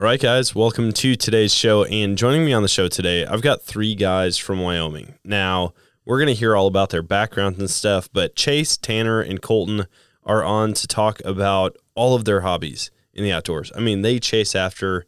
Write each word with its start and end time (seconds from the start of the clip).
All 0.00 0.04
right, 0.04 0.20
guys, 0.20 0.54
welcome 0.54 0.92
to 0.92 1.16
today's 1.16 1.52
show. 1.52 1.82
And 1.82 2.16
joining 2.16 2.44
me 2.44 2.52
on 2.52 2.62
the 2.62 2.68
show 2.68 2.86
today, 2.86 3.26
I've 3.26 3.42
got 3.42 3.62
three 3.62 3.96
guys 3.96 4.38
from 4.38 4.60
Wyoming. 4.60 5.14
Now, 5.24 5.74
we're 6.04 6.18
going 6.18 6.28
to 6.28 6.38
hear 6.38 6.54
all 6.54 6.68
about 6.68 6.90
their 6.90 7.02
background 7.02 7.58
and 7.58 7.68
stuff, 7.68 8.08
but 8.12 8.36
Chase, 8.36 8.76
Tanner, 8.76 9.20
and 9.20 9.42
Colton 9.42 9.88
are 10.22 10.44
on 10.44 10.72
to 10.74 10.86
talk 10.86 11.20
about 11.24 11.76
all 11.96 12.14
of 12.14 12.26
their 12.26 12.42
hobbies 12.42 12.92
in 13.12 13.24
the 13.24 13.32
outdoors. 13.32 13.72
I 13.74 13.80
mean, 13.80 14.02
they 14.02 14.20
chase 14.20 14.54
after 14.54 15.04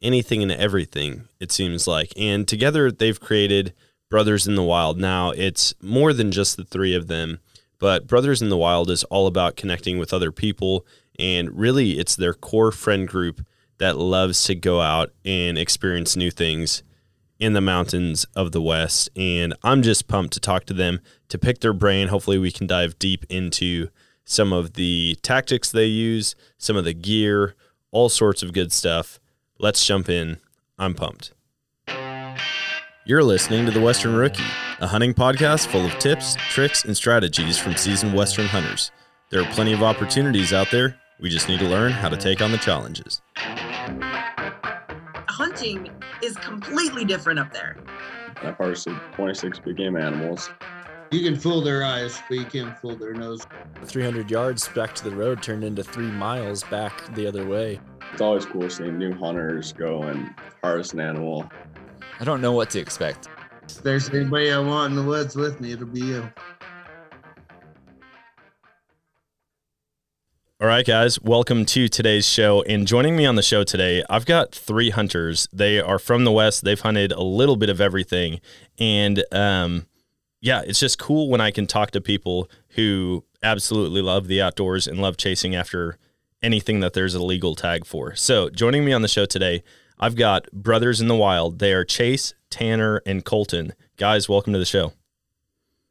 anything 0.00 0.42
and 0.42 0.50
everything, 0.50 1.28
it 1.38 1.52
seems 1.52 1.86
like. 1.86 2.12
And 2.16 2.48
together, 2.48 2.90
they've 2.90 3.20
created 3.20 3.72
Brothers 4.10 4.48
in 4.48 4.56
the 4.56 4.64
Wild. 4.64 4.98
Now, 4.98 5.30
it's 5.30 5.72
more 5.80 6.12
than 6.12 6.32
just 6.32 6.56
the 6.56 6.64
three 6.64 6.96
of 6.96 7.06
them, 7.06 7.38
but 7.78 8.08
Brothers 8.08 8.42
in 8.42 8.48
the 8.48 8.56
Wild 8.56 8.90
is 8.90 9.04
all 9.04 9.28
about 9.28 9.54
connecting 9.54 9.98
with 9.98 10.12
other 10.12 10.32
people. 10.32 10.84
And 11.16 11.56
really, 11.56 11.92
it's 12.00 12.16
their 12.16 12.34
core 12.34 12.72
friend 12.72 13.06
group 13.06 13.46
that 13.82 13.98
loves 13.98 14.44
to 14.44 14.54
go 14.54 14.80
out 14.80 15.12
and 15.24 15.58
experience 15.58 16.14
new 16.14 16.30
things 16.30 16.84
in 17.40 17.52
the 17.52 17.60
mountains 17.60 18.24
of 18.36 18.52
the 18.52 18.62
West. 18.62 19.10
And 19.16 19.54
I'm 19.64 19.82
just 19.82 20.06
pumped 20.06 20.34
to 20.34 20.40
talk 20.40 20.66
to 20.66 20.72
them, 20.72 21.00
to 21.30 21.36
pick 21.36 21.58
their 21.58 21.72
brain. 21.72 22.06
Hopefully, 22.06 22.38
we 22.38 22.52
can 22.52 22.68
dive 22.68 22.96
deep 23.00 23.26
into 23.28 23.88
some 24.24 24.52
of 24.52 24.74
the 24.74 25.16
tactics 25.22 25.68
they 25.68 25.86
use, 25.86 26.36
some 26.58 26.76
of 26.76 26.84
the 26.84 26.94
gear, 26.94 27.56
all 27.90 28.08
sorts 28.08 28.44
of 28.44 28.52
good 28.52 28.70
stuff. 28.70 29.18
Let's 29.58 29.84
jump 29.84 30.08
in. 30.08 30.36
I'm 30.78 30.94
pumped. 30.94 31.32
You're 33.04 33.24
listening 33.24 33.66
to 33.66 33.72
The 33.72 33.80
Western 33.80 34.14
Rookie, 34.14 34.44
a 34.78 34.86
hunting 34.86 35.12
podcast 35.12 35.66
full 35.66 35.84
of 35.84 35.98
tips, 35.98 36.36
tricks, 36.50 36.84
and 36.84 36.96
strategies 36.96 37.58
from 37.58 37.74
seasoned 37.74 38.14
Western 38.14 38.46
hunters. 38.46 38.92
There 39.30 39.42
are 39.42 39.52
plenty 39.54 39.72
of 39.72 39.82
opportunities 39.82 40.52
out 40.52 40.70
there. 40.70 41.01
We 41.22 41.30
just 41.30 41.48
need 41.48 41.60
to 41.60 41.68
learn 41.68 41.92
how 41.92 42.10
to 42.10 42.16
take 42.16 42.42
on 42.42 42.52
the 42.52 42.58
challenges 42.58 43.22
hunting 45.42 45.90
is 46.22 46.36
completely 46.36 47.04
different 47.04 47.38
up 47.38 47.52
there. 47.52 47.76
I've 48.42 48.56
harvested 48.56 48.96
26 49.14 49.58
big 49.60 49.76
game 49.76 49.96
animals. 49.96 50.50
You 51.10 51.22
can 51.22 51.38
fool 51.38 51.60
their 51.60 51.84
eyes, 51.84 52.22
but 52.28 52.38
you 52.38 52.44
can't 52.44 52.78
fool 52.78 52.96
their 52.96 53.12
nose. 53.12 53.46
300 53.84 54.30
yards 54.30 54.68
back 54.68 54.94
to 54.94 55.04
the 55.04 55.14
road 55.16 55.42
turned 55.42 55.64
into 55.64 55.82
three 55.82 56.10
miles 56.10 56.64
back 56.64 57.14
the 57.14 57.26
other 57.26 57.46
way. 57.46 57.80
It's 58.12 58.20
always 58.20 58.46
cool 58.46 58.70
seeing 58.70 58.98
new 58.98 59.12
hunters 59.14 59.72
go 59.72 60.02
and 60.02 60.34
harvest 60.62 60.92
an 60.94 61.00
animal. 61.00 61.50
I 62.20 62.24
don't 62.24 62.40
know 62.40 62.52
what 62.52 62.70
to 62.70 62.78
expect. 62.78 63.28
If 63.64 63.82
there's 63.82 64.10
anybody 64.10 64.52
I 64.52 64.58
want 64.58 64.92
in 64.92 64.96
the 64.96 65.04
woods 65.04 65.34
with 65.34 65.60
me, 65.60 65.72
it'll 65.72 65.86
be 65.86 66.00
you. 66.00 66.32
All 70.62 70.68
right, 70.68 70.86
guys, 70.86 71.20
welcome 71.20 71.64
to 71.64 71.88
today's 71.88 72.24
show. 72.24 72.62
And 72.62 72.86
joining 72.86 73.16
me 73.16 73.26
on 73.26 73.34
the 73.34 73.42
show 73.42 73.64
today, 73.64 74.04
I've 74.08 74.24
got 74.24 74.54
three 74.54 74.90
hunters. 74.90 75.48
They 75.52 75.80
are 75.80 75.98
from 75.98 76.22
the 76.22 76.30
West. 76.30 76.62
They've 76.62 76.78
hunted 76.78 77.10
a 77.10 77.20
little 77.20 77.56
bit 77.56 77.68
of 77.68 77.80
everything. 77.80 78.40
And 78.78 79.24
um, 79.32 79.86
yeah, 80.40 80.62
it's 80.64 80.78
just 80.78 81.00
cool 81.00 81.28
when 81.28 81.40
I 81.40 81.50
can 81.50 81.66
talk 81.66 81.90
to 81.90 82.00
people 82.00 82.48
who 82.76 83.24
absolutely 83.42 84.02
love 84.02 84.28
the 84.28 84.40
outdoors 84.40 84.86
and 84.86 85.02
love 85.02 85.16
chasing 85.16 85.56
after 85.56 85.98
anything 86.44 86.78
that 86.78 86.92
there's 86.92 87.16
a 87.16 87.22
legal 87.24 87.56
tag 87.56 87.84
for. 87.84 88.14
So, 88.14 88.48
joining 88.48 88.84
me 88.84 88.92
on 88.92 89.02
the 89.02 89.08
show 89.08 89.24
today, 89.24 89.64
I've 89.98 90.14
got 90.14 90.48
Brothers 90.52 91.00
in 91.00 91.08
the 91.08 91.16
Wild. 91.16 91.58
They 91.58 91.72
are 91.72 91.84
Chase, 91.84 92.34
Tanner, 92.50 93.02
and 93.04 93.24
Colton. 93.24 93.72
Guys, 93.96 94.28
welcome 94.28 94.52
to 94.52 94.60
the 94.60 94.64
show. 94.64 94.92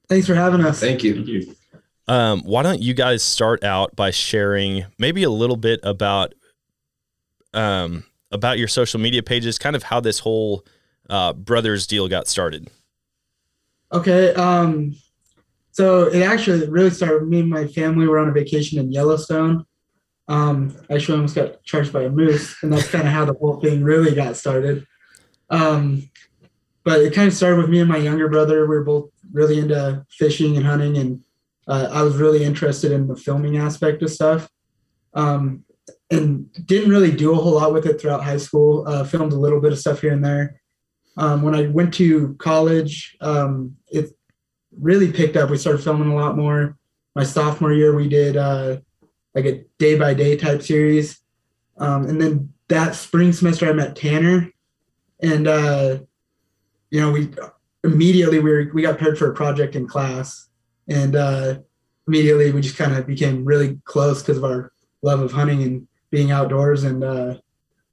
Thanks 0.08 0.28
for 0.28 0.36
having 0.36 0.64
us. 0.64 0.80
Thank 0.80 1.04
you. 1.04 1.16
Thank 1.16 1.28
you. 1.28 1.56
Um, 2.12 2.42
why 2.42 2.62
don't 2.62 2.82
you 2.82 2.94
guys 2.94 3.24
start 3.24 3.64
out 3.64 3.96
by 3.96 4.12
sharing 4.12 4.86
maybe 5.00 5.24
a 5.24 5.30
little 5.30 5.56
bit 5.56 5.80
about 5.82 6.34
um, 7.54 8.04
about 8.34 8.60
your 8.60 8.68
social 8.68 9.00
media 9.00 9.24
pages, 9.24 9.58
kind 9.58 9.78
of 9.78 9.84
how 9.84 10.02
this 10.02 10.20
whole 10.20 10.66
uh, 11.10 11.32
brothers 11.32 11.88
deal 11.88 12.10
got 12.10 12.28
started? 12.28 12.68
Okay. 13.94 14.34
Um, 14.34 14.94
so 15.72 16.08
it 16.08 16.24
actually 16.24 16.68
really 16.68 16.90
started. 16.90 17.30
Me 17.30 17.40
and 17.40 17.50
my 17.50 17.66
family 17.66 18.06
were 18.06 18.20
on 18.20 18.28
a 18.28 18.34
vacation 18.34 18.78
in 18.78 18.92
Yellowstone. 18.92 19.66
Um, 20.28 20.76
actually, 20.90 21.16
almost 21.16 21.36
got 21.36 21.64
charged 21.64 21.94
by 21.94 22.04
a 22.04 22.10
moose, 22.10 22.62
and 22.62 22.74
that's 22.74 22.90
kind 22.90 23.08
of 23.08 23.14
how 23.14 23.24
the 23.24 23.36
whole 23.36 23.62
thing 23.62 23.86
really 23.86 24.14
got 24.14 24.36
started. 24.36 24.86
Um, 25.50 26.10
but 26.84 27.00
it 27.00 27.14
kind 27.14 27.30
of 27.30 27.34
started 27.34 27.56
with 27.56 27.70
me 27.70 27.80
and 27.80 27.88
my 27.88 27.96
younger 27.96 28.28
brother. 28.28 28.68
We 28.68 28.76
were 28.76 28.84
both 28.84 29.12
really 29.32 29.60
into 29.60 30.06
fishing 30.10 30.58
and 30.58 30.66
hunting, 30.66 30.98
and 30.98 31.24
uh, 31.72 31.90
I 31.90 32.02
was 32.04 32.18
really 32.18 32.44
interested 32.44 32.92
in 32.92 33.08
the 33.08 33.16
filming 33.16 33.58
aspect 33.58 34.04
of 34.04 34.12
stuff. 34.12 34.50
Um, 35.14 35.64
and 36.12 36.52
didn't 36.66 36.90
really 36.90 37.12
do 37.12 37.32
a 37.32 37.36
whole 37.36 37.54
lot 37.54 37.72
with 37.72 37.86
it 37.86 38.00
throughout 38.00 38.24
high 38.24 38.38
school. 38.38 38.86
Uh, 38.86 39.06
filmed 39.06 39.32
a 39.32 39.38
little 39.38 39.62
bit 39.62 39.72
of 39.72 39.80
stuff 39.80 40.02
here 40.02 40.12
and 40.12 40.24
there. 40.24 40.60
Um, 41.16 41.42
when 41.42 41.56
I 41.56 41.68
went 41.68 41.94
to 41.96 42.36
college, 42.40 43.16
um, 43.22 43.78
it 43.88 44.12
really 44.78 45.12
picked 45.12 45.38
up. 45.38 45.50
We 45.50 45.58
started 45.58 45.82
filming 45.82 46.12
a 46.12 46.16
lot 46.16 46.36
more. 46.36 46.78
My 47.16 47.24
sophomore 47.24 47.72
year, 47.72 47.96
we 47.96 48.10
did 48.10 48.36
uh, 48.36 48.78
like 49.34 49.46
a 49.46 49.64
day 49.80 49.98
by 49.98 50.14
day 50.14 50.36
type 50.36 50.62
series. 50.62 51.22
Um, 51.78 52.06
and 52.06 52.22
then 52.22 52.54
that 52.68 52.96
spring 52.96 53.32
semester, 53.32 53.70
I 53.70 53.74
met 53.74 53.96
Tanner, 53.96 54.52
and 55.22 55.48
uh, 55.48 56.00
you 56.90 57.00
know, 57.00 57.12
we 57.12 57.30
immediately 57.84 58.40
we 58.40 58.52
were, 58.52 58.72
we 58.74 58.82
got 58.82 59.00
paired 59.00 59.18
for 59.18 59.32
a 59.32 59.34
project 59.34 59.76
in 59.76 59.88
class, 59.88 60.50
and 60.88 61.16
uh, 61.16 61.60
immediately 62.08 62.52
we 62.52 62.62
just 62.62 62.78
kind 62.78 62.94
of 62.94 63.08
became 63.08 63.46
really 63.46 63.80
close 63.86 64.22
because 64.22 64.38
of 64.38 64.44
our 64.44 64.72
love 65.02 65.20
of 65.20 65.32
hunting 65.32 65.64
and 65.64 65.88
being 66.10 66.32
outdoors. 66.32 66.84
And 66.84 67.04
uh, 67.04 67.36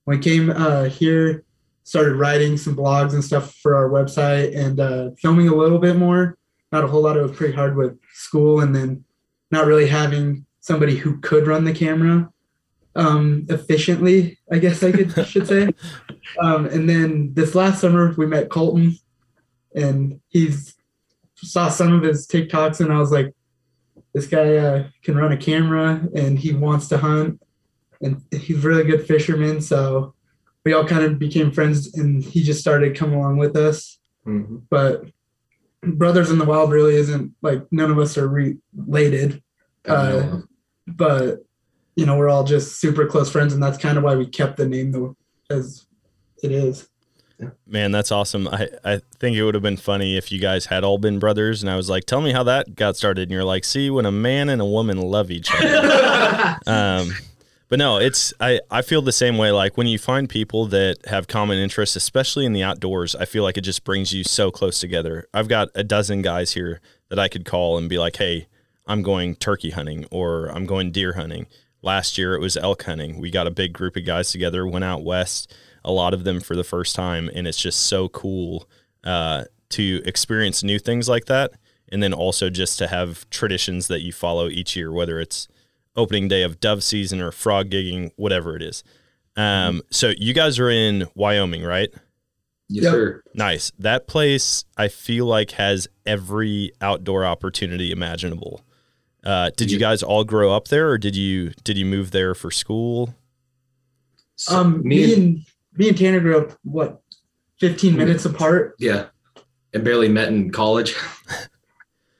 when 0.04 0.18
we 0.18 0.22
came 0.22 0.50
uh, 0.50 0.84
here, 0.84 1.44
started 1.84 2.16
writing 2.16 2.56
some 2.58 2.76
blogs 2.76 3.14
and 3.14 3.24
stuff 3.24 3.54
for 3.54 3.74
our 3.74 3.88
website 3.88 4.54
and 4.54 4.78
uh, 4.78 5.10
filming 5.18 5.48
a 5.48 5.54
little 5.54 5.78
bit 5.78 5.96
more. 5.96 6.36
Not 6.70 6.84
a 6.84 6.86
whole 6.86 7.02
lot. 7.02 7.16
It 7.16 7.22
was 7.22 7.36
pretty 7.36 7.54
hard 7.54 7.76
with 7.76 7.98
school, 8.12 8.60
and 8.60 8.76
then 8.76 9.04
not 9.50 9.64
really 9.64 9.86
having 9.86 10.44
somebody 10.60 10.96
who 10.96 11.18
could 11.20 11.46
run 11.46 11.64
the 11.64 11.72
camera 11.72 12.30
um, 12.94 13.46
efficiently. 13.48 14.38
I 14.52 14.58
guess 14.58 14.82
I 14.82 14.92
could 14.92 15.26
should 15.26 15.46
say. 15.46 15.70
Um, 16.42 16.66
and 16.66 16.86
then 16.86 17.32
this 17.32 17.54
last 17.54 17.80
summer 17.80 18.14
we 18.18 18.26
met 18.26 18.50
Colton, 18.50 18.98
and 19.74 20.20
he's 20.28 20.74
saw 21.42 21.68
some 21.68 21.92
of 21.92 22.02
his 22.02 22.26
TikToks 22.26 22.80
and 22.80 22.92
I 22.92 22.98
was 22.98 23.12
like, 23.12 23.34
this 24.14 24.26
guy 24.26 24.56
uh, 24.56 24.88
can 25.02 25.16
run 25.16 25.32
a 25.32 25.36
camera 25.36 26.02
and 26.14 26.38
he 26.38 26.52
wants 26.52 26.88
to 26.88 26.98
hunt 26.98 27.40
and 28.00 28.22
he's 28.32 28.64
a 28.64 28.68
really 28.68 28.84
good 28.84 29.06
fisherman. 29.06 29.60
So 29.60 30.14
we 30.64 30.72
all 30.72 30.86
kind 30.86 31.04
of 31.04 31.18
became 31.18 31.52
friends 31.52 31.94
and 31.94 32.22
he 32.22 32.42
just 32.42 32.60
started 32.60 32.96
coming 32.96 33.18
along 33.18 33.36
with 33.36 33.56
us. 33.56 33.98
Mm-hmm. 34.26 34.58
But 34.70 35.04
Brothers 35.82 36.30
in 36.30 36.38
the 36.38 36.44
Wild 36.44 36.72
really 36.72 36.96
isn't 36.96 37.34
like 37.42 37.62
none 37.70 37.90
of 37.90 37.98
us 37.98 38.18
are 38.18 38.28
related. 38.28 39.42
Uh, 39.86 40.40
but 40.86 41.44
you 41.96 42.06
know, 42.06 42.16
we're 42.16 42.28
all 42.28 42.44
just 42.44 42.80
super 42.80 43.06
close 43.06 43.30
friends 43.30 43.52
and 43.52 43.62
that's 43.62 43.78
kind 43.78 43.98
of 43.98 44.04
why 44.04 44.14
we 44.14 44.26
kept 44.26 44.56
the 44.56 44.68
name 44.68 44.92
though 44.92 45.16
as 45.50 45.86
it 46.42 46.52
is. 46.52 46.88
Man, 47.66 47.92
that's 47.92 48.10
awesome. 48.10 48.48
I, 48.48 48.68
I 48.84 49.00
think 49.18 49.36
it 49.36 49.44
would 49.44 49.54
have 49.54 49.62
been 49.62 49.76
funny 49.76 50.16
if 50.16 50.32
you 50.32 50.40
guys 50.40 50.66
had 50.66 50.82
all 50.82 50.98
been 50.98 51.18
brothers 51.18 51.62
and 51.62 51.70
I 51.70 51.76
was 51.76 51.88
like, 51.88 52.04
tell 52.04 52.20
me 52.20 52.32
how 52.32 52.42
that 52.44 52.74
got 52.74 52.96
started. 52.96 53.22
And 53.22 53.30
you're 53.30 53.44
like, 53.44 53.64
see, 53.64 53.90
when 53.90 54.06
a 54.06 54.12
man 54.12 54.48
and 54.48 54.60
a 54.60 54.64
woman 54.66 54.98
love 54.98 55.30
each 55.30 55.50
other. 55.54 56.58
um, 56.66 57.12
But 57.68 57.78
no, 57.78 57.98
it's 57.98 58.32
I, 58.40 58.60
I 58.70 58.80
feel 58.82 59.02
the 59.02 59.12
same 59.12 59.36
way. 59.36 59.50
Like 59.50 59.76
when 59.76 59.86
you 59.86 59.98
find 59.98 60.28
people 60.28 60.66
that 60.68 61.04
have 61.06 61.28
common 61.28 61.58
interests, 61.58 61.96
especially 61.96 62.46
in 62.46 62.54
the 62.54 62.62
outdoors, 62.62 63.14
I 63.14 63.26
feel 63.26 63.42
like 63.42 63.58
it 63.58 63.62
just 63.62 63.84
brings 63.84 64.12
you 64.12 64.24
so 64.24 64.50
close 64.50 64.80
together. 64.80 65.28
I've 65.34 65.48
got 65.48 65.68
a 65.74 65.84
dozen 65.84 66.22
guys 66.22 66.52
here 66.52 66.80
that 67.10 67.18
I 67.18 67.28
could 67.28 67.44
call 67.44 67.76
and 67.76 67.88
be 67.88 67.98
like, 67.98 68.16
Hey, 68.16 68.48
I'm 68.86 69.02
going 69.02 69.36
turkey 69.36 69.70
hunting 69.70 70.06
or 70.10 70.46
I'm 70.46 70.64
going 70.64 70.92
deer 70.92 71.12
hunting. 71.12 71.46
Last 71.82 72.16
year 72.16 72.34
it 72.34 72.40
was 72.40 72.56
elk 72.56 72.84
hunting. 72.84 73.20
We 73.20 73.30
got 73.30 73.46
a 73.46 73.50
big 73.52 73.74
group 73.74 73.96
of 73.96 74.06
guys 74.06 74.32
together, 74.32 74.66
went 74.66 74.84
out 74.84 75.04
west, 75.04 75.54
a 75.88 75.92
lot 75.92 76.12
of 76.14 76.22
them 76.24 76.38
for 76.40 76.54
the 76.54 76.62
first 76.64 76.94
time, 76.94 77.30
and 77.34 77.46
it's 77.48 77.58
just 77.60 77.80
so 77.86 78.08
cool 78.10 78.68
uh, 79.04 79.44
to 79.70 80.02
experience 80.04 80.62
new 80.62 80.78
things 80.78 81.08
like 81.08 81.24
that. 81.24 81.52
And 81.90 82.02
then 82.02 82.12
also 82.12 82.50
just 82.50 82.78
to 82.78 82.86
have 82.86 83.28
traditions 83.30 83.88
that 83.88 84.02
you 84.02 84.12
follow 84.12 84.48
each 84.48 84.76
year, 84.76 84.92
whether 84.92 85.18
it's 85.18 85.48
opening 85.96 86.28
day 86.28 86.42
of 86.42 86.60
dove 86.60 86.84
season 86.84 87.20
or 87.20 87.32
frog 87.32 87.70
gigging, 87.70 88.10
whatever 88.16 88.54
it 88.54 88.62
is. 88.62 88.84
Um, 89.36 89.80
so 89.90 90.12
you 90.18 90.34
guys 90.34 90.58
are 90.58 90.68
in 90.70 91.06
Wyoming, 91.14 91.62
right? 91.64 91.88
Yes, 92.68 92.84
Yep. 92.84 92.92
sir. 92.92 93.22
Nice. 93.34 93.72
That 93.78 94.06
place 94.06 94.66
I 94.76 94.88
feel 94.88 95.24
like 95.24 95.52
has 95.52 95.88
every 96.04 96.72
outdoor 96.82 97.24
opportunity 97.24 97.90
imaginable. 97.90 98.60
Uh, 99.24 99.50
did 99.56 99.70
you 99.70 99.78
guys 99.78 100.02
all 100.02 100.24
grow 100.24 100.52
up 100.52 100.68
there, 100.68 100.90
or 100.90 100.98
did 100.98 101.16
you 101.16 101.52
did 101.64 101.78
you 101.78 101.86
move 101.86 102.10
there 102.10 102.34
for 102.34 102.50
school? 102.50 103.14
So 104.36 104.54
Um, 104.56 104.82
me 104.86 105.14
and 105.14 105.46
me 105.78 105.88
and 105.88 105.96
Tanner 105.96 106.20
grew 106.20 106.38
up 106.38 106.52
what, 106.64 107.00
15 107.60 107.96
minutes 107.96 108.24
apart. 108.24 108.74
yeah, 108.78 109.06
and 109.72 109.84
barely 109.84 110.08
met 110.08 110.28
in 110.28 110.50
college. 110.50 110.94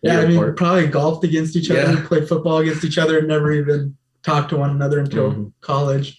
Yeah, 0.01 0.21
I 0.21 0.27
mean, 0.27 0.37
apart. 0.37 0.57
probably 0.57 0.87
golfed 0.87 1.25
against 1.25 1.57
each 1.57 1.73
other, 1.73 1.81
Yeah. 1.95 2.07
played 2.07 2.29
football 2.29 2.59
against 2.59 2.85
each 2.85 2.99
other, 2.99 3.19
and 3.19 3.27
never 3.27 3.51
even 3.53 3.97
talked 4.23 4.51
to 4.51 4.57
one 4.57 4.71
another 4.71 5.01
until 5.01 5.33
Mhm. 5.33 5.53
college. 5.61 6.17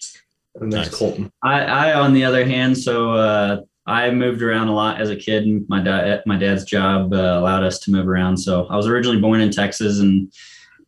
and 0.60 0.70
there's 0.70 0.88
Nice. 0.90 0.98
Colton. 0.98 1.32
I, 1.42 1.62
I, 1.62 1.94
on 1.98 2.12
the 2.12 2.24
other 2.24 2.44
hand, 2.44 2.76
so 2.76 3.12
uh, 3.14 3.60
I 3.86 4.10
moved 4.10 4.42
around 4.42 4.68
a 4.68 4.74
lot 4.74 5.00
as 5.00 5.08
a 5.08 5.16
kid. 5.16 5.44
and 5.44 5.64
My 5.70 5.80
dad, 5.80 6.22
my 6.26 6.36
dad's 6.36 6.64
job 6.64 7.14
uh, 7.14 7.16
allowed 7.40 7.62
us 7.62 7.78
to 7.80 7.90
move 7.90 8.06
around. 8.06 8.36
So 8.36 8.66
I 8.66 8.76
was 8.76 8.86
originally 8.86 9.20
born 9.20 9.40
in 9.40 9.50
Texas 9.50 10.00
and 10.00 10.30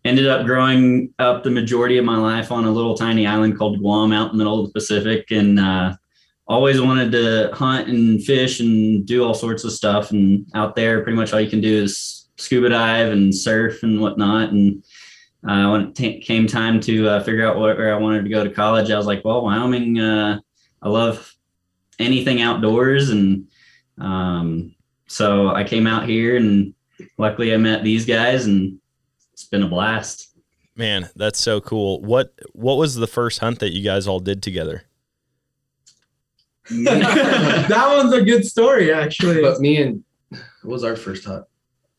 ended 0.05 0.27
up 0.27 0.45
growing 0.45 1.15
up 1.19 1.45
the 1.45 1.51
majority 1.51 1.97
of 1.97 2.05
my 2.05 2.17
life 2.19 2.53
on 2.53 2.65
a 2.67 2.71
little 2.71 2.95
tiny 2.95 3.27
island 3.27 3.57
called 3.57 3.79
Guam, 3.79 4.13
out 4.13 4.33
in 4.33 4.37
the 4.37 4.45
middle 4.45 4.61
of 4.61 4.67
the 4.67 4.73
Pacific, 4.75 5.31
and 5.31 5.59
uh, 5.59 5.95
always 6.53 6.81
wanted 6.81 7.11
to 7.13 7.51
hunt 7.55 7.89
and 7.89 8.23
fish 8.23 8.61
and 8.61 9.07
do 9.07 9.25
all 9.25 9.35
sorts 9.35 9.65
of 9.65 9.73
stuff. 9.73 10.11
And 10.11 10.47
out 10.55 10.77
there, 10.77 11.03
pretty 11.03 11.17
much 11.17 11.33
all 11.33 11.41
you 11.41 11.51
can 11.51 11.61
do 11.61 11.83
is 11.83 12.29
scuba 12.37 12.69
dive 12.69 13.11
and 13.11 13.35
surf 13.35 13.83
and 13.83 14.01
whatnot. 14.01 14.51
And 14.51 14.85
uh, 15.49 15.71
when 15.71 15.81
it 15.89 15.95
t- 15.95 16.21
came 16.21 16.47
time 16.47 16.79
to 16.81 17.09
uh, 17.09 17.23
figure 17.23 17.49
out 17.49 17.59
where 17.59 17.95
I 17.95 17.99
wanted 17.99 18.25
to 18.25 18.31
go 18.31 18.45
to 18.45 18.51
college, 18.51 18.91
I 18.91 18.97
was 18.97 19.07
like, 19.07 19.25
well, 19.25 19.43
Wyoming, 19.43 19.99
uh, 19.99 20.41
I 20.83 20.89
love 20.89 21.35
anything 21.99 22.43
outdoors. 22.43 23.09
And 23.11 23.49
um, 23.99 24.75
so 25.07 25.49
I 25.49 25.65
came 25.65 25.87
out 25.87 26.09
here 26.09 26.37
and 26.37 26.75
luckily 27.19 27.55
I 27.55 27.57
met 27.57 27.83
these 27.83 28.05
guys 28.05 28.47
and 28.47 28.79
it's 29.33 29.45
been 29.45 29.63
a 29.63 29.69
blast. 29.69 30.29
Man, 30.77 31.09
that's 31.17 31.39
so 31.39 31.61
cool. 31.61 32.01
What 32.01 32.33
what 32.53 32.79
was 32.79 32.95
the 32.95 33.07
first 33.07 33.41
hunt 33.41 33.59
that 33.59 33.75
you 33.75 33.85
guys 33.85 34.07
all 34.07 34.21
did 34.21 34.43
together? 34.43 34.85
that 36.71 37.85
one's 37.97 38.13
a 38.13 38.23
good 38.23 38.45
story, 38.47 38.93
actually. 38.93 39.41
But 39.43 39.61
me 39.61 39.83
and 39.83 40.05
what 40.31 40.73
was 40.73 40.85
our 40.85 40.97
first 40.97 41.25
hunt? 41.25 41.45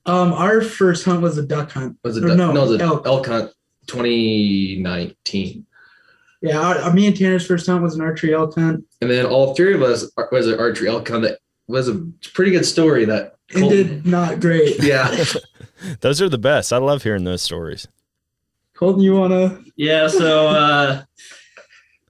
Um, 0.05 0.33
our 0.33 0.61
first 0.61 1.05
hunt 1.05 1.21
was 1.21 1.37
a 1.37 1.43
duck 1.45 1.71
hunt. 1.71 1.97
Was 2.03 2.17
it 2.17 2.23
Or 2.25 2.29
duck- 2.29 2.37
no, 2.37 2.51
no, 2.51 2.65
it 2.65 2.69
was 2.71 2.81
a 2.81 2.83
elk. 2.83 3.05
elk. 3.07 3.27
hunt 3.27 3.51
2019. 3.87 5.65
Yeah, 6.41 6.59
our, 6.59 6.77
our- 6.79 6.93
me 6.93 7.07
and 7.07 7.15
Tanner's 7.17 7.45
first 7.45 7.65
hunt 7.67 7.81
was 7.83 7.95
an 7.95 8.01
archery 8.01 8.33
elk 8.33 8.55
hunt. 8.55 8.83
And 9.01 9.09
then 9.09 9.25
all 9.25 9.55
three 9.55 9.73
of 9.73 9.81
us 9.81 10.09
was 10.31 10.47
an 10.47 10.59
archery 10.59 10.89
elk 10.89 11.07
hunt 11.07 11.23
that 11.23 11.39
was 11.67 11.87
a 11.87 12.05
pretty 12.33 12.51
good 12.51 12.65
story 12.65 13.05
that 13.05 13.35
Ended 13.55 14.05
not 14.05 14.39
great. 14.39 14.75
yeah. 14.83 15.23
Those 16.01 16.21
are 16.21 16.29
the 16.29 16.37
best. 16.37 16.73
I 16.73 16.77
love 16.77 17.03
hearing 17.03 17.23
those 17.23 17.41
stories. 17.41 17.87
Colton, 18.73 19.03
you 19.03 19.13
wanna? 19.13 19.61
Yeah, 19.75 20.07
so 20.07 20.47
uh, 20.47 21.03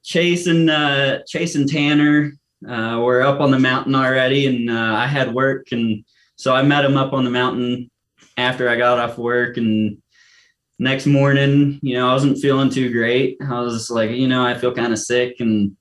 Chase 0.03 0.47
and 0.47 0.69
uh, 0.69 1.19
Chase 1.27 1.55
and 1.55 1.67
Tanner 1.69 2.33
uh, 2.67 2.99
were 2.99 3.21
up 3.21 3.39
on 3.39 3.51
the 3.51 3.59
mountain 3.59 3.95
already, 3.95 4.47
and 4.47 4.69
uh, 4.69 4.95
I 4.95 5.07
had 5.07 5.33
work, 5.33 5.71
and 5.71 6.03
so 6.35 6.53
I 6.53 6.61
met 6.61 6.85
him 6.85 6.97
up 6.97 7.13
on 7.13 7.23
the 7.23 7.29
mountain 7.29 7.89
after 8.37 8.69
I 8.69 8.75
got 8.75 8.99
off 8.99 9.17
work. 9.17 9.57
And 9.57 9.97
next 10.79 11.05
morning, 11.05 11.79
you 11.81 11.95
know, 11.95 12.09
I 12.09 12.13
wasn't 12.13 12.39
feeling 12.39 12.69
too 12.69 12.91
great. 12.91 13.37
I 13.41 13.59
was 13.61 13.89
like, 13.89 14.11
you 14.11 14.27
know, 14.27 14.45
I 14.45 14.53
feel 14.53 14.73
kind 14.73 14.93
of 14.93 14.99
sick, 14.99 15.35
and 15.39 15.75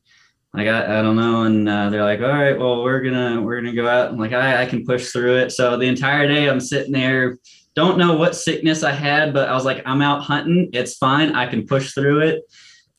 like 0.54 0.68
I, 0.68 0.98
I 0.98 1.02
don't 1.02 1.16
know. 1.16 1.42
And 1.42 1.68
uh, 1.68 1.90
they're 1.90 2.04
like, 2.04 2.20
all 2.20 2.28
right, 2.28 2.58
well, 2.58 2.82
we're 2.82 3.00
gonna 3.00 3.40
we're 3.40 3.60
gonna 3.60 3.74
go 3.74 3.88
out. 3.88 4.10
I'm 4.10 4.18
like, 4.18 4.32
I 4.32 4.62
I 4.62 4.66
can 4.66 4.84
push 4.84 5.10
through 5.10 5.38
it. 5.38 5.52
So 5.52 5.76
the 5.76 5.86
entire 5.86 6.28
day, 6.28 6.48
I'm 6.48 6.60
sitting 6.60 6.92
there 6.92 7.38
don't 7.74 7.98
know 7.98 8.14
what 8.14 8.36
sickness 8.36 8.82
I 8.82 8.92
had, 8.92 9.32
but 9.32 9.48
I 9.48 9.54
was 9.54 9.64
like, 9.64 9.82
I'm 9.86 10.02
out 10.02 10.22
hunting. 10.22 10.70
It's 10.72 10.96
fine. 10.96 11.34
I 11.34 11.46
can 11.46 11.66
push 11.66 11.94
through 11.94 12.20
it. 12.20 12.42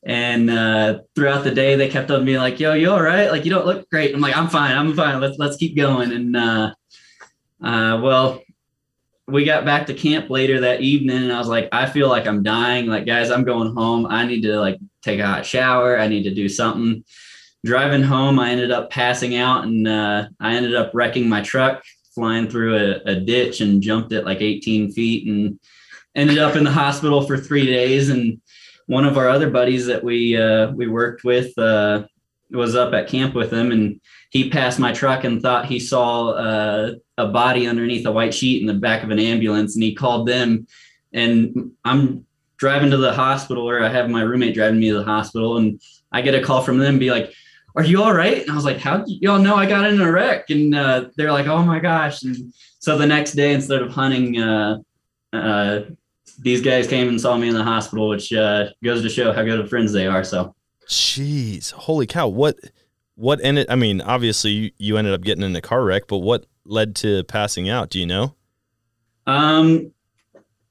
And 0.06 0.50
uh, 0.50 1.00
throughout 1.16 1.44
the 1.44 1.52
day, 1.52 1.76
they 1.76 1.88
kept 1.88 2.12
on 2.12 2.26
being 2.26 2.40
like, 2.40 2.60
"Yo, 2.60 2.74
you 2.74 2.92
all 2.92 3.02
right? 3.02 3.32
Like, 3.32 3.46
you 3.46 3.52
don't 3.52 3.66
look 3.66 3.90
great." 3.90 4.14
I'm 4.14 4.22
like, 4.22 4.36
"I'm 4.36 4.50
fine. 4.50 4.76
I'm 4.76 4.94
fine. 4.94 5.22
Let's 5.22 5.38
let's 5.38 5.58
keep 5.58 5.76
going." 5.76 6.12
And 6.12 6.36
uh, 6.36 6.74
uh, 7.64 8.00
well, 8.02 8.42
we 9.28 9.46
got 9.46 9.64
back 9.64 9.86
to 9.88 9.94
camp 9.94 10.30
later 10.30 10.60
that 10.62 10.82
evening, 10.82 11.24
and 11.24 11.32
I 11.32 11.40
was 11.40 11.48
like, 11.48 11.70
"I 11.72 11.86
feel 11.86 12.10
like 12.10 12.28
I'm 12.28 12.44
dying. 12.44 12.88
Like, 12.88 13.06
guys, 13.06 13.32
I'm 13.32 13.46
going 13.46 13.74
home. 13.74 14.06
I 14.06 14.26
need 14.26 14.42
to 14.42 14.60
like 14.60 14.78
take 15.02 15.20
a 15.20 15.26
hot 15.26 15.46
shower. 15.46 15.98
I 15.98 16.08
need 16.08 16.24
to 16.24 16.34
do 16.34 16.50
something." 16.50 17.04
Driving 17.66 18.04
home, 18.04 18.40
I 18.40 18.50
ended 18.50 18.72
up 18.72 18.90
passing 18.90 19.38
out, 19.38 19.64
and 19.64 19.88
uh, 19.88 20.28
I 20.42 20.56
ended 20.56 20.76
up 20.76 20.92
wrecking 20.94 21.30
my 21.30 21.42
truck 21.42 21.82
flying 22.14 22.50
through 22.50 22.76
a, 22.76 23.12
a 23.12 23.16
ditch 23.16 23.62
and 23.62 23.82
jumped 23.82 24.12
it 24.12 24.26
like 24.26 24.42
18 24.42 24.92
feet 24.92 25.28
and 25.28 25.60
ended 26.16 26.38
up 26.38 26.56
in 26.56 26.64
the 26.64 26.72
hospital 26.72 27.26
for 27.26 27.38
three 27.38 27.66
days. 27.66 28.10
And 28.10 28.40
one 28.94 29.06
of 29.06 29.18
our 29.18 29.28
other 29.28 29.50
buddies 29.50 29.88
that 29.88 30.04
we 30.04 30.38
uh, 30.38 30.72
we 30.72 30.88
worked 30.88 31.24
with 31.24 31.58
uh, 31.58 32.04
was 32.52 32.76
up 32.76 32.94
at 32.94 33.08
camp 33.08 33.34
with 33.34 33.52
him, 33.52 33.72
and 33.72 34.00
he 34.30 34.52
passed 34.52 34.80
my 34.80 34.94
truck 34.94 35.24
and 35.24 35.42
thought 35.42 35.66
he 35.66 35.80
saw 35.80 36.30
uh, 36.30 36.94
a 37.18 37.28
body 37.28 37.68
underneath 37.68 38.06
a 38.06 38.12
white 38.12 38.36
sheet 38.36 38.62
in 38.62 38.68
the 38.68 38.74
back 38.76 39.04
of 39.04 39.10
an 39.10 39.20
ambulance, 39.20 39.74
and 39.76 39.84
he 39.84 39.96
called 39.96 40.28
them. 40.28 40.68
And 41.12 41.72
I'm 41.84 42.26
driving 42.58 42.92
to 42.92 42.98
the 42.98 43.14
hospital, 43.14 43.68
or 43.68 43.84
I 43.84 43.90
have 43.90 44.10
my 44.10 44.22
roommate 44.22 44.54
driving 44.54 44.80
me 44.80 44.90
to 44.90 45.00
the 45.00 45.04
hospital, 45.04 45.58
and 45.58 45.82
I 46.12 46.22
get 46.22 46.36
a 46.36 46.44
call 46.44 46.62
from 46.62 46.78
them, 46.78 47.00
be 47.00 47.10
like, 47.10 47.34
are 47.76 47.84
you 47.84 48.04
all 48.04 48.14
right? 48.14 48.44
And 48.44 48.52
I 48.52 48.56
was 48.56 48.66
like, 48.66 48.78
how 48.78 49.04
y'all 49.08 49.40
know 49.40 49.56
I 49.56 49.66
got 49.66 49.90
in 49.90 50.00
a 50.00 50.12
wreck? 50.12 50.52
And 50.52 50.76
uh, 50.76 51.10
they're 51.16 51.32
like, 51.32 51.48
oh 51.48 51.64
my 51.64 51.80
gosh. 51.80 52.22
And 52.22 52.54
so 52.78 52.96
the 52.98 53.08
next 53.08 53.32
day, 53.32 53.54
instead 53.54 53.82
of 53.82 53.92
hunting, 53.92 54.40
uh, 54.40 54.78
uh, 55.34 55.82
these 56.40 56.62
guys 56.62 56.88
came 56.88 57.08
and 57.08 57.20
saw 57.20 57.38
me 57.38 57.48
in 57.48 57.56
the 57.56 57.64
hospital, 57.64 58.10
which 58.10 58.32
uh, 58.34 58.70
goes 58.84 59.02
to 59.02 59.10
show 59.10 59.32
how 59.32 59.44
good 59.44 59.60
of 59.60 59.70
friends 59.70 59.92
they 59.92 60.08
are. 60.08 60.24
So 60.24 60.56
Jeez, 60.88 61.72
holy 61.72 62.08
cow! 62.08 62.28
What 62.28 62.58
what 63.16 63.40
ended? 63.44 63.68
I 63.70 63.76
mean, 63.76 64.02
obviously 64.02 64.52
you, 64.52 64.72
you 64.78 64.98
ended 64.98 65.14
up 65.14 65.22
getting 65.22 65.44
in 65.44 65.56
a 65.56 65.62
car 65.62 65.84
wreck, 65.84 66.04
but 66.08 66.20
what 66.20 66.46
led 66.66 66.96
to 66.98 67.24
passing 67.26 67.70
out? 67.70 67.90
Do 67.90 68.00
you 68.00 68.06
know? 68.06 68.36
Um, 69.28 69.92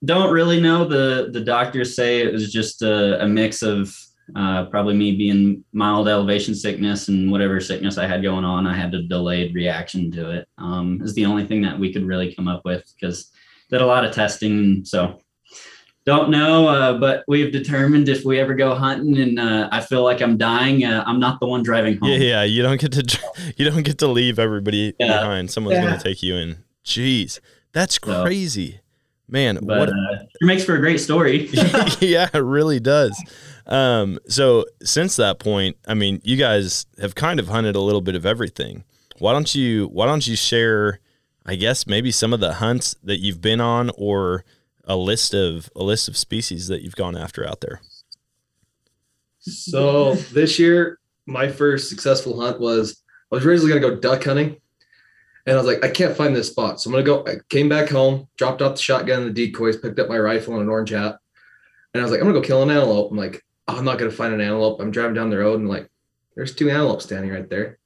don't 0.04 0.32
really 0.32 0.60
know. 0.60 0.84
The 0.84 1.30
the 1.32 1.40
doctors 1.40 1.96
say 1.96 2.20
it 2.20 2.32
was 2.32 2.52
just 2.52 2.82
a, 2.82 3.22
a 3.22 3.26
mix 3.26 3.62
of 3.62 3.96
uh, 4.36 4.66
probably 4.66 4.94
me 4.94 5.16
being 5.16 5.64
mild 5.72 6.08
elevation 6.08 6.54
sickness 6.54 7.08
and 7.08 7.30
whatever 7.30 7.60
sickness 7.60 7.98
I 7.98 8.06
had 8.06 8.22
going 8.22 8.44
on. 8.44 8.66
I 8.66 8.76
had 8.76 8.94
a 8.94 9.02
delayed 9.02 9.54
reaction 9.54 10.10
to 10.12 10.30
it. 10.30 10.48
Um, 10.58 11.00
is 11.02 11.14
the 11.14 11.26
only 11.26 11.46
thing 11.46 11.62
that 11.62 11.78
we 11.78 11.92
could 11.92 12.04
really 12.04 12.34
come 12.34 12.48
up 12.48 12.62
with 12.64 12.92
because 12.94 13.30
did 13.70 13.80
a 13.80 13.86
lot 13.86 14.04
of 14.04 14.14
testing. 14.14 14.84
So 14.84 15.18
don't 16.04 16.30
know, 16.30 16.66
uh, 16.68 16.98
but 16.98 17.24
we've 17.28 17.52
determined 17.52 18.08
if 18.08 18.24
we 18.24 18.40
ever 18.40 18.54
go 18.54 18.74
hunting 18.74 19.18
and 19.18 19.38
uh, 19.38 19.68
I 19.70 19.80
feel 19.80 20.02
like 20.02 20.20
I'm 20.20 20.36
dying, 20.36 20.84
uh, 20.84 21.04
I'm 21.06 21.20
not 21.20 21.38
the 21.40 21.46
one 21.46 21.62
driving 21.62 21.98
home. 21.98 22.10
Yeah, 22.10 22.16
yeah. 22.18 22.42
You 22.42 22.62
don't 22.62 22.80
get 22.80 22.92
to 22.92 23.18
you 23.56 23.70
don't 23.70 23.82
get 23.84 23.98
to 23.98 24.08
leave 24.08 24.38
everybody 24.38 24.94
Yeah. 24.98 25.18
behind. 25.20 25.50
Someone's 25.50 25.76
Yeah. 25.78 25.84
gonna 25.90 26.02
take 26.02 26.22
you 26.22 26.34
in. 26.36 26.56
Jeez, 26.84 27.38
that's 27.72 27.98
So- 28.04 28.22
crazy, 28.24 28.80
man. 29.28 29.58
But 29.62 29.78
what? 29.78 29.88
uh, 29.90 30.24
it 30.40 30.44
makes 30.44 30.64
for 30.64 30.74
a 30.74 30.80
great 30.80 30.98
story. 31.00 31.48
yeah, 32.00 32.28
it 32.34 32.38
really 32.38 32.80
does. 32.80 33.16
Um, 33.68 34.18
so 34.28 34.64
since 34.82 35.14
that 35.16 35.38
point, 35.38 35.76
I 35.86 35.94
mean, 35.94 36.20
you 36.24 36.36
guys 36.36 36.84
have 37.00 37.14
kind 37.14 37.38
of 37.38 37.46
hunted 37.48 37.76
a 37.76 37.80
little 37.80 38.00
bit 38.00 38.16
of 38.16 38.26
everything. 38.26 38.82
Why 39.18 39.32
don't 39.32 39.54
you 39.54 39.86
why 39.86 40.06
don't 40.06 40.26
you 40.26 40.34
share 40.34 40.98
I 41.46 41.54
guess 41.56 41.86
maybe 41.86 42.10
some 42.12 42.32
of 42.32 42.40
the 42.40 42.54
hunts 42.54 42.94
that 43.04 43.18
you've 43.20 43.40
been 43.40 43.60
on 43.60 43.90
or 43.96 44.44
a 44.84 44.96
list 44.96 45.34
of 45.34 45.70
a 45.76 45.82
list 45.82 46.08
of 46.08 46.16
species 46.16 46.68
that 46.68 46.82
you've 46.82 46.96
gone 46.96 47.16
after 47.16 47.46
out 47.46 47.60
there. 47.60 47.80
So 49.40 50.14
this 50.14 50.58
year, 50.58 50.98
my 51.26 51.48
first 51.48 51.88
successful 51.88 52.40
hunt 52.40 52.60
was 52.60 53.02
I 53.30 53.36
was 53.36 53.46
originally 53.46 53.72
gonna 53.72 53.94
go 53.94 54.00
duck 54.00 54.24
hunting, 54.24 54.56
and 55.46 55.54
I 55.54 55.56
was 55.56 55.66
like, 55.66 55.84
I 55.84 55.88
can't 55.88 56.16
find 56.16 56.34
this 56.34 56.48
spot, 56.48 56.80
so 56.80 56.88
I'm 56.88 56.92
gonna 56.92 57.04
go. 57.04 57.24
I 57.26 57.36
came 57.48 57.68
back 57.68 57.88
home, 57.88 58.28
dropped 58.36 58.62
off 58.62 58.76
the 58.76 58.82
shotgun 58.82 59.22
and 59.22 59.36
the 59.36 59.46
decoys, 59.46 59.76
picked 59.76 59.98
up 59.98 60.08
my 60.08 60.18
rifle 60.18 60.54
and 60.54 60.62
an 60.62 60.68
orange 60.68 60.90
hat, 60.90 61.18
and 61.94 62.00
I 62.00 62.04
was 62.04 62.10
like, 62.12 62.20
I'm 62.20 62.26
gonna 62.26 62.38
go 62.38 62.46
kill 62.46 62.62
an 62.62 62.70
antelope. 62.70 63.10
I'm 63.10 63.16
like, 63.16 63.44
oh, 63.68 63.78
I'm 63.78 63.84
not 63.84 63.98
gonna 63.98 64.10
find 64.10 64.34
an 64.34 64.40
antelope. 64.40 64.80
I'm 64.80 64.90
driving 64.90 65.14
down 65.14 65.30
the 65.30 65.38
road 65.38 65.60
and 65.60 65.68
like, 65.68 65.90
there's 66.34 66.54
two 66.54 66.70
antelopes 66.70 67.04
standing 67.04 67.30
right 67.30 67.48
there. 67.48 67.78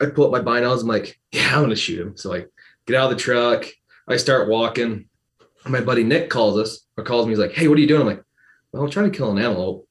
I 0.00 0.06
pull 0.06 0.32
up 0.32 0.32
my 0.32 0.40
binos. 0.40 0.82
I'm 0.82 0.86
like, 0.88 1.18
yeah, 1.32 1.56
I'm 1.56 1.62
gonna 1.62 1.76
shoot 1.76 2.00
him. 2.00 2.16
So 2.16 2.34
I 2.34 2.44
get 2.86 2.96
out 2.96 3.10
of 3.10 3.16
the 3.16 3.22
truck. 3.22 3.66
I 4.06 4.16
start 4.16 4.48
walking. 4.48 5.07
My 5.66 5.80
buddy 5.80 6.04
Nick 6.04 6.30
calls 6.30 6.58
us 6.58 6.86
or 6.96 7.04
calls 7.04 7.26
me. 7.26 7.32
He's 7.32 7.38
like, 7.38 7.52
hey, 7.52 7.68
what 7.68 7.78
are 7.78 7.80
you 7.80 7.88
doing? 7.88 8.02
I'm 8.02 8.06
like, 8.06 8.22
well, 8.72 8.82
I'm 8.82 8.90
trying 8.90 9.10
to 9.10 9.16
kill 9.16 9.30
an 9.30 9.38
antelope. 9.38 9.86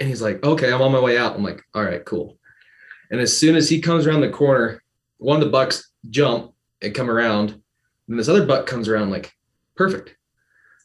And 0.00 0.08
he's 0.08 0.22
like, 0.22 0.42
okay, 0.44 0.72
I'm 0.72 0.82
on 0.82 0.92
my 0.92 1.00
way 1.00 1.18
out. 1.18 1.34
I'm 1.34 1.42
like, 1.42 1.62
all 1.74 1.82
right, 1.82 2.04
cool. 2.04 2.38
And 3.10 3.20
as 3.20 3.36
soon 3.36 3.56
as 3.56 3.68
he 3.68 3.80
comes 3.80 4.06
around 4.06 4.20
the 4.20 4.30
corner, 4.30 4.82
one 5.18 5.40
of 5.40 5.44
the 5.44 5.50
bucks 5.50 5.90
jump 6.10 6.52
and 6.82 6.94
come 6.94 7.10
around. 7.10 7.60
And 8.08 8.18
this 8.18 8.28
other 8.28 8.46
buck 8.46 8.66
comes 8.66 8.88
around 8.88 9.10
like, 9.10 9.34
perfect. 9.74 10.14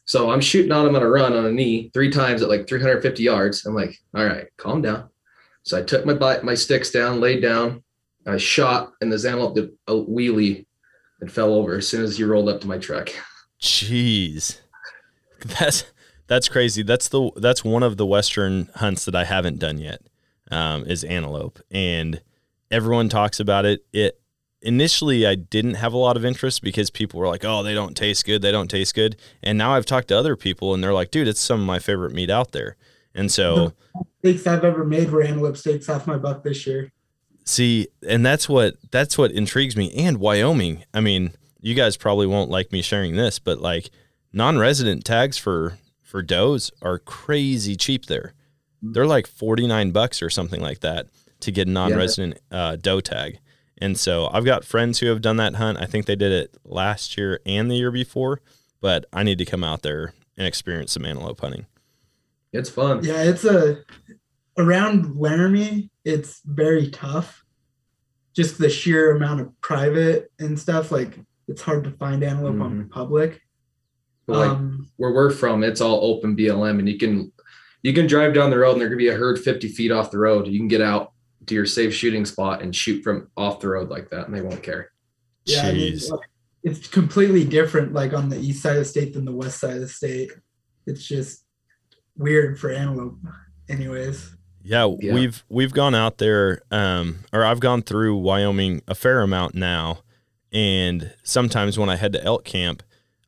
So 0.06 0.30
I'm 0.30 0.40
shooting 0.40 0.72
on 0.72 0.86
him 0.86 0.96
on 0.96 1.02
a 1.02 1.08
run 1.08 1.32
on 1.32 1.46
a 1.46 1.52
knee 1.52 1.90
three 1.94 2.10
times 2.10 2.42
at 2.42 2.48
like 2.48 2.68
350 2.68 3.22
yards. 3.22 3.64
I'm 3.64 3.74
like, 3.74 3.96
all 4.14 4.24
right, 4.24 4.48
calm 4.56 4.82
down. 4.82 5.08
So 5.62 5.78
I 5.78 5.82
took 5.82 6.04
my 6.04 6.40
my 6.42 6.54
sticks 6.54 6.90
down, 6.90 7.20
laid 7.20 7.40
down, 7.40 7.82
I 8.26 8.36
shot, 8.36 8.92
and 9.00 9.10
the 9.10 9.16
antelope 9.16 9.54
did 9.54 9.70
a 9.86 9.92
wheelie 9.92 10.66
and 11.20 11.32
fell 11.32 11.54
over 11.54 11.76
as 11.76 11.88
soon 11.88 12.04
as 12.04 12.18
he 12.18 12.24
rolled 12.24 12.50
up 12.50 12.60
to 12.60 12.66
my 12.66 12.78
truck. 12.78 13.10
Jeez, 13.64 14.58
that's 15.58 15.84
that's 16.26 16.48
crazy. 16.50 16.82
That's 16.82 17.08
the 17.08 17.30
that's 17.36 17.64
one 17.64 17.82
of 17.82 17.96
the 17.96 18.04
western 18.04 18.68
hunts 18.74 19.06
that 19.06 19.14
I 19.14 19.24
haven't 19.24 19.58
done 19.58 19.78
yet. 19.78 20.02
Um, 20.50 20.84
is 20.84 21.02
antelope, 21.02 21.58
and 21.70 22.20
everyone 22.70 23.08
talks 23.08 23.40
about 23.40 23.64
it. 23.64 23.82
It 23.94 24.20
initially 24.60 25.26
I 25.26 25.34
didn't 25.34 25.74
have 25.74 25.94
a 25.94 25.96
lot 25.96 26.18
of 26.18 26.26
interest 26.26 26.62
because 26.62 26.90
people 26.90 27.18
were 27.18 27.26
like, 27.26 27.42
"Oh, 27.42 27.62
they 27.62 27.72
don't 27.72 27.96
taste 27.96 28.26
good. 28.26 28.42
They 28.42 28.52
don't 28.52 28.68
taste 28.68 28.94
good." 28.94 29.16
And 29.42 29.56
now 29.56 29.72
I've 29.72 29.86
talked 29.86 30.08
to 30.08 30.18
other 30.18 30.36
people, 30.36 30.74
and 30.74 30.84
they're 30.84 30.92
like, 30.92 31.10
"Dude, 31.10 31.26
it's 31.26 31.40
some 31.40 31.58
of 31.58 31.66
my 31.66 31.78
favorite 31.78 32.12
meat 32.12 32.28
out 32.28 32.52
there." 32.52 32.76
And 33.14 33.32
so, 33.32 33.72
steaks 34.18 34.46
I've 34.46 34.62
ever 34.62 34.84
made 34.84 35.10
were 35.10 35.22
antelope 35.22 35.56
steaks 35.56 35.88
off 35.88 36.06
my 36.06 36.18
buck 36.18 36.42
this 36.42 36.66
year. 36.66 36.92
See, 37.46 37.88
and 38.06 38.26
that's 38.26 38.46
what 38.46 38.74
that's 38.90 39.16
what 39.16 39.32
intrigues 39.32 39.74
me. 39.74 39.90
And 39.94 40.18
Wyoming, 40.18 40.84
I 40.92 41.00
mean, 41.00 41.32
you 41.64 41.74
guys 41.74 41.96
probably 41.96 42.26
won't 42.26 42.50
like 42.50 42.72
me 42.72 42.82
sharing 42.82 43.16
this, 43.16 43.38
but 43.38 43.58
like 43.58 43.88
non-resident 44.34 45.02
tags 45.04 45.38
for 45.38 45.78
for 46.02 46.22
does 46.22 46.70
are 46.82 46.98
crazy 46.98 47.74
cheap 47.74 48.04
there. 48.04 48.34
They're 48.82 49.06
like 49.06 49.26
49 49.26 49.90
bucks 49.90 50.22
or 50.22 50.28
something 50.28 50.60
like 50.60 50.80
that 50.80 51.06
to 51.40 51.50
get 51.50 51.66
a 51.66 51.70
non-resident 51.70 52.38
yeah. 52.52 52.58
uh, 52.58 52.76
doe 52.76 53.00
tag. 53.00 53.38
And 53.78 53.98
so 53.98 54.28
I've 54.30 54.44
got 54.44 54.66
friends 54.66 54.98
who 54.98 55.06
have 55.06 55.22
done 55.22 55.38
that 55.38 55.54
hunt. 55.54 55.78
I 55.78 55.86
think 55.86 56.04
they 56.04 56.16
did 56.16 56.32
it 56.32 56.54
last 56.66 57.16
year 57.16 57.40
and 57.46 57.70
the 57.70 57.76
year 57.76 57.90
before, 57.90 58.42
but 58.82 59.06
I 59.10 59.22
need 59.22 59.38
to 59.38 59.46
come 59.46 59.64
out 59.64 59.80
there 59.80 60.12
and 60.36 60.46
experience 60.46 60.92
some 60.92 61.06
antelope 61.06 61.40
hunting. 61.40 61.64
It's 62.52 62.68
fun. 62.68 63.02
Yeah, 63.02 63.22
it's 63.22 63.44
a 63.44 63.82
around 64.58 65.16
Laramie, 65.16 65.90
it's 66.04 66.42
very 66.44 66.90
tough. 66.90 67.42
Just 68.34 68.58
the 68.58 68.68
sheer 68.68 69.16
amount 69.16 69.40
of 69.40 69.60
private 69.62 70.30
and 70.38 70.58
stuff, 70.58 70.92
like 70.92 71.18
it's 71.48 71.62
hard 71.62 71.84
to 71.84 71.90
find 71.92 72.22
antelope 72.22 72.54
mm-hmm. 72.54 72.62
on 72.62 72.88
public. 72.88 73.40
like 74.26 74.50
um, 74.50 74.88
where 74.96 75.12
we're 75.12 75.30
from, 75.30 75.62
it's 75.62 75.80
all 75.80 76.00
open 76.02 76.36
BLM, 76.36 76.78
and 76.78 76.88
you 76.88 76.98
can 76.98 77.32
you 77.82 77.92
can 77.92 78.06
drive 78.06 78.34
down 78.34 78.50
the 78.50 78.58
road, 78.58 78.72
and 78.72 78.80
there 78.80 78.88
could 78.88 78.98
be 78.98 79.08
a 79.08 79.16
herd 79.16 79.38
50 79.38 79.68
feet 79.68 79.92
off 79.92 80.10
the 80.10 80.18
road. 80.18 80.46
You 80.46 80.58
can 80.58 80.68
get 80.68 80.80
out 80.80 81.12
to 81.46 81.54
your 81.54 81.66
safe 81.66 81.94
shooting 81.94 82.24
spot 82.24 82.62
and 82.62 82.74
shoot 82.74 83.02
from 83.02 83.28
off 83.36 83.60
the 83.60 83.68
road 83.68 83.90
like 83.90 84.10
that, 84.10 84.26
and 84.26 84.34
they 84.34 84.40
won't 84.40 84.62
care. 84.62 84.90
Yeah, 85.44 85.66
it's, 85.66 86.10
it's 86.62 86.88
completely 86.88 87.44
different, 87.44 87.92
like 87.92 88.14
on 88.14 88.30
the 88.30 88.38
east 88.38 88.62
side 88.62 88.76
of 88.76 88.78
the 88.78 88.84
state 88.86 89.12
than 89.12 89.26
the 89.26 89.32
west 89.32 89.60
side 89.60 89.74
of 89.74 89.80
the 89.80 89.88
state. 89.88 90.32
It's 90.86 91.06
just 91.06 91.44
weird 92.16 92.58
for 92.58 92.70
antelope, 92.70 93.18
anyways. 93.68 94.34
Yeah, 94.62 94.94
yeah, 95.00 95.12
we've 95.12 95.44
we've 95.50 95.74
gone 95.74 95.94
out 95.94 96.16
there, 96.16 96.62
um, 96.70 97.20
or 97.34 97.44
I've 97.44 97.60
gone 97.60 97.82
through 97.82 98.16
Wyoming 98.16 98.80
a 98.88 98.94
fair 98.94 99.20
amount 99.20 99.54
now, 99.54 99.98
and 100.54 101.12
sometimes 101.24 101.78
when 101.78 101.90
I 101.90 101.96
head 101.96 102.12
to 102.12 102.24
elk 102.24 102.44
camp, 102.44 102.82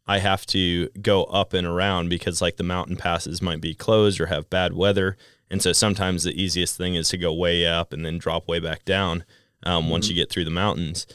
I 0.07 0.19
have 0.19 0.47
to 0.47 0.89
go 1.03 1.25
up 1.25 1.53
and 1.53 1.67
around 1.67 2.09
because 2.09 2.41
like 2.41 2.57
the 2.57 2.63
mountain 2.63 2.97
passes 2.97 3.43
might 3.43 3.61
be 3.61 3.75
closed 3.75 4.21
or 4.21 4.27
have 4.27 4.49
bad 4.49 4.73
weather, 4.73 5.17
and 5.51 5.61
so 5.61 5.73
sometimes 5.73 6.23
the 6.23 6.41
easiest 6.41 6.77
thing 6.77 6.95
is 6.95 7.09
to 7.11 7.19
go 7.19 7.35
way 7.35 7.67
up 7.67 7.93
and 7.93 8.07
then 8.07 8.19
drop 8.19 8.49
way 8.49 8.61
back 8.61 8.85
down 8.85 9.25
um, 9.65 9.83
mm-hmm. 9.83 9.91
once 9.91 10.09
you 10.09 10.15
get 10.15 10.31
through 10.31 10.45
the 10.45 10.51
mountains. 10.51 11.07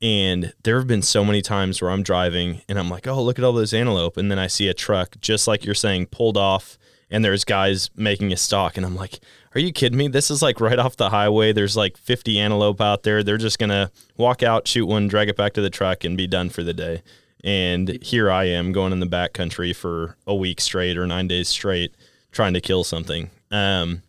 And 0.00 0.52
there 0.62 0.78
have 0.78 0.86
been 0.86 1.02
so 1.02 1.24
many 1.24 1.42
times 1.42 1.82
where 1.82 1.90
I'm 1.90 2.04
driving 2.04 2.62
and 2.68 2.78
I'm 2.78 2.88
like, 2.88 3.08
oh, 3.08 3.20
look 3.20 3.36
at 3.36 3.44
all 3.44 3.52
those 3.52 3.74
antelope, 3.74 4.16
and 4.16 4.30
then 4.30 4.38
I 4.38 4.46
see 4.46 4.68
a 4.68 4.74
truck 4.74 5.16
just 5.20 5.48
like 5.48 5.64
you're 5.64 5.74
saying 5.74 6.06
pulled 6.06 6.36
off 6.36 6.78
and 7.10 7.24
there's 7.24 7.44
guys 7.44 7.90
making 7.96 8.32
a 8.32 8.36
stalk 8.36 8.76
and 8.76 8.84
i'm 8.84 8.96
like 8.96 9.20
are 9.54 9.60
you 9.60 9.72
kidding 9.72 9.98
me? 9.98 10.08
This 10.08 10.30
is 10.30 10.42
like 10.42 10.60
right 10.60 10.78
off 10.78 10.96
the 10.96 11.10
highway. 11.10 11.52
There's 11.52 11.76
like 11.76 11.96
50 11.96 12.38
antelope 12.38 12.80
out 12.80 13.02
there. 13.02 13.22
They're 13.22 13.38
just 13.38 13.58
gonna 13.58 13.90
walk 14.16 14.42
out 14.42 14.68
shoot 14.68 14.86
one 14.86 15.08
drag 15.08 15.28
it 15.28 15.36
back 15.36 15.54
to 15.54 15.60
the 15.60 15.70
truck 15.70 16.04
and 16.04 16.16
be 16.16 16.26
done 16.26 16.50
for 16.50 16.62
the 16.62 16.74
day. 16.74 17.02
And 17.44 18.02
here 18.02 18.30
i 18.30 18.44
am 18.44 18.72
going 18.72 18.92
in 18.92 19.00
the 19.00 19.06
back 19.06 19.32
country 19.32 19.72
for 19.72 20.16
a 20.26 20.34
week 20.34 20.60
straight 20.60 20.98
or 20.98 21.06
nine 21.06 21.28
days 21.28 21.48
straight 21.48 21.94
trying 22.32 22.52
to 22.54 22.60
kill 22.60 22.84
something. 22.84 23.30
Um, 23.50 24.02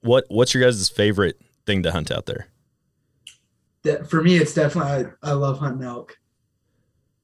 what 0.00 0.24
what's 0.28 0.54
your 0.54 0.62
guys' 0.62 0.88
favorite 0.88 1.40
thing 1.64 1.82
to 1.82 1.92
hunt 1.92 2.10
out 2.10 2.26
there? 2.26 2.48
For 4.08 4.22
me 4.22 4.36
it's 4.36 4.54
definitely 4.54 5.12
I, 5.22 5.30
I 5.30 5.32
love 5.32 5.58
hunting 5.58 5.86
elk. 5.86 6.16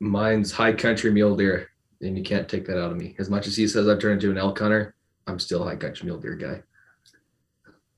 Mine's 0.00 0.50
high 0.50 0.72
country 0.72 1.12
mule 1.12 1.36
deer 1.36 1.68
and 2.00 2.18
you 2.18 2.24
can't 2.24 2.48
take 2.48 2.66
that 2.66 2.82
out 2.82 2.90
of 2.90 2.96
me. 2.96 3.14
As 3.18 3.30
much 3.30 3.46
as 3.46 3.56
he 3.56 3.68
says 3.68 3.88
i've 3.88 4.00
turned 4.00 4.22
into 4.22 4.30
an 4.30 4.38
elk 4.38 4.58
hunter 4.58 4.94
I'm 5.26 5.38
still 5.38 5.62
a 5.62 5.66
high 5.66 5.76
country 5.76 6.06
mule 6.06 6.18
deer 6.18 6.34
guy. 6.34 6.62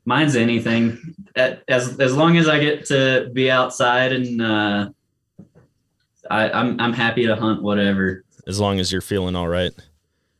Mine's 0.04 0.36
anything. 0.36 1.14
As 1.36 1.98
as 1.98 2.14
long 2.14 2.36
as 2.36 2.48
I 2.48 2.60
get 2.60 2.86
to 2.86 3.30
be 3.32 3.50
outside 3.50 4.12
and 4.12 4.42
uh, 4.42 4.90
I, 6.30 6.50
I'm 6.50 6.80
I'm 6.80 6.92
happy 6.92 7.26
to 7.26 7.36
hunt 7.36 7.62
whatever. 7.62 8.24
As 8.46 8.60
long 8.60 8.78
as 8.78 8.92
you're 8.92 9.00
feeling 9.00 9.34
all 9.34 9.48
right. 9.48 9.72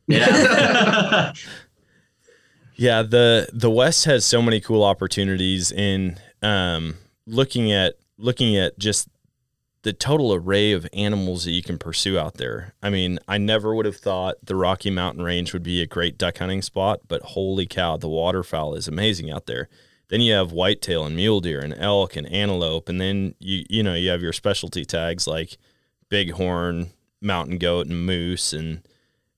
Yeah. 0.07 1.33
yeah, 2.75 3.01
the 3.01 3.49
the 3.51 3.71
West 3.71 4.05
has 4.05 4.25
so 4.25 4.41
many 4.41 4.61
cool 4.61 4.83
opportunities 4.83 5.71
in 5.71 6.17
um, 6.41 6.95
looking 7.25 7.71
at 7.71 7.95
looking 8.17 8.55
at 8.57 8.77
just 8.77 9.09
the 9.85 9.93
total 9.93 10.33
array 10.33 10.71
of 10.71 10.87
animals 10.93 11.45
that 11.45 11.51
you 11.51 11.61
can 11.61 11.77
pursue 11.77 12.17
out 12.17 12.37
there. 12.37 12.73
I 12.81 12.89
mean, 12.89 13.19
I 13.27 13.37
never 13.37 13.75
would 13.75 13.85
have 13.85 13.97
thought 13.97 14.37
the 14.43 14.55
Rocky 14.55 14.89
Mountain 14.89 15.23
Range 15.23 15.53
would 15.53 15.61
be 15.61 15.79
a 15.79 15.85
great 15.85 16.17
duck 16.17 16.39
hunting 16.39 16.63
spot, 16.63 17.01
but 17.07 17.21
holy 17.21 17.67
cow, 17.67 17.95
the 17.95 18.09
waterfowl 18.09 18.73
is 18.73 18.87
amazing 18.87 19.29
out 19.29 19.45
there. 19.45 19.69
Then 20.07 20.21
you 20.21 20.33
have 20.33 20.51
whitetail 20.51 21.05
and 21.05 21.15
mule 21.15 21.39
deer 21.39 21.59
and 21.59 21.75
elk 21.77 22.15
and 22.15 22.27
antelope, 22.31 22.89
and 22.89 22.99
then 22.99 23.35
you 23.37 23.63
you 23.69 23.83
know 23.83 23.93
you 23.93 24.09
have 24.09 24.23
your 24.23 24.33
specialty 24.33 24.85
tags 24.85 25.27
like 25.27 25.57
bighorn, 26.09 26.89
mountain 27.21 27.59
goat, 27.59 27.85
and 27.85 28.07
moose, 28.07 28.53
and 28.53 28.87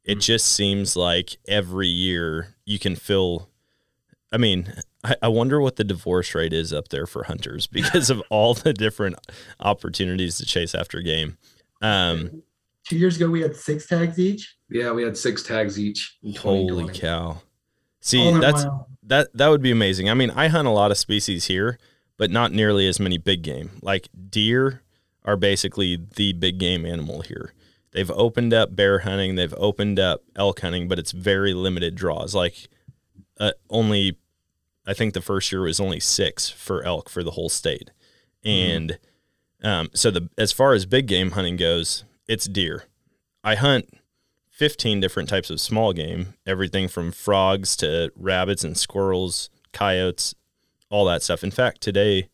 it 0.06 0.14
mm-hmm. 0.14 0.20
just 0.22 0.48
seems 0.48 0.96
like 0.96 1.36
every 1.46 1.90
year 1.90 2.56
you 2.64 2.80
can 2.80 2.96
fill. 2.96 3.50
I 4.32 4.38
mean, 4.38 4.74
I, 5.08 5.16
I 5.24 5.28
wonder 5.28 5.62
what 5.62 5.76
the 5.78 5.84
divorce 5.84 6.36
rate 6.36 6.54
is 6.54 6.74
up 6.74 6.90
there 6.90 7.08
for 7.08 7.24
hunters 7.24 7.68
because 7.72 8.10
of 8.10 8.22
all 8.30 8.54
the 8.54 8.74
different 8.74 9.16
opportunities 9.60 10.38
to 10.38 10.46
chase 10.46 10.76
after 10.76 11.02
game. 11.02 11.38
Um, 11.82 12.44
Two 12.86 12.98
years 12.98 13.18
ago, 13.18 13.30
we 13.30 13.42
had 13.42 13.56
six 13.56 13.86
tags 13.86 14.18
each. 14.18 14.56
Yeah, 14.70 14.92
we 14.92 15.04
had 15.04 15.18
six 15.18 15.44
tags 15.44 15.78
each. 15.78 16.18
Holy 16.40 16.92
cow! 16.94 17.42
See, 18.00 18.32
that's 18.40 18.66
that 19.04 19.36
that 19.36 19.50
would 19.50 19.62
be 19.62 19.72
amazing. 19.72 20.10
I 20.10 20.14
mean, 20.14 20.32
I 20.32 20.48
hunt 20.48 20.70
a 20.70 20.72
lot 20.72 20.92
of 20.92 20.98
species 20.98 21.46
here, 21.46 21.78
but 22.18 22.32
not 22.32 22.54
nearly 22.54 22.88
as 22.88 23.00
many 23.00 23.18
big 23.18 23.42
game. 23.42 23.72
Like 23.82 24.08
deer 24.30 24.84
are 25.26 25.36
basically 25.36 26.00
the 26.16 26.32
big 26.32 26.60
game 26.60 26.86
animal 26.86 27.22
here. 27.22 27.54
They've 27.92 28.12
opened 28.12 28.54
up 28.54 28.76
bear 28.76 29.00
hunting, 29.00 29.36
they've 29.36 29.54
opened 29.58 30.00
up 30.00 30.24
elk 30.38 30.62
hunting, 30.62 30.88
but 30.88 30.98
it's 31.00 31.12
very 31.12 31.54
limited 31.54 31.96
draws. 31.96 32.34
Like 32.34 32.70
uh, 33.40 33.52
only 33.70 34.18
I 34.88 34.94
think 34.94 35.14
the 35.14 35.22
first 35.22 35.52
year 35.52 35.62
was 35.62 35.80
only 35.80 36.00
six 36.00 36.50
for 36.50 36.82
elk 36.84 37.10
for 37.10 37.22
the 37.22 37.32
whole 37.32 37.50
state. 37.50 37.92
Mm-hmm. 38.46 38.72
And 38.72 39.00
um, 39.64 39.90
so 39.94 40.10
the 40.10 40.30
as 40.38 40.52
far 40.52 40.74
as 40.74 40.86
big 40.86 41.08
game 41.08 41.32
hunting 41.32 41.58
goes, 41.58 42.06
it's 42.28 42.46
deer. 42.46 42.86
I 43.44 43.56
hunt 43.56 43.90
15 44.52 45.00
different 45.00 45.30
types 45.30 45.50
of 45.50 45.62
small 45.62 45.94
game, 45.94 46.34
everything 46.46 46.88
from 46.88 47.12
frogs 47.12 47.76
to 47.78 48.12
rabbits 48.16 48.64
and 48.64 48.78
squirrels, 48.78 49.50
coyotes, 49.72 50.34
all 50.90 51.06
that 51.06 51.22
stuff. 51.22 51.44
In 51.44 51.52
fact, 51.52 51.82
today 51.82 52.30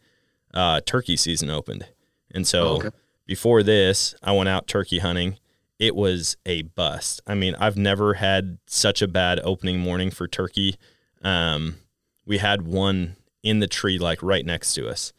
uh, 0.54 0.80
turkey 0.86 1.18
season 1.18 1.50
opened. 1.50 1.88
And 2.34 2.48
so 2.48 2.68
oh, 2.68 2.76
okay. 2.78 2.90
before 3.26 3.64
this, 3.64 4.16
I 4.24 4.32
went 4.32 4.50
out 4.50 4.68
turkey 4.68 5.00
hunting. 5.00 5.38
It 5.80 5.96
was 5.96 6.38
a 6.46 6.62
bust. 6.62 7.20
I 7.28 7.36
mean, 7.36 7.56
I've 7.56 7.78
never 7.78 8.16
had 8.16 8.60
such 8.68 9.02
a 9.02 9.08
bad 9.08 9.40
opening 9.44 9.80
morning 9.80 10.12
for 10.12 10.28
turkey. 10.28 10.78
Um, 11.24 11.76
we 12.26 12.38
had 12.38 12.64
one 12.64 13.16
in 13.42 13.60
the 13.60 13.68
tree 13.68 14.00
like 14.00 14.22
right 14.22 14.46
next 14.46 14.74
to 14.76 14.88
us. 14.88 15.14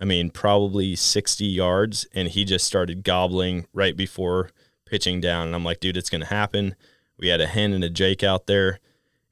I 0.00 0.04
mean, 0.04 0.30
probably 0.30 0.94
60 0.94 1.44
yards, 1.44 2.06
and 2.14 2.28
he 2.28 2.44
just 2.44 2.66
started 2.66 3.02
gobbling 3.02 3.66
right 3.72 3.96
before 3.96 4.50
pitching 4.86 5.20
down. 5.20 5.46
And 5.46 5.56
I'm 5.56 5.64
like, 5.64 5.80
dude, 5.80 5.96
it's 5.96 6.10
going 6.10 6.20
to 6.20 6.28
happen. 6.28 6.76
We 7.18 7.28
had 7.28 7.40
a 7.40 7.46
hen 7.46 7.72
and 7.72 7.82
a 7.82 7.90
Jake 7.90 8.22
out 8.22 8.46
there, 8.46 8.78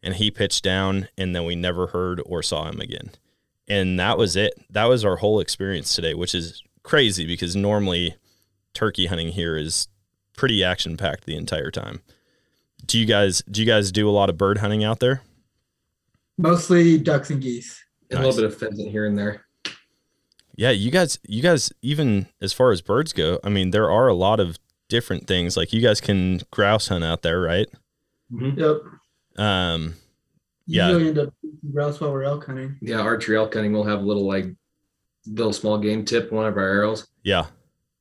and 0.02 0.14
he 0.14 0.30
pitched 0.30 0.64
down, 0.64 1.08
and 1.16 1.34
then 1.34 1.44
we 1.44 1.54
never 1.54 1.88
heard 1.88 2.20
or 2.26 2.42
saw 2.42 2.68
him 2.68 2.80
again. 2.80 3.10
And 3.68 3.98
that 3.98 4.18
was 4.18 4.36
it. 4.36 4.54
That 4.70 4.84
was 4.84 5.04
our 5.04 5.16
whole 5.16 5.40
experience 5.40 5.94
today, 5.94 6.14
which 6.14 6.34
is 6.34 6.62
crazy 6.82 7.26
because 7.26 7.56
normally 7.56 8.16
turkey 8.74 9.06
hunting 9.06 9.28
here 9.28 9.56
is 9.56 9.88
pretty 10.36 10.62
action 10.62 10.96
packed 10.96 11.26
the 11.26 11.36
entire 11.36 11.70
time. 11.70 12.00
Do 12.84 12.98
you 12.98 13.06
guys 13.06 13.42
do 13.50 13.60
you 13.60 13.66
guys 13.66 13.90
do 13.90 14.08
a 14.08 14.12
lot 14.12 14.30
of 14.30 14.38
bird 14.38 14.58
hunting 14.58 14.84
out 14.84 15.00
there? 15.00 15.22
Mostly 16.38 16.98
ducks 16.98 17.30
and 17.30 17.40
geese. 17.40 17.82
And 18.10 18.20
a 18.20 18.22
little 18.22 18.36
bit 18.42 18.44
of 18.52 18.56
pheasant 18.58 18.90
here 18.90 19.06
and 19.06 19.18
there. 19.18 19.46
Yeah, 20.54 20.70
you 20.70 20.90
guys 20.90 21.18
you 21.26 21.42
guys 21.42 21.72
even 21.82 22.26
as 22.40 22.52
far 22.52 22.70
as 22.72 22.80
birds 22.80 23.12
go, 23.12 23.38
I 23.44 23.48
mean 23.48 23.70
there 23.70 23.90
are 23.90 24.08
a 24.08 24.14
lot 24.14 24.40
of 24.40 24.58
different 24.88 25.26
things. 25.26 25.56
Like 25.56 25.72
you 25.72 25.80
guys 25.82 26.00
can 26.00 26.40
grouse 26.50 26.88
hunt 26.88 27.04
out 27.04 27.22
there, 27.22 27.40
right? 27.40 27.68
Yep. 28.30 28.76
Um 29.36 29.94
Yeah. 30.66 30.88
Usually 30.90 31.08
end 31.08 31.18
up 31.18 31.34
grouse 31.72 32.00
while 32.00 32.12
we're 32.12 32.22
elk 32.24 32.46
hunting. 32.46 32.78
Yeah, 32.80 33.00
archery 33.00 33.36
elk 33.36 33.54
hunting, 33.54 33.72
we'll 33.72 33.84
have 33.84 34.00
a 34.00 34.04
little 34.06 34.26
like 34.26 34.46
little 35.26 35.52
small 35.52 35.78
game 35.78 36.04
tip 36.04 36.30
one 36.32 36.46
of 36.46 36.56
our 36.56 36.64
arrows. 36.68 37.06
yeah. 37.24 37.46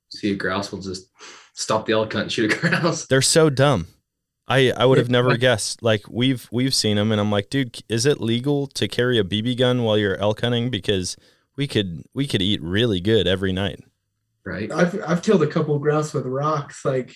See 0.10 0.32
a 0.32 0.36
grouse, 0.36 0.72
we'll 0.72 0.82
just 0.82 1.10
stop 1.56 1.88
the 1.88 1.94
elk 1.94 2.13
hunt 2.13 2.24
and 2.24 2.32
shoot 2.32 2.54
a 2.54 2.56
grouse. 2.60 3.08
They're 3.08 3.22
so 3.24 3.50
dumb. 3.50 3.88
I 4.48 4.72
I 4.72 4.86
would 4.86 4.98
have 4.98 5.10
never 5.10 5.38
guessed. 5.38 5.82
Like 5.82 6.04
we've 6.10 6.48
we've 6.52 6.74
seen 6.74 6.98
them, 6.98 7.12
and 7.12 7.20
I'm 7.20 7.32
like, 7.32 7.50
dude, 7.50 7.82
is 7.90 8.06
it 8.06 8.22
legal 8.22 8.68
to 8.68 8.88
carry 8.88 9.18
a 9.18 9.24
BB 9.24 9.58
gun 9.58 9.84
while 9.84 9.98
you're 9.98 10.18
elk 10.18 10.42
hunting? 10.42 10.70
Because 10.70 11.18
we 11.56 11.68
could 11.68 12.04
we 12.14 12.28
could 12.28 12.42
eat 12.42 12.62
really 12.62 13.00
good 13.00 13.28
every 13.28 13.52
night. 13.52 13.84
Right. 14.46 14.72
I've 14.72 15.02
I've 15.08 15.24
killed 15.24 15.42
a 15.42 15.48
couple 15.48 15.78
grouse 15.80 16.14
with 16.14 16.25
rocks. 16.25 16.86
Like 16.86 17.16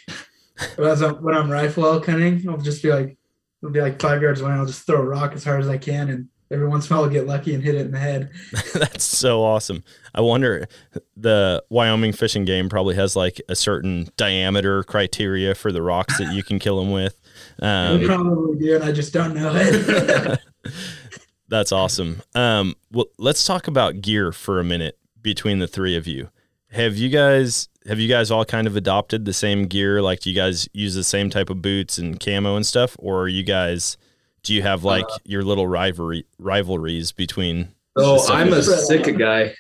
when, 0.76 0.88
I 0.88 0.92
was, 0.92 1.02
when 1.22 1.36
I'm 1.36 1.52
rifle 1.52 1.86
elk 1.86 2.08
hunting, 2.08 2.48
I'll 2.50 2.58
just 2.58 2.82
be 2.82 2.90
like, 2.90 3.18
it'll 3.62 3.72
be 3.72 3.82
like 3.82 4.02
five 4.02 4.22
yards 4.22 4.42
away. 4.42 4.52
And 4.52 4.60
I'll 4.60 4.66
just 4.66 4.88
throw 4.88 5.02
a 5.02 5.06
rock 5.06 5.34
as 5.34 5.44
hard 5.44 5.62
as 5.62 5.70
I 5.70 5.78
can, 5.78 6.10
and 6.10 6.30
every 6.52 6.68
once 6.68 6.90
in 6.90 6.94
a 6.94 6.98
while 6.98 7.06
I'll 7.06 7.12
get 7.12 7.28
lucky 7.28 7.54
and 7.54 7.64
hit 7.64 7.76
it 7.76 7.82
in 7.82 7.92
the 7.92 8.00
head. 8.00 8.32
That's 8.74 9.04
so 9.04 9.44
awesome. 9.44 9.84
I 10.14 10.22
wonder 10.22 10.68
the 11.16 11.64
Wyoming 11.70 12.14
fishing 12.14 12.46
game 12.46 12.70
probably 12.70 12.96
has 12.96 13.16
like 13.16 13.42
a 13.50 13.56
certain 13.56 14.10
diameter 14.18 14.84
criteria 14.84 15.56
for 15.56 15.72
the 15.72 15.82
rocks 15.82 16.18
that 16.18 16.34
you 16.34 16.44
can 16.44 16.60
kill 16.60 16.80
them 16.80 16.92
with. 16.92 17.20
Um, 17.62 18.04
probably 18.06 18.58
do, 18.60 18.76
and 18.76 18.84
I 18.84 18.92
just 18.92 19.14
don't 19.14 19.36
know 19.36 19.52
it. 19.56 20.40
That's 21.48 21.72
awesome. 21.72 22.22
Um, 22.36 22.76
well, 22.92 23.08
let's 23.18 23.46
talk 23.46 23.68
about 23.68 24.02
gear 24.02 24.32
for 24.32 24.60
a 24.60 24.64
minute 24.64 24.98
between 25.22 25.60
the 25.60 25.68
three 25.68 25.96
of 25.96 26.08
you. 26.08 26.30
Have 26.72 26.96
you 26.98 27.10
guys 27.10 27.68
have 27.88 28.00
you 28.00 28.08
guys 28.08 28.30
all 28.30 28.46
kind 28.46 28.68
of 28.68 28.76
adopted 28.76 29.26
the 29.26 29.34
same 29.34 29.66
gear? 29.66 30.02
Like, 30.02 30.20
do 30.20 30.30
you 30.30 30.36
guys 30.36 30.70
use 30.74 30.94
the 30.94 31.04
same 31.04 31.32
type 31.32 31.50
of 31.50 31.62
boots 31.62 31.98
and 31.98 32.20
camo 32.20 32.56
and 32.56 32.66
stuff, 32.66 32.96
or 33.00 33.22
are 33.22 33.28
you 33.28 33.42
guys 33.44 33.98
do 34.44 34.54
you 34.54 34.62
have 34.62 34.86
uh, 34.86 34.90
like 34.90 35.06
your 35.26 35.44
little 35.44 35.68
rivalry 35.68 36.26
rivalries 36.38 37.12
between? 37.12 37.70
So 37.98 38.14
the 38.14 38.20
stuff 38.20 38.36
I'm 38.36 38.48
a 38.48 38.52
guys- 38.52 38.88
Sitka 38.88 39.12
guy, 39.14 39.54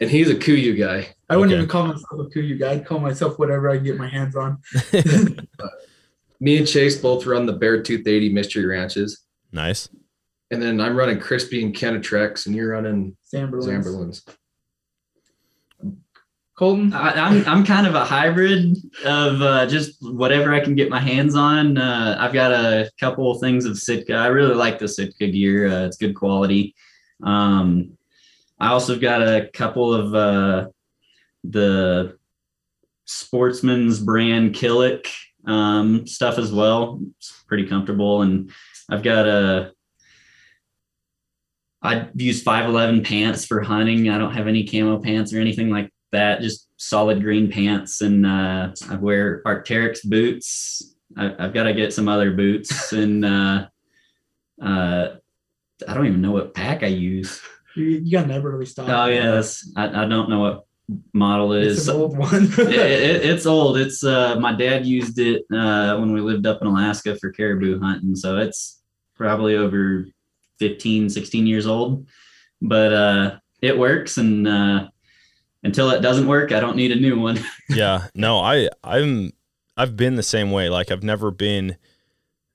and 0.00 0.10
he's 0.10 0.28
a 0.30 0.34
Kuiu 0.34 0.76
guy. 0.78 1.08
I 1.30 1.36
wouldn't 1.36 1.52
Okay. 1.52 1.58
even 1.62 1.68
call 1.68 1.86
myself 1.86 2.12
a 2.12 2.24
Kuiu 2.38 2.58
guy. 2.58 2.72
I'd 2.72 2.86
call 2.86 2.98
myself 2.98 3.38
whatever 3.38 3.70
I 3.70 3.76
can 3.76 3.84
get 3.84 3.96
my 3.96 4.08
hands 4.08 4.36
on. 4.36 4.58
Me 6.40 6.58
and 6.58 6.66
Chase 6.66 6.96
both 7.00 7.24
run 7.26 7.46
the 7.46 7.56
Beartooth 7.56 8.06
80 8.06 8.30
Mystery 8.32 8.66
Ranches. 8.66 9.20
nice. 9.52 9.88
And 10.50 10.62
then 10.62 10.80
I'm 10.80 10.94
running 10.94 11.18
Crispi 11.18 11.64
and 11.64 11.74
Kenetrek, 11.74 12.44
and 12.46 12.54
you're 12.54 12.70
running 12.70 13.16
Zamberlans. 13.32 13.64
Zamberlans. 13.84 14.22
Colton, 16.56 16.92
I, 16.92 17.10
I'm 17.14 17.44
I'm 17.48 17.64
kind 17.64 17.84
of 17.84 17.96
a 17.96 18.04
hybrid 18.04 18.76
of 19.04 19.42
uh, 19.42 19.66
just 19.66 19.96
whatever 20.00 20.54
I 20.54 20.60
can 20.60 20.76
get 20.76 20.88
my 20.88 21.00
hands 21.00 21.34
on. 21.34 21.76
Uh, 21.76 22.16
I've 22.18 22.32
got 22.32 22.52
a 22.52 22.88
couple 23.00 23.32
of 23.32 23.40
things 23.40 23.64
of 23.64 23.76
Sitka. 23.76 24.14
I 24.14 24.28
really 24.28 24.54
like 24.54 24.78
the 24.78 24.86
Sitka 24.86 25.26
gear. 25.26 25.66
Uh, 25.66 25.86
it's 25.86 25.96
good 25.96 26.14
quality. 26.14 26.76
Um, 27.24 27.98
I 28.60 28.68
also 28.68 28.96
got 28.96 29.20
a 29.20 29.50
couple 29.52 29.92
of 29.92 30.14
uh, 30.14 30.68
the 31.42 32.16
Sportsman's 33.04 33.98
brand 33.98 34.54
Killik 34.54 35.08
um, 35.46 36.06
stuff 36.06 36.38
as 36.38 36.52
well. 36.52 37.00
It's 37.18 37.42
pretty 37.48 37.66
comfortable, 37.66 38.22
and 38.22 38.52
I've 38.88 39.02
got 39.02 39.26
a. 39.26 39.72
I 41.82 42.08
use 42.14 42.42
511 42.42 43.02
pants 43.02 43.44
for 43.44 43.60
hunting. 43.60 44.08
I 44.08 44.18
don't 44.18 44.32
have 44.32 44.46
any 44.46 44.64
camo 44.64 45.00
pants 45.00 45.34
or 45.34 45.40
anything 45.40 45.68
like 45.68 45.90
that. 46.14 46.40
Just 46.40 46.68
solid 46.76 47.20
green 47.20 47.50
pants, 47.50 48.00
and 48.00 48.26
uh, 48.26 48.70
I 48.90 48.96
wear 48.96 49.42
Arcteryx 49.44 50.00
boots. 50.08 50.94
I, 51.16 51.34
I've 51.38 51.54
got 51.54 51.64
to 51.64 51.74
get 51.74 51.92
some 51.92 52.08
other 52.08 52.32
boots, 52.32 52.92
and 52.92 53.24
uh, 53.24 53.66
uh, 54.62 55.08
I 55.86 55.94
don't 55.94 56.06
even 56.06 56.22
know 56.22 56.32
what 56.32 56.54
pack 56.54 56.82
I 56.82 56.86
use. 56.88 57.40
you, 57.76 57.84
you 57.84 58.12
got 58.12 58.26
never 58.26 58.50
really 58.50 58.66
stop. 58.66 58.88
Oh 58.88 59.06
yes, 59.06 59.70
I, 59.76 60.04
I 60.04 60.08
don't 60.08 60.28
know 60.30 60.40
what 60.40 60.64
model 61.12 61.52
it 61.54 61.64
it's 61.64 61.80
is. 61.82 61.88
an 61.88 61.96
old 61.96 62.16
one. 62.18 62.44
it, 62.58 62.58
it- 62.58 63.24
it's 63.24 63.46
old. 63.46 63.76
It's 63.78 64.04
uh, 64.04 64.36
my 64.40 64.52
dad 64.52 64.86
used 64.86 65.18
it 65.18 65.42
uh, 65.52 65.96
when 65.98 66.12
we 66.12 66.20
lived 66.20 66.46
up 66.46 66.60
in 66.62 66.66
Alaska 66.68 67.16
for 67.16 67.30
caribou 67.30 67.80
hunting, 67.80 68.14
so 68.16 68.38
it's 68.38 68.82
probably 69.16 69.56
over 69.56 70.06
15, 70.58 71.08
16 71.08 71.46
years 71.46 71.66
old. 71.66 72.06
But 72.62 72.92
uh, 72.92 73.36
it 73.60 73.76
works, 73.78 74.16
and 74.18 74.46
uh, 74.48 74.88
until 75.64 75.90
it 75.90 76.00
doesn't 76.00 76.26
work, 76.26 76.52
I 76.52 76.60
don't 76.60 76.76
need 76.76 76.92
a 76.92 76.96
new 76.96 77.18
one. 77.18 77.40
yeah 77.68 78.08
no 78.14 78.38
i 78.38 78.68
i'm 78.84 79.32
i've 79.76 79.96
been 79.96 80.14
the 80.16 80.22
same 80.22 80.50
way. 80.50 80.68
Like 80.68 80.90
i've 80.90 81.02
never 81.02 81.30
been 81.30 81.76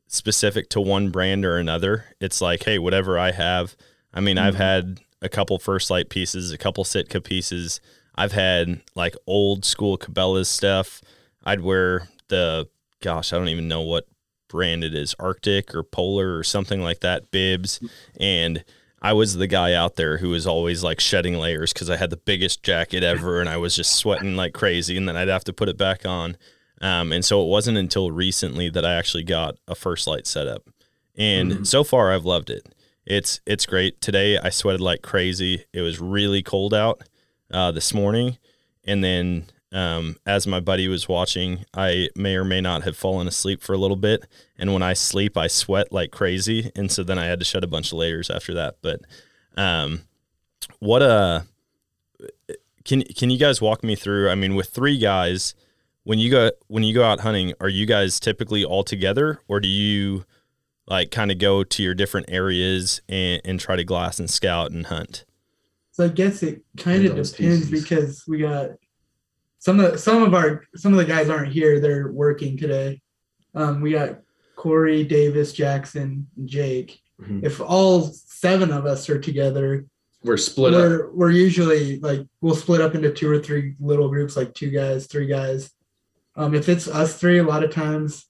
specific 0.08 0.70
to 0.70 0.82
one 0.82 1.10
brand 1.10 1.46
or 1.46 1.58
another. 1.58 2.06
It's 2.22 2.42
like 2.42 2.64
hey 2.64 2.80
whatever 2.80 3.20
i 3.20 3.32
have 3.32 3.76
i 4.14 4.22
mean 4.22 4.38
i've 4.38 4.54
mm-hmm. 4.54 4.64
had 4.64 5.00
a 5.22 5.30
couple 5.30 5.60
First 5.60 5.90
Lite 5.90 6.10
pieces 6.10 6.52
a 6.52 6.58
couple 6.58 6.84
sitka 6.84 7.20
pieces. 7.20 7.82
I've 8.16 8.34
had 8.34 8.82
like 8.96 9.16
old 9.28 9.66
school 9.66 9.98
cabela's 9.98 10.50
stuff. 10.50 11.02
I'd 11.44 11.62
wear 11.62 12.08
the 12.28 12.70
gosh 13.02 13.34
i 13.34 13.38
don't 13.38 13.50
even 13.50 13.68
know 13.68 13.82
what 13.82 14.06
brand 14.50 14.84
it 14.84 14.94
is 14.94 15.16
arctic 15.20 15.74
or 15.74 15.84
polar 15.84 16.38
or 16.38 16.44
something 16.44 16.82
like 16.82 17.00
that 17.00 17.32
bibs. 17.32 17.80
Mm-hmm. 17.80 18.24
And 18.24 18.64
I 19.02 19.14
was 19.14 19.36
the 19.36 19.48
guy 19.48 19.74
out 19.74 19.96
there 19.96 20.18
who 20.18 20.30
was 20.30 20.46
always 20.46 20.84
like 20.84 21.00
shedding 21.00 21.36
layers 21.36 21.72
because 21.72 21.90
I 21.90 21.98
had 21.98 22.10
the 22.10 22.18
biggest 22.18 22.64
jacket 22.64 23.04
ever 23.04 23.40
and 23.40 23.50
I 23.50 23.58
was 23.58 23.76
just 23.76 23.96
sweating 23.96 24.36
like 24.36 24.54
crazy 24.54 24.98
and 24.98 25.08
then 25.08 25.16
I'd 25.16 25.30
have 25.30 25.46
to 25.46 25.54
put 25.54 25.70
it 25.70 25.78
back 25.78 26.06
on. 26.06 26.38
Um, 26.82 27.12
and 27.12 27.24
so 27.24 27.42
it 27.42 27.48
wasn't 27.48 27.78
until 27.78 28.12
recently 28.12 28.70
that 28.70 28.86
I 28.86 28.96
actually 28.96 29.24
got 29.24 29.56
a 29.68 29.76
First 29.76 30.08
Lite 30.08 30.28
setup. 30.28 30.70
And 31.18 31.68
so 31.68 31.84
far 31.84 32.12
I've 32.12 32.26
loved 32.26 32.50
it. 32.50 32.74
It's 33.06 33.42
it's 33.46 33.66
great. 33.66 34.02
Today 34.02 34.38
I 34.38 34.50
sweated 34.50 34.82
like 34.82 35.02
crazy. 35.02 35.66
It 35.74 35.82
was 35.82 36.00
really 36.00 36.44
cold 36.44 36.74
out 36.74 37.02
uh, 37.52 37.72
this 37.72 37.94
morning. 37.94 38.38
And 38.86 39.04
then 39.04 39.46
um, 39.72 40.16
as 40.26 40.48
my 40.48 40.60
buddy 40.60 40.88
was 40.88 41.08
watching, 41.08 41.66
I 41.74 42.10
may 42.16 42.36
or 42.36 42.44
may 42.44 42.62
not 42.62 42.84
have 42.84 42.98
fallen 42.98 43.28
asleep 43.28 43.62
for 43.62 43.74
a 43.74 43.78
little 43.78 43.96
bit. 43.98 44.26
And 44.58 44.74
when 44.74 44.82
I 44.82 44.94
sleep, 44.94 45.38
I 45.38 45.48
sweat 45.48 45.92
like 45.92 46.12
crazy. 46.12 46.72
And 46.76 46.92
so 46.92 47.04
then 47.04 47.20
I 47.20 47.26
had 47.26 47.40
to 47.40 47.46
shed 47.46 47.64
a 47.64 47.68
bunch 47.68 47.92
of 47.92 47.98
layers 48.00 48.30
after 48.30 48.54
that. 48.56 48.78
But 48.82 49.02
um, 49.58 50.02
what 50.80 51.02
uh 51.02 51.42
can 52.86 53.04
can 53.04 53.30
you 53.30 53.38
guys 53.38 53.62
walk 53.62 53.84
me 53.84 53.96
through? 53.96 54.30
I 54.30 54.36
mean, 54.36 54.56
with 54.56 54.70
three 54.70 54.98
guys, 54.98 55.54
when 56.04 56.18
you 56.20 56.32
go 56.32 56.52
when 56.68 56.84
you 56.84 56.94
go 56.94 57.04
out 57.04 57.20
hunting, 57.20 57.54
are 57.60 57.70
you 57.70 57.86
guys 57.86 58.20
typically 58.20 58.64
all 58.66 58.84
together, 58.84 59.42
or 59.48 59.60
do 59.60 59.68
you 59.68 60.26
like 60.88 61.12
kind 61.12 61.30
of 61.32 61.38
go 61.38 61.64
to 61.64 61.84
your 61.84 61.94
different 61.94 62.26
areas 62.30 63.02
and, 63.08 63.42
and 63.46 63.60
try 63.60 63.76
to 63.76 63.84
glass 63.84 64.20
and 64.20 64.30
scout 64.30 64.72
and 64.72 64.88
hunt? 64.88 65.26
So 65.92 66.06
I 66.06 66.08
guess 66.08 66.42
it 66.42 66.64
kind 66.78 67.06
of 67.06 67.12
Depends 67.16 67.34
on 67.34 67.38
depends 67.38 67.68
species. 67.68 67.84
because 67.84 68.24
we 68.28 68.40
got 68.40 68.70
some 69.60 69.80
of 69.80 70.00
some 70.00 70.24
of 70.24 70.34
our 70.34 70.66
some 70.76 70.92
of 70.94 70.98
the 70.98 71.06
guys 71.06 71.30
aren't 71.30 71.52
here. 71.52 71.80
They're 71.80 72.12
working 72.12 72.58
today. 72.58 73.02
Um, 73.54 73.82
we 73.82 73.92
got 73.92 74.20
Corey, 74.56 75.04
Davis, 75.04 75.54
Jackson, 75.54 76.28
and 76.38 76.48
Jake. 76.48 77.00
Mhm. 77.22 77.44
If 77.44 77.60
all 77.62 78.04
seven 78.04 78.72
of 78.72 78.86
us 78.86 79.10
are 79.10 79.20
together, 79.20 79.86
We're 80.24 80.38
split 80.38 80.74
up. 80.74 80.80
we're 80.82 81.12
we're 81.12 81.32
usually 81.32 82.00
like 82.00 82.22
we'll 82.42 82.56
split 82.56 82.82
up 82.82 82.96
into 82.96 83.12
two 83.12 83.30
or 83.30 83.40
three 83.40 83.76
little 83.80 84.10
groups, 84.10 84.36
like 84.38 84.54
two 84.54 84.70
guys, 84.70 85.08
three 85.08 85.28
guys. 85.28 85.70
Um, 86.36 86.56
if 86.56 86.70
it's 86.70 86.88
us 86.88 87.18
three, 87.18 87.40
a 87.40 87.44
lot 87.44 87.64
of 87.64 87.72
times 87.72 88.26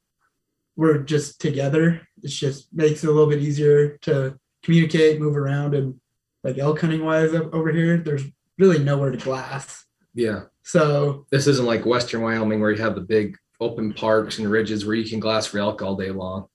we're 0.76 0.98
just 1.00 1.40
together. 1.42 2.02
It 2.24 2.30
just 2.30 2.74
makes 2.74 3.04
it 3.04 3.08
a 3.10 3.12
little 3.12 3.30
bit 3.30 3.42
easier 3.44 3.98
to 4.04 4.40
communicate, 4.64 5.20
move 5.20 5.38
around, 5.38 5.76
and 5.76 6.00
like 6.44 6.58
elk 6.58 6.80
hunting 6.82 7.04
wise 7.06 7.34
up 7.36 7.54
over 7.54 7.72
here, 7.72 7.98
there's 7.98 8.24
really 8.58 8.80
nowhere 8.80 9.12
to 9.12 9.18
glass. 9.18 9.86
Yeah. 10.16 10.44
So 10.70 11.26
This 11.32 11.48
isn't 11.48 11.66
like 11.66 11.84
Western 11.86 12.22
Wyoming 12.22 12.60
where 12.62 12.72
you 12.72 12.80
have 12.82 12.94
the 12.94 13.02
big 13.02 13.36
open 13.60 13.92
parks 13.92 14.38
and 14.38 14.50
ridges 14.50 14.86
where 14.86 14.96
you 14.96 15.10
can 15.10 15.20
glass 15.20 15.48
for 15.48 15.58
elk 15.58 15.82
all 15.82 15.96
day 15.96 16.12
long. 16.12 16.46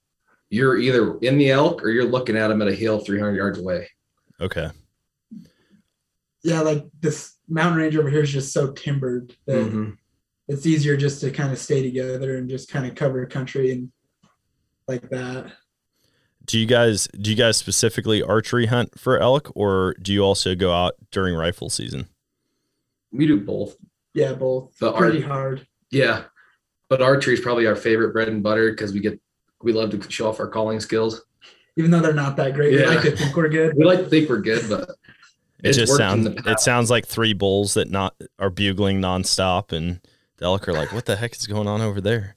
You're 0.51 0.79
either 0.79 1.19
in 1.19 1.37
the 1.37 1.51
elk 1.51 1.83
or 1.83 1.89
you're 1.91 2.05
looking 2.05 2.37
at 2.37 2.47
them 2.47 2.63
at 2.63 2.69
a 2.69 2.75
hill 2.75 3.01
300 3.01 3.35
yards 3.35 3.59
away. 3.59 3.89
Okay. 4.41 4.71
yeah, 6.45 6.61
like 6.61 6.85
this 7.01 7.35
mountain 7.49 7.79
range 7.79 7.97
over 7.97 8.09
here 8.11 8.21
is 8.23 8.31
just 8.31 8.53
so 8.53 8.71
timbered 8.73 9.35
that 9.47 9.67
Mhm. 9.67 9.97
it's 10.47 10.67
easier 10.67 10.95
just 10.97 11.21
to 11.23 11.31
kind 11.31 11.51
of 11.53 11.59
stay 11.59 11.83
together 11.83 12.37
and 12.37 12.49
just 12.51 12.69
kind 12.71 12.87
of 12.87 12.95
cover 12.95 13.25
country 13.27 13.73
and 13.73 13.91
like 14.87 15.09
that. 15.11 15.53
do 16.45 16.59
you 16.59 16.67
guys 16.67 17.09
do 17.19 17.31
you 17.31 17.37
guys 17.37 17.57
specifically 17.57 18.23
archery 18.23 18.67
hunt 18.67 18.99
for 19.01 19.19
elk, 19.19 19.51
or 19.57 19.95
do 20.03 20.13
you 20.13 20.21
also 20.23 20.55
go 20.55 20.71
out 20.73 20.95
during 21.11 21.35
rifle 21.35 21.71
season? 21.71 22.07
We 23.11 23.27
do 23.27 23.41
both. 23.41 23.77
Yeah, 24.15 24.33
both. 24.33 24.77
The 24.79 24.93
Pretty 24.93 25.23
art- 25.25 25.31
hard. 25.31 25.67
Yeah, 25.91 26.25
but 26.89 27.03
archery 27.03 27.35
is 27.35 27.41
probably 27.41 27.67
our 27.67 27.77
favorite 27.77 28.13
bread 28.13 28.29
and 28.29 28.43
butter 28.43 28.71
because 28.71 28.93
we 28.93 29.01
get 29.01 29.21
we 29.63 29.73
love 29.73 29.91
to 29.91 30.11
show 30.11 30.29
off 30.29 30.41
our 30.41 30.49
calling 30.49 30.81
skills. 30.81 31.23
Even 31.77 31.91
though 31.91 32.01
they're 32.01 32.13
not 32.15 32.37
that 32.37 32.55
great, 32.55 32.73
yeah. 32.75 32.89
we 32.89 32.95
like 32.95 33.03
to 33.03 33.17
think 33.17 33.37
we're 33.37 33.49
good. 33.49 33.75
We 33.77 33.85
like 33.85 33.99
to 34.01 34.07
think 34.09 34.29
we're 34.29 34.41
good, 34.41 34.69
but 34.69 34.91
It 35.63 35.73
just 35.73 35.97
sounds 35.97 36.27
it 36.47 36.61
sounds 36.61 36.91
like 36.91 37.07
three 37.07 37.33
bulls 37.33 37.75
that 37.75 37.91
not 37.91 38.15
are 38.39 38.51
bugling 38.51 39.01
nonstop, 39.01 39.73
and 39.73 40.01
the 40.37 40.45
elk 40.45 40.69
are 40.69 40.73
like, 40.73 40.93
"What 40.93 41.07
the 41.07 41.17
heck 41.17 41.35
is 41.35 41.47
going 41.47 41.67
on 41.69 41.81
over 41.81 42.01
there?" 42.01 42.37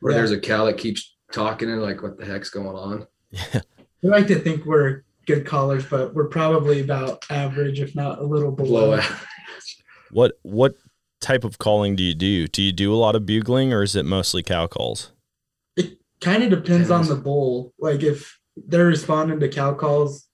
where 0.00 0.12
Yeah. 0.12 0.18
there's 0.18 0.30
a 0.32 0.40
cow 0.40 0.64
that 0.64 0.78
keeps 0.78 1.14
talking 1.32 1.70
and 1.70 1.80
like, 1.80 2.02
what 2.02 2.18
the 2.18 2.24
heck's 2.26 2.50
going 2.50 2.66
on? 2.76 3.06
Yeah, 3.30 3.60
We 4.02 4.10
like 4.10 4.26
to 4.26 4.38
think 4.38 4.64
we're 4.66 5.04
good 5.26 5.46
callers, 5.46 5.86
but 5.86 6.12
we're 6.12 6.26
probably 6.26 6.80
about 6.80 7.24
average, 7.30 7.78
if 7.80 7.94
not 7.94 8.18
a 8.18 8.24
little 8.24 8.50
below. 8.50 8.86
Blow 8.86 8.92
out. 8.94 9.12
what 10.10 10.32
what 10.42 10.74
type 11.22 11.44
of 11.44 11.58
calling 11.58 11.96
do 11.96 12.02
you 12.02 12.14
do? 12.14 12.46
Do 12.46 12.62
you 12.62 12.72
do 12.72 12.92
a 12.92 12.96
lot 12.96 13.16
of 13.16 13.24
bugling, 13.24 13.72
or 13.72 13.82
is 13.82 13.96
it 13.96 14.04
mostly 14.04 14.42
cow 14.42 14.66
calls? 14.66 15.12
It 15.76 15.98
kind 16.20 16.42
of 16.42 16.50
depends 16.50 16.90
on 16.90 17.06
the 17.06 17.14
bull. 17.14 17.72
Like 17.78 18.02
if 18.02 18.38
they're 18.56 18.86
responding 18.86 19.40
to 19.40 19.48
cow 19.48 19.74
calls, 19.74 20.28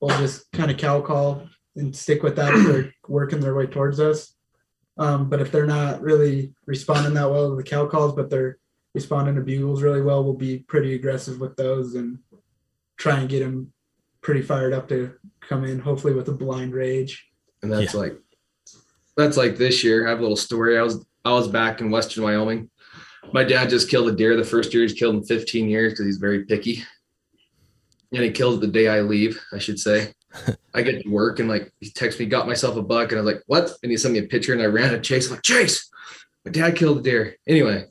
we'll 0.00 0.16
just 0.18 0.50
kind 0.52 0.70
of 0.70 0.76
cow 0.76 1.00
call 1.00 1.48
and 1.76 1.94
stick 1.94 2.22
with 2.22 2.36
that 2.36 2.54
if 2.54 2.66
they're 2.66 2.94
working 3.08 3.40
their 3.40 3.54
way 3.54 3.66
towards 3.66 3.98
us. 3.98 4.34
Um, 4.98 5.28
but 5.28 5.40
if 5.40 5.52
they're 5.52 5.66
not 5.66 6.00
really 6.02 6.52
responding 6.66 7.14
that 7.14 7.30
well 7.30 7.50
to 7.50 7.56
the 7.56 7.62
cow 7.62 7.86
calls, 7.86 8.14
but 8.14 8.30
they're 8.30 8.58
responding 8.94 9.36
to 9.36 9.40
bugles 9.42 9.82
really 9.82 10.02
well, 10.02 10.24
we'll 10.24 10.34
be 10.34 10.58
pretty 10.58 10.94
aggressive 10.94 11.40
with 11.40 11.56
those 11.56 11.94
and 11.94 12.18
try 12.96 13.20
and 13.20 13.28
get 13.28 13.40
them 13.40 13.72
pretty 14.20 14.42
fired 14.42 14.72
up 14.72 14.88
to 14.88 15.14
come 15.40 15.64
in, 15.64 15.78
hopefully 15.78 16.14
with 16.14 16.28
a 16.28 16.32
blind 16.32 16.74
rage. 16.74 17.28
and 17.62 17.72
that's 17.72 17.94
like 17.94 18.18
that's 19.18 19.36
like 19.36 19.56
this 19.56 19.82
year. 19.82 20.06
I 20.06 20.10
have 20.10 20.20
a 20.20 20.22
little 20.22 20.36
story. 20.36 20.78
I 20.78 20.82
was 20.82 21.04
I 21.24 21.32
was 21.32 21.48
back 21.48 21.80
in 21.80 21.90
Western 21.90 22.24
Wyoming. 22.24 22.70
My 23.32 23.44
dad 23.44 23.68
just 23.68 23.90
killed 23.90 24.08
a 24.08 24.12
deer 24.12 24.36
the 24.36 24.44
first 24.44 24.72
year 24.72 24.84
he's 24.84 24.94
killed 24.94 25.16
in 25.16 25.24
15 25.24 25.68
years 25.68 25.92
because 25.92 26.06
he's 26.06 26.16
very 26.16 26.44
picky. 26.44 26.84
And 28.12 28.22
he 28.22 28.30
killed 28.30 28.62
the 28.62 28.68
day 28.68 28.88
I 28.88 29.00
leave, 29.02 29.38
I 29.52 29.58
should 29.58 29.78
say. 29.78 30.14
I 30.74 30.82
get 30.82 31.02
to 31.02 31.10
work 31.10 31.40
and 31.40 31.48
like 31.48 31.70
he 31.80 31.90
texts 31.90 32.18
me, 32.20 32.26
got 32.26 32.46
myself 32.46 32.76
a 32.76 32.82
buck, 32.82 33.10
and 33.10 33.18
I 33.18 33.24
was 33.24 33.34
like, 33.34 33.42
what? 33.46 33.70
And 33.82 33.90
he 33.90 33.98
sent 33.98 34.14
me 34.14 34.20
a 34.20 34.22
picture 34.22 34.52
and 34.52 34.62
I 34.62 34.66
ran 34.66 34.94
a 34.94 35.00
Chase. 35.00 35.26
I'm 35.26 35.32
like, 35.32 35.42
Chase, 35.42 35.90
my 36.44 36.52
dad 36.52 36.76
killed 36.76 36.98
a 36.98 37.02
deer. 37.02 37.36
Anyway, 37.46 37.86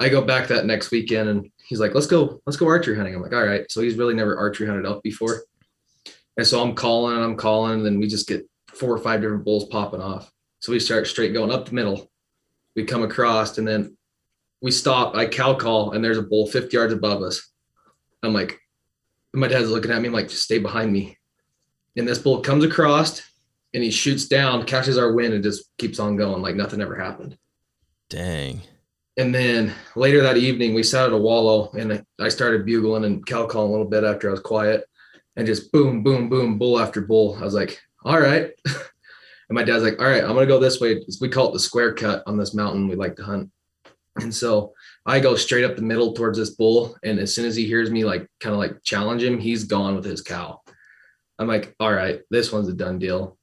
I 0.00 0.08
go 0.08 0.20
back 0.20 0.48
that 0.48 0.66
next 0.66 0.90
weekend 0.90 1.28
and 1.28 1.50
he's 1.64 1.80
like, 1.80 1.94
let's 1.94 2.08
go, 2.08 2.42
let's 2.44 2.56
go 2.56 2.66
archery 2.66 2.96
hunting. 2.96 3.14
I'm 3.14 3.22
like, 3.22 3.32
all 3.32 3.46
right. 3.46 3.70
So 3.70 3.80
he's 3.80 3.96
really 3.96 4.14
never 4.14 4.36
archery 4.36 4.66
hunted 4.66 4.84
elk 4.84 5.02
before. 5.02 5.44
And 6.36 6.46
so 6.46 6.60
I'm 6.60 6.74
calling 6.74 7.14
and 7.14 7.24
I'm 7.24 7.36
calling, 7.36 7.74
and 7.74 7.86
then 7.86 8.00
we 8.00 8.08
just 8.08 8.26
get 8.26 8.46
four 8.74 8.90
or 8.90 8.98
five 8.98 9.20
different 9.20 9.44
bulls 9.44 9.66
popping 9.66 10.00
off. 10.00 10.32
So 10.62 10.70
we 10.70 10.78
start 10.78 11.08
straight 11.08 11.32
going 11.32 11.50
up 11.50 11.66
the 11.66 11.74
middle. 11.74 12.08
We 12.76 12.84
come 12.84 13.02
across 13.02 13.58
and 13.58 13.66
then 13.66 13.96
we 14.62 14.70
stop. 14.70 15.16
I 15.16 15.26
cow 15.26 15.54
call 15.54 15.90
and 15.90 16.04
there's 16.04 16.18
a 16.18 16.22
bull 16.22 16.46
50 16.46 16.74
yards 16.74 16.92
above 16.92 17.20
us. 17.20 17.50
I'm 18.22 18.32
like, 18.32 18.60
my 19.34 19.48
dad's 19.48 19.70
looking 19.70 19.90
at 19.90 20.00
me. 20.00 20.06
I'm 20.06 20.14
like, 20.14 20.28
just 20.28 20.44
stay 20.44 20.60
behind 20.60 20.92
me. 20.92 21.18
And 21.96 22.06
this 22.06 22.18
bull 22.18 22.42
comes 22.42 22.64
across 22.64 23.22
and 23.74 23.82
he 23.82 23.90
shoots 23.90 24.28
down, 24.28 24.64
catches 24.64 24.98
our 24.98 25.12
wind, 25.12 25.34
and 25.34 25.42
just 25.42 25.64
keeps 25.78 25.98
on 25.98 26.14
going 26.14 26.42
like 26.42 26.54
nothing 26.54 26.80
ever 26.80 26.94
happened. 26.94 27.36
Dang. 28.08 28.60
And 29.16 29.34
then 29.34 29.74
later 29.96 30.22
that 30.22 30.36
evening, 30.36 30.74
we 30.74 30.84
sat 30.84 31.06
at 31.06 31.12
a 31.12 31.16
wallow 31.16 31.72
and 31.72 32.04
I 32.20 32.28
started 32.28 32.64
bugling 32.64 33.04
and 33.04 33.26
cow 33.26 33.46
calling 33.46 33.70
a 33.70 33.72
little 33.72 33.90
bit 33.90 34.04
after 34.04 34.28
I 34.28 34.30
was 34.30 34.40
quiet 34.40 34.84
and 35.34 35.44
just 35.44 35.72
boom, 35.72 36.04
boom, 36.04 36.28
boom, 36.28 36.56
bull 36.56 36.78
after 36.78 37.00
bull. 37.00 37.36
I 37.40 37.42
was 37.42 37.54
like, 37.54 37.80
all 38.04 38.20
right. 38.20 38.52
and 39.52 39.58
my 39.58 39.64
dad's 39.64 39.84
like, 39.84 40.00
all 40.00 40.06
right, 40.06 40.24
I'm 40.24 40.32
going 40.32 40.48
to 40.48 40.54
go 40.54 40.58
this 40.58 40.80
way. 40.80 41.04
We 41.20 41.28
call 41.28 41.50
it 41.50 41.52
the 41.52 41.58
square 41.58 41.92
cut 41.92 42.22
on 42.26 42.38
this 42.38 42.54
mountain 42.54 42.88
we 42.88 42.96
like 42.96 43.16
to 43.16 43.22
hunt. 43.22 43.50
And 44.16 44.34
so 44.34 44.72
I 45.04 45.20
go 45.20 45.36
straight 45.36 45.62
up 45.62 45.76
the 45.76 45.82
middle 45.82 46.14
towards 46.14 46.38
this 46.38 46.54
bull. 46.54 46.96
And 47.04 47.18
as 47.18 47.34
soon 47.34 47.44
as 47.44 47.54
he 47.54 47.66
hears 47.66 47.90
me, 47.90 48.02
like, 48.02 48.26
kind 48.40 48.54
of 48.54 48.58
like 48.58 48.82
challenge 48.82 49.22
him, 49.22 49.38
he's 49.38 49.64
gone 49.64 49.94
with 49.94 50.06
his 50.06 50.22
cow. 50.22 50.62
I'm 51.38 51.48
like, 51.48 51.76
all 51.78 51.92
right, 51.92 52.22
this 52.30 52.50
one's 52.50 52.68
a 52.68 52.72
done 52.72 52.98
deal. 52.98 53.36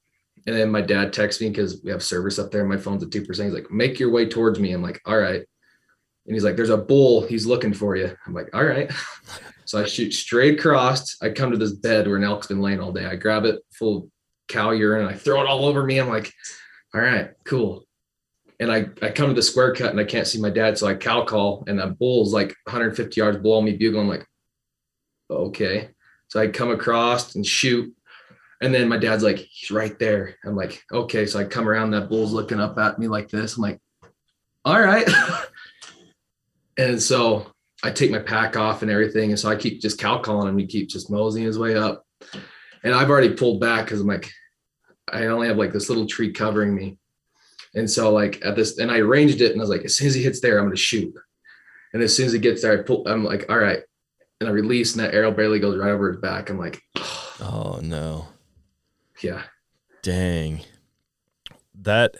And 0.48 0.56
then 0.56 0.68
my 0.72 0.80
dad 0.80 1.12
texts 1.12 1.40
me 1.40 1.50
because 1.50 1.80
we 1.84 1.92
have 1.92 2.02
service 2.02 2.40
up 2.40 2.50
there. 2.50 2.62
And 2.62 2.70
my 2.70 2.76
phone's 2.76 3.04
at 3.04 3.10
2%. 3.10 3.24
He's 3.28 3.54
like, 3.54 3.70
make 3.70 4.00
your 4.00 4.10
way 4.10 4.28
towards 4.28 4.58
me. 4.58 4.72
I'm 4.72 4.82
like, 4.82 5.00
all 5.06 5.16
right. 5.16 5.46
And 6.26 6.34
he's 6.34 6.42
like, 6.42 6.56
there's 6.56 6.70
a 6.70 6.76
bull. 6.76 7.24
He's 7.24 7.46
looking 7.46 7.72
for 7.72 7.94
you. 7.94 8.16
I'm 8.26 8.34
like, 8.34 8.50
all 8.52 8.64
right. 8.64 8.90
so 9.64 9.80
I 9.80 9.86
shoot 9.86 10.12
straight 10.12 10.58
across. 10.58 11.22
I 11.22 11.30
come 11.30 11.52
to 11.52 11.56
this 11.56 11.74
bed 11.74 12.08
where 12.08 12.16
an 12.16 12.24
elk's 12.24 12.48
been 12.48 12.60
laying 12.60 12.80
all 12.80 12.90
day. 12.90 13.06
I 13.06 13.14
grab 13.14 13.44
it 13.44 13.60
full 13.70 14.10
cow 14.50 14.70
urine. 14.70 15.06
And 15.06 15.14
I 15.14 15.18
throw 15.18 15.40
it 15.40 15.46
all 15.46 15.64
over 15.64 15.84
me. 15.84 15.98
I'm 15.98 16.08
like, 16.08 16.32
all 16.94 17.00
right, 17.00 17.30
cool. 17.44 17.84
And 18.58 18.70
I, 18.70 18.86
I 19.00 19.10
come 19.10 19.28
to 19.28 19.34
the 19.34 19.42
square 19.42 19.74
cut 19.74 19.90
and 19.90 20.00
I 20.00 20.04
can't 20.04 20.26
see 20.26 20.40
my 20.40 20.50
dad. 20.50 20.76
So 20.76 20.86
I 20.86 20.94
cow 20.94 21.24
call 21.24 21.64
and 21.66 21.78
that 21.78 21.98
bull's 21.98 22.34
like 22.34 22.48
150 22.64 23.18
yards 23.18 23.38
below 23.38 23.62
me 23.62 23.76
bugle. 23.76 24.00
I'm 24.00 24.08
like, 24.08 24.26
okay. 25.30 25.90
So 26.28 26.40
I 26.40 26.48
come 26.48 26.70
across 26.70 27.34
and 27.34 27.46
shoot. 27.46 27.94
And 28.60 28.74
then 28.74 28.88
my 28.88 28.98
dad's 28.98 29.22
like, 29.22 29.38
he's 29.38 29.70
right 29.70 29.98
there. 29.98 30.36
I'm 30.44 30.54
like, 30.54 30.82
okay. 30.92 31.24
So 31.24 31.38
I 31.38 31.44
come 31.44 31.68
around, 31.68 31.92
that 31.92 32.10
bull's 32.10 32.32
looking 32.32 32.60
up 32.60 32.78
at 32.78 32.98
me 32.98 33.08
like 33.08 33.30
this. 33.30 33.56
I'm 33.56 33.62
like, 33.62 33.80
all 34.66 34.80
right. 34.80 35.08
and 36.76 37.00
so 37.00 37.46
I 37.82 37.90
take 37.90 38.10
my 38.10 38.18
pack 38.18 38.56
off 38.56 38.82
and 38.82 38.90
everything. 38.90 39.30
And 39.30 39.38
so 39.38 39.48
I 39.48 39.56
keep 39.56 39.80
just 39.80 39.98
cow 39.98 40.18
calling 40.18 40.48
him. 40.48 40.58
He 40.58 40.66
keeps 40.66 40.92
just 40.92 41.10
moseying 41.10 41.46
his 41.46 41.58
way 41.58 41.76
up. 41.76 42.04
And 42.82 42.94
I've 42.94 43.10
already 43.10 43.34
pulled 43.34 43.60
back 43.60 43.84
because 43.84 44.00
I'm 44.00 44.06
like, 44.06 44.30
I 45.12 45.26
only 45.26 45.48
have 45.48 45.56
like 45.56 45.72
this 45.72 45.88
little 45.88 46.06
tree 46.06 46.32
covering 46.32 46.74
me. 46.74 46.98
And 47.74 47.88
so 47.88 48.12
like 48.12 48.44
at 48.44 48.56
this, 48.56 48.78
and 48.78 48.90
I 48.90 48.98
arranged 48.98 49.40
it 49.40 49.52
and 49.52 49.60
I 49.60 49.62
was 49.62 49.70
like, 49.70 49.84
as 49.84 49.96
soon 49.96 50.08
as 50.08 50.14
he 50.14 50.22
hits 50.22 50.40
there, 50.40 50.58
I'm 50.58 50.64
going 50.64 50.76
to 50.76 50.80
shoot. 50.80 51.14
And 51.92 52.02
as 52.02 52.14
soon 52.14 52.26
as 52.26 52.32
he 52.32 52.38
gets 52.38 52.62
there, 52.62 52.78
I 52.78 52.82
pull, 52.82 53.06
I'm 53.06 53.24
like, 53.24 53.46
all 53.48 53.58
right. 53.58 53.80
And 54.40 54.48
I 54.48 54.52
release 54.52 54.94
and 54.94 55.04
that 55.04 55.14
arrow 55.14 55.30
barely 55.30 55.58
goes 55.58 55.76
right 55.78 55.90
over 55.90 56.12
his 56.12 56.20
back. 56.20 56.50
I'm 56.50 56.58
like, 56.58 56.82
Oh 57.42 57.80
no. 57.82 58.28
yeah. 59.22 59.42
Dang. 60.02 60.60
That 61.74 62.14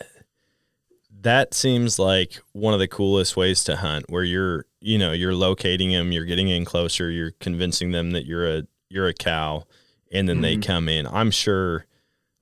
that 1.22 1.52
seems 1.52 1.98
like 1.98 2.40
one 2.52 2.72
of 2.72 2.80
the 2.80 2.88
coolest 2.88 3.36
ways 3.36 3.62
to 3.64 3.76
hunt 3.76 4.06
where 4.08 4.24
you're, 4.24 4.64
you 4.80 4.96
know, 4.96 5.12
you're 5.12 5.34
locating 5.34 5.90
them, 5.90 6.12
you're 6.12 6.24
getting 6.24 6.48
in 6.48 6.64
closer, 6.64 7.10
you're 7.10 7.32
convincing 7.32 7.92
them 7.92 8.12
that 8.12 8.24
you're 8.24 8.48
a 8.48 8.62
you're 8.88 9.08
a 9.08 9.14
cow 9.14 9.64
and 10.10 10.28
then 10.28 10.40
they 10.40 10.56
Mhm. 10.56 10.62
come 10.62 10.88
in. 10.88 11.06
I'm 11.06 11.30
sure 11.30 11.86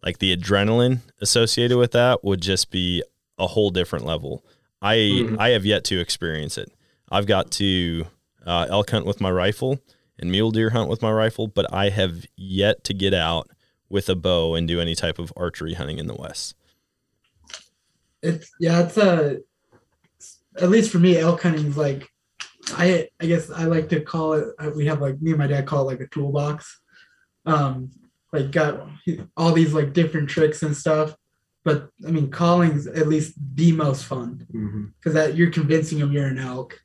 like 0.03 0.19
the 0.19 0.35
adrenaline 0.37 1.01
associated 1.21 1.77
with 1.77 1.93
that 1.93 2.23
would 2.25 2.41
just 2.41 2.71
be 2.71 3.03
a 3.39 3.47
whole 3.49 3.71
different 3.71 4.05
level. 4.07 4.45
I 4.81 4.97
Mhm. 4.97 5.37
I 5.39 5.51
have 5.51 5.65
yet 5.67 5.85
to 5.85 5.99
experience 6.01 6.57
it. 6.59 6.73
I've 7.11 7.27
got 7.27 7.51
to 7.53 8.07
uh, 8.47 8.67
elk 8.71 8.91
hunt 8.91 9.05
with 9.05 9.21
my 9.21 9.31
rifle 9.31 9.81
and 10.19 10.31
mule 10.31 10.51
deer 10.51 10.71
hunt 10.71 10.89
with 10.89 11.03
my 11.03 11.11
rifle, 11.13 11.49
but 11.49 11.71
I 11.73 11.91
have 11.91 12.25
yet 12.37 12.83
to 12.85 12.95
get 12.95 13.13
out 13.13 13.51
with 13.91 14.09
a 14.09 14.15
bow 14.15 14.55
and 14.55 14.67
do 14.67 14.81
any 14.81 14.95
type 14.95 15.19
of 15.19 15.33
archery 15.37 15.75
hunting 15.75 15.99
in 15.99 16.07
the 16.07 16.15
West. 16.15 16.55
It's 18.23 18.51
yeah, 18.61 18.81
it's 18.85 18.97
a 18.97 19.39
at 20.61 20.71
least 20.71 20.91
for 20.91 20.99
me, 20.99 21.19
elk 21.19 21.43
hunting 21.43 21.67
is 21.67 21.77
like 21.77 22.09
I 22.73 23.09
I 23.21 23.27
guess 23.27 23.51
I 23.51 23.65
like 23.65 23.89
to 23.91 24.01
call 24.01 24.33
it. 24.35 24.49
uh, 24.59 24.71
We 24.75 24.87
have 24.87 25.01
like 25.01 25.21
me 25.21 25.31
and 25.31 25.39
my 25.39 25.47
dad 25.47 25.67
call 25.67 25.83
it 25.83 25.93
like 25.93 26.01
a 26.01 26.09
toolbox. 26.09 26.81
Um, 27.49 27.91
like 28.33 28.51
got 28.51 28.87
all 29.37 29.53
these 29.53 29.73
like 29.73 29.93
different 29.93 30.29
tricks 30.29 30.63
and 30.63 30.77
stuff. 30.77 31.15
But 31.65 31.91
I 32.07 32.11
mean, 32.11 32.31
calling's 32.31 32.87
at 32.87 33.09
least 33.09 33.35
the 33.55 33.73
most 33.73 34.05
fun 34.05 34.47
because 34.99 35.15
that 35.15 35.35
you're 35.37 35.51
convincing 35.51 35.99
them 35.99 36.13
you're 36.13 36.27
an 36.27 36.39
elk. 36.39 36.79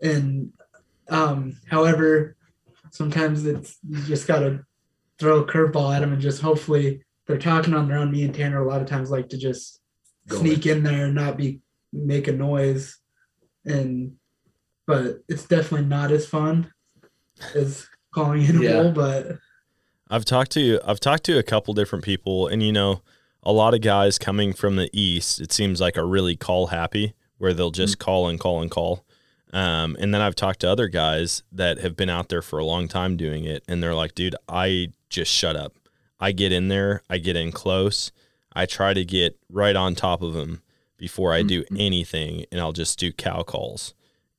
And 0.00 0.52
um, 1.08 1.56
however, 1.68 2.36
sometimes 2.90 3.44
it's 3.44 3.76
you 3.88 4.02
just 4.04 4.26
gotta 4.26 4.64
throw 5.18 5.40
a 5.40 5.46
curveball 5.46 5.94
at 5.94 6.00
them 6.00 6.12
and 6.12 6.22
just 6.22 6.40
hopefully 6.42 7.02
they're 7.26 7.38
talking 7.38 7.74
on 7.74 7.88
their 7.88 7.98
own. 7.98 8.10
Me 8.12 8.24
and 8.24 8.34
Tanner 8.34 8.62
a 8.62 8.68
lot 8.68 8.80
of 8.80 8.88
times 8.88 9.10
like 9.10 9.28
to 9.30 9.38
just 9.38 9.80
Go 10.28 10.38
sneak 10.38 10.66
in 10.66 10.82
there 10.82 11.06
and 11.06 11.14
not 11.14 11.36
be 11.36 11.60
make 11.92 12.28
a 12.28 12.32
noise. 12.32 12.98
And 13.64 14.14
but 14.86 15.18
it's 15.28 15.46
definitely 15.46 15.86
not 15.86 16.10
as 16.12 16.26
fun 16.26 16.72
as 17.54 17.86
calling 18.12 18.42
in 18.44 18.58
a 18.58 18.62
Yeah. 18.62 18.82
bull, 18.82 18.92
but 18.92 19.38
I've 20.10 20.24
talked 20.24 20.52
to 20.52 20.80
I've 20.84 21.00
talked 21.00 21.24
to 21.24 21.38
a 21.38 21.42
couple 21.42 21.74
different 21.74 22.04
people, 22.04 22.46
and 22.46 22.62
you 22.62 22.72
know, 22.72 23.02
a 23.42 23.52
lot 23.52 23.74
of 23.74 23.80
guys 23.80 24.18
coming 24.18 24.52
from 24.52 24.76
the 24.76 24.90
east, 24.92 25.40
it 25.40 25.52
seems 25.52 25.80
like 25.80 25.96
are 25.96 26.06
really 26.06 26.36
call 26.36 26.68
happy, 26.68 27.14
where 27.38 27.54
they'll 27.54 27.70
mm-hmm. 27.70 27.76
just 27.76 27.98
call 27.98 28.28
and 28.28 28.38
call 28.38 28.60
and 28.60 28.70
call. 28.70 29.04
Um, 29.52 29.96
and 30.00 30.12
then 30.12 30.20
I've 30.20 30.34
talked 30.34 30.60
to 30.60 30.68
other 30.70 30.88
guys 30.88 31.44
that 31.52 31.78
have 31.78 31.94
been 31.94 32.10
out 32.10 32.28
there 32.28 32.42
for 32.42 32.58
a 32.58 32.64
long 32.64 32.88
time 32.88 33.16
doing 33.16 33.44
it, 33.44 33.62
and 33.68 33.82
they're 33.82 33.94
like, 33.94 34.14
dude, 34.14 34.36
I 34.48 34.88
just 35.08 35.30
shut 35.30 35.56
up. 35.56 35.74
I 36.18 36.32
get 36.32 36.52
in 36.52 36.68
there, 36.68 37.02
I 37.08 37.18
get 37.18 37.36
in 37.36 37.52
close, 37.52 38.10
I 38.52 38.66
try 38.66 38.94
to 38.94 39.04
get 39.04 39.38
right 39.48 39.76
on 39.76 39.94
top 39.94 40.22
of 40.22 40.32
them 40.32 40.62
before 40.96 41.32
I 41.32 41.42
do 41.42 41.62
mm-hmm. 41.62 41.76
anything, 41.78 42.46
and 42.50 42.60
I'll 42.60 42.72
just 42.72 42.98
do 42.98 43.12
cow 43.12 43.42
calls. 43.42 43.94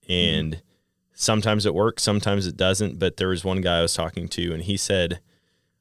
Mm-hmm. 0.09 0.37
And 0.37 0.61
sometimes 1.13 1.65
it 1.65 1.73
works, 1.73 2.03
sometimes 2.03 2.47
it 2.47 2.57
doesn't. 2.57 2.99
But 2.99 3.17
there 3.17 3.29
was 3.29 3.43
one 3.43 3.61
guy 3.61 3.79
I 3.79 3.81
was 3.81 3.93
talking 3.93 4.27
to, 4.29 4.53
and 4.53 4.63
he 4.63 4.77
said, 4.77 5.19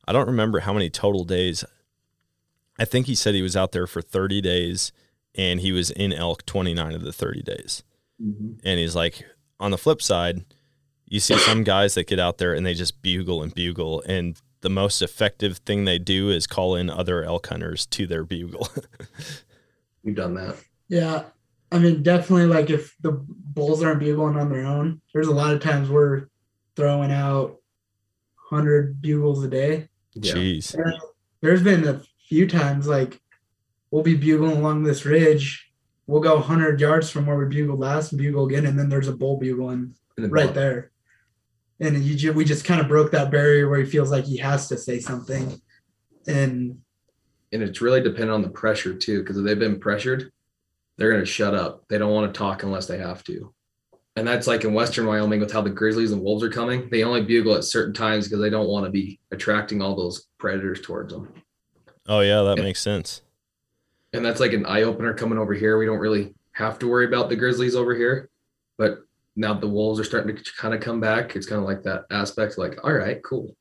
I 0.07 0.13
don't 0.13 0.27
remember 0.27 0.61
how 0.61 0.73
many 0.73 0.91
total 0.91 1.25
days. 1.25 1.65
I 2.79 2.85
think 2.85 3.07
he 3.07 3.15
said 3.15 3.35
he 3.35 3.43
was 3.43 3.57
out 3.57 3.73
there 3.73 3.87
for 3.87 4.03
30 4.03 4.41
days 4.41 4.93
and 5.35 5.61
he 5.61 5.73
was 5.73 5.91
in 5.91 6.13
elk 6.13 6.45
29 6.47 6.93
of 6.95 7.03
the 7.03 7.13
30 7.13 7.43
days. 7.43 7.83
Mhm. 8.23 8.61
And 8.65 8.79
he's 8.79 8.95
like, 8.95 9.25
on 9.61 9.71
the 9.71 9.79
flip 9.79 10.03
side, 10.03 10.45
you 11.07 11.21
see 11.21 11.39
some 11.39 11.65
guys 11.65 11.95
that 11.95 12.07
get 12.07 12.19
out 12.19 12.39
there 12.39 12.55
and 12.55 12.65
they 12.67 12.75
just 12.75 13.03
bugle 13.03 13.43
and 13.43 13.55
bugle. 13.55 14.03
And 14.07 14.41
the 14.61 14.71
most 14.71 15.03
effective 15.03 15.59
thing 15.59 15.85
they 15.85 15.99
do 15.99 16.31
is 16.31 16.47
call 16.47 16.75
in 16.75 16.89
other 16.91 17.23
elk 17.25 17.47
hunters 17.47 17.87
to 17.87 18.07
their 18.07 18.25
bugle. 18.25 18.69
We've 20.03 20.15
done 20.15 20.35
that. 20.35 20.57
Yeah. 20.89 21.25
I 21.73 21.79
mean, 21.79 22.03
definitely 22.03 22.47
like 22.47 22.71
if 22.71 22.95
the 23.01 23.13
bulls 23.13 23.83
aren't 23.83 24.01
bugling 24.01 24.37
on 24.37 24.51
their 24.51 24.65
own, 24.65 25.01
there's 25.13 25.27
a 25.29 25.35
lot 25.35 25.53
of 25.53 25.61
times 25.61 25.89
we're 25.89 26.27
throwing 26.77 27.11
out 27.13 27.57
100 28.49 29.01
bugles 29.01 29.43
a 29.45 29.49
day. 29.49 29.89
Yeah. 30.15 30.35
Jeez. 30.35 30.75
And 30.75 30.95
there's 31.41 31.63
been 31.63 31.87
a 31.87 32.03
few 32.29 32.49
times 32.49 32.87
like 32.87 33.21
we'll 33.91 34.03
be 34.03 34.17
bugling 34.17 34.59
along 34.59 34.83
this 34.83 35.05
ridge. 35.05 35.71
We'll 36.07 36.21
go 36.21 36.35
100 36.37 36.81
yards 36.81 37.11
from 37.11 37.27
where 37.27 37.37
we 37.37 37.47
bugled 37.47 37.81
last 37.81 38.13
and 38.13 38.21
bugle 38.21 38.47
again. 38.47 38.67
And 38.67 38.79
then 38.79 38.89
there's 38.89 39.09
a 39.09 39.17
bull 39.17 39.39
bugling 39.39 39.95
the 40.17 40.29
right 40.29 40.47
bump. 40.47 40.55
there. 40.55 40.91
And 41.81 42.03
you 42.05 42.15
ju- 42.15 42.33
we 42.33 42.45
just 42.45 42.65
kind 42.65 42.81
of 42.81 42.89
broke 42.89 43.11
that 43.13 43.31
barrier 43.31 43.69
where 43.69 43.81
he 43.81 43.87
feels 43.87 44.11
like 44.11 44.25
he 44.25 44.37
has 44.39 44.69
to 44.69 44.77
say 44.77 45.01
something. 45.01 45.61
And 46.27 46.79
and 47.55 47.63
it's 47.63 47.81
really 47.81 48.03
dependent 48.03 48.33
on 48.33 48.43
the 48.43 48.51
pressure 48.51 48.95
too 48.95 49.21
because 49.21 49.39
if 49.39 49.45
they've 49.45 49.59
been 49.59 49.79
pressured 49.79 50.31
they're 50.99 51.11
going 51.11 51.23
to 51.23 51.27
shut 51.27 51.55
up 51.55 51.85
they 51.89 51.99
don't 51.99 52.13
want 52.13 52.33
to 52.33 52.37
talk 52.37 52.65
unless 52.65 52.87
they 52.87 52.99
have 52.99 53.23
to 53.25 53.54
and 54.17 54.27
that's 54.27 54.47
like 54.47 54.65
in 54.65 54.73
western 54.75 55.07
wyoming 55.07 55.41
with 55.41 55.53
how 55.53 55.61
the 55.61 55.71
grizzlies 55.71 56.13
and 56.13 56.23
wolves 56.23 56.43
are 56.43 56.51
coming 56.51 56.89
they 56.91 57.03
only 57.03 57.23
bugle 57.23 57.55
at 57.57 57.65
certain 57.65 57.93
times 57.95 58.27
because 58.27 58.41
they 58.41 58.51
don't 58.51 58.69
want 58.69 58.85
to 58.87 58.91
be 58.91 59.19
attracting 59.33 59.83
all 59.83 59.97
those 59.97 60.27
predators 60.39 60.81
towards 60.81 61.13
them 61.13 61.33
Oh, 62.07 62.21
yeah, 62.21 62.43
that 62.43 62.59
makes 62.59 62.83
sense. 62.83 63.23
and 64.13 64.23
that's 64.25 64.39
like 64.41 64.53
an 64.53 64.67
eye-opener 64.67 65.15
coming 65.15 65.39
over 65.39 65.55
here 65.55 65.79
we 65.79 65.87
don't 65.87 65.99
really 65.99 66.35
have 66.53 66.79
to 66.81 66.89
worry 66.89 67.07
about 67.07 67.29
the 67.29 67.37
grizzlies 67.37 67.75
over 67.75 67.95
here 67.95 68.29
but 68.79 68.99
now 69.37 69.55
the 69.55 69.67
wolves 69.67 69.99
are 69.99 70.05
starting 70.05 70.37
to 70.37 70.43
kind 70.59 70.75
of 70.75 70.81
come 70.81 71.01
back 71.01 71.35
it's 71.35 71.47
kind 71.47 71.61
of 71.61 71.67
like 71.67 71.83
that 71.83 72.05
aspect 72.11 72.57
like 72.59 72.79
all 72.85 72.93
right 72.93 73.23
cool 73.25 73.57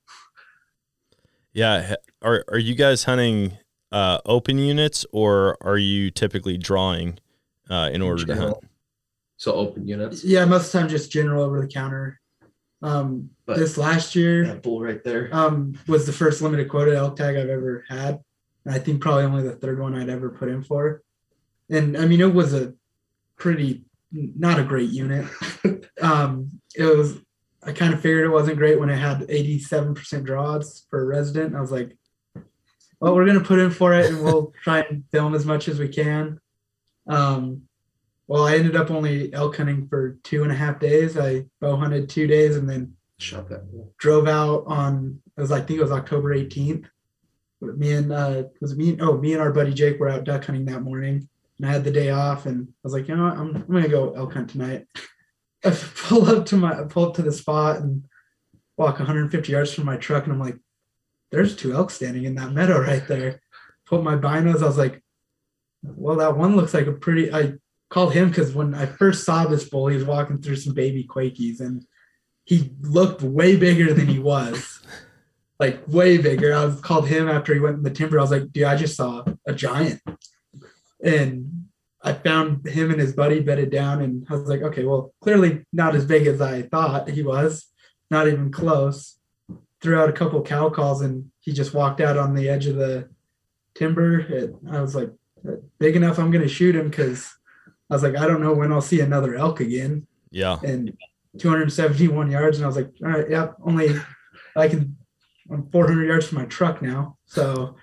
Yeah. 1.54 1.96
Are, 2.22 2.44
are 2.52 2.58
you 2.60 2.76
guys 2.76 3.04
hunting 3.04 3.58
uh, 3.92 4.18
open 4.26 4.58
units 4.58 5.06
or 5.12 5.58
are 5.62 5.78
you 5.78 6.10
typically 6.12 6.58
drawing 6.58 7.20
uh, 7.70 7.90
in 7.94 8.02
order 8.02 8.26
to 8.26 8.36
hunt? 8.36 8.58
So 9.44 9.54
open 9.56 9.86
units 9.86 10.24
yeah, 10.24 10.46
most 10.46 10.68
of 10.68 10.72
the 10.72 10.80
time 10.80 10.88
just 10.88 11.12
general 11.12 11.44
over 11.44 11.60
the 11.60 11.68
counter. 11.68 12.22
Um, 12.82 13.30
But- 13.46 13.58
this 13.58 13.78
last 13.78 14.16
year, 14.16 14.48
that 14.48 14.64
bull 14.64 14.82
right 14.82 15.04
there 15.04 15.28
um, 15.34 15.78
was 15.86 16.06
the 16.06 16.14
first 16.14 16.42
limited 16.42 16.70
quota 16.70 16.96
elk 16.96 17.18
tag 17.18 17.36
I've 17.36 17.50
ever 17.50 17.84
had. 17.90 18.22
And 18.64 18.74
I 18.74 18.80
think 18.80 19.02
probably 19.02 19.26
only 19.26 19.44
the 19.44 19.58
third 19.58 19.82
one 19.82 19.96
I'd 19.96 20.08
ever 20.08 20.30
put 20.30 20.48
in 20.48 20.64
for. 20.64 21.02
And 21.70 21.98
I 21.98 22.06
mean, 22.06 22.22
it 22.22 22.34
was 22.34 22.54
a 22.54 22.74
pretty, 23.38 23.84
not 24.14 24.62
a 24.62 24.64
great 24.64 24.92
unit. 24.92 25.26
um, 26.02 26.62
it 26.74 26.86
was, 26.86 27.18
I 27.62 27.74
kind 27.74 27.94
of 27.94 28.00
figured 28.00 28.24
it 28.24 28.30
wasn't 28.30 28.58
great 28.58 28.80
when 28.80 28.90
it 28.90 28.96
had 28.96 29.28
87% 29.28 30.24
draws 30.24 30.86
for 30.90 31.02
a 31.02 31.06
resident. 31.06 31.54
I 31.54 31.60
was 31.60 31.72
like, 31.72 31.98
well, 33.02 33.14
we're 33.14 33.26
going 33.26 33.40
to 33.40 33.46
put 33.46 33.60
in 33.60 33.72
for 33.72 33.94
it 33.94 34.06
and 34.06 34.24
we'll 34.24 34.54
try 34.64 34.80
and 34.80 35.04
film 35.12 35.36
as 35.36 35.46
much 35.46 35.68
as 35.68 35.80
we 35.80 35.90
can. 35.90 36.40
Um, 37.08 37.64
well, 38.34 38.48
I 38.48 38.56
ended 38.56 38.76
up 38.76 38.90
only 38.90 39.32
elk 39.32 39.58
hunting 39.58 39.88
for 39.88 40.18
two 40.24 40.42
and 40.42 40.52
a 40.52 40.56
half 40.56 40.80
days. 40.80 41.20
I 41.20 41.46
bow 41.62 41.76
hunted 41.76 42.10
two 42.10 42.26
days 42.26 42.56
and 42.56 42.68
then 42.68 42.94
shot 43.20 43.48
that 43.50 43.62
drove 44.00 44.28
out 44.28 44.64
on 44.66 45.22
it 45.38 45.42
was 45.42 45.52
I 45.52 45.60
think 45.62 45.78
it 45.78 45.84
was 45.84 45.92
October 45.92 46.36
18th. 46.36 46.86
Me 47.62 47.92
and 47.92 48.12
uh 48.12 48.46
was 48.60 48.72
it 48.72 48.80
me 48.80 48.98
oh 49.02 49.20
me 49.20 49.34
and 49.34 49.42
our 49.42 49.52
buddy 49.52 49.72
Jake 49.72 50.00
were 50.00 50.10
out 50.10 50.24
duck 50.24 50.46
hunting 50.46 50.66
that 50.66 50.82
morning 50.82 51.30
and 51.60 51.70
I 51.70 51.72
had 51.72 51.84
the 51.84 51.92
day 51.92 52.10
off 52.10 52.48
and 52.48 52.70
I 52.70 52.72
was 52.82 52.94
like, 52.94 53.08
you 53.08 53.16
know 53.16 53.26
what, 53.26 53.38
I'm, 53.38 53.56
I'm 53.56 53.68
gonna 53.68 53.88
go 53.88 54.14
elk 54.14 54.34
hunt 54.34 54.50
tonight. 54.50 54.88
I 55.64 55.70
pull 55.70 56.26
up 56.26 56.48
to 56.48 56.58
my 56.58 56.80
I 56.80 56.86
pull 56.86 57.10
up 57.10 57.14
to 57.18 57.22
the 57.22 57.32
spot 57.32 57.82
and 57.82 58.04
walk 58.78 58.98
150 58.98 59.52
yards 59.52 59.76
from 59.76 59.86
my 59.86 59.98
truck 59.98 60.24
and 60.24 60.34
I'm 60.34 60.40
like, 60.40 60.58
there's 61.30 61.56
two 61.56 61.76
elk 61.76 61.92
standing 61.92 62.24
in 62.24 62.34
that 62.34 62.52
meadow 62.52 62.82
right 62.82 63.08
there. 63.08 63.42
Put 63.86 64.02
my 64.02 64.16
binos, 64.16 64.64
I 64.64 64.66
was 64.66 64.80
like, 64.80 65.04
well, 65.84 66.16
that 66.16 66.36
one 66.36 66.56
looks 66.56 66.74
like 66.74 66.88
a 66.88 66.94
pretty 66.94 67.32
I 67.32 67.60
called 67.94 68.14
him 68.14 68.30
because 68.30 68.54
when 68.54 68.74
I 68.74 68.88
first 68.88 69.24
saw 69.24 69.46
this 69.46 69.70
bull, 69.70 69.86
he 69.86 69.96
was 69.96 70.06
walking 70.06 70.42
through 70.42 70.56
some 70.56 70.74
baby 70.74 71.08
quakies 71.08 71.60
and 71.60 71.86
he 72.44 72.74
looked 72.82 73.22
way 73.22 73.56
bigger 73.56 73.94
than 73.94 74.08
he 74.08 74.18
was. 74.18 74.82
like 75.60 75.80
way 75.88 76.18
bigger. 76.18 76.56
I 76.56 76.66
was 76.66 76.82
called 76.82 77.08
him 77.08 77.30
after 77.30 77.54
he 77.54 77.60
went 77.60 77.78
in 77.78 77.84
the 77.84 77.92
timber. 77.92 78.18
I 78.18 78.24
was 78.24 78.32
like, 78.32 78.52
dude, 78.52 78.64
I 78.64 78.76
just 78.76 78.96
saw 78.96 79.24
a 79.46 79.54
giant. 79.54 80.02
And 81.04 81.66
I 82.02 82.14
found 82.14 82.68
him 82.68 82.90
and 82.90 83.00
his 83.00 83.14
buddy 83.14 83.40
bedded 83.42 83.70
down, 83.70 84.02
and 84.02 84.26
I 84.28 84.34
was 84.34 84.50
like, 84.50 84.62
okay, 84.62 84.84
well, 84.84 85.14
clearly 85.22 85.66
not 85.72 85.96
as 85.96 86.06
big 86.06 86.28
as 86.28 86.42
I 86.42 86.64
thought 86.64 87.10
he 87.10 87.22
was, 87.22 87.68
not 88.10 88.28
even 88.28 88.52
close. 88.52 89.20
Threw 89.82 89.98
out 89.98 90.10
a 90.10 90.14
couple 90.14 90.42
cow 90.42 90.70
calls, 90.70 91.02
and 91.02 91.32
he 91.40 91.54
just 91.54 91.74
walked 91.74 92.02
out 92.02 92.18
on 92.18 92.34
the 92.34 92.50
edge 92.50 92.66
of 92.66 92.76
the 92.76 93.08
timber. 93.76 94.20
It, 94.20 94.56
I 94.70 94.82
was 94.82 94.96
like, 94.96 95.12
big 95.80 95.96
enough, 95.96 96.18
I'm 96.18 96.32
going 96.32 96.44
to 96.44 96.50
shoot 96.50 96.76
him 96.76 96.90
because 96.90 97.32
I 97.90 97.94
was 97.96 98.04
like, 98.04 98.16
I 98.18 98.28
don't 98.28 98.42
know 98.42 98.54
when 98.54 98.72
I'll 98.72 98.82
see 98.82 99.02
another 99.02 99.36
elk 99.36 99.60
again 99.60 100.08
Yeah. 100.32 100.58
and 100.64 100.98
271 101.40 102.32
yards. 102.32 102.58
And 102.58 102.64
I 102.66 102.68
was 102.68 102.76
like, 102.76 102.92
all 103.04 103.10
right, 103.10 103.30
yep, 103.30 103.56
only 103.64 103.96
I 104.56 104.68
can, 104.68 104.96
I'm 105.52 105.70
400 105.70 106.06
yards 106.08 106.28
from 106.28 106.38
my 106.40 106.46
truck 106.46 106.82
now. 106.82 107.18
So 107.26 107.76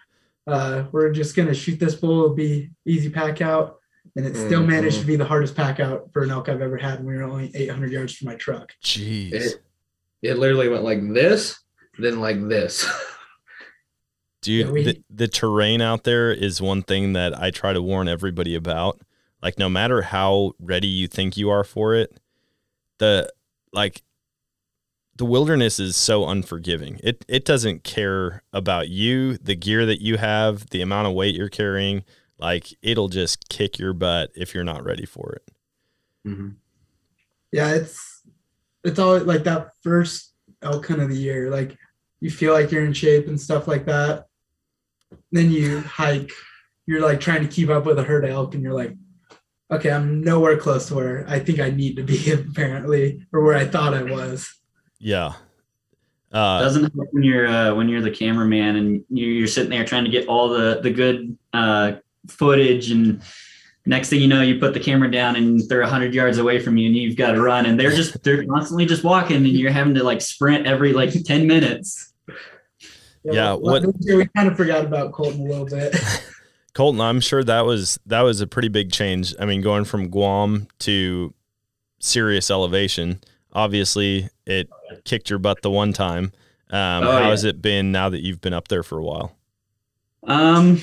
uh, 0.47 0.85
we're 0.93 1.13
just 1.13 1.37
going 1.37 1.49
to 1.49 1.55
shoot 1.55 1.79
this 1.79 1.95
bull. 1.95 2.25
It'll 2.25 2.35
be 2.37 2.71
easy 2.87 3.11
pack 3.11 3.41
out. 3.41 3.77
And 4.17 4.27
it 4.27 4.35
still 4.35 4.63
managed 4.67 4.99
to 5.01 5.07
be 5.07 5.15
the 5.15 5.25
hardest 5.25 5.55
pack 5.55 5.79
out 5.79 6.11
for 6.13 6.23
an 6.25 6.31
elk 6.31 6.49
I've 6.49 6.63
ever 6.63 6.77
had. 6.77 6.99
And 6.99 7.07
we 7.07 7.15
were 7.15 7.23
only 7.23 7.53
800 7.55 7.93
yards 7.93 8.17
from 8.17 8.27
my 8.27 8.35
truck. 8.35 8.73
Jeez. 8.83 9.33
it, 9.33 9.63
it 10.23 10.39
literally 10.39 10.69
went 10.69 10.83
like 10.85 11.01
this 11.15 11.61
then 11.99 12.19
like 12.21 12.49
this 12.49 12.87
Dude, 14.43 14.67
Yeah, 14.67 14.73
we- 14.73 14.83
the, 14.85 15.03
the 15.11 15.29
terrain 15.29 15.81
out 15.83 16.05
there 16.05 16.33
is 16.33 16.61
one 16.61 16.83
thing 16.83 17.13
that 17.13 17.39
I 17.39 17.51
try 17.51 17.73
to 17.75 17.83
warn 17.83 18.09
everybody 18.09 18.55
about. 18.55 18.99
Like, 19.43 19.59
no 19.59 19.69
matter 19.69 20.03
how 20.03 20.53
ready 20.59 20.87
you 20.89 21.09
think 21.09 21.37
you 21.37 21.51
are 21.51 21.65
for 21.65 21.95
it, 21.95 22.21
the 22.99 23.33
like 23.73 24.03
the 25.17 25.25
wilderness 25.25 25.79
is 25.79 25.97
so 25.97 26.27
unforgiving. 26.27 27.01
It 27.03 27.25
it 27.29 27.45
doesn't 27.45 27.85
care 27.85 28.43
about 28.53 28.89
you, 28.89 29.37
the 29.39 29.55
gear 29.55 29.87
that 29.87 30.01
you 30.03 30.17
have, 30.19 30.71
the 30.71 30.83
amount 30.83 31.09
of 31.09 31.15
weight 31.15 31.35
you're 31.35 31.49
carrying. 31.49 32.05
Like, 32.39 32.69
it'll 32.81 33.09
just 33.09 33.49
kick 33.51 33.79
your 33.79 33.93
butt 33.93 34.31
if 34.35 34.55
you're 34.55 34.65
not 34.65 34.83
ready 34.83 35.05
for 35.05 35.35
it. 35.35 35.53
Mhm. 36.27 36.57
Yeah, 37.53 37.75
it's 37.75 38.23
it's 38.85 38.99
always 38.99 39.25
like 39.25 39.45
that 39.45 39.73
first 39.83 40.33
elk 40.63 40.87
hunt 40.87 41.03
of 41.03 41.09
the 41.09 41.17
year. 41.17 41.51
Like 41.51 41.77
you 42.21 42.31
feel 42.31 42.53
like 42.53 42.71
you're 42.71 42.85
in 42.85 42.93
shape 42.93 43.29
and 43.29 43.41
stuff 43.41 43.67
like 43.69 43.87
that. 43.87 44.27
Then 45.33 45.51
you 45.51 45.81
hike, 45.81 46.31
you're 46.87 47.01
like 47.01 47.21
trying 47.21 47.43
to 47.43 47.49
keep 47.49 47.69
up 47.69 47.85
with 47.85 47.99
a 47.99 48.05
herd 48.05 48.25
of 48.25 48.31
elk, 48.31 48.55
and 48.55 48.63
you're 48.63 48.75
like, 48.75 48.95
okay, 49.71 49.91
I'm 49.91 50.21
nowhere 50.23 50.57
close 50.57 50.87
to 50.89 50.95
where 50.95 51.25
I 51.29 51.39
think 51.39 51.61
I 51.61 51.71
need 51.71 51.97
to 51.97 52.03
be, 52.03 52.33
apparently, 52.51 53.27
or 53.33 53.43
where 53.43 53.57
I 53.57 53.67
thought 53.67 53.95
I 53.95 54.03
was. 54.03 54.53
Yeah. 54.99 55.35
Uh, 56.33 56.61
doesn't 56.61 56.83
help 56.95 57.09
when 57.11 57.25
you're 57.25 57.49
uh, 57.49 57.75
when 57.75 57.89
you're 57.89 58.01
the 58.01 58.11
cameraman 58.11 58.77
and 58.77 59.05
you're, 59.11 59.31
you're 59.31 59.47
sitting 59.49 59.71
there 59.71 59.85
trying 59.85 60.05
to 60.05 60.11
get 60.11 60.29
all 60.29 60.49
the 60.49 60.81
the 60.81 60.91
good 60.91 61.37
uh, 61.53 61.93
footage 62.29 62.93
and 62.93 63.21
next 63.85 64.11
thing 64.11 64.21
you 64.21 64.29
know 64.29 64.41
you 64.41 64.61
put 64.61 64.73
the 64.73 64.79
camera 64.79 65.11
down 65.11 65.35
and 65.35 65.61
they're 65.69 65.81
100 65.81 66.15
yards 66.15 66.39
away 66.39 66.61
from 66.61 66.77
you 66.77 66.87
and 66.87 66.95
you've 66.95 67.17
got 67.17 67.33
to 67.33 67.43
run 67.43 67.67
and 67.67 67.81
they're 67.81 67.91
just 67.91 68.23
they're 68.23 68.45
constantly 68.47 68.87
just 68.87 69.03
walking 69.03 69.39
and 69.39 69.49
you're 69.49 69.73
having 69.73 69.95
to 69.95 70.05
like 70.05 70.21
sprint 70.21 70.69
every 70.69 70.93
like 70.93 71.11
10 71.25 71.49
minutes 71.49 72.13
Yeah, 73.25 73.55
well, 73.55 73.59
what- 73.59 73.83
this 73.83 74.17
we 74.17 74.29
kind 74.37 74.47
of 74.49 74.57
forgot 74.57 74.85
about 74.85 75.13
Colton 75.13 75.41
a 75.41 75.45
little 75.45 75.67
bit. 75.67 75.97
Colton, 76.75 77.01
I'm 77.01 77.21
sure 77.21 77.43
that 77.45 77.65
was 77.67 77.99
that 78.07 78.21
was 78.23 78.41
a 78.41 78.47
pretty 78.47 78.69
big 78.69 78.93
change. 78.93 79.35
I 79.41 79.45
mean, 79.45 79.61
going 79.61 79.85
from 79.85 80.09
Guam 80.09 80.69
to 80.81 81.35
serious 81.99 82.51
elevation. 82.51 83.21
Obviously, 83.53 84.29
it 84.47 84.69
kicked 85.05 85.29
your 85.31 85.39
butt 85.41 85.63
the 85.63 85.71
one 85.71 85.93
time. 85.93 86.33
Um, 86.71 87.03
Oh, 87.05 87.13
how 87.13 87.19
yeah. 87.21 87.29
has 87.31 87.45
it 87.45 87.61
been 87.61 87.91
now 87.91 88.09
that 88.09 88.23
you've 88.23 88.41
been 88.41 88.53
up 88.55 88.69
there 88.69 88.85
for 88.85 88.99
a 88.99 89.03
while? 89.03 89.37
Um, 90.25 90.81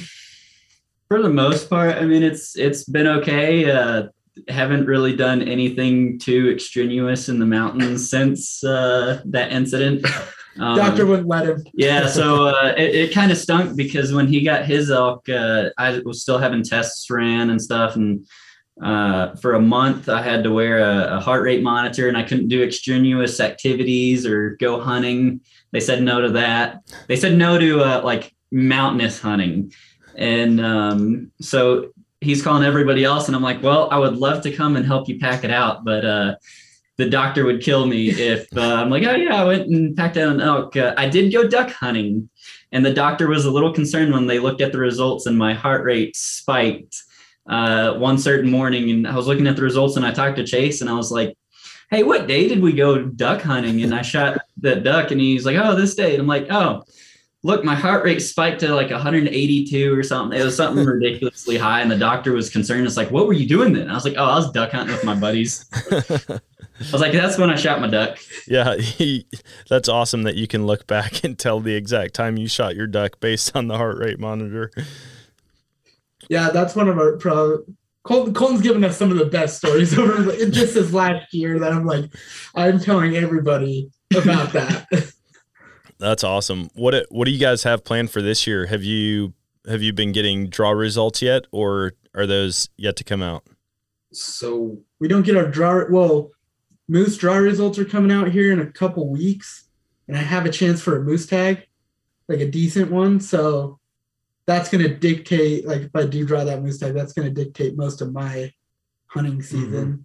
for 1.08 1.22
the 1.22 1.30
most 1.30 1.70
part, 1.70 1.96
I 1.96 2.02
mean, 2.06 2.24
it's 2.24 2.58
it's 2.58 2.84
been 2.84 3.08
okay. 3.08 3.72
Uh, 3.72 4.08
haven't 4.50 4.86
really 4.86 5.16
done 5.16 5.42
anything 5.42 6.20
too 6.20 6.52
extraneous 6.52 7.30
in 7.30 7.40
the 7.40 7.46
mountains 7.46 8.10
since 8.10 8.64
uh, 8.64 9.22
that 9.26 9.52
incident. 9.52 10.06
Um, 10.60 10.78
Doctor 10.78 11.06
wouldn't 11.06 11.28
let 11.28 11.48
him. 11.48 11.64
yeah, 11.74 12.08
so 12.08 12.48
uh, 12.48 12.74
it, 12.78 12.96
it 12.96 13.14
kind 13.14 13.32
of 13.32 13.38
stunk 13.38 13.76
because 13.76 14.14
when 14.14 14.28
he 14.28 14.42
got 14.44 14.66
his 14.66 14.92
elk, 14.92 15.28
uh, 15.30 15.70
I 15.78 16.00
was 16.00 16.22
still 16.22 16.38
having 16.38 16.64
tests 16.64 17.10
ran 17.10 17.50
and 17.50 17.62
stuff, 17.62 17.96
and 17.96 18.26
uh, 18.82 19.36
for 19.36 19.54
a 19.54 19.62
month, 19.62 20.08
I 20.08 20.22
had 20.22 20.44
to 20.44 20.52
wear 20.52 20.80
a, 20.80 21.18
a, 21.18 21.20
heart 21.20 21.42
rate 21.42 21.64
monitor 21.64 22.08
and 22.08 22.16
I 22.16 22.22
couldn't 22.22 22.48
do 22.48 22.64
extraneous 22.64 23.40
activities 23.40 24.26
or 24.26 24.52
go 24.60 24.80
hunting. 24.80 25.42
They 25.72 25.80
said 25.80 26.04
no 26.04 26.22
to 26.22 26.30
that. 26.32 26.82
They 27.08 27.16
said 27.16 27.38
no 27.38 27.58
to 27.58 27.82
uh, 27.82 28.02
like 28.04 28.36
mountainous 28.52 29.20
hunting. 29.20 29.74
And 30.16 30.62
um, 30.62 31.32
so 31.42 31.92
he's 32.22 32.44
calling 32.44 32.64
everybody 32.64 33.04
else. 33.04 33.28
And 33.28 33.36
I'm 33.36 33.42
like, 33.42 33.64
well, 33.64 33.90
I 33.92 33.98
would 33.98 34.18
love 34.18 34.44
to 34.44 34.52
come 34.52 34.76
and 34.76 34.86
help 34.86 35.10
you 35.10 35.20
pack 35.20 35.44
it 35.44 35.52
out. 35.52 35.84
But 35.84 36.06
uh, 36.06 36.36
the 36.98 37.10
doctor 37.10 37.46
would 37.46 37.62
kill 37.62 37.86
me 37.86 38.10
if 38.10 38.56
uh, 38.58 38.76
I'm 38.76 38.90
like, 38.90 39.04
oh, 39.04 39.16
yeah, 39.16 39.42
I 39.42 39.46
went 39.46 39.68
and 39.68 39.96
packed 39.96 40.18
out 40.18 40.34
an 40.34 40.42
elk. 40.42 40.76
Uh, 40.76 40.94
I 40.98 41.08
did 41.08 41.32
go 41.32 41.48
duck 41.48 41.72
hunting. 41.72 42.30
And 42.74 42.86
the 42.86 42.94
doctor 42.94 43.28
was 43.28 43.46
a 43.46 43.52
little 43.52 43.74
concerned 43.74 44.12
when 44.12 44.28
they 44.28 44.40
looked 44.40 44.62
at 44.62 44.74
the 44.74 44.78
results 44.78 45.26
and 45.26 45.38
my 45.38 45.54
heart 45.54 45.86
rate 45.86 46.18
spiked 46.18 47.02
uh, 47.48 47.94
one 47.94 48.18
certain 48.18 48.52
morning. 48.52 48.90
And 48.90 49.08
I 49.08 49.16
was 49.16 49.26
looking 49.26 49.48
at 49.48 49.56
the 49.56 49.62
results 49.62 49.96
and 49.96 50.06
I 50.06 50.12
talked 50.12 50.36
to 50.36 50.46
Chase 50.46 50.82
and 50.82 50.90
I 50.90 50.94
was 50.94 51.10
like, 51.10 51.38
hey, 51.90 52.04
what 52.04 52.28
day 52.28 52.50
did 52.50 52.62
we 52.62 52.74
go 52.74 53.02
duck 53.04 53.42
hunting? 53.42 53.82
And 53.84 53.96
I 53.96 54.02
shot 54.02 54.40
that 54.58 54.84
duck 54.84 55.12
and 55.12 55.22
he's 55.22 55.46
like, 55.46 55.56
oh, 55.56 55.76
this 55.76 55.96
day. 55.96 56.12
And 56.12 56.22
I'm 56.22 56.28
like, 56.28 56.48
oh, 56.50 56.84
look, 57.44 57.64
my 57.64 57.76
heart 57.76 58.04
rate 58.04 58.20
spiked 58.20 58.60
to 58.62 58.74
like 58.74 58.90
182 58.90 59.98
or 59.98 60.04
something. 60.04 60.40
It 60.40 60.44
was 60.44 60.56
something 60.56 60.86
ridiculously 60.86 61.58
high. 61.58 61.82
And 61.82 61.90
the 61.90 61.98
doctor 61.98 62.34
was 62.34 62.50
concerned. 62.50 62.86
It's 62.86 62.98
like, 62.98 63.12
what 63.12 63.28
were 63.28 63.34
you 63.34 63.48
doing 63.48 63.74
then? 63.74 63.90
I 63.90 63.94
was 63.94 64.06
like, 64.06 64.16
oh, 64.18 64.26
I 64.26 64.36
was 64.36 64.52
duck 64.52 64.72
hunting 64.72 64.96
with 64.96 65.04
my 65.04 65.16
buddies. 65.16 65.66
I 65.92 66.92
was 66.92 67.02
like, 67.02 67.14
that's 67.14 67.38
when 67.38 67.50
I 67.50 67.56
shot 67.56 67.82
my 67.82 67.88
duck. 67.88 68.20
Yeah, 68.48 68.76
he, 68.76 69.26
that's 69.70 69.90
awesome 69.90 70.24
that 70.24 70.36
you 70.36 70.48
can 70.48 70.66
look 70.66 70.88
back 70.88 71.24
and 71.24 71.38
tell 71.38 71.60
the 71.60 71.76
exact 71.76 72.14
time 72.14 72.38
you 72.38 72.48
shot 72.48 72.76
your 72.76 72.88
duck 72.88 73.20
based 73.20 73.56
on 73.56 73.68
the 73.68 73.78
heart 73.78 73.98
rate 73.98 74.20
monitor. 74.20 74.72
Yeah, 76.30 76.50
that's 76.50 76.76
one 76.76 76.90
of 76.90 76.98
our 76.98 77.18
pro. 77.18 77.64
Colton, 78.04 78.34
Colton's 78.34 78.62
given 78.62 78.84
us 78.86 78.98
some 78.98 79.12
of 79.12 79.18
the 79.18 79.26
best 79.26 79.58
stories 79.58 79.98
over 80.00 80.32
just 80.50 80.76
this 80.76 80.94
last 80.94 81.34
year 81.34 81.60
that 81.60 81.74
I'm 81.74 81.86
like, 81.86 82.06
I'm 82.56 82.80
telling 82.80 83.18
everybody 83.18 83.90
about 84.16 84.54
that. 84.54 85.14
That's 86.00 86.24
awesome. 86.24 86.70
What 86.74 87.06
what 87.10 87.26
do 87.26 87.32
you 87.32 87.40
guys 87.40 87.64
have 87.64 87.84
planned 87.84 88.12
for 88.12 88.22
this 88.22 88.48
year? 88.48 88.66
Have 88.68 88.84
you 88.84 89.34
have 89.68 89.82
you 89.82 89.94
been 89.94 90.12
getting 90.12 90.50
draw 90.50 90.72
results 90.72 91.22
yet, 91.22 91.46
or 91.52 91.94
are 92.16 92.26
those 92.26 92.70
yet 92.78 92.96
to 92.98 93.04
come 93.04 93.22
out? 93.22 93.44
So 94.14 94.78
we 95.00 95.08
don't 95.08 95.24
get 95.24 95.38
our 95.38 95.48
draw. 95.48 95.84
Well, 95.90 96.32
moose 96.88 97.18
draw 97.18 97.36
results 97.36 97.78
are 97.80 97.86
coming 97.86 98.12
out 98.12 98.30
here 98.30 98.52
in 98.52 98.60
a 98.60 98.72
couple 98.72 99.10
weeks, 99.10 99.70
and 100.08 100.18
I 100.18 100.22
have 100.22 100.46
a 100.46 100.52
chance 100.52 100.82
for 100.82 100.98
a 100.98 101.04
moose 101.04 101.26
tag, 101.26 101.66
like 102.28 102.40
a 102.40 102.50
decent 102.50 102.92
one. 102.92 103.20
So 103.20 103.80
that's 104.48 104.70
going 104.70 104.82
to 104.82 104.96
dictate 104.96 105.68
like 105.68 105.82
if 105.82 105.96
i 105.96 106.04
do 106.04 106.26
draw 106.26 106.44
that 106.44 106.64
moose 106.64 106.80
tag 106.80 106.94
that's 106.94 107.14
going 107.14 107.28
to 107.28 107.44
dictate 107.44 107.78
most 107.78 108.02
of 108.02 108.12
my 108.12 108.52
hunting 109.08 109.34
mm-hmm. 109.34 109.42
season 109.42 109.86
mm-hmm. 109.86 110.02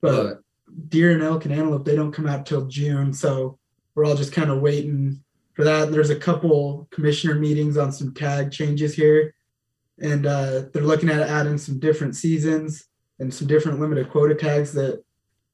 but 0.00 0.40
deer 0.88 1.12
and 1.12 1.22
elk 1.22 1.44
and 1.44 1.52
antelope 1.52 1.84
they 1.84 1.96
don't 1.96 2.12
come 2.12 2.26
out 2.26 2.46
till 2.46 2.66
june 2.66 3.12
so 3.12 3.58
we're 3.96 4.04
all 4.04 4.14
just 4.14 4.32
kind 4.32 4.50
of 4.50 4.60
waiting 4.60 5.20
for 5.54 5.64
that 5.64 5.90
there's 5.90 6.10
a 6.10 6.16
couple 6.16 6.86
commissioner 6.92 7.34
meetings 7.34 7.76
on 7.76 7.90
some 7.90 8.14
tag 8.14 8.52
changes 8.52 8.94
here 8.94 9.34
and 9.98 10.26
uh, 10.26 10.62
they're 10.72 10.82
looking 10.82 11.08
at 11.08 11.20
adding 11.20 11.58
some 11.58 11.80
different 11.80 12.14
seasons 12.14 12.84
and 13.18 13.32
some 13.32 13.48
different 13.48 13.80
limited 13.80 14.08
quota 14.10 14.34
tags 14.34 14.72
that 14.72 15.02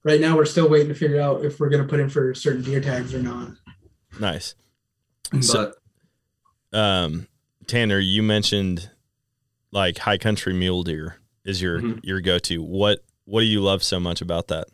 right 0.05 0.20
now 0.20 0.37
we're 0.37 0.44
still 0.44 0.68
waiting 0.68 0.88
to 0.88 0.94
figure 0.94 1.20
out 1.20 1.44
if 1.44 1.59
we're 1.59 1.70
going 1.70 1.83
to 1.83 1.88
put 1.88 2.00
in 2.00 2.11
for 2.11 2.35
certain 2.35 2.62
deer 2.62 2.81
tags 2.81 3.14
or 3.14 3.22
not 3.22 3.52
nice 4.20 4.55
but 5.50 5.76
um 6.76 7.26
Tanner, 7.66 7.98
you 7.98 8.22
mentioned 8.22 8.90
like 9.70 9.98
high 9.98 10.18
country 10.18 10.52
mule 10.52 10.83
deer 10.83 11.16
is 11.44 11.62
your 11.62 11.81
mm-hmm. 11.81 11.98
your 12.02 12.20
go 12.20 12.38
to. 12.40 12.62
What 12.62 13.00
what 13.24 13.40
do 13.40 13.46
you 13.46 13.61
love 13.61 13.83
so 13.83 14.00
much 14.00 14.20
about 14.20 14.48
that? 14.48 14.66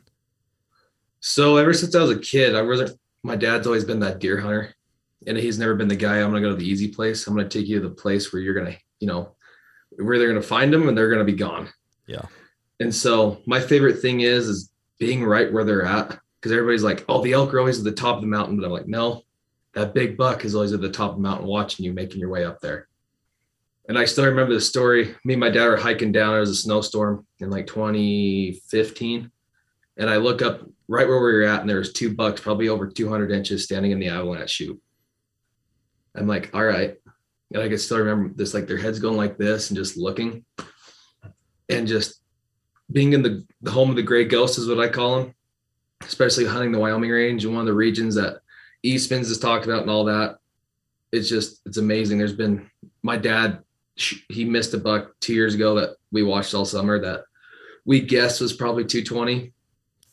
So 1.20 1.57
ever 1.57 1.72
since 1.72 1.94
I 1.94 2.02
was 2.02 2.11
a 2.11 2.18
kid, 2.18 2.54
I 2.54 2.62
wasn't. 2.62 2.98
My 3.22 3.37
dad's 3.37 3.66
always 3.66 3.85
been 3.85 4.00
that 4.00 4.20
deer 4.20 4.40
hunter, 4.40 4.74
and 5.26 5.37
he's 5.37 5.59
never 5.59 5.74
been 5.74 5.88
the 5.88 5.96
guy. 5.96 6.20
I'm 6.20 6.31
gonna 6.31 6.40
go 6.40 6.50
to 6.50 6.57
the 6.57 6.68
easy 6.68 6.88
place. 6.88 7.26
I'm 7.26 7.37
gonna 7.37 7.48
take 7.48 7.66
you 7.66 7.81
to 7.81 7.88
the 7.88 7.94
place 7.94 8.33
where 8.33 8.40
you're 8.42 8.54
gonna, 8.54 8.76
you 9.00 9.09
know, 9.09 9.35
where 9.96 10.18
they're 10.18 10.28
gonna 10.28 10.42
find 10.42 10.72
them 10.72 10.88
and 10.88 10.96
they're 10.96 11.11
gonna 11.11 11.24
be 11.24 11.33
gone. 11.33 11.68
Yeah. 12.07 12.26
And 12.81 12.94
so 12.94 13.40
my 13.46 13.61
favorite 13.61 14.00
thing 14.00 14.20
is 14.20 14.48
is 14.48 14.70
being 14.98 15.24
right 15.24 15.52
where 15.52 15.64
they're 15.64 15.85
at 15.85 16.18
because 16.40 16.52
everybody's 16.52 16.85
like, 16.85 17.04
oh, 17.09 17.22
the 17.22 17.33
elk 17.33 17.52
are 17.52 17.59
always 17.59 17.78
at 17.78 17.85
the 17.85 17.92
top 17.92 18.16
of 18.16 18.22
the 18.22 18.28
mountain, 18.28 18.57
but 18.57 18.66
I'm 18.66 18.72
like, 18.72 18.87
no, 18.87 19.22
that 19.74 19.94
big 19.94 20.16
buck 20.16 20.44
is 20.44 20.54
always 20.54 20.72
at 20.72 20.81
the 20.81 20.90
top 20.90 21.11
of 21.11 21.16
the 21.16 21.22
mountain 21.22 21.46
watching 21.46 21.85
you, 21.85 21.92
making 21.92 22.20
your 22.20 22.31
way 22.31 22.44
up 22.44 22.61
there. 22.61 22.88
And 23.88 23.98
I 23.98 24.04
still 24.04 24.26
remember 24.26 24.54
the 24.54 24.61
story. 24.61 25.14
Me 25.24 25.35
and 25.35 25.40
my 25.40 25.50
dad 25.50 25.66
were 25.66 25.76
hiking 25.76 26.12
down. 26.12 26.33
There 26.33 26.40
was 26.40 26.50
a 26.50 26.54
snowstorm 26.54 27.26
in 27.40 27.50
like 27.50 27.66
2015. 27.66 29.31
And 29.99 30.09
I 30.09 30.17
look 30.17 30.43
up 30.43 30.61
right 30.87 31.07
where 31.07 31.17
we 31.17 31.33
were 31.33 31.43
at, 31.43 31.61
and 31.61 31.69
there's 31.69 31.93
two 31.93 32.15
bucks, 32.15 32.41
probably 32.41 32.69
over 32.69 32.87
200 32.87 33.31
inches, 33.31 33.65
standing 33.65 33.91
in 33.91 33.99
the 33.99 34.09
avalanche 34.09 34.51
chute. 34.51 34.81
I'm 36.15 36.27
like, 36.27 36.51
all 36.55 36.65
right. 36.65 36.97
And 37.53 37.63
I 37.63 37.69
can 37.69 37.79
still 37.79 37.99
remember 37.99 38.33
this, 38.35 38.55
like 38.55 38.67
their 38.67 38.77
heads 38.77 38.99
going 38.99 39.17
like 39.17 39.39
this 39.39 39.71
and 39.71 39.77
just 39.77 39.97
looking. 39.97 40.45
And 41.69 41.87
just 41.87 42.23
being 42.91 43.13
in 43.13 43.23
the, 43.23 43.45
the 43.63 43.71
home 43.71 43.91
of 43.91 43.97
the 43.97 44.03
gray 44.03 44.25
ghost 44.25 44.59
is 44.59 44.69
what 44.69 44.81
I 44.81 44.89
call 44.89 45.21
them, 45.21 45.35
especially 46.03 46.47
hunting 46.47 46.73
the 46.73 46.79
Wyoming 46.79 47.11
range 47.11 47.45
and 47.45 47.53
one 47.53 47.61
of 47.61 47.67
the 47.67 47.75
regions 47.75 48.15
that 48.15 48.41
Eastman's 48.83 49.29
has 49.29 49.39
talked 49.39 49.65
about 49.65 49.83
and 49.83 49.91
all 49.91 50.05
that. 50.05 50.39
It's 51.13 51.29
just 51.29 51.61
it's 51.67 51.79
amazing. 51.79 52.19
There's 52.19 52.35
been 52.35 52.71
my 53.03 53.17
dad 53.17 53.63
he 53.97 54.45
missed 54.45 54.75
a 54.75 54.79
buck 54.79 55.19
two 55.21 55.35
years 55.35 55.55
ago 55.55 55.75
that 55.75 55.97
we 56.13 56.23
watched 56.23 56.55
all 56.55 56.65
summer 56.65 57.01
that 57.01 57.25
we 57.85 58.01
guessed 58.01 58.41
was 58.41 58.53
probably 58.53 58.85
220. 58.85 59.53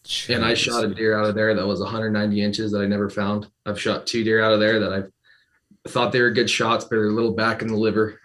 Jeez. 0.06 0.36
And 0.36 0.46
I 0.46 0.54
shot 0.54 0.84
a 0.84 0.94
deer 0.94 1.18
out 1.18 1.26
of 1.26 1.36
there 1.36 1.56
that 1.56 1.66
was 1.66 1.80
190 1.80 2.42
inches 2.42 2.72
that 2.72 2.80
I 2.80 2.86
never 2.86 3.10
found. 3.10 3.50
I've 3.66 3.82
shot 3.82 4.06
two 4.06 4.24
deer 4.24 4.44
out 4.44 4.54
of 4.54 4.60
there 4.60 4.80
that 4.80 4.94
I 4.94 5.90
thought 5.90 6.12
they 6.12 6.22
were 6.22 6.30
good 6.30 6.50
shots, 6.50 6.86
but 6.86 6.92
they're 6.92 7.08
a 7.08 7.12
little 7.12 7.34
back 7.34 7.62
in 7.62 7.68
the 7.68 7.76
liver. 7.76 8.20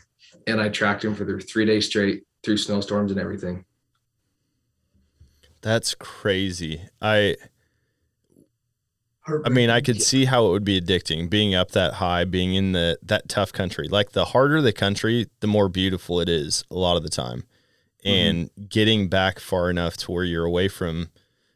And 0.46 0.60
I 0.60 0.68
tracked 0.68 1.02
them 1.02 1.14
for 1.14 1.24
their 1.24 1.40
three 1.40 1.64
days 1.64 1.86
straight 1.86 2.24
through 2.42 2.58
snowstorms 2.58 3.10
and 3.10 3.20
everything. 3.20 3.64
That's 5.62 5.94
crazy. 5.94 6.82
I 7.00 7.36
I 9.44 9.48
mean, 9.48 9.70
I 9.70 9.80
could 9.80 10.02
see 10.02 10.24
how 10.24 10.46
it 10.46 10.50
would 10.50 10.64
be 10.64 10.80
addicting 10.80 11.30
being 11.30 11.54
up 11.54 11.72
that 11.72 11.94
high, 11.94 12.24
being 12.24 12.54
in 12.54 12.72
the 12.72 12.98
that 13.02 13.28
tough 13.28 13.52
country. 13.52 13.88
Like 13.88 14.12
the 14.12 14.26
harder 14.26 14.60
the 14.60 14.72
country, 14.72 15.28
the 15.40 15.46
more 15.46 15.68
beautiful 15.68 16.20
it 16.20 16.28
is 16.28 16.64
a 16.70 16.74
lot 16.74 16.96
of 16.96 17.02
the 17.02 17.10
time. 17.10 17.44
Mm-hmm. 18.04 18.08
And 18.08 18.68
getting 18.68 19.08
back 19.08 19.38
far 19.38 19.70
enough 19.70 19.96
to 19.98 20.12
where 20.12 20.24
you're 20.24 20.46
away 20.46 20.68
from 20.68 21.10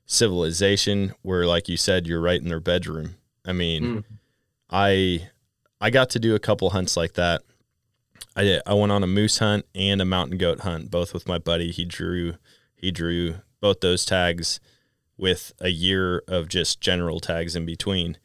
civilization 0.06 1.14
where 1.22 1.46
like 1.46 1.68
you 1.68 1.76
said 1.76 2.06
you're 2.06 2.20
right 2.20 2.40
in 2.40 2.48
their 2.48 2.60
bedroom. 2.60 3.16
I 3.44 3.52
mean, 3.52 3.82
mm. 3.82 4.04
I 4.70 5.28
I 5.80 5.90
got 5.90 6.10
to 6.10 6.18
do 6.18 6.34
a 6.34 6.40
couple 6.40 6.70
hunts 6.70 6.96
like 6.96 7.14
that. 7.14 7.42
I 8.36 8.42
did, 8.42 8.62
I 8.66 8.74
went 8.74 8.92
on 8.92 9.02
a 9.02 9.06
moose 9.06 9.38
hunt 9.38 9.66
and 9.74 10.00
a 10.00 10.04
mountain 10.04 10.38
goat 10.38 10.60
hunt 10.60 10.90
both 10.90 11.14
with 11.14 11.28
my 11.28 11.38
buddy. 11.38 11.70
He 11.70 11.84
drew 11.84 12.34
he 12.74 12.90
drew 12.90 13.36
both 13.60 13.80
those 13.80 14.04
tags 14.04 14.60
with 15.16 15.52
a 15.60 15.68
year 15.68 16.22
of 16.26 16.48
just 16.48 16.80
general 16.80 17.20
tags 17.20 17.54
in 17.56 17.64
between. 17.64 18.18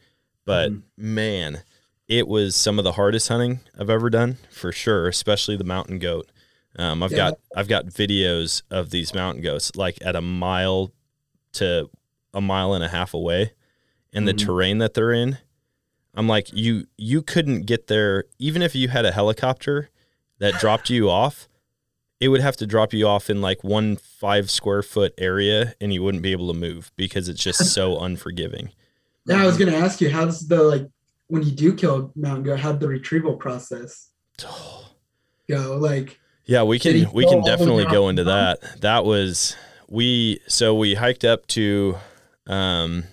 But 0.45 0.71
mm 0.71 0.81
man, 0.97 1.63
it 2.07 2.27
was 2.27 2.55
some 2.55 2.77
of 2.79 2.83
the 2.83 2.93
hardest 2.93 3.29
hunting 3.29 3.61
I've 3.79 3.89
ever 3.89 4.09
done 4.09 4.37
for 4.49 4.71
sure, 4.71 5.07
especially 5.07 5.55
the 5.55 5.63
mountain 5.63 5.99
goat. 5.99 6.29
Um, 6.75 7.03
I've 7.03 7.11
yeah. 7.11 7.17
got 7.17 7.39
I've 7.55 7.67
got 7.67 7.85
videos 7.85 8.63
of 8.69 8.89
these 8.89 9.13
mountain 9.13 9.43
goats 9.43 9.75
like 9.75 9.97
at 10.01 10.15
a 10.15 10.21
mile 10.21 10.91
to 11.59 11.89
a 12.33 12.41
mile 12.41 12.73
and 12.73 12.83
a 12.83 12.89
half 12.89 13.13
away, 13.13 13.53
and 14.13 14.25
mm 14.25 14.27
the 14.27 14.33
terrain 14.33 14.79
that 14.79 14.93
they're 14.93 15.11
in. 15.11 15.37
I'm 16.15 16.27
like 16.27 16.51
you 16.51 16.87
you 16.97 17.21
couldn't 17.21 17.61
get 17.61 17.87
there 17.87 18.25
even 18.39 18.61
if 18.61 18.75
you 18.75 18.89
had 18.89 19.05
a 19.05 19.11
helicopter 19.11 19.89
that 20.39 20.53
dropped 20.59 20.89
you 20.89 21.09
off 21.09 21.47
it 22.19 22.27
would 22.27 22.41
have 22.41 22.57
to 22.57 22.67
drop 22.67 22.93
you 22.93 23.07
off 23.07 23.29
in 23.29 23.41
like 23.41 23.63
one 23.63 23.95
five 23.95 24.51
square 24.51 24.83
foot 24.83 25.13
area 25.17 25.73
and 25.79 25.93
you 25.93 26.03
wouldn't 26.03 26.23
be 26.23 26.31
able 26.31 26.51
to 26.51 26.59
move 26.59 26.91
because 26.97 27.29
it's 27.29 27.41
just 27.41 27.73
so 27.73 27.97
unforgiving. 28.03 28.71
Yeah, 29.25 29.41
I 29.41 29.45
was 29.45 29.57
gonna 29.57 29.75
ask 29.75 30.01
you, 30.01 30.09
how's 30.09 30.47
the 30.47 30.61
like 30.61 30.89
when 31.27 31.43
you 31.43 31.51
do 31.51 31.73
kill 31.73 32.11
mountain 32.15 32.43
goat, 32.43 32.59
how'd 32.59 32.79
the 32.79 32.87
retrieval 32.87 33.35
process 33.35 34.09
go? 35.49 35.77
Like 35.77 36.19
Yeah, 36.45 36.63
we 36.63 36.79
can 36.79 37.11
we 37.13 37.25
can 37.25 37.41
definitely 37.43 37.85
go 37.85 38.09
into 38.09 38.25
that. 38.25 38.81
That 38.81 39.05
was 39.05 39.55
we 39.89 40.39
so 40.47 40.73
we 40.75 40.95
hiked 40.95 41.25
up 41.25 41.47
to 41.47 41.97
um 42.47 43.03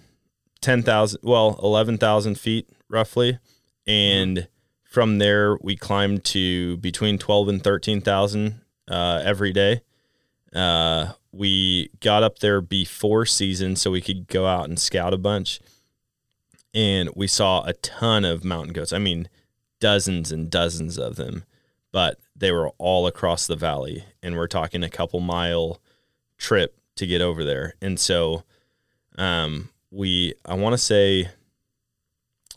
ten 0.60 0.82
thousand 0.82 1.20
well, 1.22 1.58
eleven 1.62 1.98
thousand 1.98 2.38
feet 2.38 2.68
roughly. 2.88 3.38
And 3.86 4.36
mm-hmm. 4.36 4.46
from 4.84 5.18
there 5.18 5.56
we 5.60 5.76
climbed 5.76 6.24
to 6.26 6.76
between 6.78 7.18
twelve 7.18 7.48
and 7.48 7.62
thirteen 7.62 8.00
thousand 8.00 8.60
uh, 8.88 9.20
every 9.24 9.52
day. 9.52 9.80
Uh, 10.54 11.12
we 11.32 11.90
got 12.00 12.22
up 12.22 12.38
there 12.38 12.60
before 12.60 13.26
season 13.26 13.76
so 13.76 13.90
we 13.90 14.00
could 14.00 14.26
go 14.26 14.46
out 14.46 14.68
and 14.68 14.78
scout 14.78 15.12
a 15.12 15.18
bunch. 15.18 15.60
And 16.72 17.10
we 17.14 17.26
saw 17.26 17.64
a 17.64 17.72
ton 17.74 18.24
of 18.24 18.44
mountain 18.44 18.72
goats. 18.72 18.92
I 18.92 18.98
mean, 18.98 19.28
dozens 19.80 20.32
and 20.32 20.50
dozens 20.50 20.98
of 20.98 21.16
them, 21.16 21.44
but 21.92 22.18
they 22.34 22.52
were 22.52 22.70
all 22.78 23.06
across 23.06 23.46
the 23.46 23.56
valley. 23.56 24.04
And 24.22 24.36
we're 24.36 24.46
talking 24.46 24.82
a 24.82 24.90
couple 24.90 25.20
mile 25.20 25.80
trip 26.38 26.78
to 26.96 27.06
get 27.06 27.20
over 27.20 27.44
there. 27.44 27.74
And 27.80 27.98
so 27.98 28.44
um, 29.18 29.70
we, 29.90 30.34
I 30.44 30.54
want 30.54 30.74
to 30.74 30.78
say, 30.78 31.30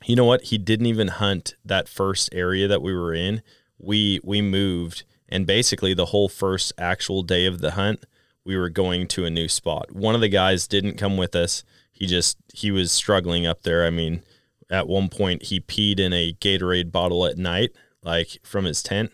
you 0.05 0.15
know 0.15 0.25
what? 0.25 0.43
He 0.43 0.57
didn't 0.57 0.86
even 0.86 1.07
hunt 1.09 1.55
that 1.65 1.89
first 1.89 2.30
area 2.32 2.67
that 2.67 2.82
we 2.82 2.93
were 2.93 3.13
in. 3.13 3.41
We 3.77 4.19
we 4.23 4.41
moved, 4.41 5.03
and 5.27 5.45
basically 5.45 5.93
the 5.93 6.07
whole 6.07 6.30
first 6.30 6.73
actual 6.77 7.21
day 7.21 7.45
of 7.45 7.59
the 7.59 7.71
hunt, 7.71 8.05
we 8.45 8.57
were 8.57 8.69
going 8.69 9.07
to 9.07 9.25
a 9.25 9.30
new 9.30 9.47
spot. 9.47 9.91
One 9.91 10.15
of 10.15 10.21
the 10.21 10.30
guys 10.30 10.67
didn't 10.67 10.97
come 10.97 11.17
with 11.17 11.36
us. 11.36 11.63
He 11.91 12.07
just 12.07 12.38
he 12.53 12.71
was 12.71 12.91
struggling 12.91 13.45
up 13.45 13.63
there. 13.63 13.86
I 13.86 13.89
mean, 13.89 14.23
at 14.69 14.88
one 14.88 15.09
point 15.09 15.43
he 15.43 15.59
peed 15.59 15.99
in 15.99 16.13
a 16.13 16.34
Gatorade 16.34 16.91
bottle 16.91 17.25
at 17.25 17.38
night, 17.38 17.71
like 18.03 18.39
from 18.43 18.65
his 18.65 18.82
tent, 18.82 19.11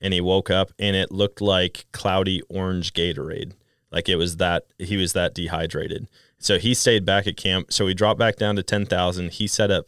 and 0.00 0.14
he 0.14 0.20
woke 0.20 0.50
up 0.50 0.72
and 0.78 0.94
it 0.96 1.10
looked 1.12 1.40
like 1.40 1.86
cloudy 1.92 2.42
orange 2.48 2.92
Gatorade. 2.92 3.52
Like 3.90 4.08
it 4.08 4.16
was 4.16 4.36
that 4.36 4.66
he 4.78 4.96
was 4.96 5.12
that 5.14 5.34
dehydrated. 5.34 6.08
So 6.38 6.58
he 6.58 6.74
stayed 6.74 7.04
back 7.04 7.26
at 7.26 7.36
camp. 7.36 7.72
So 7.72 7.84
we 7.84 7.94
dropped 7.94 8.18
back 8.18 8.36
down 8.36 8.56
to 8.56 8.62
ten 8.62 8.86
thousand. 8.86 9.32
He 9.32 9.46
set 9.46 9.70
up 9.70 9.86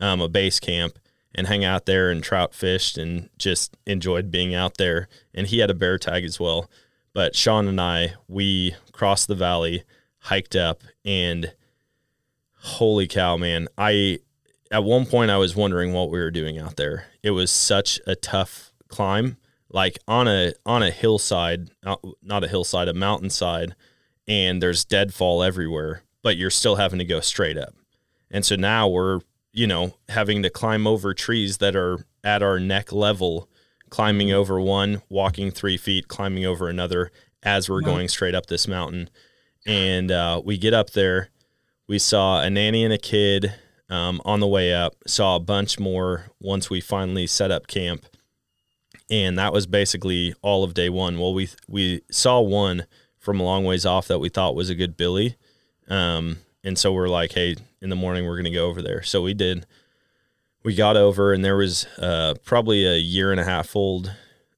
um, 0.00 0.20
a 0.20 0.28
base 0.28 0.60
camp 0.60 0.98
and 1.34 1.46
hang 1.46 1.64
out 1.64 1.86
there 1.86 2.10
and 2.10 2.22
trout 2.22 2.54
fished 2.54 2.98
and 2.98 3.28
just 3.38 3.76
enjoyed 3.86 4.30
being 4.30 4.54
out 4.54 4.78
there. 4.78 5.08
And 5.34 5.46
he 5.46 5.58
had 5.58 5.70
a 5.70 5.74
bear 5.74 5.98
tag 5.98 6.24
as 6.24 6.40
well. 6.40 6.68
But 7.12 7.34
Sean 7.34 7.68
and 7.68 7.80
I, 7.80 8.14
we 8.28 8.74
crossed 8.92 9.28
the 9.28 9.34
valley, 9.34 9.84
hiked 10.18 10.54
up, 10.54 10.82
and 11.04 11.54
holy 12.58 13.06
cow, 13.06 13.36
man! 13.36 13.68
I 13.78 14.20
at 14.70 14.84
one 14.84 15.06
point 15.06 15.30
I 15.30 15.38
was 15.38 15.56
wondering 15.56 15.92
what 15.92 16.10
we 16.10 16.18
were 16.18 16.30
doing 16.30 16.58
out 16.58 16.76
there. 16.76 17.06
It 17.22 17.30
was 17.30 17.50
such 17.50 18.00
a 18.06 18.16
tough 18.16 18.72
climb, 18.88 19.38
like 19.70 19.98
on 20.06 20.28
a 20.28 20.52
on 20.64 20.82
a 20.82 20.90
hillside, 20.90 21.70
not, 21.82 22.04
not 22.22 22.44
a 22.44 22.48
hillside, 22.48 22.88
a 22.88 22.94
mountainside, 22.94 23.74
and 24.28 24.62
there's 24.62 24.84
deadfall 24.84 25.42
everywhere, 25.42 26.02
but 26.22 26.36
you're 26.36 26.50
still 26.50 26.76
having 26.76 26.98
to 26.98 27.04
go 27.04 27.20
straight 27.20 27.58
up. 27.58 27.74
And 28.30 28.44
so 28.44 28.56
now 28.56 28.88
we're 28.88 29.20
you 29.56 29.66
know, 29.66 29.94
having 30.10 30.42
to 30.42 30.50
climb 30.50 30.86
over 30.86 31.14
trees 31.14 31.56
that 31.58 31.74
are 31.74 32.06
at 32.22 32.42
our 32.42 32.60
neck 32.60 32.92
level, 32.92 33.48
climbing 33.88 34.30
over 34.30 34.60
one, 34.60 35.00
walking 35.08 35.50
three 35.50 35.78
feet, 35.78 36.08
climbing 36.08 36.44
over 36.44 36.68
another 36.68 37.10
as 37.42 37.68
we're 37.68 37.80
going 37.80 38.06
straight 38.06 38.34
up 38.34 38.46
this 38.46 38.68
mountain. 38.68 39.08
And 39.66 40.10
uh, 40.10 40.42
we 40.44 40.58
get 40.58 40.74
up 40.74 40.90
there, 40.90 41.30
we 41.88 41.98
saw 41.98 42.42
a 42.42 42.50
nanny 42.50 42.84
and 42.84 42.92
a 42.92 42.98
kid 42.98 43.54
um, 43.88 44.20
on 44.26 44.40
the 44.40 44.46
way 44.46 44.74
up, 44.74 44.94
saw 45.06 45.36
a 45.36 45.40
bunch 45.40 45.80
more 45.80 46.26
once 46.38 46.68
we 46.68 46.82
finally 46.82 47.26
set 47.26 47.50
up 47.50 47.66
camp. 47.66 48.04
And 49.10 49.38
that 49.38 49.52
was 49.52 49.66
basically 49.66 50.34
all 50.42 50.64
of 50.64 50.74
day 50.74 50.88
one. 50.88 51.18
Well, 51.18 51.32
we 51.32 51.48
we 51.68 52.02
saw 52.10 52.40
one 52.40 52.86
from 53.18 53.40
a 53.40 53.42
long 53.42 53.64
ways 53.64 53.86
off 53.86 54.08
that 54.08 54.18
we 54.18 54.28
thought 54.28 54.54
was 54.54 54.70
a 54.70 54.74
good 54.74 54.96
billy. 54.96 55.36
Um, 55.88 56.38
and 56.64 56.76
so 56.78 56.92
we're 56.92 57.08
like, 57.08 57.32
hey, 57.32 57.56
in 57.80 57.90
the 57.90 57.96
morning 57.96 58.26
we're 58.26 58.42
to 58.42 58.50
go 58.50 58.66
over 58.66 58.82
there. 58.82 59.02
So 59.02 59.22
we 59.22 59.34
did. 59.34 59.66
We 60.64 60.74
got 60.74 60.96
over, 60.96 61.32
and 61.32 61.44
there 61.44 61.56
was 61.56 61.86
uh, 61.96 62.34
probably 62.44 62.84
a 62.84 62.96
year 62.96 63.30
and 63.30 63.38
a 63.38 63.44
half 63.44 63.76
old. 63.76 64.12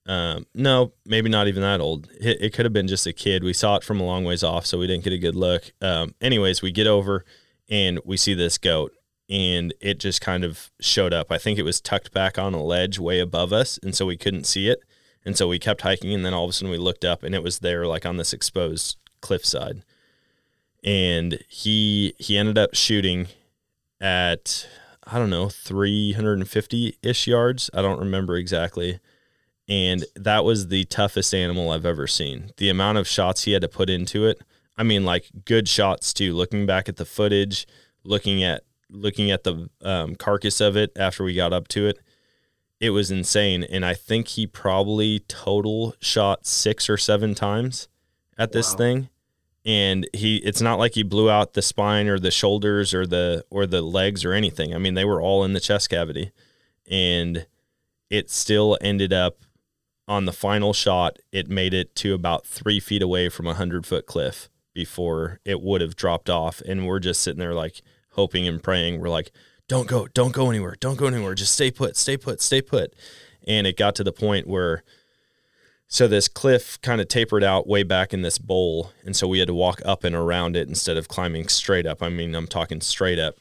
Um, 0.06 0.46
no, 0.54 0.92
maybe 1.04 1.28
not 1.28 1.48
even 1.48 1.60
that 1.60 1.82
old. 1.82 2.08
It, 2.18 2.40
it, 2.40 2.54
could 2.54 2.64
have 2.64 2.72
been 2.72 2.88
just 2.88 3.06
a 3.06 3.12
kid. 3.12 3.44
We 3.44 3.52
saw 3.52 3.76
it 3.76 3.84
from 3.84 4.00
a 4.00 4.04
long 4.04 4.24
ways 4.24 4.42
off, 4.42 4.64
so 4.64 4.78
we 4.78 4.86
didn't 4.86 5.04
get 5.04 5.12
a 5.12 5.18
good 5.18 5.36
look. 5.36 5.70
Um, 5.82 6.14
anyways, 6.22 6.62
we 6.62 6.72
get 6.72 6.86
over 6.86 7.26
and 7.68 8.00
we 8.06 8.16
see 8.16 8.32
this 8.32 8.56
goat, 8.56 8.94
and 9.28 9.74
it 9.80 9.98
just 9.98 10.20
kind 10.20 10.44
of 10.44 10.70
showed 10.80 11.12
up. 11.12 11.30
I 11.30 11.38
think 11.38 11.58
it 11.58 11.64
was 11.64 11.80
tucked 11.80 12.12
back 12.12 12.38
on 12.38 12.54
a 12.54 12.62
ledge 12.62 12.98
way 12.98 13.20
above 13.20 13.52
us, 13.52 13.78
and 13.82 13.94
so 13.94 14.06
we 14.06 14.16
couldn't 14.16 14.44
see 14.44 14.68
it. 14.68 14.80
And 15.24 15.36
so 15.36 15.48
we 15.48 15.58
kept 15.58 15.82
hiking, 15.82 16.14
and 16.14 16.24
then 16.24 16.32
all 16.32 16.44
of 16.44 16.50
a 16.50 16.52
sudden 16.52 16.70
we 16.70 16.78
looked 16.78 17.04
up, 17.04 17.22
and 17.22 17.34
it 17.34 17.42
was 17.42 17.58
there, 17.58 17.86
like 17.86 18.06
on 18.06 18.16
this 18.16 18.32
exposed 18.32 18.96
cliffside 19.20 19.82
and 20.84 21.38
he 21.48 22.14
he 22.18 22.38
ended 22.38 22.58
up 22.58 22.74
shooting 22.74 23.28
at 24.00 24.66
I 25.04 25.18
don't 25.18 25.30
know 25.30 25.48
350 25.48 26.98
ish 27.02 27.26
yards. 27.26 27.70
I 27.72 27.82
don't 27.82 27.98
remember 27.98 28.36
exactly. 28.36 29.00
And 29.68 30.04
that 30.14 30.44
was 30.44 30.68
the 30.68 30.84
toughest 30.86 31.34
animal 31.34 31.70
I've 31.70 31.84
ever 31.84 32.06
seen. 32.06 32.52
The 32.56 32.70
amount 32.70 32.98
of 32.98 33.06
shots 33.06 33.44
he 33.44 33.52
had 33.52 33.62
to 33.62 33.68
put 33.68 33.90
into 33.90 34.24
it. 34.24 34.40
I 34.78 34.82
mean, 34.82 35.04
like 35.04 35.26
good 35.44 35.68
shots 35.68 36.14
too. 36.14 36.32
Looking 36.32 36.64
back 36.64 36.88
at 36.88 36.96
the 36.96 37.04
footage, 37.04 37.66
looking 38.02 38.42
at 38.42 38.62
looking 38.90 39.30
at 39.30 39.44
the 39.44 39.68
um, 39.82 40.14
carcass 40.14 40.60
of 40.60 40.76
it 40.76 40.92
after 40.96 41.24
we 41.24 41.34
got 41.34 41.52
up 41.52 41.68
to 41.68 41.86
it, 41.86 41.98
it 42.80 42.90
was 42.90 43.10
insane. 43.10 43.64
And 43.64 43.84
I 43.84 43.94
think 43.94 44.28
he 44.28 44.46
probably 44.46 45.20
total 45.20 45.94
shot 46.00 46.46
six 46.46 46.88
or 46.88 46.96
seven 46.96 47.34
times 47.34 47.88
at 48.36 48.52
this 48.52 48.72
wow. 48.72 48.78
thing 48.78 49.08
and 49.68 50.08
he 50.14 50.36
it's 50.36 50.62
not 50.62 50.78
like 50.78 50.94
he 50.94 51.02
blew 51.02 51.28
out 51.28 51.52
the 51.52 51.60
spine 51.60 52.08
or 52.08 52.18
the 52.18 52.30
shoulders 52.30 52.94
or 52.94 53.06
the 53.06 53.44
or 53.50 53.66
the 53.66 53.82
legs 53.82 54.24
or 54.24 54.32
anything. 54.32 54.74
I 54.74 54.78
mean, 54.78 54.94
they 54.94 55.04
were 55.04 55.20
all 55.20 55.44
in 55.44 55.52
the 55.52 55.60
chest 55.60 55.90
cavity. 55.90 56.32
And 56.90 57.46
it 58.08 58.30
still 58.30 58.78
ended 58.80 59.12
up 59.12 59.44
on 60.06 60.24
the 60.24 60.32
final 60.32 60.72
shot, 60.72 61.18
it 61.32 61.50
made 61.50 61.74
it 61.74 61.94
to 61.96 62.14
about 62.14 62.46
three 62.46 62.80
feet 62.80 63.02
away 63.02 63.28
from 63.28 63.46
a 63.46 63.52
hundred 63.52 63.84
foot 63.84 64.06
cliff 64.06 64.48
before 64.72 65.38
it 65.44 65.60
would 65.60 65.82
have 65.82 65.96
dropped 65.96 66.30
off. 66.30 66.62
And 66.62 66.86
we're 66.86 66.98
just 66.98 67.22
sitting 67.22 67.40
there 67.40 67.52
like 67.52 67.82
hoping 68.18 68.48
and 68.48 68.60
praying. 68.60 69.00
We're 69.00 69.08
like, 69.08 69.30
don't 69.68 69.86
go, 69.86 70.08
don't 70.08 70.32
go 70.32 70.50
anywhere, 70.50 70.74
don't 70.80 70.98
go 70.98 71.06
anywhere. 71.06 71.36
Just 71.36 71.52
stay 71.52 71.70
put, 71.70 71.96
stay 71.96 72.16
put, 72.16 72.42
stay 72.42 72.60
put. 72.60 72.94
And 73.46 73.64
it 73.64 73.76
got 73.76 73.94
to 73.94 74.04
the 74.04 74.12
point 74.12 74.48
where 74.48 74.82
so 75.86 76.08
this 76.08 76.26
cliff 76.28 76.78
kind 76.82 77.00
of 77.00 77.08
tapered 77.08 77.44
out 77.44 77.66
way 77.66 77.82
back 77.82 78.12
in 78.12 78.20
this 78.20 78.36
bowl, 78.36 78.92
and 79.06 79.16
so 79.16 79.26
we 79.26 79.38
had 79.38 79.48
to 79.48 79.54
walk 79.54 79.80
up 79.86 80.04
and 80.04 80.14
around 80.14 80.54
it 80.54 80.68
instead 80.68 80.98
of 80.98 81.08
climbing 81.08 81.48
straight 81.48 81.86
up. 81.86 82.02
I 82.02 82.10
mean, 82.10 82.34
I'm 82.34 82.46
talking 82.46 82.82
straight 82.82 83.18
up. 83.18 83.36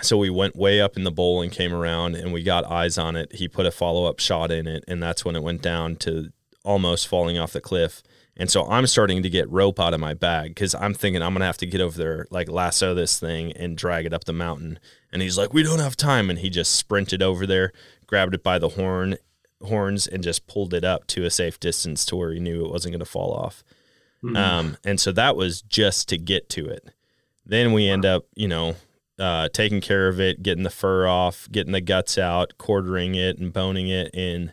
So 0.00 0.16
we 0.16 0.30
went 0.30 0.56
way 0.56 0.80
up 0.80 0.96
in 0.96 1.04
the 1.04 1.10
bowl 1.10 1.42
and 1.42 1.52
came 1.52 1.74
around, 1.74 2.14
and 2.14 2.32
we 2.32 2.42
got 2.42 2.64
eyes 2.64 2.96
on 2.96 3.14
it. 3.16 3.34
He 3.34 3.48
put 3.48 3.66
a 3.66 3.70
follow 3.70 4.06
up 4.06 4.20
shot 4.20 4.50
in 4.50 4.66
it, 4.66 4.84
and 4.88 5.02
that's 5.02 5.24
when 5.24 5.36
it 5.36 5.42
went 5.42 5.60
down 5.60 5.96
to 5.96 6.30
almost 6.64 7.08
falling 7.08 7.38
off 7.38 7.52
the 7.52 7.60
cliff. 7.60 8.02
And 8.36 8.50
so 8.50 8.68
I'm 8.68 8.86
starting 8.86 9.22
to 9.22 9.30
get 9.30 9.50
rope 9.50 9.80
out 9.80 9.94
of 9.94 10.00
my 10.00 10.12
bag 10.12 10.50
because 10.50 10.74
I'm 10.74 10.92
thinking 10.92 11.22
I'm 11.22 11.32
gonna 11.32 11.46
have 11.46 11.56
to 11.58 11.66
get 11.66 11.80
over 11.80 11.96
there, 11.96 12.26
like 12.30 12.50
lasso 12.50 12.94
this 12.94 13.18
thing 13.18 13.52
and 13.52 13.76
drag 13.76 14.04
it 14.04 14.12
up 14.12 14.24
the 14.24 14.32
mountain. 14.32 14.78
And 15.10 15.22
he's 15.22 15.38
like, 15.38 15.54
"We 15.54 15.62
don't 15.62 15.78
have 15.78 15.96
time," 15.96 16.28
and 16.28 16.38
he 16.38 16.50
just 16.50 16.74
sprinted 16.74 17.22
over 17.22 17.46
there, 17.46 17.72
grabbed 18.06 18.34
it 18.34 18.42
by 18.42 18.58
the 18.58 18.70
horn, 18.70 19.16
horns 19.62 20.06
and 20.06 20.22
just 20.22 20.46
pulled 20.46 20.74
it 20.74 20.84
up 20.84 21.06
to 21.08 21.24
a 21.24 21.30
safe 21.30 21.58
distance 21.60 22.04
to 22.06 22.16
where 22.16 22.32
he 22.32 22.40
knew 22.40 22.64
it 22.64 22.70
wasn't 22.70 22.92
going 22.92 23.00
to 23.00 23.06
fall 23.06 23.32
off. 23.32 23.62
Mm-hmm. 24.22 24.36
Um, 24.36 24.76
and 24.84 25.00
so 25.00 25.12
that 25.12 25.36
was 25.36 25.62
just 25.62 26.08
to 26.08 26.18
get 26.18 26.48
to 26.50 26.66
it. 26.66 26.90
Then 27.44 27.72
we 27.72 27.88
end 27.88 28.04
up, 28.04 28.26
you 28.34 28.48
know, 28.48 28.76
uh, 29.18 29.48
taking 29.52 29.80
care 29.80 30.08
of 30.08 30.20
it, 30.20 30.42
getting 30.42 30.64
the 30.64 30.70
fur 30.70 31.06
off, 31.06 31.48
getting 31.50 31.72
the 31.72 31.80
guts 31.80 32.18
out, 32.18 32.58
quartering 32.58 33.14
it 33.14 33.38
and 33.38 33.52
boning 33.52 33.88
it, 33.88 34.10
and 34.14 34.52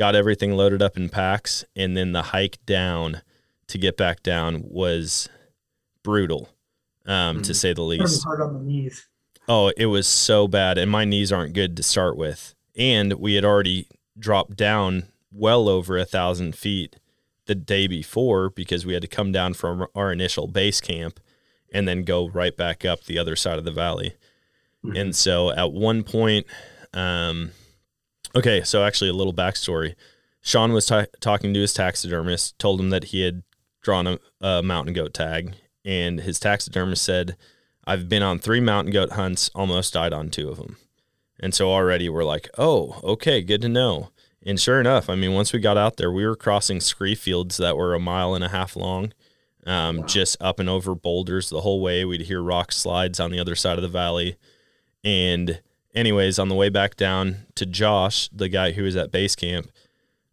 got 0.00 0.16
everything 0.16 0.56
loaded 0.56 0.80
up 0.80 0.96
in 0.96 1.10
packs. 1.10 1.62
And 1.76 1.94
then 1.94 2.12
the 2.12 2.22
hike 2.22 2.58
down 2.64 3.20
to 3.66 3.76
get 3.76 3.98
back 3.98 4.22
down 4.22 4.64
was 4.64 5.28
brutal, 6.02 6.48
um, 7.04 7.36
mm-hmm. 7.36 7.42
to 7.42 7.52
say 7.52 7.74
the 7.74 7.82
least. 7.82 8.24
Hard 8.24 8.40
on 8.40 8.54
the 8.54 8.60
knees. 8.60 9.06
Oh, 9.46 9.70
it 9.76 9.86
was 9.86 10.06
so 10.06 10.48
bad, 10.48 10.78
and 10.78 10.90
my 10.90 11.04
knees 11.04 11.30
aren't 11.30 11.52
good 11.52 11.76
to 11.76 11.82
start 11.82 12.16
with. 12.16 12.54
And 12.74 13.12
we 13.14 13.34
had 13.34 13.44
already 13.44 13.88
dropped 14.18 14.56
down 14.56 15.08
well 15.30 15.68
over 15.68 15.98
a 15.98 16.06
thousand 16.06 16.54
feet 16.54 16.96
the 17.44 17.54
day 17.54 17.86
before 17.86 18.48
because 18.48 18.86
we 18.86 18.94
had 18.94 19.02
to 19.02 19.08
come 19.08 19.32
down 19.32 19.52
from 19.52 19.86
our 19.94 20.10
initial 20.10 20.46
base 20.46 20.80
camp 20.80 21.20
and 21.74 21.86
then 21.86 22.04
go 22.04 22.26
right 22.26 22.56
back 22.56 22.86
up 22.86 23.04
the 23.04 23.18
other 23.18 23.36
side 23.36 23.58
of 23.58 23.66
the 23.66 23.70
valley. 23.70 24.14
Mm-hmm. 24.82 24.96
And 24.96 25.16
so 25.16 25.50
at 25.50 25.72
one 25.72 26.04
point, 26.04 26.46
um, 26.94 27.50
okay, 28.34 28.62
so 28.62 28.84
actually 28.84 29.10
a 29.10 29.14
little 29.14 29.34
backstory. 29.34 29.94
Sean 30.40 30.72
was 30.72 30.86
t- 30.86 31.04
talking 31.20 31.52
to 31.54 31.60
his 31.60 31.74
taxidermist, 31.74 32.58
told 32.58 32.80
him 32.80 32.90
that 32.90 33.04
he 33.04 33.22
had 33.22 33.42
drawn 33.82 34.06
a, 34.06 34.18
a 34.40 34.62
mountain 34.62 34.94
goat 34.94 35.14
tag, 35.14 35.54
and 35.84 36.20
his 36.20 36.40
taxidermist 36.40 37.02
said, 37.02 37.36
I've 37.84 38.08
been 38.08 38.22
on 38.22 38.38
three 38.38 38.60
mountain 38.60 38.92
goat 38.92 39.12
hunts, 39.12 39.50
almost 39.54 39.94
died 39.94 40.12
on 40.12 40.30
two 40.30 40.48
of 40.48 40.56
them. 40.58 40.76
And 41.40 41.54
so 41.54 41.70
already 41.70 42.08
we're 42.08 42.24
like, 42.24 42.48
oh, 42.58 43.00
okay, 43.02 43.42
good 43.42 43.62
to 43.62 43.68
know. 43.68 44.10
And 44.44 44.60
sure 44.60 44.80
enough, 44.80 45.10
I 45.10 45.16
mean, 45.16 45.32
once 45.32 45.52
we 45.52 45.58
got 45.58 45.76
out 45.76 45.96
there, 45.96 46.12
we 46.12 46.26
were 46.26 46.36
crossing 46.36 46.80
scree 46.80 47.14
fields 47.14 47.56
that 47.56 47.76
were 47.76 47.94
a 47.94 48.00
mile 48.00 48.34
and 48.34 48.44
a 48.44 48.48
half 48.48 48.76
long, 48.76 49.12
um, 49.66 49.98
wow. 49.98 50.06
just 50.06 50.36
up 50.40 50.58
and 50.58 50.68
over 50.68 50.94
boulders 50.94 51.48
the 51.48 51.60
whole 51.60 51.80
way. 51.82 52.04
We'd 52.04 52.22
hear 52.22 52.42
rock 52.42 52.72
slides 52.72 53.20
on 53.20 53.30
the 53.30 53.40
other 53.40 53.54
side 53.54 53.76
of 53.76 53.82
the 53.82 53.88
valley. 53.88 54.36
And, 55.04 55.60
anyways, 55.94 56.38
on 56.38 56.48
the 56.48 56.54
way 56.54 56.68
back 56.68 56.96
down 56.96 57.46
to 57.56 57.66
Josh, 57.66 58.28
the 58.32 58.48
guy 58.48 58.72
who 58.72 58.82
was 58.82 58.96
at 58.96 59.12
base 59.12 59.36
camp, 59.36 59.70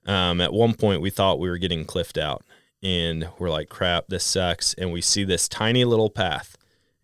um, 0.05 0.41
at 0.41 0.53
one 0.53 0.73
point 0.73 1.01
we 1.01 1.09
thought 1.09 1.39
we 1.39 1.49
were 1.49 1.57
getting 1.57 1.85
cliffed 1.85 2.17
out. 2.17 2.43
And 2.83 3.27
we're 3.39 3.49
like, 3.49 3.69
crap, 3.69 4.07
this 4.07 4.23
sucks. 4.23 4.73
And 4.75 4.91
we 4.91 5.01
see 5.01 5.23
this 5.23 5.49
tiny 5.49 5.83
little 5.83 6.09
path. 6.09 6.55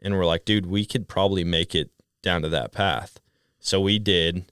And 0.02 0.16
we're 0.16 0.26
like, 0.26 0.46
dude, 0.46 0.68
we 0.68 0.86
could 0.86 1.08
probably 1.08 1.44
make 1.44 1.74
it 1.74 1.90
down 2.22 2.44
to 2.44 2.50
that 2.50 2.72
path. 2.72 3.20
So 3.60 3.82
we 3.82 3.98
did. 4.00 4.46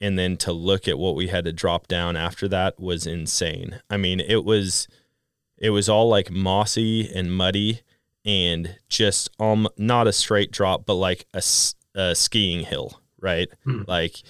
And 0.00 0.18
then 0.18 0.36
to 0.38 0.52
look 0.52 0.86
at 0.86 0.98
what 0.98 1.16
we 1.16 1.28
had 1.28 1.44
to 1.44 1.52
drop 1.52 1.88
down 1.88 2.16
after 2.16 2.48
that 2.48 2.78
was 2.78 3.06
insane. 3.06 3.80
I 3.90 3.96
mean, 3.96 4.20
it 4.20 4.44
was 4.44 4.88
it 5.58 5.70
was 5.70 5.88
all 5.88 6.08
like 6.08 6.30
mossy 6.30 7.12
and 7.14 7.36
muddy 7.36 7.82
and 8.24 8.78
just 8.88 9.30
um 9.38 9.68
not 9.76 10.06
a 10.06 10.12
straight 10.12 10.50
drop 10.50 10.84
but 10.86 10.94
like 10.94 11.26
a, 11.32 11.42
a 11.94 12.14
skiing 12.14 12.64
hill 12.64 12.99
right? 13.20 13.48
Hmm. 13.64 13.82
like 13.86 14.22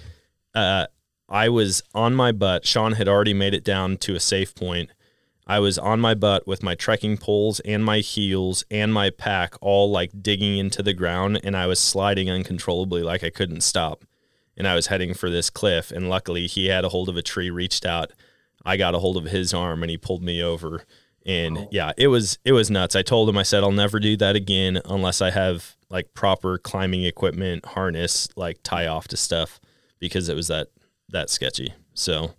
uh 0.54 0.86
i 1.28 1.48
was 1.48 1.82
on 1.94 2.14
my 2.14 2.32
butt. 2.32 2.66
Sean 2.66 2.92
had 2.92 3.08
already 3.08 3.34
made 3.34 3.54
it 3.54 3.64
down 3.64 3.96
to 3.98 4.14
a 4.14 4.20
safe 4.20 4.54
point. 4.54 4.90
I 5.46 5.58
was 5.58 5.78
on 5.78 6.00
my 6.00 6.14
butt 6.14 6.46
with 6.46 6.62
my 6.62 6.74
trekking 6.74 7.16
poles 7.16 7.60
and 7.60 7.84
my 7.84 7.98
heels 7.98 8.64
and 8.70 8.92
my 8.92 9.10
pack 9.10 9.54
all 9.60 9.90
like 9.90 10.22
digging 10.22 10.58
into 10.58 10.82
the 10.82 10.94
ground 10.94 11.40
and 11.42 11.56
i 11.56 11.66
was 11.66 11.80
sliding 11.80 12.30
uncontrollably 12.30 13.02
like 13.02 13.24
i 13.24 13.30
couldn't 13.30 13.62
stop. 13.62 14.04
And 14.56 14.68
i 14.68 14.74
was 14.74 14.88
heading 14.88 15.14
for 15.14 15.30
this 15.30 15.50
cliff 15.50 15.90
and 15.90 16.08
luckily 16.08 16.46
he 16.46 16.66
had 16.66 16.84
a 16.84 16.90
hold 16.90 17.08
of 17.08 17.16
a 17.16 17.22
tree 17.22 17.50
reached 17.50 17.84
out. 17.84 18.12
I 18.64 18.76
got 18.76 18.94
a 18.94 18.98
hold 18.98 19.16
of 19.16 19.24
his 19.24 19.54
arm 19.54 19.82
and 19.82 19.90
he 19.90 19.96
pulled 19.96 20.22
me 20.22 20.42
over 20.42 20.84
and 21.26 21.68
yeah 21.70 21.92
it 21.96 22.08
was 22.08 22.38
it 22.44 22.52
was 22.52 22.70
nuts. 22.70 22.96
I 22.96 23.02
told 23.02 23.28
him 23.28 23.36
i 23.36 23.42
said 23.42 23.62
i'll 23.62 23.72
never 23.72 24.00
do 24.00 24.16
that 24.16 24.36
again 24.36 24.80
unless 24.86 25.20
i 25.20 25.30
have 25.30 25.76
like 25.90 26.14
proper 26.14 26.56
climbing 26.56 27.04
equipment 27.04 27.66
harness 27.66 28.28
like 28.36 28.58
tie 28.62 28.86
off 28.86 29.08
to 29.08 29.16
stuff 29.16 29.60
because 29.98 30.28
it 30.28 30.36
was 30.36 30.48
that 30.48 30.68
that 31.10 31.30
sketchy. 31.30 31.74
So 31.94 32.34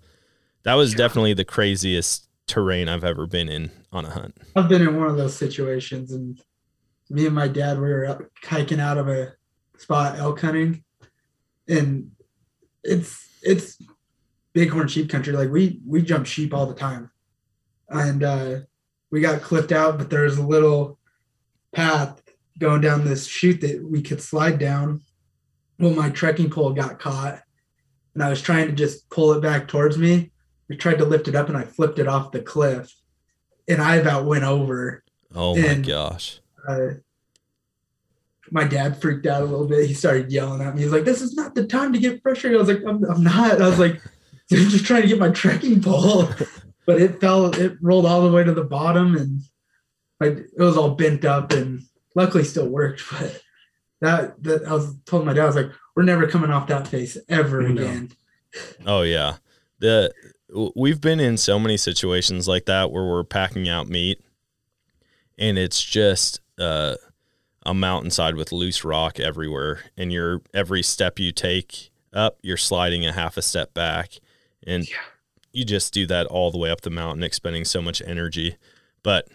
that 0.63 0.75
was 0.75 0.93
definitely 0.93 1.33
the 1.33 1.45
craziest 1.45 2.27
terrain 2.47 2.89
i've 2.89 3.03
ever 3.03 3.25
been 3.27 3.47
in 3.47 3.71
on 3.93 4.05
a 4.05 4.09
hunt. 4.09 4.37
I've 4.55 4.67
been 4.67 4.81
in 4.81 4.97
one 4.97 5.07
of 5.07 5.17
those 5.17 5.35
situations, 5.35 6.11
and 6.11 6.41
me 7.09 7.25
and 7.25 7.35
my 7.35 7.47
dad 7.47 7.79
we 7.79 7.87
were 7.87 8.29
hiking 8.43 8.79
out 8.79 8.97
of 8.97 9.07
a 9.07 9.33
spot 9.77 10.17
elk 10.17 10.41
hunting, 10.41 10.83
and 11.67 12.11
it's 12.83 13.27
it's 13.41 13.77
bighorn 14.53 14.87
sheep 14.87 15.09
country. 15.09 15.33
Like 15.33 15.49
we 15.49 15.79
we 15.85 16.01
jump 16.01 16.25
sheep 16.25 16.53
all 16.53 16.65
the 16.65 16.73
time, 16.73 17.11
and 17.89 18.23
uh, 18.23 18.59
we 19.11 19.21
got 19.21 19.41
cliffed 19.41 19.71
out, 19.71 19.97
but 19.97 20.09
there's 20.09 20.37
a 20.37 20.45
little 20.45 20.97
path 21.73 22.21
going 22.59 22.81
down 22.81 23.03
this 23.03 23.27
chute 23.27 23.61
that 23.61 23.83
we 23.89 24.01
could 24.01 24.21
slide 24.21 24.57
down. 24.59 25.01
Well, 25.79 25.91
my 25.91 26.09
trekking 26.09 26.49
pole 26.49 26.73
got 26.73 26.99
caught, 26.99 27.41
and 28.13 28.23
I 28.23 28.29
was 28.29 28.41
trying 28.41 28.67
to 28.67 28.73
just 28.73 29.09
pull 29.09 29.33
it 29.33 29.41
back 29.41 29.67
towards 29.67 29.97
me. 29.97 30.31
I 30.71 30.75
tried 30.75 30.99
to 30.99 31.05
lift 31.05 31.27
it 31.27 31.35
up, 31.35 31.49
and 31.49 31.57
I 31.57 31.63
flipped 31.63 31.99
it 31.99 32.07
off 32.07 32.31
the 32.31 32.41
cliff, 32.41 32.93
and 33.67 33.81
I 33.81 33.97
about 33.97 34.25
went 34.25 34.43
over 34.43 35.03
oh 35.35 35.55
my 35.55 35.61
And- 35.65 35.85
gosh 35.85 36.39
uh, 36.67 36.89
my 38.51 38.65
dad 38.65 39.01
freaked 39.01 39.25
out 39.25 39.41
a 39.41 39.45
little 39.45 39.65
bit. 39.67 39.87
He 39.87 39.93
started 39.93 40.31
yelling 40.31 40.61
at 40.61 40.75
me. 40.75 40.81
He's 40.81 40.91
like, 40.91 41.05
"This 41.05 41.21
is 41.21 41.33
not 41.35 41.55
the 41.55 41.65
time 41.65 41.93
to 41.93 41.99
get 41.99 42.21
frustrated." 42.21 42.57
I 42.57 42.59
was 42.63 42.67
like, 42.67 42.83
"I'm, 42.85 43.03
I'm 43.05 43.23
not." 43.23 43.61
I 43.61 43.67
was 43.67 43.79
like, 43.79 43.93
"I'm 44.51 44.57
just 44.69 44.85
trying 44.85 45.03
to 45.03 45.07
get 45.07 45.17
my 45.19 45.29
trekking 45.29 45.81
pole," 45.81 46.27
but 46.93 47.01
it 47.01 47.19
fell. 47.21 47.45
It 47.53 47.77
rolled 47.81 48.05
all 48.05 48.21
the 48.21 48.31
way 48.31 48.43
to 48.43 48.53
the 48.53 48.63
bottom, 48.63 49.15
and 49.15 49.41
like 50.19 50.37
it 50.37 50.61
was 50.61 50.77
all 50.77 50.91
bent 50.95 51.25
up, 51.25 51.51
and 51.51 51.81
luckily 52.15 52.43
still 52.43 52.67
worked. 52.67 53.03
But 53.11 53.41
that 54.01 54.43
that 54.43 54.65
I 54.65 54.73
was 54.73 54.95
told 55.05 55.25
my 55.25 55.33
dad, 55.33 55.43
I 55.43 55.45
was 55.47 55.55
like, 55.55 55.71
"We're 55.95 56.03
never 56.03 56.27
coming 56.27 56.49
off 56.49 56.67
that 56.67 56.87
face 56.87 57.17
ever 57.29 57.61
No. 57.61 57.81
again." 57.81 58.11
Oh 58.85 59.03
yeah. 59.03 59.35
The 59.79 60.11
we've 60.75 60.99
been 60.99 61.19
in 61.19 61.37
so 61.37 61.57
many 61.59 61.77
situations 61.77 62.47
like 62.47 62.65
that 62.65 62.91
where 62.91 63.05
we're 63.05 63.23
packing 63.23 63.69
out 63.69 63.87
meat 63.87 64.19
and 65.37 65.57
it's 65.57 65.81
just 65.81 66.41
uh, 66.59 66.95
a 67.65 67.73
mountainside 67.73 68.35
with 68.35 68.51
loose 68.51 68.83
rock 68.83 69.17
everywhere 69.19 69.79
and 69.95 70.11
you're 70.11 70.41
every 70.53 70.83
step 70.83 71.19
you 71.19 71.31
take 71.31 71.89
up 72.11 72.37
you're 72.41 72.57
sliding 72.57 73.05
a 73.05 73.13
half 73.13 73.37
a 73.37 73.41
step 73.41 73.73
back 73.73 74.15
and 74.67 74.89
Yeah. 74.89 74.97
You 75.53 75.65
just 75.65 75.93
do 75.93 76.05
that 76.05 76.25
all 76.27 76.51
the 76.51 76.57
way 76.57 76.69
up 76.69 76.81
the 76.81 76.89
mountain 76.89 77.23
expending 77.23 77.65
so 77.65 77.81
much 77.81 78.01
energy 78.05 78.57
but 79.03 79.27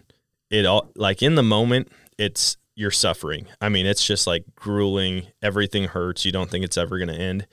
it 0.51 0.65
all 0.67 0.91
like 0.97 1.23
in 1.23 1.35
the 1.35 1.43
moment 1.43 1.89
it's 2.19 2.57
you're 2.75 2.91
suffering 2.91 3.47
i 3.61 3.69
mean 3.69 3.87
it's 3.87 4.05
just 4.05 4.27
like 4.27 4.45
grueling 4.55 5.27
everything 5.43 5.85
hurts 5.85 6.25
you 6.25 6.33
don't 6.33 6.51
think 6.51 6.65
it's 6.65 6.79
ever 6.79 6.99
going 6.99 7.09
to 7.09 7.15
end 7.15 7.47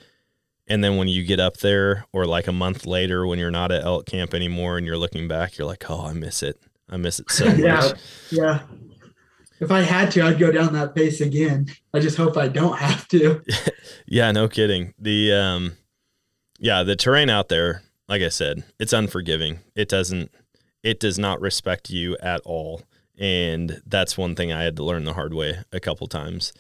and 0.68 0.84
then 0.84 0.98
when 0.98 1.08
you 1.08 1.24
get 1.24 1.40
up 1.40 1.58
there, 1.58 2.06
or 2.14 2.26
like 2.26 2.48
a 2.48 2.54
month 2.54 2.86
later, 2.86 3.28
when 3.28 3.38
you're 3.40 3.52
not 3.52 3.72
at 3.72 3.84
elk 3.84 4.06
camp 4.06 4.34
anymore 4.34 4.78
and 4.78 4.86
you're 4.86 4.98
looking 4.98 5.28
back, 5.28 5.58
you're 5.58 5.68
like, 5.68 5.90
oh, 5.90 6.06
I 6.06 6.14
miss 6.14 6.42
it. 6.42 6.60
I 6.90 6.98
miss 6.98 7.20
it 7.20 7.30
so 7.32 7.46
much. 7.50 7.60
Yeah. 7.60 7.92
Yeah. 8.30 8.62
If 9.60 9.72
I 9.72 9.82
had 9.82 10.12
to, 10.12 10.24
I'd 10.24 10.40
go 10.40 10.52
down 10.52 10.74
that 10.74 10.96
pace 10.96 11.22
again. 11.22 11.68
I 11.94 12.00
just 12.00 12.18
hope 12.18 12.38
I 12.38 12.48
don't 12.48 12.78
have 12.78 13.08
to. 13.10 13.42
Yeah, 14.06 14.32
no 14.32 14.48
kidding. 14.48 14.94
The 15.00 15.34
um 15.34 15.78
yeah, 16.60 16.84
the 16.84 16.96
terrain 16.96 17.30
out 17.30 17.50
there, 17.50 17.84
like 18.08 18.22
I 18.22 18.30
said, 18.30 18.64
it's 18.80 18.94
unforgiving. 18.94 19.60
It 19.76 19.90
doesn't 19.90 20.32
it 20.84 21.00
does 21.00 21.18
not 21.18 21.40
respect 21.42 21.90
you 21.90 22.18
at 22.18 22.42
all. 22.46 22.82
And 23.18 23.82
that's 23.86 24.18
one 24.18 24.36
thing 24.36 24.52
I 24.52 24.64
had 24.64 24.76
to 24.78 24.84
learn 24.84 25.06
the 25.06 25.14
hard 25.14 25.34
way 25.34 25.60
a 25.72 25.80
couple 25.80 26.08
times. 26.08 26.54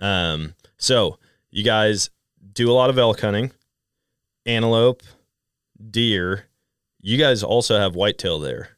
Um 0.00 0.54
so 0.78 1.18
you 1.50 1.62
guys 1.64 2.10
do 2.52 2.70
a 2.70 2.74
lot 2.74 2.90
of 2.90 2.98
elk 2.98 3.20
hunting, 3.20 3.52
antelope, 4.44 5.02
deer. 5.90 6.46
You 7.00 7.18
guys 7.18 7.42
also 7.42 7.78
have 7.78 7.94
whitetail 7.94 8.38
there. 8.38 8.70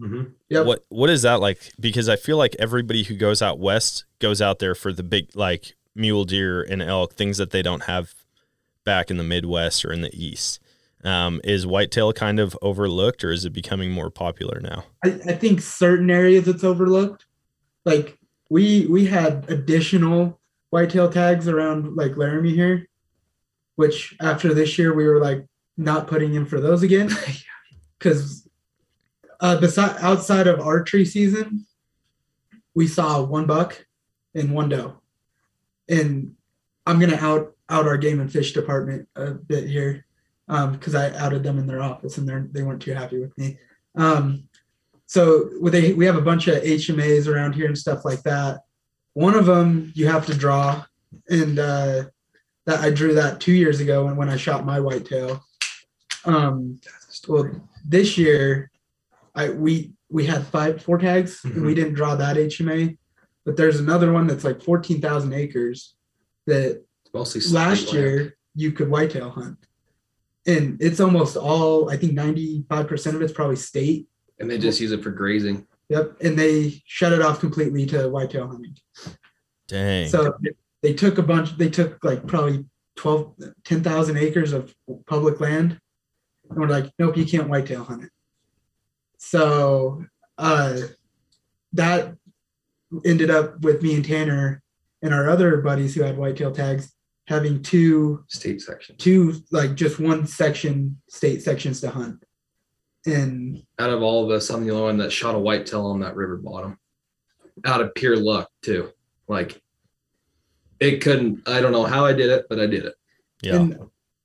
Mhm. 0.00 0.32
Yep. 0.48 0.66
What 0.66 0.84
what 0.88 1.10
is 1.10 1.22
that 1.22 1.40
like? 1.40 1.72
Because 1.78 2.08
I 2.08 2.16
feel 2.16 2.36
like 2.36 2.56
everybody 2.58 3.02
who 3.02 3.14
goes 3.14 3.42
out 3.42 3.58
west 3.58 4.04
goes 4.18 4.40
out 4.40 4.58
there 4.58 4.74
for 4.74 4.92
the 4.92 5.02
big 5.02 5.30
like 5.34 5.74
mule 5.94 6.24
deer 6.24 6.62
and 6.62 6.80
elk, 6.82 7.14
things 7.14 7.36
that 7.38 7.50
they 7.50 7.62
don't 7.62 7.82
have 7.84 8.14
back 8.84 9.10
in 9.10 9.18
the 9.18 9.24
Midwest 9.24 9.84
or 9.84 9.92
in 9.92 10.00
the 10.00 10.14
East. 10.14 10.58
Um, 11.02 11.40
is 11.44 11.66
whitetail 11.66 12.12
kind 12.12 12.38
of 12.38 12.56
overlooked, 12.60 13.24
or 13.24 13.30
is 13.30 13.44
it 13.44 13.52
becoming 13.52 13.90
more 13.90 14.10
popular 14.10 14.60
now? 14.60 14.84
I, 15.04 15.08
I 15.26 15.32
think 15.34 15.62
certain 15.62 16.10
areas 16.10 16.46
it's 16.46 16.64
overlooked. 16.64 17.24
Like 17.86 18.18
we 18.50 18.86
we 18.86 19.06
had 19.06 19.48
additional 19.48 20.38
whitetail 20.68 21.08
tags 21.08 21.48
around 21.48 21.96
like 21.96 22.16
Laramie 22.16 22.54
here, 22.54 22.86
which 23.76 24.14
after 24.20 24.52
this 24.52 24.78
year 24.78 24.92
we 24.94 25.06
were 25.06 25.20
like 25.20 25.46
not 25.78 26.06
putting 26.06 26.34
in 26.34 26.44
for 26.44 26.60
those 26.60 26.82
again 26.82 27.10
because 27.98 28.46
uh, 29.40 29.58
beside 29.58 29.96
outside 30.02 30.46
of 30.46 30.60
archery 30.60 31.06
season, 31.06 31.66
we 32.74 32.86
saw 32.86 33.22
one 33.22 33.46
buck 33.46 33.86
and 34.34 34.52
one 34.52 34.68
doe, 34.68 35.00
and 35.88 36.34
I'm 36.84 37.00
gonna 37.00 37.16
out 37.16 37.54
out 37.70 37.86
our 37.86 37.96
game 37.96 38.20
and 38.20 38.30
fish 38.30 38.52
department 38.52 39.08
a 39.16 39.30
bit 39.30 39.66
here 39.66 40.04
because 40.50 40.94
I 40.94 41.10
outed 41.16 41.42
them 41.42 41.58
in 41.58 41.66
their 41.66 41.82
office 41.82 42.18
and 42.18 42.28
they 42.28 42.34
they 42.50 42.62
weren't 42.62 42.82
too 42.82 42.94
happy 42.94 43.18
with 43.18 43.36
me. 43.38 43.58
Um, 43.96 44.48
so 45.06 45.50
with 45.60 45.72
they, 45.72 45.92
we 45.92 46.06
have 46.06 46.16
a 46.16 46.22
bunch 46.22 46.48
of 46.48 46.62
HMAs 46.62 47.26
around 47.26 47.54
here 47.54 47.66
and 47.66 47.78
stuff 47.78 48.04
like 48.04 48.22
that. 48.22 48.60
One 49.14 49.34
of 49.34 49.46
them 49.46 49.92
you 49.94 50.06
have 50.06 50.26
to 50.26 50.34
draw, 50.34 50.84
and 51.28 51.58
uh, 51.58 52.04
that 52.66 52.80
I 52.80 52.90
drew 52.90 53.14
that 53.14 53.40
two 53.40 53.52
years 53.52 53.80
ago 53.80 54.04
when, 54.04 54.16
when 54.16 54.28
I 54.28 54.36
shot 54.36 54.64
my 54.64 54.80
whitetail. 54.80 55.44
Um, 56.24 56.80
well, 57.28 57.50
this 57.84 58.18
year, 58.18 58.70
I 59.34 59.50
we 59.50 59.92
we 60.10 60.26
had 60.26 60.46
five 60.46 60.82
four 60.82 60.98
tags 60.98 61.40
and 61.44 61.64
we 61.64 61.74
didn't 61.74 61.94
draw 61.94 62.14
that 62.16 62.36
HMA, 62.36 62.96
but 63.44 63.56
there's 63.56 63.80
another 63.80 64.12
one 64.12 64.26
that's 64.26 64.44
like 64.44 64.62
fourteen 64.62 65.00
thousand 65.00 65.32
acres 65.32 65.94
that 66.46 66.84
mostly 67.14 67.40
last 67.52 67.92
year 67.92 68.36
you 68.54 68.72
could 68.72 68.90
whitetail 68.90 69.30
hunt, 69.30 69.58
and 70.46 70.80
it's 70.80 71.00
almost 71.00 71.36
all 71.36 71.90
I 71.90 71.96
think 71.96 72.12
ninety 72.12 72.64
five 72.68 72.88
percent 72.88 73.16
of 73.16 73.22
it's 73.22 73.32
probably 73.32 73.56
state. 73.56 74.08
and 74.38 74.50
they 74.50 74.58
just 74.58 74.80
use 74.80 74.92
it 74.92 75.02
for 75.02 75.10
grazing. 75.10 75.66
Yep, 75.88 76.16
and 76.20 76.38
they 76.38 76.82
shut 76.86 77.12
it 77.12 77.20
off 77.20 77.40
completely 77.40 77.84
to 77.86 78.08
whitetail 78.08 78.46
hunting. 78.46 78.76
Dang. 79.66 80.08
So 80.08 80.38
they 80.82 80.94
took 80.94 81.18
a 81.18 81.22
bunch. 81.22 81.56
They 81.56 81.68
took 81.68 82.02
like 82.04 82.26
probably 82.26 82.64
12, 82.96 83.34
10,000 83.64 84.16
acres 84.16 84.52
of 84.52 84.74
public 85.06 85.40
land, 85.40 85.80
and 86.48 86.58
we're 86.58 86.68
like, 86.68 86.92
nope, 86.98 87.16
you 87.16 87.26
can't 87.26 87.48
whitetail 87.48 87.84
hunt 87.84 88.04
it. 88.04 88.10
So 89.18 90.04
uh, 90.38 90.76
that 91.72 92.14
ended 93.04 93.30
up 93.30 93.60
with 93.60 93.82
me 93.82 93.94
and 93.94 94.04
Tanner 94.04 94.62
and 95.02 95.14
our 95.14 95.28
other 95.28 95.58
buddies 95.58 95.94
who 95.94 96.02
had 96.02 96.16
whitetail 96.16 96.52
tags 96.52 96.92
having 97.26 97.62
two 97.62 98.24
State 98.28 98.60
sections, 98.60 98.98
two 98.98 99.34
like 99.50 99.74
just 99.74 100.00
one 100.00 100.26
section 100.26 101.00
state 101.08 101.42
sections 101.42 101.80
to 101.80 101.90
hunt 101.90 102.24
and 103.06 103.62
Out 103.78 103.90
of 103.90 104.02
all 104.02 104.24
of 104.24 104.30
us, 104.30 104.50
I'm 104.50 104.64
the 104.66 104.72
only 104.72 104.84
one 104.84 104.98
that 104.98 105.10
shot 105.12 105.34
a 105.34 105.38
whitetail 105.38 105.86
on 105.86 106.00
that 106.00 106.16
river 106.16 106.36
bottom. 106.36 106.78
Out 107.64 107.80
of 107.80 107.94
pure 107.94 108.16
luck, 108.16 108.50
too. 108.62 108.90
Like 109.28 109.60
it 110.80 111.00
couldn't. 111.00 111.48
I 111.48 111.60
don't 111.60 111.72
know 111.72 111.84
how 111.84 112.04
I 112.04 112.12
did 112.12 112.30
it, 112.30 112.46
but 112.48 112.60
I 112.60 112.66
did 112.66 112.84
it. 112.84 112.94
yeah. 113.42 113.56
and 113.56 113.78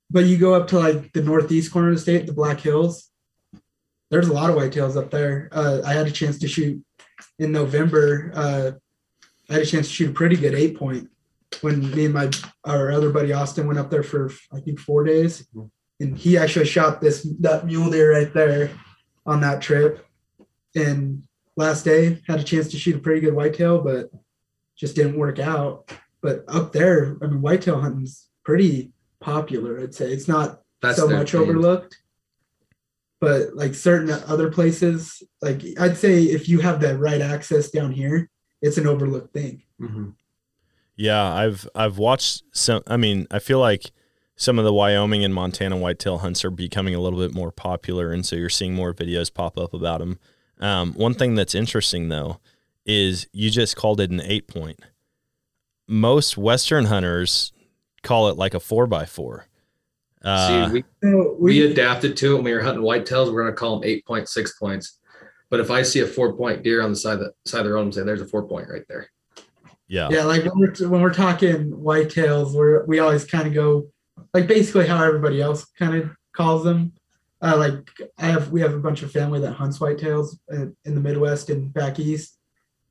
but 0.10 0.26
you 0.26 0.38
go 0.38 0.54
up 0.54 0.68
to 0.68 0.80
like 0.80 1.12
the 1.14 1.22
northeast 1.22 1.72
corner 1.72 1.90
of 1.90 1.96
the 1.96 2.02
state 2.02 2.26
the 2.26 2.34
black 2.34 2.60
hills 2.60 3.10
there's 4.12 4.28
a 4.28 4.34
lot 4.34 4.50
of 4.50 4.56
whitetails 4.56 4.96
up 4.96 5.10
there 5.10 5.50
uh, 5.52 5.82
i 5.86 5.94
had 5.94 6.08
a 6.08 6.12
chance 6.12 6.38
to 6.40 6.48
shoot 6.48 6.82
in 7.40 7.52
november 7.52 8.32
uh, 8.36 8.72
i 9.50 9.54
had 9.54 9.62
a 9.64 9.66
chance 9.66 9.88
to 9.88 9.94
shoot 9.94 10.10
a 10.12 10.14
pretty 10.14 10.36
good 10.36 10.54
eight 10.54 10.78
point 10.78 11.10
when 11.62 11.92
me 11.92 12.06
and 12.06 12.14
my 12.14 12.30
our 12.64 12.92
other 12.92 13.10
buddy 13.12 13.32
austin 13.34 13.68
went 13.68 13.80
up 13.80 13.90
there 13.90 14.04
for 14.04 14.32
i 14.54 14.60
think 14.60 14.80
four 14.80 15.04
days 15.04 15.48
and 16.00 16.18
he 16.18 16.38
actually 16.38 16.66
shot 16.66 17.02
this 17.02 17.28
that 17.40 17.66
mule 17.66 17.90
deer 17.90 18.14
right 18.14 18.34
there 18.34 18.70
on 19.26 19.42
that 19.42 19.62
trip 19.62 20.06
and 20.76 21.24
last 21.58 21.84
day 21.86 22.22
had 22.28 22.40
a 22.40 22.44
chance 22.44 22.68
to 22.70 22.78
shoot 22.78 22.96
a 22.96 23.00
pretty 23.00 23.22
good 23.22 23.34
whitetail, 23.34 23.82
but 23.82 24.10
just 24.78 24.96
didn't 24.96 25.18
work 25.18 25.40
out. 25.40 25.90
But 26.22 26.44
up 26.48 26.74
there, 26.74 27.18
I 27.22 27.28
mean, 27.28 27.42
whitetail 27.42 27.80
hunting's 27.80 28.28
pretty 28.44 28.92
popular. 29.22 29.80
I'd 29.80 29.96
say 29.96 30.12
it's 30.12 30.28
not 30.28 30.62
That's 30.82 30.98
so 30.98 31.08
much 31.08 31.32
thing. 31.32 31.42
overlooked. 31.42 31.98
But 33.22 33.56
like 33.56 33.74
certain 33.74 34.12
other 34.12 34.52
places, 34.52 35.24
like 35.42 35.62
I'd 35.80 35.98
say 35.98 36.24
if 36.24 36.50
you 36.50 36.60
have 36.60 36.82
that 36.82 37.00
right 37.00 37.22
access 37.22 37.70
down 37.70 37.92
here, 37.92 38.30
it's 38.62 38.78
an 38.78 38.88
overlooked 38.88 39.34
thing. 39.34 39.64
Mhm. 39.82 40.14
Yeah, 40.96 41.34
I've 41.34 41.68
I've 41.76 41.98
watched 41.98 42.44
some. 42.52 42.82
I 42.88 42.98
mean, 42.98 43.28
I 43.30 43.40
feel 43.40 43.60
like 43.60 43.92
some 44.38 44.60
of 44.60 44.66
the 44.66 44.74
Wyoming 44.74 45.24
and 45.24 45.34
Montana 45.34 45.78
whitetail 45.78 46.20
hunts 46.20 46.44
are 46.46 46.52
becoming 46.52 46.96
a 46.96 47.00
little 47.00 47.20
bit 47.20 47.34
more 47.34 47.52
popular, 47.52 48.12
and 48.12 48.26
so 48.26 48.36
you're 48.36 48.50
seeing 48.50 48.74
more 48.74 48.94
videos 48.94 49.34
pop 49.34 49.58
up 49.58 49.74
about 49.74 50.00
them. 50.00 50.20
Um, 50.60 50.94
one 50.94 51.14
thing 51.14 51.36
that's 51.36 51.56
interesting 51.56 52.10
though 52.10 52.40
is 52.86 53.28
you 53.34 53.50
just 53.50 53.76
called 53.76 54.00
it 54.00 54.12
an 54.12 54.22
eight 54.22 54.48
point. 54.48 54.80
Most 55.88 56.38
Western 56.38 56.86
hunters 56.86 57.52
call 58.04 58.30
it 58.30 58.38
like 58.38 58.54
a 58.54 58.60
four 58.60 58.88
by 58.88 59.06
four. 59.06 59.48
Uh, 60.24 60.70
See, 60.70 60.74
we, 60.74 61.10
we 61.14 61.36
we, 61.40 61.72
adapted 61.72 62.18
to 62.18 62.32
it 62.32 62.36
when 62.36 62.46
we 62.46 62.54
were 62.54 62.62
hunting 62.62 62.84
whitetails. 62.84 63.32
We're 63.32 63.44
gonna 63.44 63.56
call 63.56 63.80
them 63.80 63.90
eight 63.90 64.06
point 64.06 64.30
six 64.30 64.58
points. 64.58 65.00
But 65.50 65.60
if 65.60 65.70
I 65.70 65.84
see 65.84 66.00
a 66.00 66.08
four 66.08 66.34
point 66.34 66.64
deer 66.64 66.82
on 66.82 66.90
the 66.90 66.96
side 66.96 67.14
of 67.14 67.20
the 67.20 67.34
side 67.46 67.60
of 67.60 67.66
the 67.66 67.74
road, 67.74 67.82
I'm 67.82 67.92
saying 67.92 68.08
there's 68.08 68.22
a 68.22 68.28
four 68.28 68.48
point 68.48 68.70
right 68.70 68.86
there. 68.88 69.10
Yeah, 69.88 70.10
yeah, 70.10 70.24
like 70.24 70.44
when 70.46 70.60
we're 70.60 70.90
when 70.90 71.02
we're 71.02 71.14
talking 71.14 71.72
whitetails, 71.72 72.54
we're 72.54 72.86
we 72.86 73.00
always 73.00 73.26
kind 73.26 73.48
of 73.48 73.54
go 73.54 73.88
like 74.34 74.48
basically 74.48 74.88
how 74.88 75.04
everybody 75.04 75.42
else 75.42 75.66
kind 75.78 75.96
of 75.96 76.10
calls 76.36 76.64
them. 76.64 76.94
Uh, 77.42 77.56
like 77.58 77.90
I 78.18 78.28
have 78.28 78.52
we 78.52 78.62
have 78.62 78.74
a 78.74 78.80
bunch 78.80 79.04
of 79.04 79.12
family 79.12 79.40
that 79.42 79.54
hunts 79.54 79.80
whitetails 79.80 80.38
uh, 80.52 80.68
in 80.86 80.96
the 80.96 81.02
Midwest 81.02 81.50
and 81.50 81.74
back 81.74 82.00
east, 82.00 82.38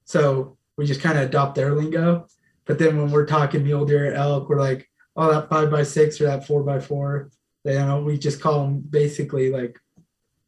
so 0.04 0.56
we 0.76 0.86
just 0.86 1.00
kind 1.00 1.18
of 1.18 1.24
adopt 1.24 1.54
their 1.56 1.74
lingo. 1.74 2.26
But 2.66 2.78
then 2.78 2.96
when 2.96 3.10
we're 3.10 3.26
talking 3.26 3.64
mule 3.64 3.84
deer, 3.84 4.06
and 4.06 4.16
elk, 4.16 4.48
we're 4.48 4.60
like, 4.60 4.88
oh, 5.16 5.30
that 5.32 5.48
five 5.50 5.70
by 5.70 5.82
six 5.82 6.20
or 6.20 6.24
that 6.24 6.46
four 6.46 6.62
by 6.62 6.80
four. 6.80 7.30
You 7.64 7.72
know, 7.74 8.02
we 8.02 8.18
just 8.18 8.40
call 8.40 8.62
them 8.62 8.80
basically 8.80 9.50
like 9.50 9.78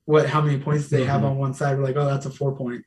what 0.05 0.29
how 0.29 0.41
many 0.41 0.59
points 0.59 0.89
they 0.89 1.05
have 1.05 1.23
Mhm. 1.23 1.31
on 1.31 1.39
one 1.39 1.55
side. 1.55 1.77
We're 1.77 1.85
like, 1.85 1.97
oh, 1.97 2.07
that's 2.07 2.27
a 2.27 2.31
four 2.31 2.55
point, 2.55 2.85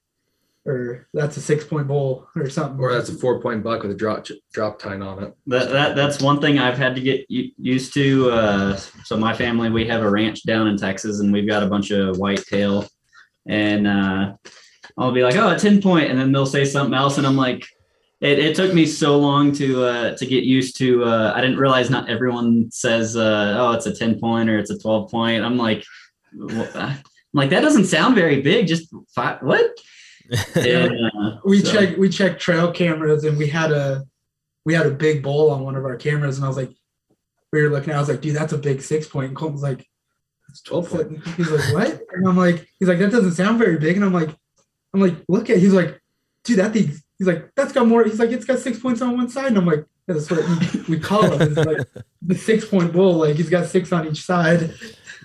or 0.66 1.08
that's 1.14 1.38
a 1.38 1.42
six 1.42 1.64
point 1.64 1.88
bull, 1.88 2.28
or 2.36 2.50
something. 2.50 2.80
Or 2.80 2.94
that's 2.94 3.10
a 3.10 3.16
four 3.16 3.42
point 3.42 3.64
buck 3.64 3.82
with 3.82 3.92
a 3.92 3.96
drop 3.96 4.28
drop 4.54 4.80
tine 4.80 5.02
on 5.02 5.24
it. 5.24 5.34
That, 5.48 5.70
that 5.70 5.96
that's 5.96 6.22
one 6.22 6.42
thing 6.42 6.60
I've 6.60 6.78
had 6.78 6.96
to 6.96 7.02
get 7.02 7.26
used 7.30 7.94
to. 7.94 8.32
Uh, 8.32 8.76
so 8.76 9.18
my 9.18 9.34
family, 9.34 9.70
we 9.70 9.88
have 9.88 10.04
a 10.04 10.10
ranch 10.10 10.44
down 10.44 10.68
in 10.68 10.78
Texas, 10.78 11.20
and 11.20 11.32
we've 11.32 11.48
got 11.48 11.64
a 11.64 11.68
bunch 11.68 11.92
of 11.92 12.18
whitetail. 12.18 12.88
And 13.48 13.88
uh, 13.88 14.34
I'll 14.98 15.12
be 15.12 15.24
like, 15.24 15.36
"Oh, 15.36 15.50
a 15.50 15.58
ten 15.58 15.82
and 15.82 16.20
then 16.20 16.32
they'll 16.32 16.46
say 16.46 16.66
something 16.66 16.94
else, 16.94 17.18
and 17.18 17.26
I'm 17.26 17.38
like, 17.38 17.66
"It, 18.22 18.38
it 18.40 18.56
took 18.56 18.74
me 18.74 18.86
so 18.86 19.18
long 19.18 19.52
to 19.54 19.84
uh, 19.86 20.18
to 20.18 20.26
get 20.26 20.44
used 20.44 20.78
to. 20.78 21.04
Uh, 21.06 21.34
I 21.36 21.42
didn't 21.42 21.58
realize 21.58 21.90
not 21.90 22.10
everyone 22.10 22.70
says, 22.72 23.16
uh, 23.16 23.56
"Oh, 23.58 23.72
it's 23.72 23.86
a 23.86 23.96
ten 23.96 24.20
point" 24.20 24.50
or 24.50 24.60
"It's 24.60 24.72
a 24.72 24.78
twelve 24.78 25.10
point." 25.10 25.44
I'm 25.44 25.58
like, 25.58 25.84
"Wha- 26.34 26.68
I'm 26.76 26.98
like 27.34 27.50
that 27.52 27.62
doesn't 27.62 27.86
sound 27.86 28.16
very 28.16 28.42
big. 28.42 28.68
Just 28.68 28.94
five, 29.16 29.42
what? 29.42 29.72
And, 30.56 31.12
uh, 31.18 31.38
we 31.44 31.62
so- 31.62 31.72
checked 31.72 31.98
we 31.98 32.10
checked 32.10 32.42
trail 32.42 32.72
cameras 32.72 33.24
and 33.24 33.38
we 33.38 33.48
had 33.48 33.72
a 33.72 34.06
we 34.66 34.74
had 34.74 34.86
a 34.86 34.92
big 34.92 35.24
bull 35.24 35.50
on 35.52 35.64
one 35.64 35.76
of 35.76 35.86
our 35.86 35.96
cameras 35.96 36.38
and 36.38 36.46
I 36.46 36.48
was 36.48 36.58
like 36.58 36.72
we 37.52 37.62
were 37.62 37.70
looking 37.70 37.92
at 37.92 37.96
I 37.96 38.00
was 38.00 38.10
like 38.10 38.22
dude 38.22 38.36
that's 38.36 38.54
a 38.54 38.58
big 38.58 38.82
six 38.82 39.08
point. 39.08 39.30
And 39.30 39.36
Colton 39.36 39.54
was 39.54 39.64
like 39.64 39.88
It's 40.50 40.62
twelve 40.62 40.88
foot. 40.88 41.12
He's 41.38 41.50
like 41.50 41.74
what? 41.74 42.02
And 42.14 42.28
I'm 42.28 42.38
like 42.38 42.68
he's 42.80 42.88
like 42.88 43.00
that 43.00 43.12
doesn't 43.12 43.34
sound 43.34 43.58
very 43.58 43.78
big. 43.78 43.96
And 43.96 44.06
I'm 44.06 44.14
like 44.14 44.30
I'm 44.94 45.02
like 45.02 45.16
look 45.28 45.50
at 45.50 45.58
he's 45.58 45.74
like 45.74 46.00
dude 46.44 46.60
that 46.60 46.74
thing 46.74 46.92
he's 47.18 47.28
like 47.28 47.52
that's 47.56 47.74
got 47.74 47.88
more 47.88 48.04
he's 48.04 48.20
like 48.20 48.30
it's 48.30 48.46
got 48.46 48.60
six 48.60 48.80
points 48.80 49.02
on 49.02 49.18
one 49.18 49.30
side. 49.30 49.48
And 49.48 49.58
I'm 49.58 49.66
like 49.66 49.86
that's 50.08 50.30
what 50.30 50.48
we, 50.48 50.96
we 50.96 51.00
call 51.00 51.24
him. 51.24 51.42
It's 51.42 51.58
like 51.58 51.88
the 52.22 52.36
six 52.36 52.66
point 52.66 52.94
bull 52.94 53.14
like 53.14 53.36
he's 53.36 53.50
got 53.50 53.68
six 53.68 53.92
on 53.92 54.08
each 54.08 54.24
side 54.24 54.74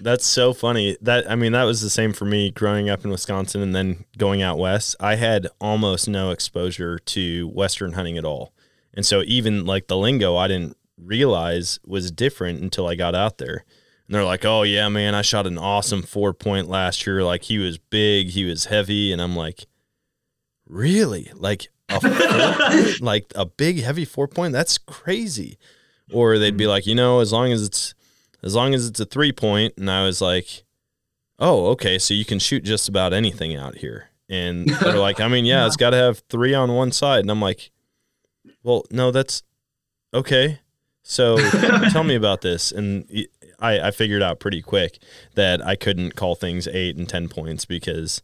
That's 0.01 0.27
so 0.27 0.53
funny. 0.53 0.97
That 1.01 1.31
I 1.31 1.37
mean, 1.37 1.53
that 1.53 1.65
was 1.65 1.81
the 1.81 1.91
same 1.91 2.13
for 2.13 2.25
me 2.25 2.51
growing 2.51 2.89
up 2.89 3.05
in 3.05 3.11
Wisconsin 3.11 3.63
and 3.63 3.75
then 3.75 4.05
going 4.19 4.43
out 4.43 4.59
west. 4.59 4.97
I 5.01 5.17
had 5.17 5.49
almost 5.61 6.09
no 6.09 6.31
exposure 6.31 6.99
to 6.99 7.49
western 7.49 7.93
hunting 7.93 8.19
at 8.19 8.25
all. 8.25 8.53
And 8.93 9.05
so 9.05 9.23
even 9.27 9.65
like 9.65 9.87
the 9.87 9.97
lingo 9.97 10.37
I 10.37 10.49
didn't 10.49 10.77
realize 10.99 11.79
was 11.85 12.11
different 12.11 12.61
until 12.61 12.87
I 12.87 12.95
got 12.95 13.15
out 13.15 13.39
there. 13.39 13.65
And 14.07 14.15
they're 14.15 14.25
like, 14.25 14.45
"Oh 14.45 14.63
yeah, 14.63 14.89
man, 14.89 15.15
I 15.15 15.23
shot 15.23 15.47
an 15.47 15.59
awesome 15.59 16.03
4 16.03 16.35
point 16.35 16.69
last 16.69 17.07
year. 17.07 17.23
Like 17.23 17.45
he 17.45 17.59
was 17.59 17.79
big, 17.79 18.29
he 18.31 18.45
was 18.45 18.67
heavy." 18.67 19.13
And 19.13 19.23
I'm 19.23 19.37
like, 19.37 19.67
"Really? 20.67 21.31
Like 21.35 21.69
a 21.89 22.01
four, 22.01 22.95
like 23.01 23.33
a 23.35 23.47
big 23.47 23.83
heavy 23.83 24.05
4 24.05 24.29
point? 24.29 24.53
That's 24.53 24.79
crazy." 24.79 25.59
Or 26.13 26.39
they'd 26.39 26.57
be 26.57 26.67
like, 26.67 26.87
"You 26.87 26.95
know, 26.95 27.21
as 27.21 27.33
long 27.33 27.51
as 27.51 27.63
it's 27.63 27.95
as 28.45 28.55
long 28.55 28.75
as 28.75 28.87
it's 28.87 29.01
a 29.01 29.07
three 29.07 29.33
point 29.33 29.75
and 29.77 29.91
i 29.91 30.05
was 30.05 30.21
like 30.21 30.63
oh 31.41 31.67
okay 31.69 31.99
so 31.99 32.15
you 32.15 32.25
can 32.25 32.39
shoot 32.39 32.63
just 32.63 32.89
about 32.89 33.13
anything 33.13 33.57
out 33.57 33.77
here. 33.77 34.11
And 34.29 34.69
they're 34.81 34.99
like 34.99 35.21
i 35.21 35.27
mean 35.29 35.45
yeah 35.45 35.67
it's 35.67 35.77
got 35.77 35.91
to 35.91 35.97
have 35.97 36.23
three 36.29 36.55
on 36.55 36.73
one 36.73 36.93
side. 36.93 37.21
And 37.21 37.31
i'm 37.31 37.41
like 37.41 37.71
well 38.63 38.85
no 38.91 39.11
that's 39.11 39.43
okay. 40.13 40.61
So 41.03 41.37
tell 41.91 42.05
me 42.05 42.15
about 42.15 42.41
this. 42.41 42.73
And 42.73 43.07
I, 43.61 43.89
I 43.89 43.91
figured 43.91 44.23
out 44.23 44.41
pretty 44.41 44.63
quick 44.63 44.99
that 45.35 45.65
i 45.67 45.75
couldn't 45.75 46.15
call 46.15 46.35
things 46.35 46.69
eight 46.69 46.97
and 46.97 47.09
ten 47.09 47.29
points 47.29 47.65
because 47.65 48.23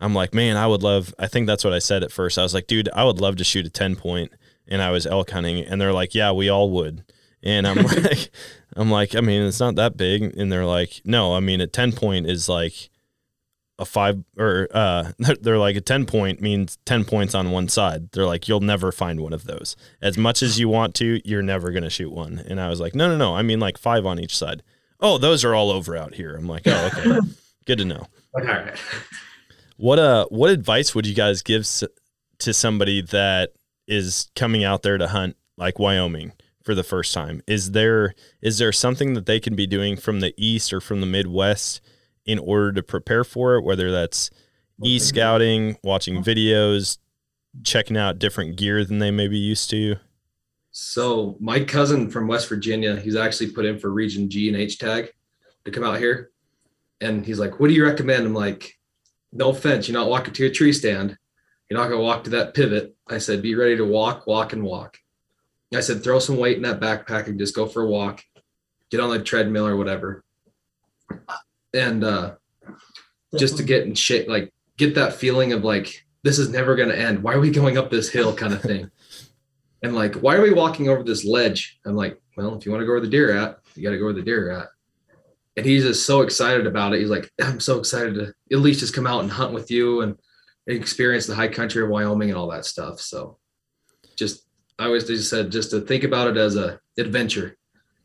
i'm 0.00 0.14
like 0.14 0.34
man 0.34 0.56
i 0.56 0.66
would 0.66 0.82
love 0.82 1.14
i 1.18 1.26
think 1.26 1.46
that's 1.46 1.64
what 1.64 1.72
i 1.72 1.78
said 1.78 2.02
at 2.02 2.12
first. 2.12 2.38
I 2.38 2.42
was 2.42 2.54
like 2.54 2.66
dude 2.66 2.88
i 2.94 3.04
would 3.04 3.20
love 3.20 3.36
to 3.36 3.44
shoot 3.44 3.66
a 3.66 3.70
10 3.70 3.96
point 3.96 4.32
and 4.66 4.82
i 4.82 4.90
was 4.90 5.06
elk 5.06 5.30
hunting 5.30 5.64
and 5.64 5.80
they're 5.80 5.92
like 5.92 6.14
yeah 6.14 6.32
we 6.32 6.48
all 6.48 6.70
would 6.70 7.04
and 7.42 7.66
i'm 7.66 7.76
like 7.84 8.30
I'm 8.76 8.90
like, 8.90 9.14
I 9.14 9.20
mean, 9.20 9.42
it's 9.42 9.60
not 9.60 9.74
that 9.76 9.96
big. 9.96 10.36
And 10.36 10.50
they're 10.50 10.64
like, 10.64 11.02
no, 11.04 11.34
I 11.34 11.40
mean, 11.40 11.60
a 11.60 11.66
10 11.66 11.92
point 11.92 12.26
is 12.26 12.48
like 12.48 12.88
a 13.78 13.84
five 13.84 14.22
or, 14.38 14.68
uh, 14.72 15.12
they're 15.40 15.58
like 15.58 15.76
a 15.76 15.80
10 15.80 16.06
point 16.06 16.40
means 16.40 16.78
10 16.86 17.04
points 17.04 17.34
on 17.34 17.50
one 17.50 17.68
side. 17.68 18.10
They're 18.12 18.26
like, 18.26 18.48
you'll 18.48 18.60
never 18.60 18.90
find 18.92 19.20
one 19.20 19.32
of 19.32 19.44
those. 19.44 19.76
As 20.00 20.16
much 20.16 20.42
as 20.42 20.58
you 20.58 20.68
want 20.68 20.94
to, 20.96 21.20
you're 21.28 21.42
never 21.42 21.70
going 21.70 21.82
to 21.82 21.90
shoot 21.90 22.12
one. 22.12 22.42
And 22.46 22.60
I 22.60 22.68
was 22.68 22.80
like, 22.80 22.94
no, 22.94 23.08
no, 23.08 23.16
no. 23.16 23.34
I 23.34 23.42
mean, 23.42 23.60
like 23.60 23.78
five 23.78 24.06
on 24.06 24.18
each 24.18 24.36
side. 24.36 24.62
Oh, 25.00 25.18
those 25.18 25.44
are 25.44 25.54
all 25.54 25.70
over 25.70 25.96
out 25.96 26.14
here. 26.14 26.34
I'm 26.34 26.48
like, 26.48 26.62
oh, 26.66 26.90
okay. 26.94 27.18
Good 27.66 27.78
to 27.78 27.84
know. 27.84 28.06
All 28.34 28.44
right. 28.44 28.74
What 29.76 29.98
uh 29.98 30.26
what 30.30 30.50
advice 30.50 30.94
would 30.94 31.06
you 31.06 31.14
guys 31.14 31.42
give 31.42 31.62
s- 31.62 31.84
to 32.38 32.52
somebody 32.54 33.02
that 33.02 33.52
is 33.88 34.30
coming 34.36 34.64
out 34.64 34.82
there 34.82 34.96
to 34.96 35.08
hunt 35.08 35.36
like 35.56 35.78
Wyoming 35.78 36.32
for 36.64 36.74
the 36.74 36.82
first 36.82 37.12
time? 37.12 37.42
Is 37.46 37.72
there 37.72 38.14
is 38.40 38.58
there 38.58 38.72
something 38.72 39.14
that 39.14 39.26
they 39.26 39.40
can 39.40 39.54
be 39.54 39.66
doing 39.66 39.96
from 39.96 40.20
the 40.20 40.34
east 40.36 40.72
or 40.72 40.80
from 40.80 41.00
the 41.00 41.06
Midwest 41.06 41.80
in 42.24 42.38
order 42.38 42.72
to 42.72 42.82
prepare 42.82 43.24
for 43.24 43.56
it 43.56 43.64
whether 43.64 43.90
that's 43.90 44.30
e-scouting, 44.84 45.76
watching 45.82 46.22
videos, 46.22 46.98
checking 47.62 47.96
out 47.96 48.18
different 48.18 48.56
gear 48.56 48.84
than 48.84 48.98
they 48.98 49.10
may 49.10 49.28
be 49.28 49.38
used 49.38 49.70
to? 49.70 49.96
So 50.70 51.36
my 51.38 51.62
cousin 51.62 52.10
from 52.10 52.26
West 52.26 52.48
Virginia, 52.48 52.96
he's 52.96 53.16
actually 53.16 53.50
put 53.50 53.66
in 53.66 53.78
for 53.78 53.90
Region 53.90 54.30
G 54.30 54.48
and 54.48 54.56
H 54.56 54.78
tag 54.78 55.12
to 55.64 55.70
come 55.70 55.84
out 55.84 55.98
here. 55.98 56.30
And 57.00 57.26
he's 57.26 57.38
like, 57.38 57.60
What 57.60 57.68
do 57.68 57.74
you 57.74 57.84
recommend? 57.84 58.26
I'm 58.26 58.34
like, 58.34 58.78
No 59.32 59.50
offense, 59.50 59.88
you're 59.88 59.98
not 59.98 60.08
walking 60.08 60.34
to 60.34 60.46
a 60.46 60.50
tree 60.50 60.72
stand. 60.72 61.16
You're 61.68 61.80
not 61.80 61.88
gonna 61.88 62.02
walk 62.02 62.24
to 62.24 62.30
that 62.30 62.54
pivot. 62.54 62.94
I 63.06 63.18
said, 63.18 63.42
be 63.42 63.54
ready 63.54 63.76
to 63.76 63.84
walk, 63.84 64.26
walk, 64.26 64.52
and 64.52 64.62
walk. 64.62 64.98
I 65.76 65.80
said, 65.80 66.02
throw 66.02 66.18
some 66.18 66.36
weight 66.36 66.56
in 66.56 66.62
that 66.62 66.80
backpack 66.80 67.26
and 67.26 67.38
just 67.38 67.54
go 67.54 67.66
for 67.66 67.82
a 67.82 67.86
walk. 67.86 68.22
Get 68.90 69.00
on 69.00 69.10
the 69.10 69.22
treadmill 69.22 69.66
or 69.66 69.76
whatever. 69.76 70.24
And 71.74 72.04
uh 72.04 72.34
just 73.38 73.56
to 73.56 73.62
get 73.62 73.86
in 73.86 73.94
shape, 73.94 74.28
like 74.28 74.52
get 74.76 74.94
that 74.96 75.14
feeling 75.14 75.52
of 75.52 75.64
like, 75.64 76.04
this 76.22 76.38
is 76.38 76.50
never 76.50 76.76
gonna 76.76 76.94
end. 76.94 77.22
Why 77.22 77.34
are 77.34 77.40
we 77.40 77.50
going 77.50 77.78
up 77.78 77.90
this 77.90 78.10
hill 78.10 78.34
kind 78.34 78.52
of 78.52 78.62
thing? 78.62 78.90
and 79.82 79.94
like, 79.94 80.16
why 80.16 80.36
are 80.36 80.42
we 80.42 80.52
walking 80.52 80.88
over 80.88 81.02
this 81.02 81.24
ledge? 81.24 81.80
I'm 81.84 81.96
like, 81.96 82.20
well, 82.36 82.54
if 82.56 82.64
you 82.64 82.72
want 82.72 82.82
to 82.82 82.86
go 82.86 82.92
where 82.92 83.00
the 83.00 83.08
deer 83.08 83.36
at, 83.36 83.58
you 83.74 83.82
got 83.82 83.90
to 83.90 83.98
go 83.98 84.04
where 84.04 84.12
the 84.12 84.22
deer 84.22 84.50
are 84.50 84.60
at. 84.62 84.68
And 85.56 85.66
he's 85.66 85.82
just 85.82 86.06
so 86.06 86.22
excited 86.22 86.66
about 86.66 86.94
it. 86.94 87.00
He's 87.00 87.10
like, 87.10 87.30
I'm 87.42 87.60
so 87.60 87.78
excited 87.78 88.14
to 88.14 88.32
at 88.52 88.58
least 88.58 88.80
just 88.80 88.94
come 88.94 89.06
out 89.06 89.22
and 89.22 89.30
hunt 89.30 89.52
with 89.52 89.70
you 89.70 90.02
and 90.02 90.16
experience 90.66 91.26
the 91.26 91.34
high 91.34 91.48
country 91.48 91.82
of 91.82 91.90
Wyoming 91.90 92.30
and 92.30 92.38
all 92.38 92.50
that 92.50 92.64
stuff. 92.64 93.00
So 93.00 93.38
just, 94.16 94.46
I 94.78 94.86
always 94.86 95.04
just 95.06 95.28
said, 95.30 95.50
just 95.52 95.70
to 95.70 95.80
think 95.80 96.04
about 96.04 96.28
it 96.28 96.36
as 96.36 96.56
a 96.56 96.80
adventure. 96.98 97.56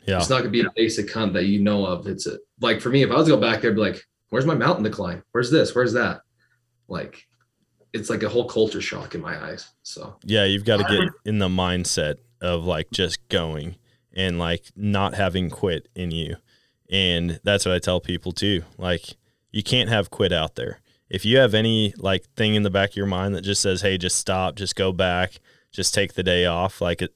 Yeah. 0.05 0.18
It's 0.18 0.30
not 0.30 0.39
gonna 0.39 0.49
be 0.49 0.61
a 0.61 0.72
basic 0.76 1.11
hunt 1.11 1.34
that 1.34 1.45
you 1.45 1.59
know 1.59 1.86
of. 1.86 2.07
It's 2.07 2.28
a, 2.28 2.38
like 2.61 2.82
for 2.82 2.89
me, 2.89 3.03
if 3.03 3.11
I 3.11 3.15
was 3.15 3.26
to 3.28 3.32
go 3.36 3.41
back 3.41 3.61
there, 3.61 3.72
I'd 3.72 3.76
be 3.76 3.82
like, 3.82 4.01
where's 4.30 4.45
my 4.45 4.55
mountain 4.55 4.84
to 4.84 4.89
climb? 4.89 5.24
Where's 5.32 5.51
this? 5.51 5.74
Where's 5.76 5.93
that? 5.93 6.22
Like, 6.88 7.28
it's 7.93 8.09
like 8.09 8.24
a 8.24 8.30
whole 8.30 8.47
culture 8.47 8.82
shock 8.82 9.15
in 9.15 9.22
my 9.22 9.41
eyes. 9.49 9.70
So 9.84 10.15
Yeah, 10.24 10.45
you've 10.45 10.65
got 10.65 10.78
to 10.78 10.84
get 10.84 11.09
in 11.26 11.39
the 11.39 11.47
mindset 11.49 12.15
of 12.41 12.63
like 12.65 12.91
just 12.91 13.28
going 13.30 13.76
and 14.13 14.38
like 14.39 14.65
not 14.76 15.15
having 15.15 15.49
quit 15.49 15.88
in 15.95 16.11
you. 16.11 16.36
And 16.89 17.39
that's 17.43 17.65
what 17.65 17.76
I 17.76 17.80
tell 17.80 17.99
people 17.99 18.32
too. 18.32 18.63
Like 18.78 19.15
you 19.51 19.63
can't 19.63 19.89
have 19.89 20.09
quit 20.09 20.32
out 20.32 20.55
there. 20.55 20.80
if 21.09 21.26
you 21.26 21.38
have 21.38 21.53
any 21.53 21.93
like 21.97 22.26
thing 22.36 22.55
in 22.55 22.63
the 22.63 22.70
back 22.70 22.91
of 22.91 22.95
your 22.97 23.05
mind 23.05 23.34
that 23.36 23.41
just 23.41 23.61
says, 23.61 23.82
"Hey, 23.82 23.97
just 23.97 24.18
stop, 24.18 24.55
just 24.55 24.76
go 24.76 24.91
back, 24.91 25.39
just 25.78 25.93
take 25.93 26.13
the 26.15 26.23
day 26.23 26.45
off," 26.45 26.82
like 26.82 27.01
it, 27.01 27.13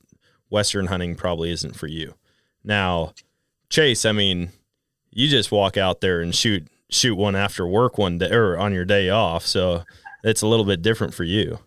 western 0.49 0.85
hunting 0.85 1.15
probably 1.15 1.51
isn't 1.51 1.75
for 1.75 1.87
you. 1.87 2.13
Now, 2.63 3.13
Chase, 3.69 4.05
I 4.05 4.11
mean, 4.11 4.51
you 5.09 5.27
just 5.27 5.51
walk 5.51 5.77
out 5.77 5.99
there 5.99 6.21
and 6.21 6.33
shoot 6.33 6.67
shoot 6.89 7.15
one 7.15 7.35
after 7.35 7.65
work 7.65 7.97
one 7.97 8.19
day 8.19 8.29
or 8.29 8.57
on 8.57 8.73
your 8.73 8.85
day 8.85 9.09
off, 9.09 9.45
so 9.45 9.83
it's 10.23 10.43
a 10.43 10.47
little 10.47 10.65
bit 10.65 10.81
different 10.81 11.13
for 11.13 11.23
you. 11.23 11.57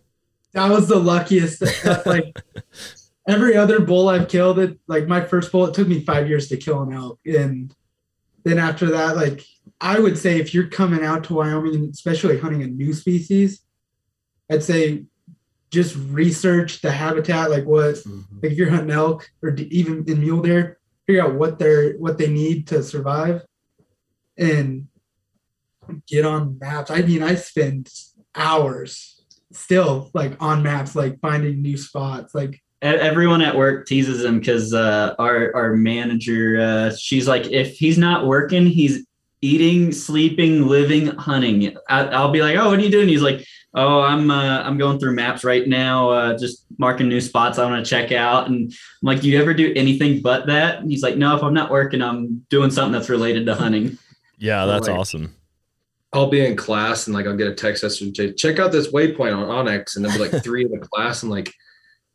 That 0.53 0.69
was 0.69 0.87
the 0.87 0.99
luckiest. 0.99 1.61
Like 2.05 2.41
every 3.27 3.57
other 3.57 3.81
bull 3.81 4.07
I've 4.07 4.29
killed, 4.29 4.57
it 4.59 4.79
like 4.87 5.07
my 5.07 5.21
first 5.21 5.51
bull, 5.51 5.65
it 5.65 5.73
took 5.73 5.87
me 5.87 5.99
five 5.99 6.29
years 6.29 6.47
to 6.47 6.57
kill 6.57 6.81
an 6.83 6.93
elk, 6.93 7.19
and 7.25 7.75
then 8.45 8.57
after 8.57 8.85
that, 8.91 9.17
like 9.17 9.43
I 9.81 9.99
would 9.99 10.17
say, 10.17 10.39
if 10.39 10.53
you're 10.53 10.67
coming 10.67 11.03
out 11.03 11.25
to 11.25 11.33
Wyoming, 11.33 11.89
especially 11.91 12.39
hunting 12.39 12.63
a 12.63 12.67
new 12.67 12.93
species, 12.93 13.61
I'd 14.49 14.63
say 14.63 15.05
just 15.75 15.95
research 16.09 16.81
the 16.81 16.91
habitat, 16.91 17.51
like 17.51 17.65
what, 17.65 17.95
Mm-hmm. 17.95 18.39
like 18.41 18.51
if 18.51 18.57
you're 18.57 18.69
hunting 18.71 18.91
elk 18.91 19.29
or 19.43 19.51
d- 19.51 19.67
even 19.71 20.03
in 20.07 20.19
mule 20.19 20.41
deer, 20.41 20.79
figure 21.05 21.23
out 21.23 21.35
what 21.35 21.59
they're 21.59 21.93
what 22.03 22.17
they 22.17 22.27
need 22.27 22.67
to 22.71 22.81
survive, 22.81 23.41
and 24.37 24.87
get 26.07 26.25
on 26.25 26.57
maps. 26.59 26.89
I 26.89 27.01
mean, 27.01 27.21
I 27.21 27.35
spend 27.35 27.91
hours 28.33 29.21
still 29.51 30.09
like 30.13 30.33
on 30.41 30.63
maps, 30.63 30.95
like 30.95 31.19
finding 31.19 31.61
new 31.61 31.77
spots, 31.77 32.33
like 32.33 32.61
Everyone 32.81 33.41
at 33.41 33.55
work 33.55 33.87
teases 33.87 34.23
him 34.23 34.37
because 34.39 34.71
uh, 34.73 35.15
our 35.17 35.55
our 35.55 35.75
manager, 35.75 36.59
uh, 36.59 36.95
she's 36.95 37.27
like, 37.27 37.47
if 37.47 37.77
he's 37.77 37.97
not 37.97 38.27
working, 38.27 38.67
he's 38.67 39.07
eating, 39.41 39.91
sleeping, 39.91 40.67
living, 40.67 41.07
hunting. 41.07 41.75
I, 41.89 42.05
I'll 42.07 42.31
be 42.31 42.41
like, 42.43 42.55
oh, 42.57 42.69
what 42.69 42.77
are 42.79 42.81
you 42.83 42.91
doing? 42.91 43.07
He's 43.07 43.21
like, 43.23 43.43
oh, 43.75 44.01
I'm 44.01 44.31
uh, 44.31 44.61
I'm 44.63 44.77
going 44.77 44.99
through 44.99 45.13
maps 45.13 45.43
right 45.43 45.67
now, 45.67 46.09
uh, 46.09 46.37
just 46.37 46.65
marking 46.77 47.07
new 47.07 47.21
spots 47.21 47.59
I 47.59 47.69
want 47.69 47.85
to 47.85 47.89
check 47.89 48.11
out. 48.11 48.47
And 48.47 48.71
I'm 48.71 49.05
like, 49.05 49.21
do 49.21 49.29
you 49.29 49.39
ever 49.39 49.53
do 49.53 49.71
anything 49.75 50.21
but 50.21 50.47
that? 50.47 50.79
And 50.79 50.89
he's 50.89 51.03
like, 51.03 51.17
no, 51.17 51.35
if 51.35 51.43
I'm 51.43 51.53
not 51.53 51.69
working, 51.69 52.01
I'm 52.01 52.45
doing 52.49 52.71
something 52.71 52.93
that's 52.93 53.09
related 53.09 53.45
to 53.45 53.55
hunting. 53.55 53.97
Yeah, 54.37 54.65
that's 54.65 54.87
Like- 54.87 54.97
awesome. 54.97 55.35
I'll 56.13 56.29
be 56.29 56.45
in 56.45 56.55
class 56.55 57.07
and 57.07 57.13
like 57.13 57.25
I'll 57.27 57.35
get 57.35 57.47
a 57.47 57.53
text 57.53 57.83
message 57.83 58.15
from 58.15 58.35
check 58.37 58.57
out 58.57 58.71
this 58.71 58.89
waypoint 58.91 59.35
on 59.35 59.65
onX, 59.65 59.95
and 59.97 60.05
there'll 60.05 60.17
be 60.17 60.29
like 60.31 60.41
three 60.43 60.63
in 60.63 60.71
the 60.71 60.79
class. 60.79 61.23
I'm 61.23 61.29
like, 61.29 61.51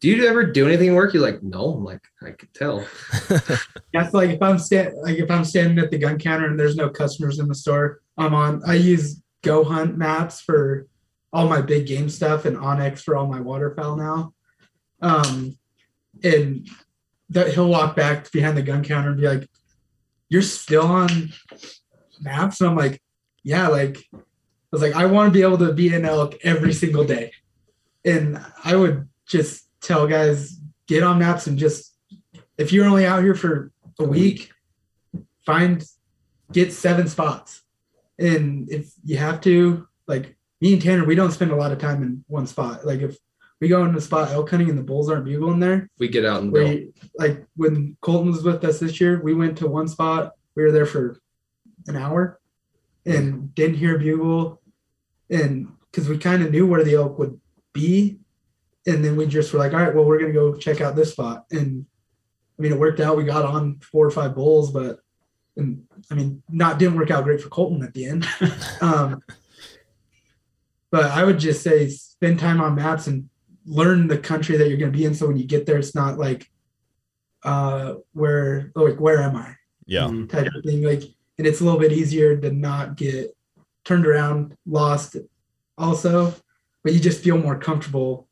do 0.00 0.08
you 0.08 0.26
ever 0.26 0.42
do 0.44 0.66
anything 0.66 0.94
work? 0.94 1.12
You're 1.12 1.22
like, 1.22 1.42
no. 1.42 1.74
I'm 1.74 1.84
like, 1.84 2.00
I 2.22 2.30
could 2.30 2.52
tell. 2.54 2.86
That's 3.92 4.14
like 4.14 4.30
if 4.30 4.40
I'm 4.40 4.58
stand 4.58 4.94
like 5.02 5.18
if 5.18 5.30
I'm 5.30 5.44
standing 5.44 5.78
at 5.78 5.90
the 5.90 5.98
gun 5.98 6.18
counter 6.18 6.46
and 6.46 6.58
there's 6.58 6.76
no 6.76 6.88
customers 6.88 7.38
in 7.38 7.48
the 7.48 7.54
store, 7.54 8.00
I'm 8.16 8.32
on. 8.32 8.62
I 8.66 8.74
use 8.74 9.20
Go 9.42 9.64
Hunt 9.64 9.98
maps 9.98 10.40
for 10.40 10.86
all 11.32 11.48
my 11.48 11.60
big 11.60 11.86
game 11.86 12.08
stuff 12.08 12.44
and 12.44 12.56
onX 12.56 13.02
for 13.02 13.16
all 13.16 13.26
my 13.26 13.40
waterfowl 13.40 13.96
now. 13.96 14.34
Um, 15.00 15.56
and 16.22 16.68
that 17.30 17.54
he'll 17.54 17.68
walk 17.68 17.94
back 17.94 18.30
behind 18.32 18.56
the 18.56 18.62
gun 18.62 18.82
counter 18.82 19.10
and 19.10 19.20
be 19.20 19.28
like, 19.28 19.48
"You're 20.28 20.42
still 20.42 20.86
on 20.86 21.32
maps," 22.20 22.60
and 22.60 22.70
I'm 22.70 22.76
like, 22.76 23.00
"Yeah." 23.42 23.68
Like 23.68 23.98
I 24.12 24.18
was 24.72 24.82
like, 24.82 24.94
I 24.94 25.06
want 25.06 25.28
to 25.28 25.32
be 25.32 25.42
able 25.42 25.58
to 25.58 25.72
be 25.72 25.94
an 25.94 26.04
elk 26.04 26.36
every 26.42 26.72
single 26.72 27.04
day, 27.04 27.32
and 28.04 28.44
I 28.64 28.76
would 28.76 29.08
just 29.26 29.68
tell 29.80 30.06
guys 30.06 30.58
get 30.86 31.02
on 31.02 31.20
maps 31.20 31.46
and 31.46 31.56
just 31.56 31.94
if 32.58 32.72
you're 32.72 32.84
only 32.84 33.06
out 33.06 33.22
here 33.22 33.34
for 33.34 33.72
a 33.98 34.04
week, 34.04 34.50
find 35.46 35.84
get 36.52 36.72
seven 36.72 37.08
spots. 37.08 37.62
And 38.18 38.70
if 38.70 38.92
you 39.04 39.16
have 39.16 39.40
to, 39.42 39.88
like 40.06 40.36
me 40.60 40.72
and 40.72 40.82
Tanner, 40.82 41.04
we 41.04 41.14
don't 41.14 41.32
spend 41.32 41.50
a 41.50 41.56
lot 41.56 41.72
of 41.72 41.78
time 41.78 42.02
in 42.02 42.24
one 42.28 42.46
spot. 42.46 42.86
Like 42.86 43.00
if 43.00 43.16
we 43.60 43.68
go 43.68 43.84
into 43.84 43.98
a 43.98 44.00
spot 44.00 44.30
elk 44.30 44.50
hunting 44.50 44.68
and 44.68 44.78
the 44.78 44.82
bulls 44.82 45.10
aren't 45.10 45.24
bugling 45.24 45.60
there, 45.60 45.88
We 45.98 46.08
get 46.08 46.24
out 46.24 46.42
and 46.42 46.52
go. 46.52 46.82
like 47.18 47.46
when 47.56 47.96
Colton 48.00 48.32
was 48.32 48.42
with 48.42 48.64
us 48.64 48.78
this 48.78 49.00
year, 49.00 49.20
we 49.22 49.34
went 49.34 49.58
to 49.58 49.68
one 49.68 49.88
spot, 49.88 50.32
we 50.54 50.62
were 50.62 50.72
there 50.72 50.86
for 50.86 51.18
an 51.86 51.96
hour 51.96 52.40
and 53.06 53.54
didn't 53.54 53.76
hear 53.76 53.96
a 53.96 53.98
bugle. 53.98 54.60
And 55.30 55.72
because 55.90 56.08
we 56.08 56.18
kind 56.18 56.42
of 56.42 56.50
knew 56.50 56.66
where 56.66 56.84
the 56.84 56.94
elk 56.94 57.18
would 57.18 57.40
be. 57.72 58.18
And 58.86 59.04
then 59.04 59.16
we 59.16 59.26
just 59.26 59.52
were 59.52 59.58
like, 59.58 59.72
all 59.72 59.80
right, 59.80 59.94
well, 59.94 60.04
we're 60.04 60.18
gonna 60.18 60.32
go 60.32 60.54
check 60.54 60.80
out 60.80 60.96
this 60.96 61.12
spot. 61.12 61.46
And 61.50 61.86
I 62.58 62.62
mean, 62.62 62.72
it 62.72 62.78
worked 62.78 63.00
out. 63.00 63.16
We 63.16 63.24
got 63.24 63.44
on 63.44 63.78
four 63.80 64.06
or 64.06 64.10
five 64.10 64.34
bulls, 64.34 64.70
but 64.70 65.00
and 65.56 65.84
I 66.10 66.14
mean, 66.14 66.42
not 66.48 66.78
didn't 66.78 66.96
work 66.96 67.10
out 67.10 67.24
great 67.24 67.40
for 67.40 67.48
Colton 67.48 67.82
at 67.82 67.94
the 67.94 68.06
end. 68.06 68.26
um, 68.80 69.22
but 70.90 71.04
I 71.10 71.24
would 71.24 71.38
just 71.38 71.62
say 71.62 71.88
spend 71.88 72.38
time 72.38 72.60
on 72.60 72.74
maps 72.74 73.06
and 73.06 73.28
learn 73.64 74.08
the 74.08 74.18
country 74.18 74.56
that 74.56 74.68
you're 74.68 74.78
going 74.78 74.92
to 74.92 74.98
be 74.98 75.04
in. 75.04 75.14
So 75.14 75.26
when 75.26 75.36
you 75.36 75.44
get 75.46 75.66
there, 75.66 75.78
it's 75.78 75.94
not 75.94 76.18
like, 76.18 76.50
uh, 77.42 77.94
where 78.12 78.70
like 78.74 79.00
where 79.00 79.22
am 79.22 79.36
I 79.36 79.54
Yeah. 79.86 80.08
type 80.28 80.48
of 80.54 80.64
thing. 80.64 80.82
Like, 80.82 81.02
and 81.38 81.46
it's 81.46 81.60
a 81.60 81.64
little 81.64 81.78
bit 81.80 81.92
easier 81.92 82.36
to 82.36 82.50
not 82.50 82.96
get 82.96 83.34
turned 83.84 84.06
around, 84.06 84.56
lost, 84.66 85.16
also, 85.78 86.34
but 86.82 86.92
you 86.92 87.00
just 87.00 87.22
feel 87.22 87.38
more 87.38 87.58
comfortable 87.58 88.28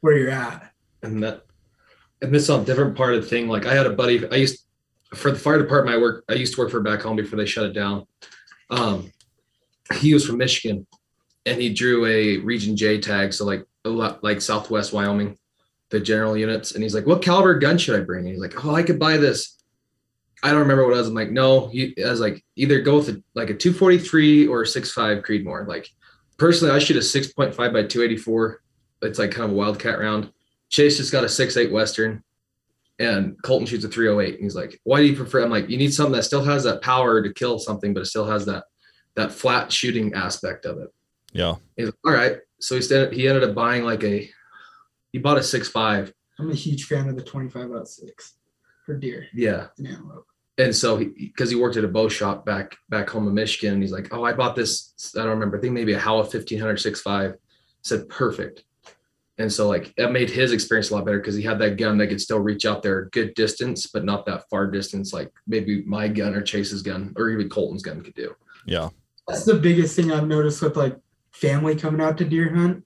where 0.00 0.16
you're 0.16 0.30
at. 0.30 0.70
and 1.02 1.22
that 1.22 1.42
and 2.22 2.32
this 2.34 2.44
is 2.44 2.50
on 2.50 2.62
a 2.62 2.64
different 2.64 2.96
part 2.96 3.14
of 3.14 3.22
the 3.22 3.28
thing. 3.28 3.48
Like 3.48 3.66
I 3.66 3.74
had 3.74 3.86
a 3.86 3.90
buddy, 3.90 4.26
I 4.30 4.36
used 4.36 4.64
for 5.14 5.30
the 5.30 5.38
fire 5.38 5.58
department 5.58 5.96
I 5.96 6.00
work, 6.00 6.24
I 6.28 6.34
used 6.34 6.54
to 6.54 6.60
work 6.60 6.70
for 6.70 6.80
back 6.80 7.02
home 7.02 7.16
before 7.16 7.36
they 7.36 7.44
shut 7.46 7.66
it 7.66 7.72
down. 7.72 8.06
Um 8.70 9.10
he 9.94 10.14
was 10.14 10.24
from 10.26 10.38
Michigan 10.38 10.86
and 11.46 11.60
he 11.60 11.72
drew 11.72 12.06
a 12.06 12.38
region 12.38 12.76
J 12.76 13.00
tag, 13.00 13.32
so 13.32 13.44
like 13.44 13.64
a 13.84 13.90
lot 13.90 14.24
like 14.24 14.40
southwest 14.40 14.92
Wyoming, 14.92 15.38
the 15.90 16.00
general 16.00 16.36
units. 16.36 16.72
And 16.72 16.82
he's 16.82 16.94
like, 16.94 17.06
What 17.06 17.22
caliber 17.22 17.58
gun 17.58 17.78
should 17.78 18.00
I 18.00 18.04
bring? 18.04 18.20
And 18.20 18.34
he's 18.34 18.40
like, 18.40 18.64
Oh, 18.64 18.74
I 18.74 18.82
could 18.82 18.98
buy 18.98 19.16
this. 19.16 19.54
I 20.44 20.50
don't 20.50 20.60
remember 20.60 20.84
what 20.84 20.92
it 20.92 20.98
was. 20.98 21.08
I'm 21.08 21.14
like, 21.14 21.30
no, 21.30 21.70
you 21.72 21.94
I 22.04 22.10
was 22.10 22.20
like, 22.20 22.44
either 22.54 22.82
go 22.82 22.96
with 22.96 23.08
a, 23.08 23.22
like 23.34 23.48
a 23.48 23.54
243 23.54 24.46
or 24.46 24.60
a 24.60 24.66
6.5 24.66 25.24
Creedmoor. 25.24 25.66
Like 25.66 25.88
personally, 26.36 26.74
I 26.74 26.78
shoot 26.78 26.98
a 26.98 27.00
6.5 27.00 27.56
by 27.56 27.64
284. 27.64 28.60
It's 29.02 29.18
like 29.18 29.30
kind 29.30 29.46
of 29.46 29.52
a 29.52 29.54
wildcat 29.54 29.98
round. 29.98 30.30
Chase 30.68 30.98
just 30.98 31.12
got 31.12 31.24
a 31.24 31.28
6.8 31.28 31.70
Western, 31.70 32.22
and 32.98 33.40
Colton 33.42 33.66
shoots 33.66 33.84
a 33.84 33.88
308. 33.88 34.34
And 34.34 34.42
he's 34.42 34.54
like, 34.54 34.78
"Why 34.84 35.00
do 35.00 35.06
you 35.06 35.16
prefer?" 35.16 35.42
I'm 35.42 35.50
like, 35.50 35.70
"You 35.70 35.78
need 35.78 35.94
something 35.94 36.14
that 36.14 36.24
still 36.24 36.44
has 36.44 36.64
that 36.64 36.82
power 36.82 37.22
to 37.22 37.32
kill 37.32 37.58
something, 37.58 37.94
but 37.94 38.02
it 38.02 38.06
still 38.06 38.26
has 38.26 38.44
that 38.46 38.64
that 39.14 39.32
flat 39.32 39.72
shooting 39.72 40.12
aspect 40.14 40.66
of 40.66 40.78
it." 40.78 40.88
Yeah. 41.34 41.56
He's 41.76 41.86
like, 41.86 41.94
"All 42.06 42.12
right." 42.12 42.38
So 42.60 42.76
he 42.76 42.80
st- 42.80 43.12
he 43.12 43.28
ended 43.28 43.44
up 43.44 43.54
buying 43.54 43.84
like 43.84 44.02
a 44.04 44.30
he 45.12 45.18
bought 45.18 45.36
a 45.36 45.42
six 45.42 45.68
five. 45.68 46.12
I'm 46.38 46.50
a 46.50 46.54
huge 46.54 46.84
fan 46.84 47.08
of 47.08 47.16
the 47.16 47.22
25 47.22 47.70
ought 47.72 47.86
six 47.88 48.34
for 48.86 48.96
deer 48.96 49.26
Yeah, 49.34 49.66
and 49.78 49.86
antelope. 49.86 50.26
and 50.58 50.74
so 50.74 50.96
he 50.96 51.06
because 51.06 51.50
he 51.50 51.56
worked 51.56 51.76
at 51.76 51.84
a 51.84 51.88
bow 51.88 52.08
shop 52.08 52.44
back 52.46 52.76
back 52.88 53.10
home 53.10 53.28
in 53.28 53.34
Michigan, 53.34 53.74
and 53.74 53.82
he's 53.82 53.92
like, 53.92 54.08
"Oh, 54.14 54.24
I 54.24 54.32
bought 54.32 54.56
this. 54.56 54.94
I 55.16 55.20
don't 55.20 55.30
remember. 55.30 55.58
I 55.58 55.60
think 55.60 55.74
maybe 55.74 55.92
a 55.92 55.98
Howa 55.98 56.22
1500 56.22 56.76
6.5." 56.78 57.34
Said 57.82 58.08
perfect. 58.08 58.64
And 59.36 59.52
so 59.52 59.68
like 59.68 59.92
that 59.96 60.12
made 60.12 60.30
his 60.30 60.52
experience 60.52 60.90
a 60.90 60.94
lot 60.94 61.04
better 61.04 61.18
because 61.18 61.34
he 61.34 61.42
had 61.42 61.58
that 61.58 61.76
gun 61.76 61.98
that 61.98 62.06
could 62.06 62.20
still 62.20 62.38
reach 62.38 62.64
out 62.64 62.82
there 62.84 63.00
a 63.00 63.10
good 63.10 63.34
distance, 63.34 63.88
but 63.88 64.04
not 64.04 64.24
that 64.26 64.48
far 64.48 64.68
distance 64.70 65.12
like 65.12 65.30
maybe 65.48 65.82
my 65.84 66.06
gun 66.06 66.34
or 66.36 66.40
Chase's 66.40 66.82
gun 66.82 67.12
or 67.16 67.28
even 67.30 67.48
Colton's 67.48 67.82
gun 67.82 68.00
could 68.00 68.14
do. 68.14 68.34
Yeah. 68.64 68.90
That's 69.26 69.44
the 69.44 69.54
biggest 69.56 69.96
thing 69.96 70.12
I've 70.12 70.28
noticed 70.28 70.62
with 70.62 70.76
like 70.76 70.96
family 71.34 71.74
coming 71.74 72.00
out 72.00 72.16
to 72.18 72.24
deer 72.24 72.54
hunt 72.54 72.84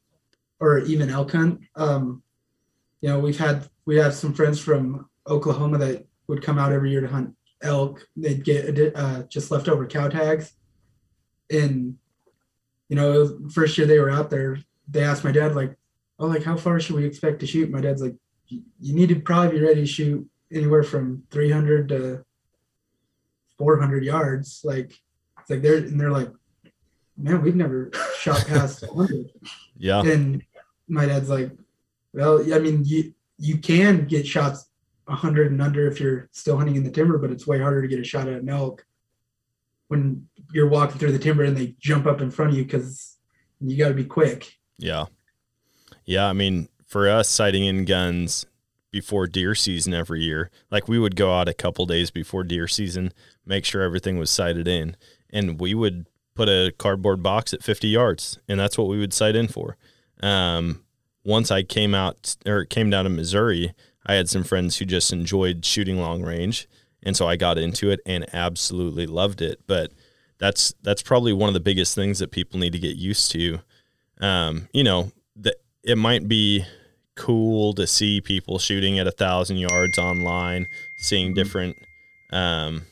or 0.59 0.79
even 0.81 1.11
elk 1.11 1.33
hunt. 1.33 1.61
Um, 1.77 2.23
you 3.01 3.09
know, 3.09 3.19
we've 3.19 3.39
had 3.39 3.69
we 3.85 3.97
have 3.97 4.15
some 4.15 4.35
friends 4.35 4.59
from 4.59 5.09
Oklahoma 5.27 5.79
that 5.79 6.07
would 6.27 6.43
come 6.43 6.59
out 6.59 6.73
every 6.73 6.91
year 6.91 7.01
to 7.01 7.09
hunt 7.09 7.35
elk. 7.63 8.07
They'd 8.17 8.45
get 8.45 8.97
uh, 8.97 9.23
just 9.25 9.51
leftover 9.51 9.87
cow 9.87 10.09
tags, 10.09 10.53
and 11.51 11.97
you 12.89 12.97
know, 12.97 13.39
first 13.53 13.77
year 13.79 13.87
they 13.87 13.99
were 13.99 14.11
out 14.11 14.31
there, 14.31 14.59
they 14.89 15.03
asked 15.03 15.25
my 15.25 15.33
dad 15.33 15.55
like, 15.55 15.77
"Oh, 16.19 16.27
like 16.27 16.43
how 16.43 16.57
far 16.57 16.81
should 16.81 16.97
we 16.97 17.05
expect 17.05 17.41
to 17.41 17.47
shoot?" 17.47 17.71
My 17.71 17.81
dad's 17.81 18.03
like, 18.03 18.17
"You 18.49 18.95
need 18.95 19.11
to 19.11 19.21
probably 19.21 19.59
be 19.59 19.65
ready 19.65 19.83
to 19.83 19.87
shoot 19.87 20.29
anywhere 20.53 20.83
from 20.83 21.23
300 21.31 21.89
to 21.91 22.25
400 23.59 24.05
yards." 24.05 24.63
Like, 24.65 24.93
it's 25.41 25.51
like 25.51 25.63
they're 25.63 25.77
and 25.77 26.01
they're 26.01 26.11
like, 26.11 26.33
"Man, 27.17 27.43
we've 27.43 27.55
never 27.55 27.91
shot 28.35 28.47
past 28.47 28.83
100." 28.83 29.31
Yeah. 29.77 30.03
And 30.03 30.43
my 30.89 31.07
dad's 31.07 31.29
like, 31.29 31.51
well, 32.13 32.43
I 32.55 32.59
mean, 32.59 32.85
you 32.85 33.15
you 33.39 33.59
can 33.59 34.07
get 34.07 34.27
shots 34.27 34.67
100 35.05 35.53
and 35.53 35.63
under 35.63 35.87
if 35.87 36.01
you're 36.01 36.29
still 36.33 36.57
hunting 36.57 36.77
in 36.77 36.85
the 36.85 36.91
timber, 36.91 37.19
but 37.19 37.31
it's 37.31 37.47
way 37.47 37.59
harder 37.61 37.83
to 37.83 37.89
get 37.89 38.01
a 38.01 38.05
shot 38.05 38.29
at 38.29 38.41
an 38.41 38.49
elk 38.49 38.85
when 39.89 40.29
you're 40.53 40.69
walking 40.69 40.99
through 40.99 41.13
the 41.13 41.19
timber 41.19 41.45
and 41.45 41.57
they 41.57 41.75
jump 41.79 42.07
up 42.07 42.21
in 42.21 42.31
front 42.31 42.53
of 42.53 42.59
you 42.59 42.65
because 42.65 43.17
you 43.61 43.77
got 43.77 43.89
to 43.89 43.95
be 43.95 44.05
quick. 44.05 44.53
Yeah. 44.79 45.07
Yeah. 46.05 46.27
I 46.27 46.33
mean, 46.33 46.69
for 46.87 47.09
us, 47.09 47.29
sighting 47.29 47.65
in 47.65 47.85
guns 47.85 48.47
before 48.91 49.27
deer 49.27 49.55
season 49.55 49.95
every 49.95 50.23
year, 50.23 50.51
like 50.71 50.89
we 50.89 50.99
would 50.99 51.17
go 51.17 51.35
out 51.35 51.49
a 51.49 51.55
couple 51.55 51.87
days 51.87 52.11
before 52.11 52.45
deer 52.45 52.69
season, 52.69 53.13
make 53.45 53.65
sure 53.65 53.83
everything 53.83 54.19
was 54.19 54.31
sighted 54.31 54.69
in, 54.69 54.97
and 55.31 55.61
we 55.61 55.75
would 55.75 56.07
put 56.39 56.49
a 56.49 56.73
cardboard 56.79 57.21
box 57.21 57.53
at 57.53 57.65
50 57.65 57.89
yards, 57.89 58.39
and 58.49 58.61
that's 58.61 58.79
what 58.79 58.87
we 58.87 58.97
would 58.97 59.13
sight 59.13 59.35
in 59.35 59.49
for. 59.49 59.77
Um, 60.23 60.85
once 61.25 61.51
I 61.51 61.65
came 61.65 61.97
out 61.97 62.37
or 62.47 62.65
came 62.65 62.91
down 62.91 63.05
to 63.05 63.11
Missouri, 63.11 63.75
I 64.07 64.15
had 64.15 64.29
some 64.29 64.45
friends 64.45 64.77
who 64.77 64.85
just 64.85 65.13
enjoyed 65.13 65.65
shooting 65.65 65.99
long 65.99 66.23
range, 66.23 66.69
and 67.03 67.17
so 67.17 67.27
I 67.27 67.35
got 67.35 67.59
into 67.59 67.91
it 67.91 67.99
and 68.07 68.25
absolutely 68.33 69.05
loved 69.05 69.43
it. 69.43 69.61
But 69.67 69.91
that's 70.39 70.73
that's 70.81 71.03
probably 71.03 71.33
one 71.33 71.49
of 71.49 71.55
the 71.55 71.61
biggest 71.61 71.97
things 71.97 72.21
that 72.21 72.31
people 72.31 72.61
need 72.61 72.73
to 72.73 72.79
get 72.79 72.97
used 72.97 73.33
to. 73.33 73.59
Um, 74.21 74.69
you 74.73 74.85
know, 74.85 75.11
that 75.35 75.57
it 75.83 75.99
might 75.99 76.29
be 76.29 76.65
cool 77.17 77.73
to 77.75 77.87
see 77.89 78.21
people 78.21 78.61
shooting 78.61 79.01
at 79.01 79.09
a 79.09 79.11
thousand 79.13 79.57
yards 79.57 79.99
online, 79.99 80.69
seeing 80.99 81.35
different, 81.35 81.77
um, 82.31 82.83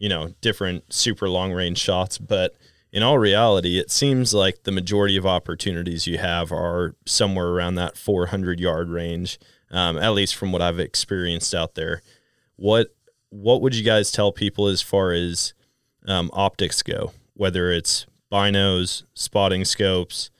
you 0.00 0.08
know, 0.08 0.34
different 0.40 0.92
super 0.92 1.28
long 1.28 1.52
range 1.52 1.78
shots. 1.78 2.18
But 2.18 2.56
in 2.90 3.04
all 3.04 3.18
reality, 3.18 3.78
it 3.78 3.90
seems 3.90 4.34
like 4.34 4.64
the 4.64 4.72
majority 4.72 5.16
of 5.16 5.26
opportunities 5.26 6.06
you 6.06 6.18
have 6.18 6.50
are 6.50 6.96
somewhere 7.06 7.48
around 7.48 7.76
that 7.76 7.96
400 7.96 8.58
yard 8.58 8.88
range, 8.88 9.38
um, 9.70 9.98
at 9.98 10.14
least 10.14 10.34
from 10.34 10.50
what 10.50 10.62
I've 10.62 10.80
experienced 10.80 11.54
out 11.54 11.74
there. 11.74 12.02
What 12.56 12.88
what 13.28 13.60
would 13.62 13.76
you 13.76 13.84
guys 13.84 14.10
tell 14.10 14.32
people 14.32 14.66
as 14.66 14.82
far 14.82 15.12
as 15.12 15.54
um, 16.08 16.30
optics 16.32 16.82
go, 16.82 17.12
whether 17.34 17.70
it's 17.70 18.06
binos, 18.32 19.04
spotting 19.14 19.64
scopes, 19.64 20.30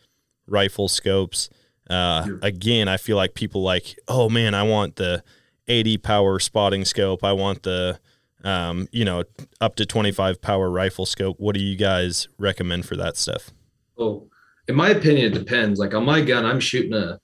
rifle 0.46 0.88
scopes? 0.88 1.50
Uh, 1.88 2.26
again, 2.42 2.88
I 2.88 2.96
feel 2.96 3.16
like 3.16 3.34
people 3.34 3.62
like, 3.62 3.98
oh 4.08 4.28
man, 4.28 4.54
I 4.54 4.62
want 4.62 4.96
the 4.96 5.22
80 5.68 5.98
power 5.98 6.38
spotting 6.38 6.84
scope. 6.84 7.22
I 7.22 7.32
want 7.32 7.62
the, 7.64 8.00
um, 8.45 8.88
you 8.93 9.05
know, 9.05 9.24
up 9.61 9.76
to 9.76 9.86
25 9.86 10.41
power 10.41 10.70
rifle 10.70 11.07
scope. 11.07 11.36
What 11.38 11.55
do 11.55 11.61
you 11.61 11.76
guys 11.76 12.28
recommend 12.38 12.86
for 12.86 12.97
that 12.97 13.16
stuff? 13.16 13.51
Oh, 13.99 14.28
in 14.68 14.74
my 14.74 14.91
opinion, 14.91 15.32
it 15.32 15.38
depends. 15.38 15.78
Like 15.78 15.95
on 15.95 16.05
my 16.05 16.20
gun, 16.20 16.45
I'm 16.45 16.61
shooting 16.61 16.95
a 16.95 17.18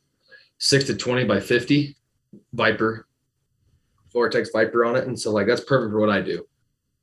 six 0.58 0.84
to 0.84 0.96
20 0.96 1.24
by 1.24 1.40
50 1.40 1.96
Viper, 2.52 3.06
Vortex 4.12 4.50
Viper 4.52 4.84
on 4.84 4.96
it. 4.96 5.06
And 5.06 5.18
so 5.18 5.32
like, 5.32 5.46
that's 5.46 5.64
perfect 5.64 5.92
for 5.92 6.00
what 6.00 6.10
I 6.10 6.20
do. 6.20 6.46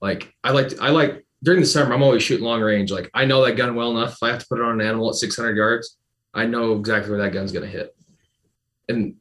Like 0.01 0.33
I 0.43 0.51
like, 0.51 0.69
to, 0.69 0.81
I 0.81 0.89
like 0.89 1.25
during 1.43 1.61
the 1.61 1.65
summer, 1.65 1.93
I'm 1.93 2.03
always 2.03 2.23
shooting 2.23 2.45
long 2.45 2.61
range. 2.61 2.91
Like 2.91 3.09
I 3.13 3.25
know 3.25 3.43
that 3.45 3.57
gun 3.57 3.75
well 3.75 3.91
enough. 3.97 4.13
If 4.13 4.23
I 4.23 4.29
have 4.29 4.39
to 4.39 4.47
put 4.47 4.59
it 4.59 4.65
on 4.65 4.79
an 4.79 4.87
animal 4.87 5.09
at 5.09 5.15
600 5.15 5.55
yards, 5.55 5.97
I 6.33 6.45
know 6.45 6.73
exactly 6.73 7.11
where 7.11 7.21
that 7.21 7.33
gun's 7.33 7.51
going 7.51 7.65
to 7.65 7.71
hit. 7.71 7.95
And 8.89 9.15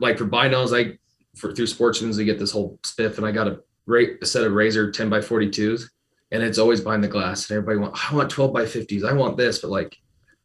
like 0.00 0.18
for 0.18 0.26
binos, 0.26 0.76
I 0.76 0.98
for 1.38 1.52
through 1.52 1.66
Sportsman's, 1.66 2.16
they 2.16 2.24
get 2.24 2.38
this 2.38 2.50
whole 2.50 2.78
spiff, 2.82 3.16
and 3.16 3.26
I 3.26 3.32
got 3.32 3.48
a 3.48 3.60
a 3.88 4.26
set 4.26 4.44
of 4.44 4.52
Razor 4.52 4.90
10 4.90 5.08
by 5.08 5.18
42s, 5.18 5.84
and 6.30 6.42
it's 6.42 6.58
always 6.58 6.80
behind 6.80 7.02
the 7.02 7.08
glass. 7.08 7.48
And 7.48 7.56
everybody 7.56 7.78
want, 7.78 8.12
I 8.12 8.14
want 8.14 8.30
12 8.30 8.52
by 8.52 8.64
50s, 8.64 9.08
I 9.08 9.12
want 9.12 9.36
this, 9.36 9.60
but 9.60 9.70
like 9.70 9.96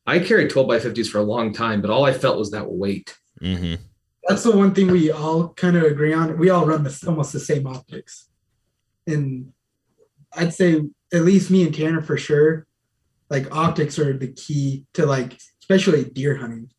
I 0.06 0.20
carried 0.20 0.50
12 0.50 0.68
by 0.68 0.80
50s 0.80 1.10
for 1.10 1.20
a 1.20 1.24
long 1.24 1.54
time, 1.54 1.82
but 1.82 1.90
all 1.90 2.06
I 2.06 2.14
felt 2.14 2.38
was 2.38 2.52
that 2.52 2.70
weight. 2.70 3.18
Mm-hmm. 3.42 3.82
That's 4.28 4.44
the 4.44 4.56
one 4.56 4.74
thing 4.74 4.90
we 4.90 5.12
all 5.12 5.50
kind 5.50 5.76
of 5.76 5.84
agree 5.84 6.14
on. 6.14 6.38
We 6.38 6.50
all 6.50 6.66
run 6.66 6.84
this 6.84 7.04
almost 7.04 7.34
the 7.34 7.40
same 7.40 7.68
optics, 7.68 8.30
and 9.06 9.52
I'd 10.34 10.54
say 10.54 10.82
at 11.14 11.22
least 11.24 11.52
me 11.52 11.66
and 11.66 11.76
Tanner 11.76 12.02
for 12.02 12.18
sure. 12.18 12.66
Like 13.30 13.54
optics 13.54 14.00
are 14.00 14.18
the 14.18 14.32
key 14.32 14.86
to 14.94 15.06
like 15.06 15.38
especially 15.60 16.06
deer 16.06 16.38
hunting 16.38 16.70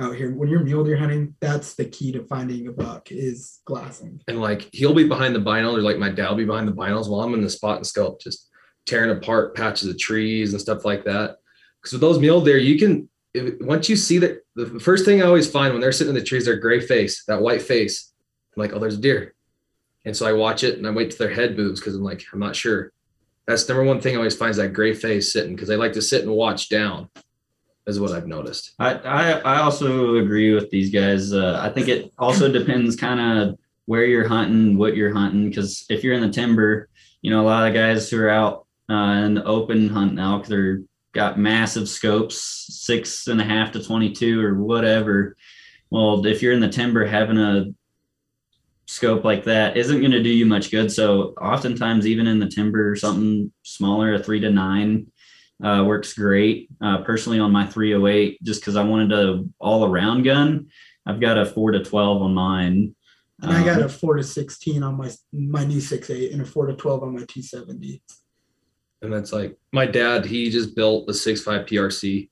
out 0.00 0.16
here. 0.16 0.34
When 0.34 0.48
you're 0.48 0.60
mule 0.60 0.84
deer 0.84 0.96
hunting, 0.96 1.34
that's 1.40 1.74
the 1.74 1.84
key 1.84 2.12
to 2.12 2.24
finding 2.24 2.66
a 2.66 2.72
buck 2.72 3.10
is 3.10 3.60
glassing. 3.64 4.20
And 4.28 4.40
like 4.40 4.68
he'll 4.72 4.94
be 4.94 5.08
behind 5.08 5.34
the 5.34 5.40
binos, 5.40 5.76
or 5.76 5.82
like 5.82 5.98
my 5.98 6.10
dad 6.10 6.30
will 6.30 6.36
be 6.36 6.44
behind 6.44 6.68
the 6.68 6.72
binos 6.72 7.08
while 7.08 7.20
I'm 7.20 7.34
in 7.34 7.42
the 7.42 7.50
spot 7.50 7.76
and 7.76 7.86
scope, 7.86 8.20
just 8.20 8.48
tearing 8.86 9.10
apart 9.10 9.54
patches 9.54 9.88
of 9.88 9.98
trees 9.98 10.52
and 10.52 10.60
stuff 10.60 10.84
like 10.84 11.04
that. 11.04 11.36
Because 11.80 11.92
with 11.92 12.00
those 12.00 12.18
mule 12.18 12.40
deer, 12.40 12.58
you 12.58 12.78
can 12.78 13.08
if, 13.34 13.60
once 13.60 13.88
you 13.88 13.96
see 13.96 14.18
that 14.18 14.42
the 14.54 14.80
first 14.80 15.04
thing 15.04 15.22
I 15.22 15.26
always 15.26 15.50
find 15.50 15.72
when 15.72 15.80
they're 15.80 15.92
sitting 15.92 16.14
in 16.14 16.18
the 16.18 16.26
trees, 16.26 16.44
their 16.44 16.56
gray 16.56 16.80
face, 16.80 17.24
that 17.26 17.40
white 17.40 17.62
face, 17.62 18.12
I'm 18.56 18.60
like, 18.62 18.72
oh, 18.72 18.78
there's 18.78 18.98
a 18.98 19.00
deer. 19.00 19.34
And 20.04 20.16
so 20.16 20.26
I 20.26 20.32
watch 20.32 20.64
it 20.64 20.78
and 20.78 20.86
I 20.86 20.90
wait 20.90 21.10
till 21.10 21.26
their 21.26 21.34
head 21.34 21.56
moves 21.56 21.80
because 21.80 21.94
I'm 21.94 22.02
like, 22.02 22.24
I'm 22.32 22.40
not 22.40 22.56
sure. 22.56 22.92
That's 23.46 23.68
number 23.68 23.84
one 23.84 24.00
thing 24.00 24.14
I 24.14 24.18
always 24.18 24.36
find 24.36 24.50
is 24.50 24.56
that 24.56 24.72
gray 24.72 24.94
face 24.94 25.32
sitting 25.32 25.54
because 25.54 25.68
they 25.68 25.76
like 25.76 25.92
to 25.94 26.02
sit 26.02 26.22
and 26.22 26.32
watch 26.32 26.68
down 26.68 27.08
is 27.86 27.98
what 27.98 28.12
I've 28.12 28.26
noticed. 28.26 28.74
I, 28.78 28.94
I, 28.94 29.30
I 29.40 29.58
also 29.60 30.16
agree 30.16 30.54
with 30.54 30.70
these 30.70 30.90
guys. 30.90 31.32
Uh, 31.32 31.58
I 31.60 31.68
think 31.68 31.88
it 31.88 32.12
also 32.18 32.50
depends 32.50 32.96
kind 32.96 33.20
of 33.20 33.58
where 33.86 34.04
you're 34.04 34.28
hunting, 34.28 34.78
what 34.78 34.96
you're 34.96 35.14
hunting. 35.14 35.48
Because 35.48 35.84
if 35.90 36.04
you're 36.04 36.14
in 36.14 36.22
the 36.22 36.30
timber, 36.30 36.88
you 37.20 37.30
know, 37.30 37.40
a 37.40 37.46
lot 37.46 37.66
of 37.66 37.74
guys 37.74 38.08
who 38.08 38.20
are 38.20 38.30
out 38.30 38.66
uh, 38.90 39.22
in 39.24 39.34
the 39.34 39.44
open 39.44 39.88
hunting 39.88 40.18
elk, 40.18 40.46
they're 40.46 40.82
got 41.12 41.38
massive 41.38 41.88
scopes, 41.88 42.66
six 42.70 43.26
and 43.26 43.40
a 43.40 43.44
half 43.44 43.72
to 43.72 43.82
22 43.82 44.40
or 44.40 44.54
whatever. 44.54 45.36
Well, 45.90 46.24
if 46.24 46.42
you're 46.42 46.54
in 46.54 46.60
the 46.60 46.68
timber, 46.68 47.04
having 47.04 47.38
a 47.38 47.66
scope 48.86 49.24
like 49.24 49.44
that 49.44 49.76
isn't 49.76 50.00
going 50.00 50.12
to 50.12 50.22
do 50.22 50.30
you 50.30 50.46
much 50.46 50.70
good. 50.70 50.90
So 50.90 51.34
oftentimes, 51.40 52.06
even 52.06 52.26
in 52.26 52.38
the 52.38 52.48
timber, 52.48 52.96
something 52.96 53.52
smaller, 53.62 54.14
a 54.14 54.18
three 54.18 54.40
to 54.40 54.50
nine, 54.50 55.11
uh, 55.62 55.84
works 55.84 56.14
great. 56.14 56.68
Uh, 56.80 57.02
personally, 57.02 57.38
on 57.38 57.52
my 57.52 57.66
308, 57.66 58.42
just 58.42 58.60
because 58.60 58.76
I 58.76 58.84
wanted 58.84 59.12
a 59.12 59.44
all 59.58 59.84
around 59.84 60.24
gun, 60.24 60.68
I've 61.06 61.20
got 61.20 61.38
a 61.38 61.46
four 61.46 61.72
to 61.72 61.82
12 61.82 62.22
on 62.22 62.34
mine. 62.34 62.94
And 63.40 63.52
I 63.52 63.64
got 63.64 63.82
a 63.82 63.88
four 63.88 64.16
to 64.16 64.22
16 64.22 64.82
on 64.82 64.96
my 64.96 65.10
my 65.32 65.64
new 65.64 65.78
6.8 65.78 66.32
and 66.32 66.42
a 66.42 66.44
four 66.44 66.66
to 66.66 66.74
12 66.74 67.02
on 67.02 67.14
my 67.14 67.24
270. 67.26 68.02
And 69.02 69.12
that's 69.12 69.32
like 69.32 69.56
my 69.72 69.84
dad, 69.84 70.24
he 70.24 70.48
just 70.48 70.76
built 70.76 71.08
a 71.08 71.12
6.5 71.12 71.68
PRC 71.68 72.28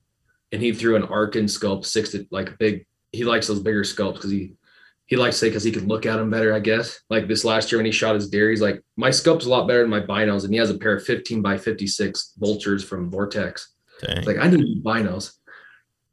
and 0.51 0.61
he 0.61 0.73
threw 0.73 0.95
an 0.95 1.03
arc 1.03 1.33
Arken 1.33 1.49
scope 1.49 1.85
six 1.85 2.11
to 2.11 2.25
like 2.31 2.57
big. 2.57 2.85
He 3.11 3.25
likes 3.25 3.47
those 3.47 3.59
bigger 3.59 3.83
scopes 3.83 4.17
because 4.17 4.31
he 4.31 4.53
he 5.11 5.17
likes 5.17 5.35
to 5.35 5.39
say 5.41 5.49
because 5.49 5.65
he 5.65 5.73
can 5.73 5.89
look 5.89 6.05
at 6.05 6.15
them 6.15 6.29
better, 6.29 6.53
I 6.53 6.61
guess. 6.61 7.01
Like 7.09 7.27
this 7.27 7.43
last 7.43 7.69
year 7.69 7.79
when 7.79 7.85
he 7.85 7.91
shot 7.91 8.15
his 8.15 8.29
deer, 8.29 8.49
he's 8.49 8.61
like, 8.61 8.81
my 8.95 9.11
scope's 9.11 9.45
a 9.45 9.49
lot 9.49 9.67
better 9.67 9.81
than 9.81 9.89
my 9.89 9.99
binos, 9.99 10.45
and 10.45 10.53
he 10.53 10.57
has 10.57 10.69
a 10.69 10.77
pair 10.77 10.95
of 10.95 11.03
15 11.03 11.41
by 11.41 11.57
56 11.57 12.35
vultures 12.37 12.81
from 12.81 13.11
Vortex. 13.11 13.73
Like 14.25 14.37
I 14.37 14.47
need 14.47 14.81
binos. 14.85 15.33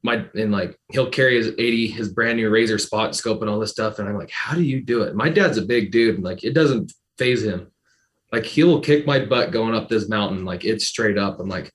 My 0.03 0.27
and 0.35 0.51
like 0.51 0.77
he'll 0.91 1.11
carry 1.11 1.37
his 1.37 1.51
80, 1.57 1.87
his 1.87 2.09
brand 2.09 2.39
new 2.39 2.51
razor 2.51 2.77
spot 2.77 3.15
scope 3.15 3.41
and 3.41 3.49
all 3.49 3.61
this 3.61 3.71
stuff. 3.71 4.01
And 4.01 4.09
I'm 4.09 4.19
like, 4.19 4.33
how 4.33 4.57
do 4.57 4.63
you 4.63 4.83
do 4.83 5.03
it? 5.03 5.15
My 5.15 5.29
dad's 5.29 5.59
a 5.59 5.63
big 5.63 5.93
dude, 5.93 6.17
and 6.17 6.25
like 6.25 6.43
it 6.43 6.53
doesn't 6.53 6.93
faze 7.19 7.45
him. 7.45 7.71
Like 8.33 8.47
he'll 8.47 8.81
kick 8.81 9.07
my 9.07 9.25
butt 9.25 9.53
going 9.53 9.77
up 9.77 9.89
this 9.89 10.09
mountain, 10.09 10.45
like 10.45 10.65
it's 10.65 10.89
straight 10.89 11.19
up. 11.19 11.39
I'm 11.39 11.49
like, 11.49 11.71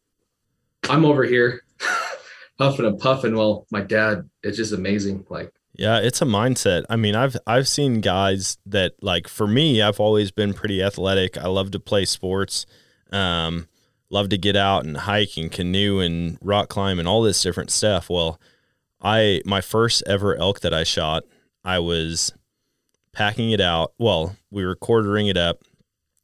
I'm 0.89 1.05
over 1.05 1.23
here 1.23 1.63
huffing 2.59 2.85
and 2.85 2.99
puffing. 2.99 3.33
Well, 3.33 3.65
my 3.71 3.79
dad, 3.79 4.29
it's 4.43 4.57
just 4.57 4.73
amazing. 4.73 5.25
Like 5.29 5.53
yeah, 5.75 5.99
it's 5.99 6.21
a 6.21 6.25
mindset. 6.25 6.85
I 6.89 6.95
mean, 6.95 7.15
I've 7.15 7.35
I've 7.47 7.67
seen 7.67 7.99
guys 8.01 8.57
that 8.65 8.93
like 9.01 9.27
for 9.27 9.47
me, 9.47 9.81
I've 9.81 9.99
always 9.99 10.31
been 10.31 10.53
pretty 10.53 10.83
athletic. 10.83 11.37
I 11.37 11.47
love 11.47 11.71
to 11.71 11.79
play 11.79 12.05
sports. 12.05 12.65
Um, 13.11 13.67
love 14.09 14.29
to 14.29 14.37
get 14.37 14.55
out 14.55 14.85
and 14.85 14.95
hike 14.97 15.35
and 15.35 15.51
canoe 15.51 15.99
and 15.99 16.37
rock 16.41 16.69
climb 16.69 16.99
and 16.99 17.07
all 17.07 17.23
this 17.23 17.41
different 17.41 17.71
stuff. 17.71 18.09
Well, 18.09 18.39
I 19.01 19.41
my 19.45 19.61
first 19.61 20.03
ever 20.05 20.35
elk 20.35 20.59
that 20.59 20.73
I 20.73 20.83
shot, 20.83 21.23
I 21.63 21.79
was 21.79 22.33
packing 23.11 23.49
it 23.49 23.61
out. 23.61 23.93
Well, 23.97 24.35
we 24.51 24.63
were 24.65 24.75
quartering 24.75 25.25
it 25.25 25.37
up 25.37 25.63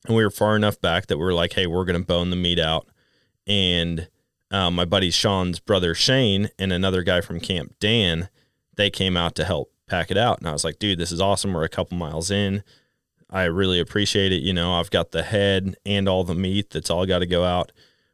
and 0.06 0.16
we 0.16 0.24
were 0.24 0.30
far 0.30 0.56
enough 0.56 0.80
back 0.80 1.08
that 1.08 1.18
we 1.18 1.24
were 1.24 1.34
like, 1.34 1.54
hey, 1.54 1.66
we're 1.66 1.86
gonna 1.86 2.00
bone 2.02 2.30
the 2.30 2.36
meat 2.36 2.60
out. 2.60 2.88
And 3.48 4.10
um, 4.52 4.76
my 4.76 4.86
buddy 4.86 5.10
Sean's 5.10 5.60
brother 5.60 5.96
Shane 5.96 6.50
and 6.60 6.72
another 6.72 7.02
guy 7.02 7.22
from 7.22 7.40
Camp 7.40 7.74
Dan 7.80 8.30
they 8.80 8.90
came 8.90 9.18
out 9.18 9.36
to 9.36 9.44
help 9.44 9.72
pack 9.88 10.10
it 10.10 10.18
out. 10.18 10.40
And 10.40 10.48
I 10.48 10.54
was 10.54 10.64
like, 10.64 10.80
dude, 10.80 10.98
this 10.98 11.12
is 11.12 11.20
awesome. 11.20 11.54
We're 11.54 11.66
a 11.66 11.70
couple 11.70 11.98
miles 11.98 12.32
in. 12.32 12.64
I 13.30 13.44
really 13.44 13.80
appreciate 13.80 14.32
it. 14.32 14.42
You 14.42 14.54
know, 14.54 14.74
I've 14.74 14.90
got 14.90 15.12
the 15.12 15.22
head 15.22 15.76
and 15.86 16.08
all 16.08 16.24
the 16.24 16.34
meat 16.34 16.70
that's 16.70 16.90
all 16.90 17.06
got 17.06 17.20
to 17.20 17.26
go 17.28 17.44
out. 17.44 17.74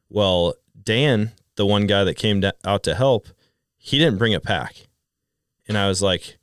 Well, 0.09 0.55
Dan, 0.81 1.33
the 1.55 1.67
one 1.67 1.85
guy 1.85 2.03
that 2.03 2.15
came 2.15 2.43
out 2.65 2.83
to 2.83 2.95
help, 2.95 3.27
he 3.77 3.99
didn't 3.99 4.17
bring 4.17 4.33
a 4.33 4.39
pack. 4.39 4.87
And 5.67 5.77
I 5.77 5.87
was 5.87 6.01
like, 6.01 6.37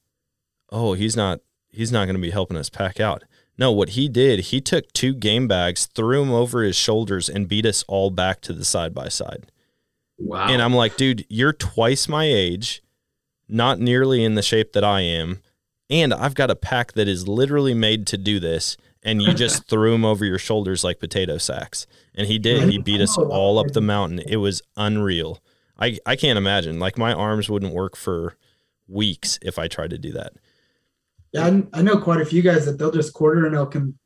oh, 0.70 0.94
he's 0.94 1.16
not 1.16 1.40
he's 1.70 1.90
not 1.90 2.04
going 2.04 2.16
to 2.16 2.22
be 2.22 2.30
helping 2.30 2.56
us 2.56 2.70
pack 2.70 3.00
out. 3.00 3.24
No, 3.58 3.72
what 3.72 3.90
he 3.90 4.08
did, 4.08 4.40
he 4.40 4.60
took 4.60 4.90
two 4.92 5.14
game 5.14 5.48
bags, 5.48 5.86
threw 5.86 6.20
them 6.20 6.32
over 6.32 6.62
his 6.62 6.76
shoulders, 6.76 7.28
and 7.28 7.48
beat 7.48 7.66
us 7.66 7.84
all 7.88 8.10
back 8.10 8.40
to 8.42 8.52
the 8.52 8.64
side 8.64 8.94
by 8.94 9.08
side. 9.08 9.50
Wow. 10.18 10.46
And 10.48 10.62
I'm 10.62 10.74
like, 10.74 10.96
dude, 10.96 11.26
you're 11.28 11.52
twice 11.52 12.08
my 12.08 12.24
age 12.24 12.82
not 13.52 13.78
nearly 13.78 14.24
in 14.24 14.34
the 14.34 14.42
shape 14.42 14.72
that 14.72 14.84
I 14.84 15.00
am, 15.02 15.40
and 15.90 16.14
I've 16.14 16.34
got 16.34 16.50
a 16.50 16.56
pack 16.56 16.92
that 16.92 17.08
is 17.08 17.28
literally 17.28 17.74
made 17.74 18.06
to 18.08 18.18
do 18.18 18.40
this, 18.40 18.76
and 19.02 19.20
you 19.20 19.34
just 19.34 19.64
threw 19.68 19.94
him 19.94 20.04
over 20.04 20.24
your 20.24 20.38
shoulders 20.38 20.82
like 20.82 21.00
potato 21.00 21.38
sacks. 21.38 21.86
And 22.14 22.26
he 22.26 22.38
did. 22.38 22.70
He 22.70 22.78
beat 22.78 23.00
us 23.00 23.16
all 23.16 23.58
up 23.58 23.72
the 23.72 23.80
mountain. 23.80 24.20
It 24.20 24.36
was 24.36 24.62
unreal. 24.76 25.38
I, 25.78 25.98
I 26.06 26.16
can't 26.16 26.38
imagine. 26.38 26.78
Like 26.78 26.98
my 26.98 27.12
arms 27.12 27.48
wouldn't 27.48 27.74
work 27.74 27.96
for 27.96 28.36
weeks 28.88 29.38
if 29.42 29.58
I 29.58 29.68
tried 29.68 29.90
to 29.90 29.98
do 29.98 30.12
that. 30.12 30.32
Yeah, 31.32 31.46
I, 31.46 31.78
I 31.78 31.82
know 31.82 31.98
quite 31.98 32.20
a 32.20 32.26
few 32.26 32.42
guys 32.42 32.66
that 32.66 32.78
they'll 32.78 32.90
just 32.90 33.14
quarter 33.14 33.46
and 33.46 33.54
they'll 33.54 33.66
can 33.66 33.98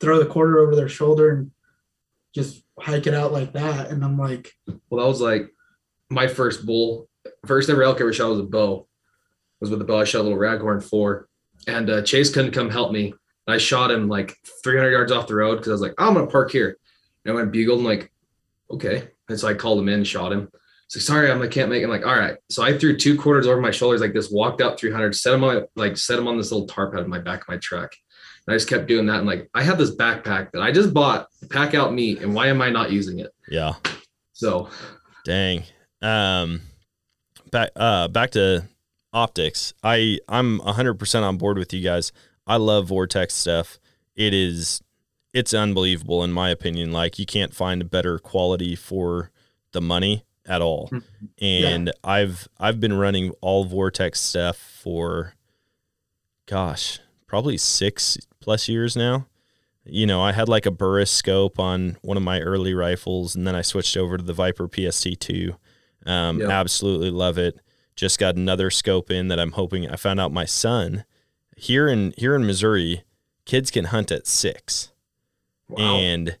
throw 0.00 0.18
the 0.18 0.26
quarter 0.26 0.58
over 0.58 0.74
their 0.74 0.88
shoulder 0.88 1.30
and 1.30 1.50
just 2.34 2.62
hike 2.78 3.06
it 3.06 3.14
out 3.14 3.32
like 3.32 3.52
that. 3.52 3.90
And 3.90 4.04
I'm 4.04 4.16
like, 4.16 4.52
Well, 4.88 5.02
that 5.02 5.08
was 5.08 5.20
like 5.20 5.50
my 6.08 6.28
first 6.28 6.64
bull. 6.64 7.08
First 7.46 7.70
ever 7.70 7.82
elk 7.82 7.98
I 7.98 8.02
ever 8.02 8.12
shot 8.12 8.30
was 8.30 8.40
a 8.40 8.44
bow. 8.44 8.86
Was 9.60 9.70
with 9.70 9.78
the 9.78 9.84
bow. 9.84 10.00
I 10.00 10.04
shot 10.04 10.20
a 10.20 10.22
little 10.22 10.38
raghorn 10.38 10.82
four, 10.82 11.28
and 11.66 11.88
uh, 11.88 12.02
Chase 12.02 12.32
couldn't 12.32 12.52
come 12.52 12.70
help 12.70 12.92
me. 12.92 13.14
I 13.46 13.58
shot 13.58 13.90
him 13.90 14.08
like 14.08 14.36
300 14.64 14.90
yards 14.90 15.12
off 15.12 15.26
the 15.26 15.34
road 15.34 15.56
because 15.56 15.68
I 15.68 15.72
was 15.72 15.80
like, 15.80 15.94
I'm 15.98 16.14
gonna 16.14 16.26
park 16.26 16.50
here. 16.50 16.76
And 17.24 17.32
I 17.32 17.34
went 17.34 17.52
bugled 17.52 17.78
and 17.78 17.86
like, 17.86 18.12
okay. 18.70 19.08
And 19.28 19.38
so 19.38 19.48
I 19.48 19.54
called 19.54 19.78
him 19.78 19.88
in, 19.88 20.04
shot 20.04 20.32
him. 20.32 20.48
So 20.88 21.00
sorry, 21.00 21.30
I'm 21.30 21.40
I 21.40 21.48
can't 21.48 21.70
make 21.70 21.80
it. 21.80 21.84
I'm 21.84 21.90
like, 21.90 22.06
all 22.06 22.18
right. 22.18 22.36
So 22.50 22.62
I 22.62 22.76
threw 22.76 22.96
two 22.96 23.18
quarters 23.18 23.46
over 23.46 23.60
my 23.60 23.70
shoulders 23.70 24.00
like 24.00 24.12
this, 24.12 24.30
walked 24.30 24.60
up 24.60 24.78
300, 24.78 25.14
set 25.14 25.34
him 25.34 25.44
on 25.44 25.64
like 25.74 25.96
set 25.96 26.18
him 26.18 26.28
on 26.28 26.36
this 26.36 26.52
little 26.52 26.66
tarp 26.66 26.94
out 26.94 27.00
of 27.00 27.08
my 27.08 27.18
back 27.18 27.42
of 27.42 27.48
my 27.48 27.56
truck. 27.56 27.94
And 28.46 28.54
I 28.54 28.56
just 28.56 28.68
kept 28.68 28.88
doing 28.88 29.06
that. 29.06 29.18
And 29.18 29.26
like, 29.26 29.48
I 29.54 29.62
have 29.62 29.78
this 29.78 29.94
backpack 29.94 30.50
that 30.52 30.60
I 30.60 30.70
just 30.70 30.92
bought, 30.92 31.28
pack 31.50 31.74
out 31.74 31.94
meat, 31.94 32.20
and 32.20 32.34
why 32.34 32.48
am 32.48 32.60
I 32.60 32.70
not 32.70 32.90
using 32.92 33.20
it? 33.20 33.30
Yeah. 33.48 33.74
So 34.32 34.68
Dang. 35.24 35.62
Um 36.02 36.60
back 37.52 37.70
uh 37.76 38.08
back 38.08 38.32
to 38.32 38.64
optics. 39.12 39.72
I 39.84 40.18
I'm 40.28 40.58
100% 40.58 41.22
on 41.22 41.36
board 41.36 41.58
with 41.58 41.72
you 41.72 41.82
guys. 41.82 42.10
I 42.46 42.56
love 42.56 42.88
Vortex 42.88 43.34
stuff. 43.34 43.78
It 44.16 44.34
is 44.34 44.82
it's 45.32 45.54
unbelievable 45.54 46.24
in 46.24 46.32
my 46.32 46.50
opinion. 46.50 46.92
Like 46.92 47.20
you 47.20 47.26
can't 47.26 47.54
find 47.54 47.80
a 47.80 47.84
better 47.84 48.18
quality 48.18 48.74
for 48.74 49.30
the 49.70 49.80
money 49.80 50.24
at 50.46 50.60
all. 50.60 50.90
And 51.40 51.92
I've 52.02 52.48
I've 52.58 52.80
been 52.80 52.94
running 52.94 53.32
all 53.40 53.64
Vortex 53.64 54.20
stuff 54.20 54.56
for 54.56 55.34
gosh, 56.46 56.98
probably 57.26 57.56
6 57.56 58.18
plus 58.40 58.68
years 58.68 58.96
now. 58.96 59.26
You 59.84 60.06
know, 60.06 60.22
I 60.22 60.32
had 60.32 60.48
like 60.48 60.66
a 60.66 60.70
Burris 60.70 61.10
scope 61.10 61.58
on 61.58 61.96
one 62.02 62.16
of 62.16 62.22
my 62.22 62.40
early 62.40 62.74
rifles 62.74 63.34
and 63.34 63.46
then 63.46 63.54
I 63.54 63.62
switched 63.62 63.96
over 63.96 64.16
to 64.16 64.22
the 64.22 64.32
Viper 64.32 64.68
PST2. 64.68 65.56
Um 66.06 66.40
absolutely 66.50 67.10
love 67.10 67.38
it. 67.38 67.58
Just 67.94 68.18
got 68.18 68.36
another 68.36 68.70
scope 68.70 69.10
in 69.10 69.28
that 69.28 69.38
I'm 69.38 69.52
hoping 69.52 69.88
I 69.88 69.96
found 69.96 70.20
out 70.20 70.32
my 70.32 70.44
son 70.44 71.04
here 71.56 71.88
in 71.88 72.12
here 72.16 72.34
in 72.34 72.46
Missouri, 72.46 73.02
kids 73.44 73.70
can 73.70 73.86
hunt 73.86 74.10
at 74.10 74.26
6 74.26 74.88
and 75.78 76.36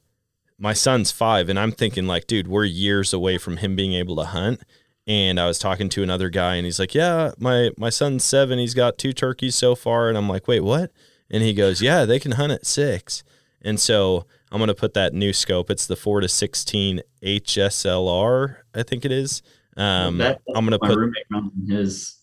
my 0.58 0.72
son's 0.74 1.10
five 1.10 1.48
and 1.48 1.58
i'm 1.58 1.72
thinking 1.72 2.06
like 2.06 2.26
dude 2.26 2.46
we're 2.46 2.64
years 2.64 3.12
away 3.12 3.36
from 3.38 3.56
him 3.56 3.74
being 3.74 3.94
able 3.94 4.14
to 4.16 4.24
hunt. 4.24 4.60
And 5.06 5.40
i 5.40 5.46
was 5.46 5.58
talking 5.58 5.88
to 5.90 6.02
another 6.02 6.28
guy 6.28 6.56
and 6.56 6.64
he's 6.64 6.78
like 6.78 6.94
yeah 6.94 7.32
my 7.38 7.70
my 7.76 7.90
son's 7.90 8.24
seven. 8.24 8.58
He's 8.58 8.74
got 8.74 8.98
two 8.98 9.12
turkeys 9.12 9.54
so 9.54 9.74
far. 9.74 10.08
And 10.08 10.18
i'm 10.18 10.28
like 10.28 10.46
wait 10.46 10.60
what? 10.62 10.90
And 11.30 11.42
he 11.42 11.54
goes 11.54 11.80
yeah 11.82 12.04
they 12.04 12.20
can 12.20 12.32
hunt 12.32 12.52
at 12.52 12.66
six. 12.66 13.24
And 13.62 13.80
so 13.80 14.26
i'm 14.52 14.58
going 14.58 14.68
to 14.68 14.74
put 14.74 14.94
that 14.94 15.12
new 15.12 15.32
scope 15.32 15.70
it's 15.70 15.86
the 15.86 15.96
4 15.96 16.20
to 16.20 16.28
16 16.28 17.00
hslr 17.22 18.56
i 18.74 18.82
think 18.82 19.04
it 19.04 19.12
is 19.12 19.42
um, 19.76 20.18
That- 20.18 20.40
i'm 20.54 20.66
going 20.66 20.78
to 20.78 20.78
put 20.78 20.96
roommate 20.96 21.24
his. 21.68 22.18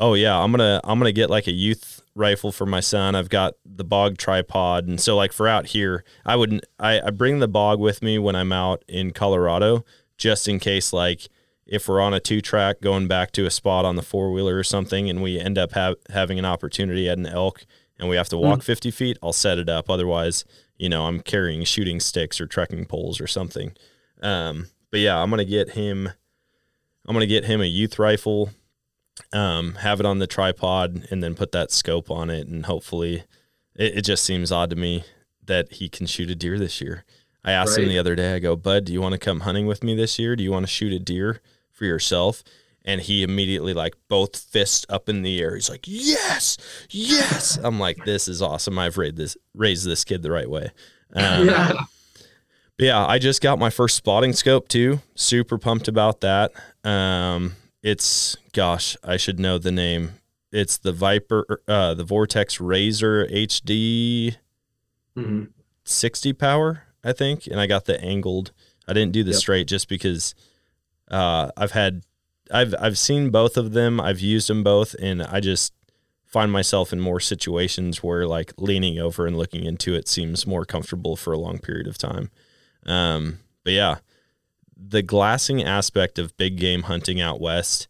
Oh 0.00 0.14
yeah, 0.14 0.38
I'm 0.38 0.52
gonna 0.52 0.80
I'm 0.84 1.00
gonna 1.00 1.10
get 1.10 1.28
like 1.28 1.48
a 1.48 1.52
youth 1.52 2.02
rifle 2.14 2.52
for 2.52 2.64
my 2.66 2.78
son. 2.78 3.16
I've 3.16 3.28
got 3.28 3.54
the 3.66 3.82
bog 3.82 4.16
tripod, 4.16 4.86
and 4.86 5.00
so 5.00 5.16
like 5.16 5.32
for 5.32 5.48
out 5.48 5.66
here, 5.66 6.04
I 6.24 6.36
wouldn't 6.36 6.64
I, 6.78 7.00
I 7.00 7.10
bring 7.10 7.40
the 7.40 7.48
bog 7.48 7.80
with 7.80 8.00
me 8.00 8.16
when 8.16 8.36
I'm 8.36 8.52
out 8.52 8.84
in 8.86 9.10
Colorado, 9.10 9.84
just 10.16 10.46
in 10.46 10.60
case 10.60 10.92
like 10.92 11.26
if 11.66 11.88
we're 11.88 12.00
on 12.00 12.14
a 12.14 12.20
two 12.20 12.40
track 12.40 12.80
going 12.80 13.08
back 13.08 13.32
to 13.32 13.44
a 13.44 13.50
spot 13.50 13.84
on 13.84 13.96
the 13.96 14.02
four 14.02 14.30
wheeler 14.30 14.56
or 14.56 14.62
something, 14.62 15.10
and 15.10 15.20
we 15.20 15.36
end 15.40 15.58
up 15.58 15.72
ha- 15.72 15.96
having 16.10 16.38
an 16.38 16.44
opportunity 16.44 17.08
at 17.08 17.18
an 17.18 17.26
elk, 17.26 17.66
and 17.98 18.08
we 18.08 18.16
have 18.16 18.28
to 18.30 18.38
walk 18.38 18.62
50 18.62 18.90
feet, 18.90 19.18
I'll 19.22 19.32
set 19.32 19.58
it 19.58 19.68
up. 19.68 19.90
Otherwise, 19.90 20.44
you 20.76 20.88
know, 20.88 21.06
I'm 21.06 21.20
carrying 21.20 21.64
shooting 21.64 22.00
sticks 22.00 22.40
or 22.40 22.46
trekking 22.46 22.84
poles 22.86 23.20
or 23.20 23.26
something. 23.26 23.72
Um, 24.22 24.68
but 24.90 25.00
yeah, 25.00 25.20
I'm 25.20 25.30
gonna 25.30 25.44
get 25.44 25.70
him. 25.70 26.08
I'm 27.06 27.14
gonna 27.14 27.26
get 27.26 27.44
him 27.44 27.60
a 27.60 27.66
youth 27.66 27.98
rifle 27.98 28.50
um, 29.32 29.74
have 29.76 30.00
it 30.00 30.06
on 30.06 30.18
the 30.18 30.26
tripod 30.26 31.06
and 31.10 31.22
then 31.22 31.34
put 31.34 31.52
that 31.52 31.70
scope 31.70 32.10
on 32.10 32.30
it. 32.30 32.48
And 32.48 32.66
hopefully, 32.66 33.24
it, 33.74 33.98
it 33.98 34.02
just 34.02 34.24
seems 34.24 34.52
odd 34.52 34.70
to 34.70 34.76
me 34.76 35.04
that 35.44 35.74
he 35.74 35.88
can 35.88 36.06
shoot 36.06 36.30
a 36.30 36.34
deer 36.34 36.58
this 36.58 36.80
year. 36.80 37.04
I 37.44 37.52
asked 37.52 37.78
him 37.78 37.88
the 37.88 37.98
other 37.98 38.14
day, 38.14 38.34
I 38.34 38.40
go, 38.40 38.56
Bud, 38.56 38.84
do 38.84 38.92
you 38.92 39.00
want 39.00 39.12
to 39.12 39.18
come 39.18 39.40
hunting 39.40 39.66
with 39.66 39.82
me 39.82 39.94
this 39.94 40.18
year? 40.18 40.36
Do 40.36 40.44
you 40.44 40.52
want 40.52 40.66
to 40.66 40.72
shoot 40.72 40.92
a 40.92 40.98
deer 40.98 41.40
for 41.70 41.86
yourself? 41.86 42.42
And 42.88 43.00
he 43.02 43.22
immediately, 43.22 43.74
like, 43.74 43.94
both 44.08 44.34
fists 44.36 44.86
up 44.88 45.08
in 45.10 45.20
the 45.22 45.40
air. 45.40 45.54
He's 45.54 45.68
like, 45.68 45.84
Yes, 45.86 46.56
yes. 46.90 47.58
I'm 47.62 47.78
like, 47.78 48.04
This 48.04 48.26
is 48.28 48.40
awesome. 48.42 48.78
I've 48.78 48.96
raised 48.96 49.16
this, 49.16 49.36
raised 49.54 49.86
this 49.86 50.04
kid 50.04 50.22
the 50.22 50.30
right 50.30 50.48
way. 50.48 50.70
Um, 51.14 51.46
yeah, 51.48 51.72
yeah, 52.78 53.06
I 53.06 53.18
just 53.18 53.40
got 53.42 53.58
my 53.58 53.70
first 53.70 53.96
spotting 53.96 54.32
scope 54.32 54.68
too. 54.68 55.00
Super 55.14 55.58
pumped 55.58 55.86
about 55.88 56.20
that. 56.22 56.52
Um, 56.84 57.56
it's 57.82 58.36
gosh, 58.52 58.96
I 59.04 59.16
should 59.16 59.38
know 59.38 59.58
the 59.58 59.72
name. 59.72 60.12
It's 60.50 60.78
the 60.78 60.92
Viper, 60.92 61.60
uh, 61.68 61.92
the 61.94 62.04
Vortex 62.04 62.58
Razor 62.60 63.26
HD 63.30 64.36
Mhm. 65.16 65.48
60 65.84 66.32
power, 66.32 66.84
I 67.04 67.12
think, 67.12 67.46
and 67.46 67.60
I 67.60 67.66
got 67.66 67.84
the 67.86 68.00
angled. 68.02 68.52
I 68.86 68.92
didn't 68.94 69.12
do 69.12 69.22
the 69.24 69.32
Yep. 69.32 69.40
straight 69.40 69.66
just 69.68 69.88
because 69.88 70.34
uh, 71.10 71.50
I've 71.56 71.72
had, 71.72 72.02
I've 72.52 72.74
I've 72.78 72.98
seen 72.98 73.30
both 73.30 73.56
of 73.56 73.72
them. 73.72 74.00
I've 74.00 74.20
used 74.20 74.48
them 74.48 74.62
both, 74.62 74.94
and 75.00 75.22
I 75.22 75.40
just 75.40 75.72
find 76.24 76.52
myself 76.52 76.92
in 76.92 77.00
more 77.00 77.20
situations 77.20 78.02
where 78.02 78.26
like 78.26 78.52
leaning 78.58 78.98
over 78.98 79.26
and 79.26 79.36
looking 79.36 79.64
into 79.64 79.94
it 79.94 80.06
seems 80.08 80.46
more 80.46 80.64
comfortable 80.64 81.16
for 81.16 81.32
a 81.32 81.38
long 81.38 81.58
period 81.58 81.86
of 81.86 81.96
time. 81.96 82.30
Um, 82.84 83.38
but 83.64 83.72
yeah, 83.72 83.96
the 84.76 85.02
glassing 85.02 85.62
aspect 85.62 86.18
of 86.18 86.36
big 86.36 86.56
game 86.58 86.82
hunting 86.82 87.20
out 87.20 87.40
west 87.40 87.88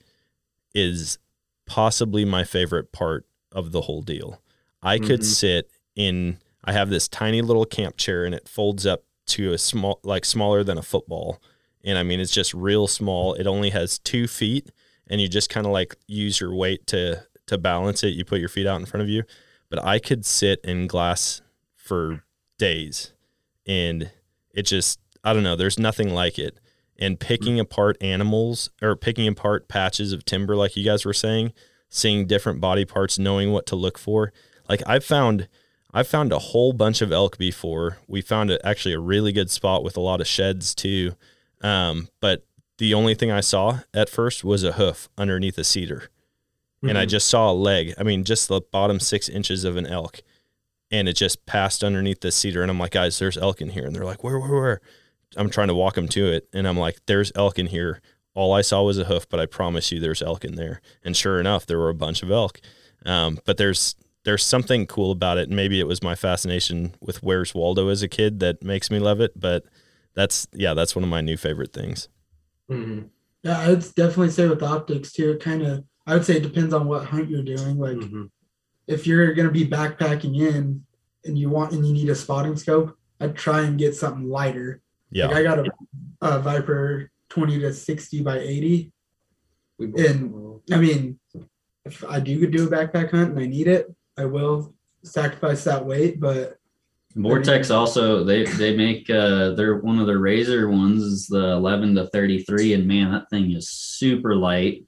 is 0.74 1.18
possibly 1.66 2.24
my 2.24 2.44
favorite 2.44 2.92
part 2.92 3.26
of 3.52 3.72
the 3.72 3.82
whole 3.82 4.02
deal. 4.02 4.40
I 4.82 4.98
could 4.98 5.20
Mhm. 5.20 5.24
sit 5.24 5.70
in 5.96 6.38
I 6.64 6.72
have 6.72 6.90
this 6.90 7.08
tiny 7.08 7.40
little 7.40 7.64
camp 7.64 7.96
chair 7.96 8.24
and 8.26 8.34
it 8.34 8.46
folds 8.48 8.84
up 8.84 9.04
to 9.26 9.52
a 9.52 9.58
small 9.58 10.00
like 10.04 10.24
smaller 10.24 10.62
than 10.62 10.78
a 10.78 10.82
football. 10.82 11.40
And 11.88 11.98
I 11.98 12.02
mean 12.02 12.20
it's 12.20 12.32
just 12.32 12.52
real 12.52 12.86
small. 12.86 13.34
It 13.34 13.46
only 13.46 13.70
has 13.70 13.98
2 13.98 14.26
feet 14.26 14.70
and 15.08 15.20
you 15.20 15.28
just 15.28 15.48
kind 15.48 15.66
of 15.66 15.72
like 15.72 15.96
use 16.06 16.40
your 16.40 16.54
weight 16.54 16.86
to 16.88 17.24
to 17.46 17.56
balance 17.56 18.04
it. 18.04 18.08
You 18.08 18.24
put 18.24 18.40
your 18.40 18.50
feet 18.50 18.66
out 18.66 18.78
in 18.78 18.86
front 18.86 19.02
of 19.02 19.08
you. 19.08 19.24
But 19.70 19.82
I 19.82 19.98
could 19.98 20.26
sit 20.26 20.60
in 20.62 20.86
glass 20.86 21.40
for 21.74 22.24
days 22.58 23.12
and 23.66 24.10
it 24.52 24.62
just 24.62 25.00
I 25.24 25.32
don't 25.32 25.42
know, 25.42 25.56
there's 25.56 25.78
nothing 25.78 26.14
like 26.14 26.38
it. 26.38 26.58
And 27.00 27.18
picking 27.18 27.56
mm. 27.56 27.60
apart 27.60 27.96
animals 28.00 28.70
or 28.82 28.96
picking 28.96 29.28
apart 29.28 29.68
patches 29.68 30.12
of 30.12 30.24
timber 30.24 30.56
like 30.56 30.76
you 30.76 30.84
guys 30.84 31.04
were 31.04 31.12
saying, 31.12 31.52
seeing 31.88 32.26
different 32.26 32.60
body 32.60 32.84
parts, 32.84 33.18
knowing 33.18 33.52
what 33.52 33.66
to 33.66 33.76
look 33.76 33.98
for. 33.98 34.32
Like 34.68 34.82
I've 34.86 35.04
found 35.04 35.48
I've 35.92 36.08
found 36.08 36.32
a 36.32 36.38
whole 36.38 36.74
bunch 36.74 37.00
of 37.00 37.12
elk 37.12 37.38
before. 37.38 37.98
We 38.06 38.20
found 38.20 38.50
a, 38.50 38.64
actually 38.66 38.94
a 38.94 39.00
really 39.00 39.32
good 39.32 39.50
spot 39.50 39.82
with 39.82 39.96
a 39.96 40.02
lot 40.02 40.20
of 40.20 40.26
sheds 40.26 40.74
too. 40.74 41.14
Um, 41.62 42.08
but 42.20 42.44
the 42.78 42.94
only 42.94 43.14
thing 43.14 43.30
I 43.30 43.40
saw 43.40 43.80
at 43.92 44.08
first 44.08 44.44
was 44.44 44.62
a 44.62 44.72
hoof 44.72 45.08
underneath 45.18 45.58
a 45.58 45.64
cedar. 45.64 46.10
And 46.82 46.96
I 46.96 47.06
Mhm. 47.06 47.08
just 47.08 47.26
saw 47.28 47.50
a 47.50 47.52
leg. 47.52 47.92
I 47.98 48.04
mean, 48.04 48.22
just 48.22 48.46
the 48.48 48.60
bottom 48.60 49.00
six 49.00 49.28
inches 49.28 49.64
of 49.64 49.76
an 49.76 49.86
elk. 49.86 50.20
And 50.92 51.08
it 51.08 51.14
just 51.14 51.44
passed 51.44 51.82
underneath 51.82 52.20
the 52.20 52.30
cedar. 52.30 52.62
And 52.62 52.70
I'm 52.70 52.78
like, 52.78 52.92
guys, 52.92 53.18
there's 53.18 53.36
elk 53.36 53.60
in 53.60 53.70
here. 53.70 53.84
And 53.84 53.94
they're 53.96 54.04
like, 54.04 54.22
where, 54.22 54.38
where, 54.38 54.52
where? 54.52 54.80
I'm 55.36 55.50
trying 55.50 55.68
to 55.68 55.74
walk 55.74 55.94
them 55.96 56.08
to 56.08 56.28
it. 56.32 56.48
And 56.52 56.68
I'm 56.68 56.78
like, 56.78 57.00
there's 57.06 57.32
elk 57.34 57.58
in 57.58 57.66
here. 57.66 58.00
All 58.34 58.52
I 58.52 58.60
saw 58.62 58.82
was 58.84 58.96
a 58.96 59.04
hoof, 59.04 59.28
but 59.28 59.40
I 59.40 59.46
promise 59.46 59.90
you 59.90 59.98
there's 59.98 60.22
elk 60.22 60.44
in 60.44 60.54
there. 60.54 60.80
And 61.04 61.16
sure 61.16 61.40
enough, 61.40 61.66
there 61.66 61.78
were 61.78 61.88
a 61.88 61.94
bunch 61.94 62.22
of 62.22 62.30
elk. 62.30 62.60
Um, 63.04 63.38
but 63.44 63.56
there's 63.56 63.96
there's 64.24 64.44
something 64.44 64.86
cool 64.86 65.10
about 65.10 65.38
it. 65.38 65.48
Maybe 65.48 65.80
it 65.80 65.86
was 65.86 66.02
my 66.02 66.14
fascination 66.14 66.94
with 67.00 67.22
Where's 67.22 67.54
Waldo 67.54 67.88
as 67.88 68.02
a 68.02 68.08
kid 68.08 68.40
that 68.40 68.62
makes 68.62 68.90
me 68.90 68.98
love 68.98 69.20
it. 69.20 69.32
But 69.38 69.64
that's 70.18 70.48
yeah, 70.52 70.74
that's 70.74 70.96
one 70.96 71.04
of 71.04 71.08
my 71.08 71.20
new 71.20 71.36
favorite 71.36 71.72
things. 71.72 72.08
Mhm. 72.68 73.08
yeah, 73.44 73.56
I 73.60 73.68
would 73.68 73.84
definitely 73.94 74.30
say 74.30 74.48
with 74.48 74.64
optics 74.64 75.12
too. 75.12 75.30
It 75.30 75.40
kind 75.40 75.62
of, 75.62 75.84
I 76.08 76.14
would 76.14 76.24
say 76.24 76.36
it 76.38 76.42
depends 76.42 76.74
on 76.74 76.88
what 76.88 77.04
hunt 77.04 77.30
you're 77.30 77.44
doing. 77.44 77.78
Like, 77.78 77.98
Mhm. 77.98 78.28
if 78.88 79.06
you're 79.06 79.32
gonna 79.32 79.52
be 79.52 79.64
backpacking 79.64 80.36
in 80.36 80.84
and 81.24 81.38
you 81.38 81.50
want 81.50 81.72
and 81.72 81.86
you 81.86 81.92
need 81.94 82.08
a 82.08 82.16
spotting 82.16 82.56
scope, 82.56 82.96
I'd 83.20 83.36
try 83.36 83.62
and 83.62 83.78
get 83.78 83.94
something 83.94 84.28
lighter. 84.28 84.82
Yeah. 85.12 85.28
Like 85.28 85.36
I 85.36 85.42
got 85.44 85.60
a, 85.60 85.70
a 86.20 86.40
Viper 86.40 87.10
20 87.28 87.60
to 87.60 87.72
60 87.72 88.20
by 88.22 88.38
80. 88.40 88.92
We 89.78 89.86
And 90.04 90.60
I 90.72 90.78
mean, 90.78 91.20
if 91.84 92.04
I 92.04 92.18
do 92.18 92.44
do 92.48 92.66
a 92.66 92.70
backpack 92.70 93.12
hunt 93.12 93.30
and 93.30 93.38
I 93.38 93.46
need 93.46 93.68
it, 93.68 93.86
I 94.16 94.24
will 94.24 94.74
sacrifice 95.04 95.62
that 95.64 95.86
weight. 95.86 96.18
But 96.18 96.57
Vortex 97.18 97.70
also 97.70 98.22
they 98.22 98.44
they 98.44 98.76
make 98.76 99.10
uh 99.10 99.50
they're 99.50 99.78
one 99.78 99.98
of 99.98 100.06
their 100.06 100.18
razor 100.18 100.68
ones 100.68 101.02
is 101.02 101.26
the 101.26 101.52
11 101.52 101.96
to 101.96 102.06
33 102.06 102.74
and 102.74 102.86
man 102.86 103.10
that 103.10 103.28
thing 103.28 103.52
is 103.52 103.68
super 103.68 104.36
light. 104.36 104.84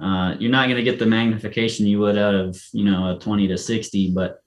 Uh, 0.00 0.34
you're 0.40 0.50
not 0.50 0.66
going 0.66 0.76
to 0.76 0.82
get 0.82 0.98
the 0.98 1.06
magnification 1.06 1.86
you 1.86 2.00
would 2.00 2.18
out 2.18 2.34
of 2.34 2.60
you 2.72 2.84
know 2.84 3.14
a 3.14 3.18
20 3.18 3.48
to 3.48 3.58
60, 3.58 4.12
but 4.12 4.40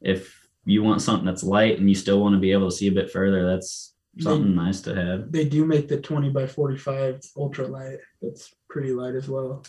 if 0.00 0.48
you 0.64 0.82
want 0.82 1.02
something 1.02 1.26
that's 1.26 1.42
light 1.42 1.78
and 1.78 1.88
you 1.88 1.94
still 1.94 2.20
want 2.20 2.34
to 2.34 2.40
be 2.40 2.52
able 2.52 2.70
to 2.70 2.76
see 2.76 2.86
a 2.86 2.92
bit 2.92 3.10
further, 3.10 3.46
that's 3.46 3.94
something 4.20 4.54
nice 4.54 4.80
to 4.82 4.94
have. 4.94 5.32
They 5.32 5.44
do 5.44 5.64
make 5.64 5.88
the 5.88 6.00
20 6.00 6.30
by 6.30 6.46
45 6.46 7.20
ultra 7.36 7.66
light. 7.66 7.98
That's 8.20 8.54
pretty 8.68 8.92
light 8.92 9.14
as 9.14 9.28
well. 9.28 9.64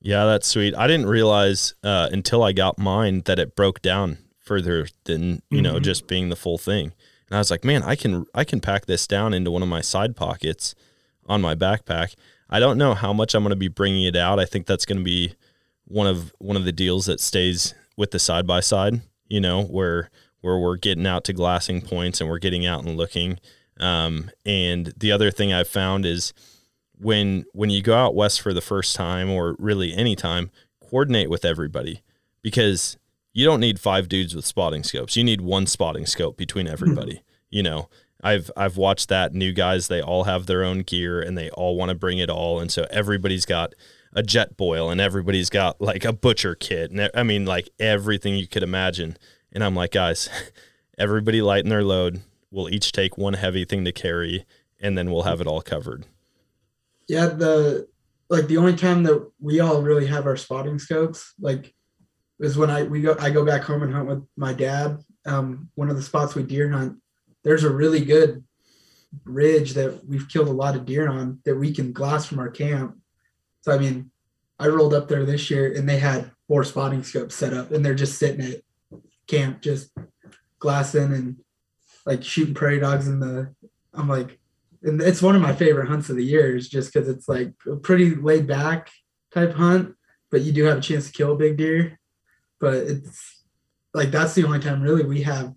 Yeah, 0.00 0.24
that's 0.24 0.46
sweet. 0.46 0.74
I 0.76 0.86
didn't 0.86 1.06
realize 1.06 1.74
uh, 1.82 2.08
until 2.12 2.42
I 2.44 2.52
got 2.52 2.78
mine 2.78 3.22
that 3.24 3.40
it 3.40 3.56
broke 3.56 3.82
down 3.82 4.18
further 4.46 4.88
than 5.04 5.42
you 5.50 5.60
know 5.60 5.74
Mhm. 5.74 5.82
just 5.82 6.06
being 6.06 6.30
the 6.30 6.36
full 6.36 6.56
thing. 6.58 6.92
And 7.28 7.36
I 7.36 7.38
was 7.38 7.50
like, 7.50 7.64
man, 7.64 7.82
I 7.82 7.96
can 7.96 8.24
I 8.34 8.44
can 8.44 8.60
pack 8.60 8.86
this 8.86 9.06
down 9.06 9.34
into 9.34 9.50
one 9.50 9.62
of 9.62 9.68
my 9.68 9.80
side 9.82 10.16
pockets 10.16 10.74
on 11.26 11.42
my 11.42 11.54
backpack. 11.54 12.14
I 12.48 12.60
don't 12.60 12.78
know 12.78 12.94
how 12.94 13.12
much 13.12 13.34
I'm 13.34 13.42
going 13.42 13.50
to 13.50 13.56
be 13.56 13.66
bringing 13.68 14.04
it 14.04 14.14
out. 14.16 14.38
I 14.38 14.44
think 14.44 14.66
that's 14.66 14.86
going 14.86 14.98
to 14.98 15.04
be 15.04 15.34
one 15.84 16.06
of 16.06 16.32
one 16.38 16.56
of 16.56 16.64
the 16.64 16.72
deals 16.72 17.06
that 17.06 17.20
stays 17.20 17.74
with 17.96 18.12
the 18.12 18.18
side 18.20 18.46
by 18.46 18.60
side. 18.60 19.00
You 19.28 19.40
know, 19.40 19.64
where 19.64 20.08
where 20.40 20.56
we're 20.58 20.76
getting 20.76 21.06
out 21.06 21.24
to 21.24 21.32
glassing 21.32 21.82
points 21.82 22.20
and 22.20 22.30
we're 22.30 22.38
getting 22.38 22.64
out 22.64 22.84
and 22.84 22.96
looking. 22.96 23.40
Um, 23.80 24.30
and 24.46 24.92
the 24.96 25.10
other 25.10 25.30
thing 25.32 25.52
I've 25.52 25.66
found 25.68 26.06
is 26.06 26.32
when 26.98 27.44
when 27.52 27.70
you 27.70 27.82
go 27.82 27.96
out 27.96 28.14
west 28.14 28.40
for 28.40 28.54
the 28.54 28.60
first 28.60 28.94
time 28.94 29.28
or 29.30 29.56
really 29.58 29.92
any 29.92 30.14
time, 30.14 30.50
coordinate 30.80 31.28
with 31.28 31.44
everybody 31.44 32.02
because 32.42 32.96
you 33.36 33.44
don't 33.44 33.60
need 33.60 33.78
five 33.78 34.08
dudes 34.08 34.34
with 34.34 34.46
spotting 34.46 34.82
scopes. 34.82 35.14
You 35.14 35.22
need 35.22 35.42
one 35.42 35.66
spotting 35.66 36.06
scope 36.06 36.38
between 36.38 36.66
everybody. 36.66 37.22
you 37.50 37.62
know, 37.62 37.90
I've 38.22 38.50
I've 38.56 38.78
watched 38.78 39.10
that 39.10 39.34
new 39.34 39.52
guys, 39.52 39.88
they 39.88 40.00
all 40.00 40.24
have 40.24 40.46
their 40.46 40.64
own 40.64 40.78
gear 40.80 41.20
and 41.20 41.36
they 41.36 41.50
all 41.50 41.76
want 41.76 41.90
to 41.90 41.94
bring 41.94 42.16
it 42.16 42.30
all 42.30 42.58
and 42.60 42.72
so 42.72 42.86
everybody's 42.88 43.44
got 43.44 43.74
a 44.14 44.22
Jetboil 44.22 44.90
and 44.90 45.02
everybody's 45.02 45.50
got 45.50 45.82
like 45.82 46.02
a 46.06 46.14
butcher 46.14 46.54
kit 46.54 46.90
and 46.90 47.10
I 47.14 47.24
mean 47.24 47.44
like 47.44 47.68
everything 47.78 48.36
you 48.36 48.48
could 48.48 48.62
imagine. 48.62 49.18
And 49.52 49.62
I'm 49.62 49.76
like, 49.76 49.90
guys, 49.90 50.30
everybody 50.98 51.42
lighten 51.42 51.68
their 51.68 51.84
load. 51.84 52.22
We'll 52.50 52.70
each 52.70 52.90
take 52.90 53.18
one 53.18 53.34
heavy 53.34 53.66
thing 53.66 53.84
to 53.84 53.92
carry 53.92 54.46
and 54.80 54.96
then 54.96 55.10
we'll 55.10 55.24
have 55.24 55.42
it 55.42 55.46
all 55.46 55.60
covered. 55.60 56.06
Yeah, 57.06 57.26
the 57.26 57.86
like 58.30 58.46
the 58.46 58.56
only 58.56 58.76
time 58.76 59.02
that 59.02 59.30
we 59.40 59.60
all 59.60 59.82
really 59.82 60.06
have 60.06 60.24
our 60.24 60.38
spotting 60.38 60.78
scopes 60.78 61.34
like 61.38 61.74
is 62.40 62.56
when 62.56 62.70
I 62.70 62.82
we 62.82 63.00
go 63.00 63.16
I 63.18 63.30
go 63.30 63.44
back 63.44 63.62
home 63.62 63.82
and 63.82 63.92
hunt 63.92 64.08
with 64.08 64.26
my 64.36 64.52
dad. 64.52 64.98
Um, 65.24 65.70
one 65.74 65.90
of 65.90 65.96
the 65.96 66.02
spots 66.02 66.34
we 66.34 66.42
deer 66.42 66.70
hunt, 66.70 66.98
there's 67.42 67.64
a 67.64 67.70
really 67.70 68.04
good 68.04 68.44
ridge 69.24 69.74
that 69.74 70.06
we've 70.06 70.28
killed 70.28 70.48
a 70.48 70.52
lot 70.52 70.76
of 70.76 70.84
deer 70.84 71.08
on 71.08 71.40
that 71.44 71.56
we 71.56 71.72
can 71.72 71.92
glass 71.92 72.26
from 72.26 72.38
our 72.38 72.50
camp. 72.50 72.96
So 73.62 73.72
I 73.72 73.78
mean, 73.78 74.10
I 74.58 74.68
rolled 74.68 74.94
up 74.94 75.08
there 75.08 75.24
this 75.24 75.50
year 75.50 75.72
and 75.72 75.88
they 75.88 75.98
had 75.98 76.30
four 76.48 76.64
spotting 76.64 77.02
scopes 77.02 77.34
set 77.34 77.52
up 77.52 77.72
and 77.72 77.84
they're 77.84 77.94
just 77.94 78.18
sitting 78.18 78.44
at 78.44 78.62
camp 79.26 79.60
just 79.60 79.90
glassing 80.58 81.12
and 81.12 81.36
like 82.04 82.22
shooting 82.22 82.54
prairie 82.54 82.78
dogs 82.78 83.08
in 83.08 83.18
the 83.18 83.52
I'm 83.92 84.08
like 84.08 84.38
and 84.82 85.00
it's 85.00 85.22
one 85.22 85.34
of 85.34 85.42
my 85.42 85.52
favorite 85.52 85.88
hunts 85.88 86.10
of 86.10 86.16
the 86.16 86.24
year 86.24 86.56
is 86.56 86.68
just 86.68 86.92
because 86.92 87.08
it's 87.08 87.28
like 87.28 87.52
a 87.70 87.76
pretty 87.76 88.14
laid 88.14 88.46
back 88.46 88.90
type 89.32 89.52
hunt, 89.54 89.94
but 90.30 90.42
you 90.42 90.52
do 90.52 90.64
have 90.64 90.78
a 90.78 90.82
chance 90.82 91.06
to 91.06 91.12
kill 91.12 91.32
a 91.32 91.36
big 91.36 91.56
deer. 91.56 91.98
But 92.60 92.74
it's 92.74 93.42
like 93.94 94.10
that's 94.10 94.34
the 94.34 94.44
only 94.44 94.60
time 94.60 94.82
really 94.82 95.04
we 95.04 95.22
have 95.22 95.54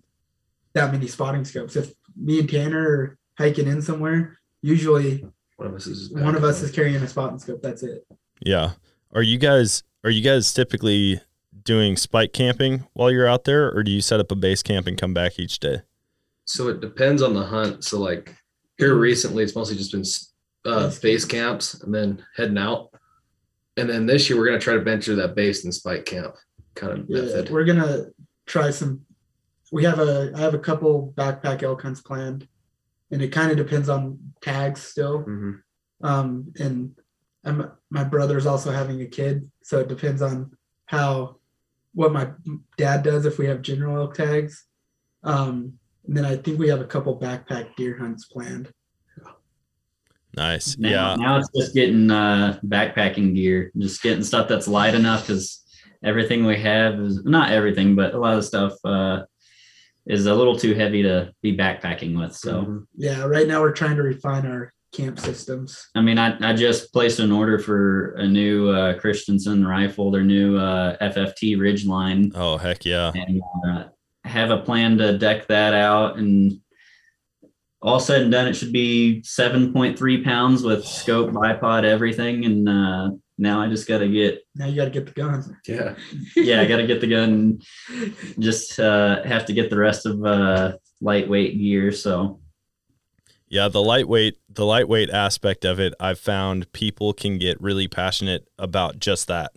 that 0.74 0.92
many 0.92 1.06
spotting 1.06 1.44
scopes. 1.44 1.76
If 1.76 1.92
me 2.16 2.40
and 2.40 2.48
Tanner 2.48 2.88
are 2.88 3.18
hiking 3.38 3.66
in 3.68 3.82
somewhere, 3.82 4.38
usually 4.62 5.24
One 5.56 5.68
of 5.68 5.74
us 5.74 5.86
is 5.86 6.12
one 6.12 6.34
of 6.34 6.44
us 6.44 6.62
is 6.62 6.70
carrying 6.70 6.96
a 6.96 7.08
spotting 7.08 7.38
scope. 7.38 7.62
That's 7.62 7.82
it. 7.82 8.06
Yeah. 8.40 8.72
Are 9.12 9.22
you 9.22 9.38
guys 9.38 9.82
are 10.04 10.10
you 10.10 10.22
guys 10.22 10.52
typically 10.52 11.20
doing 11.62 11.96
spike 11.96 12.32
camping 12.32 12.86
while 12.94 13.10
you're 13.10 13.28
out 13.28 13.44
there 13.44 13.70
or 13.70 13.82
do 13.82 13.90
you 13.90 14.00
set 14.00 14.20
up 14.20 14.32
a 14.32 14.36
base 14.36 14.62
camp 14.62 14.86
and 14.86 14.96
come 14.96 15.12
back 15.12 15.38
each 15.38 15.58
day? 15.58 15.82
So 16.46 16.68
it 16.68 16.80
depends 16.80 17.22
on 17.22 17.34
the 17.34 17.44
hunt. 17.44 17.84
So 17.84 18.00
like 18.00 18.34
here 18.78 18.94
recently, 18.94 19.44
it's 19.44 19.54
mostly 19.54 19.76
just 19.76 19.92
been 19.92 20.04
uh, 20.64 20.86
Base 20.88 20.98
base 20.98 21.24
camps 21.24 21.74
and 21.82 21.94
then 21.94 22.24
heading 22.36 22.58
out. 22.58 22.90
And 23.76 23.88
then 23.88 24.06
this 24.06 24.28
year 24.28 24.38
we're 24.38 24.46
gonna 24.46 24.58
try 24.58 24.74
to 24.74 24.80
venture 24.80 25.14
that 25.16 25.34
base 25.34 25.64
and 25.64 25.74
spike 25.74 26.06
camp 26.06 26.34
kind 26.74 26.92
of 26.98 27.06
Yeah, 27.08 27.22
method. 27.22 27.50
we're 27.50 27.64
gonna 27.64 28.06
try 28.46 28.70
some. 28.70 29.02
We 29.72 29.84
have 29.84 29.98
a 30.00 30.32
I 30.34 30.40
have 30.40 30.54
a 30.54 30.58
couple 30.58 31.12
backpack 31.16 31.62
elk 31.62 31.82
hunts 31.82 32.00
planned, 32.00 32.48
and 33.10 33.22
it 33.22 33.28
kind 33.28 33.50
of 33.50 33.56
depends 33.56 33.88
on 33.88 34.18
tags 34.40 34.82
still. 34.82 35.24
Mhm. 35.24 35.62
Um, 36.02 36.52
and 36.58 36.94
I'm 37.44 37.70
my 37.90 38.04
brother's 38.04 38.46
also 38.46 38.70
having 38.70 39.00
a 39.02 39.06
kid, 39.06 39.50
so 39.62 39.78
it 39.80 39.88
depends 39.88 40.22
on 40.22 40.56
how 40.86 41.36
what 41.92 42.12
my 42.12 42.30
dad 42.76 43.02
does 43.02 43.26
if 43.26 43.38
we 43.38 43.46
have 43.46 43.62
general 43.62 43.96
elk 43.98 44.14
tags. 44.14 44.64
Um, 45.22 45.78
and 46.06 46.16
then 46.16 46.24
I 46.24 46.36
think 46.36 46.58
we 46.58 46.68
have 46.68 46.80
a 46.80 46.86
couple 46.86 47.18
backpack 47.18 47.74
deer 47.76 47.98
hunts 47.98 48.24
planned. 48.26 48.72
Nice. 50.36 50.78
Now, 50.78 50.88
yeah. 50.88 51.16
now 51.16 51.38
it's 51.38 51.50
just 51.56 51.74
getting 51.74 52.10
uh, 52.10 52.60
backpacking 52.64 53.34
gear, 53.34 53.72
just 53.76 54.00
getting 54.02 54.22
stuff 54.22 54.48
that's 54.48 54.68
light 54.68 54.94
enough 54.94 55.26
because 55.26 55.64
everything 56.04 56.44
we 56.46 56.58
have 56.60 56.98
is 57.00 57.24
not 57.24 57.50
everything, 57.52 57.94
but 57.94 58.14
a 58.14 58.18
lot 58.18 58.36
of 58.38 58.44
stuff 58.44 58.72
uh, 58.84 59.22
is 60.06 60.26
a 60.26 60.34
little 60.34 60.56
too 60.58 60.74
heavy 60.74 61.02
to 61.02 61.32
be 61.42 61.56
backpacking 61.56 62.18
with. 62.18 62.34
So, 62.34 62.62
Mhm. 62.62 62.86
Yeah, 62.96 63.24
right 63.24 63.46
now 63.46 63.60
we're 63.60 63.72
trying 63.72 63.96
to 63.96 64.02
refine 64.02 64.46
our 64.46 64.72
camp 64.92 65.20
systems. 65.20 65.88
I 65.94 66.00
mean, 66.00 66.18
I, 66.18 66.36
I 66.40 66.52
just 66.52 66.92
placed 66.92 67.20
an 67.20 67.30
order 67.30 67.58
for 67.58 68.14
a 68.14 68.26
new 68.26 68.70
uh, 68.70 68.98
Christensen 68.98 69.64
rifle, 69.66 70.10
their 70.10 70.24
new 70.24 70.56
uh, 70.58 70.96
FFT 71.00 71.56
Ridgeline, 71.56 72.32
Oh 72.34 72.56
heck 72.56 72.84
yeah. 72.84 73.12
and 73.14 73.40
uh, 73.68 73.84
have 74.24 74.50
a 74.50 74.58
plan 74.58 74.98
to 74.98 75.16
deck 75.18 75.46
that 75.46 75.74
out. 75.74 76.18
And 76.18 76.60
all 77.82 78.00
said 78.00 78.22
and 78.22 78.32
done, 78.32 78.48
it 78.48 78.54
should 78.54 78.72
be 78.72 79.22
7.3 79.24 80.24
pounds 80.24 80.62
with 80.62 80.84
scope, 81.00 81.30
bipod, 81.30 81.84
everything. 81.84 82.44
And 82.44 82.68
uh, 82.68 83.10
now 83.40 83.60
I 83.60 83.68
just 83.68 83.88
got 83.88 83.98
to 83.98 84.08
get 84.08 84.46
Now 84.54 84.66
you 84.66 84.76
got 84.76 84.84
to 84.84 84.90
get 84.90 85.06
the 85.06 85.12
gun. 85.12 85.56
Yeah. 85.66 85.94
yeah, 86.36 86.60
I 86.60 86.66
got 86.66 86.76
to 86.76 86.86
get 86.86 87.00
the 87.00 87.06
gun. 87.08 87.60
Just 88.38 88.78
uh, 88.78 89.22
have 89.24 89.44
to 89.46 89.52
get 89.52 89.70
the 89.70 89.78
rest 89.78 90.06
of 90.06 90.24
uh, 90.24 90.76
lightweight 91.00 91.58
gear. 91.58 91.90
So 91.90 92.38
Yeah, 93.48 93.68
the 93.68 93.82
lightweight 93.82 94.38
the 94.50 94.64
lightweight 94.66 95.10
aspect 95.10 95.64
of 95.64 95.80
it, 95.80 95.94
I've 95.98 96.18
found 96.20 96.70
people 96.72 97.12
can 97.12 97.38
get 97.38 97.60
really 97.60 97.88
passionate 97.88 98.46
about 98.58 98.98
just 98.98 99.26
that. 99.28 99.52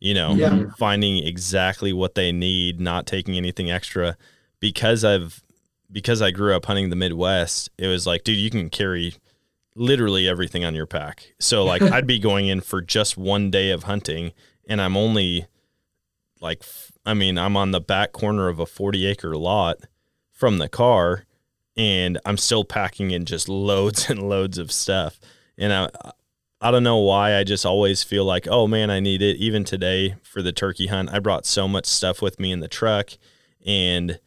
You 0.00 0.14
know, 0.14 0.34
Yeah. 0.34 0.64
finding 0.78 1.18
exactly 1.18 1.92
what 1.92 2.14
they 2.14 2.32
need, 2.32 2.80
not 2.80 3.06
taking 3.06 3.36
anything 3.36 3.70
extra. 3.70 4.16
Because 4.60 5.04
I've 5.04 5.42
because 5.90 6.20
I 6.20 6.30
grew 6.30 6.54
up 6.54 6.66
hunting 6.66 6.90
the 6.90 6.96
Midwest, 6.96 7.70
it 7.78 7.86
was 7.86 8.06
like, 8.06 8.22
dude, 8.24 8.38
you 8.38 8.50
can 8.50 8.68
carry 8.70 9.14
literally 9.78 10.28
everything 10.28 10.64
on 10.64 10.74
your 10.74 10.86
pack. 10.86 11.32
So 11.38 11.64
like 11.64 11.82
I'd 11.82 12.06
be 12.06 12.18
going 12.18 12.48
in 12.48 12.60
for 12.60 12.82
just 12.82 13.16
one 13.16 13.50
day 13.50 13.70
of 13.70 13.84
hunting 13.84 14.32
and 14.68 14.80
I'm 14.80 14.96
only 14.96 15.46
like 16.40 16.62
I 17.06 17.14
mean, 17.14 17.38
I'm 17.38 17.56
on 17.56 17.70
the 17.70 17.80
back 17.80 18.12
corner 18.12 18.48
of 18.48 18.58
a 18.58 18.66
40 18.66 19.06
acre 19.06 19.36
lot 19.36 19.78
from 20.32 20.58
the 20.58 20.68
car 20.68 21.24
and 21.76 22.18
I'm 22.26 22.36
still 22.36 22.64
packing 22.64 23.12
in 23.12 23.24
just 23.24 23.48
loads 23.48 24.10
and 24.10 24.28
loads 24.28 24.58
of 24.58 24.72
stuff. 24.72 25.18
And 25.56 25.72
I 25.72 25.88
I 26.60 26.72
don't 26.72 26.82
know 26.82 26.98
why 26.98 27.36
I 27.36 27.44
just 27.44 27.64
always 27.64 28.02
feel 28.02 28.24
like, 28.24 28.48
oh 28.48 28.66
man, 28.66 28.90
I 28.90 28.98
need 28.98 29.22
it. 29.22 29.36
Even 29.36 29.62
today 29.62 30.16
for 30.24 30.42
the 30.42 30.52
turkey 30.52 30.88
hunt, 30.88 31.10
I 31.12 31.20
brought 31.20 31.46
so 31.46 31.68
much 31.68 31.86
stuff 31.86 32.20
with 32.20 32.40
me 32.40 32.50
in 32.50 32.60
the 32.60 32.68
truck 32.68 33.10
and 33.64 34.18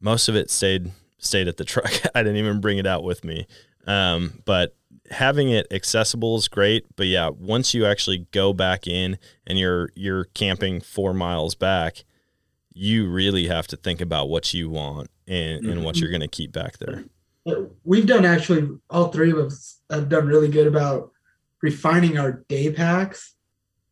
most 0.00 0.28
of 0.28 0.34
it 0.34 0.50
stayed 0.50 0.90
stayed 1.18 1.46
at 1.46 1.56
the 1.56 1.64
truck. 1.72 1.92
I 2.14 2.22
didn't 2.22 2.38
even 2.38 2.60
bring 2.60 2.78
it 2.78 2.86
out 2.86 3.04
with 3.04 3.24
me. 3.24 3.46
Um, 3.86 4.40
but 4.44 4.74
having 5.10 5.50
it 5.50 5.66
accessible 5.70 6.36
is 6.36 6.48
great. 6.48 6.84
But 6.96 7.06
yeah, 7.06 7.28
once 7.28 7.74
you 7.74 7.84
actually 7.86 8.26
go 8.30 8.52
back 8.52 8.86
in 8.86 9.18
and 9.46 9.58
you're 9.58 9.90
you're 9.94 10.24
camping 10.34 10.80
four 10.80 11.12
miles 11.12 11.54
back, 11.54 12.04
you 12.72 13.08
really 13.08 13.48
have 13.48 13.66
to 13.68 13.76
think 13.76 14.00
about 14.00 14.28
what 14.28 14.54
you 14.54 14.70
want 14.70 15.10
and, 15.26 15.66
and 15.66 15.84
what 15.84 15.98
you're 15.98 16.10
gonna 16.10 16.28
keep 16.28 16.52
back 16.52 16.78
there. 16.78 17.04
we've 17.84 18.06
done 18.06 18.24
actually 18.24 18.68
all 18.88 19.08
three 19.08 19.30
of 19.32 19.38
us 19.38 19.80
have 19.90 20.08
done 20.08 20.26
really 20.26 20.48
good 20.48 20.66
about 20.66 21.10
refining 21.60 22.16
our 22.18 22.44
day 22.48 22.70
packs 22.72 23.34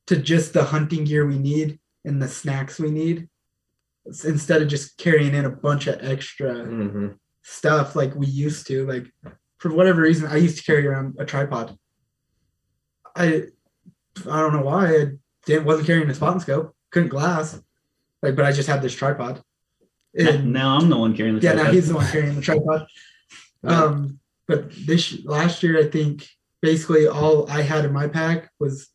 to 0.06 0.16
just 0.16 0.52
the 0.52 0.62
hunting 0.64 1.04
gear 1.04 1.26
we 1.26 1.38
need 1.38 1.78
and 2.04 2.22
the 2.22 2.28
snacks 2.28 2.78
we 2.78 2.90
need 2.90 3.28
instead 4.24 4.62
of 4.62 4.68
just 4.68 4.96
carrying 4.98 5.34
in 5.34 5.44
a 5.44 5.50
bunch 5.50 5.86
of 5.88 5.98
extra 6.02 6.54
Mhm. 6.54 7.16
stuff 7.42 7.94
like 7.96 8.14
we 8.14 8.26
used 8.26 8.66
to 8.68 8.86
like 8.86 9.06
for 9.60 9.72
whatever 9.72 10.00
reason 10.02 10.26
i 10.26 10.36
used 10.36 10.56
to 10.58 10.64
carry 10.64 10.86
around 10.86 11.14
a 11.18 11.24
tripod 11.24 11.76
i 13.16 13.44
i 14.28 14.40
don't 14.40 14.52
know 14.52 14.62
why 14.62 14.86
i 14.88 15.06
didn't 15.46 15.64
wasn't 15.64 15.86
carrying 15.86 16.10
a 16.10 16.14
spotting 16.14 16.40
scope 16.40 16.74
couldn't 16.90 17.08
glass 17.08 17.60
like 18.22 18.34
but 18.36 18.44
i 18.44 18.52
just 18.52 18.68
had 18.68 18.82
this 18.82 18.94
tripod 18.94 19.42
and 20.18 20.52
now 20.52 20.76
I'm 20.76 20.88
the 20.88 20.96
one 20.98 21.16
carrying 21.16 21.36
the 21.36 21.40
yeah, 21.40 21.52
now 21.52 21.58
tripod. 21.62 21.74
he's 21.74 21.88
the 21.88 21.94
one 21.94 22.06
carrying 22.08 22.34
the 22.34 22.40
tripod. 22.42 22.84
Um, 23.62 24.18
but 24.48 24.72
this 24.86 25.22
last 25.24 25.62
year, 25.62 25.78
I 25.78 25.84
think 25.88 26.26
basically 26.60 27.06
all 27.06 27.48
I 27.48 27.60
had 27.62 27.84
in 27.84 27.92
my 27.92 28.08
pack 28.08 28.50
was 28.58 28.88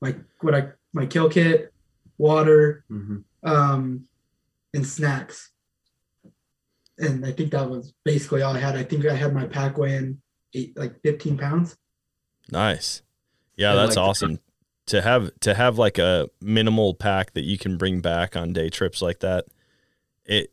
like 0.00 0.16
what 0.40 0.54
I 0.54 0.68
my 0.94 1.04
kill 1.04 1.28
kit, 1.28 1.70
water, 2.16 2.82
Mhm. 2.90 3.24
um, 3.42 4.06
and 4.72 4.86
snacks. 4.86 5.50
And 6.98 7.24
I 7.24 7.32
think 7.32 7.52
that 7.52 7.68
was 7.68 7.92
basically 8.04 8.42
all 8.42 8.54
I 8.54 8.60
had. 8.60 8.76
I 8.76 8.84
think 8.84 9.06
I 9.06 9.14
had 9.14 9.34
my 9.34 9.46
pack 9.46 9.78
weighing 9.78 10.20
eight, 10.54 10.76
like 10.76 11.00
15 11.02 11.36
pounds. 11.38 11.76
Nice. 12.50 13.02
Yeah, 13.56 13.70
And, 13.70 13.78
that's 13.78 13.96
like, 13.96 14.08
awesome. 14.08 14.40
To 14.88 15.00
have 15.00 15.30
to 15.40 15.54
have 15.54 15.78
like 15.78 15.96
a 15.96 16.28
minimal 16.42 16.92
pack 16.92 17.32
that 17.32 17.44
you 17.44 17.56
can 17.56 17.78
bring 17.78 18.00
back 18.00 18.36
on 18.36 18.52
day 18.52 18.68
trips 18.68 19.00
like 19.00 19.20
that. 19.20 19.46
It 20.26 20.52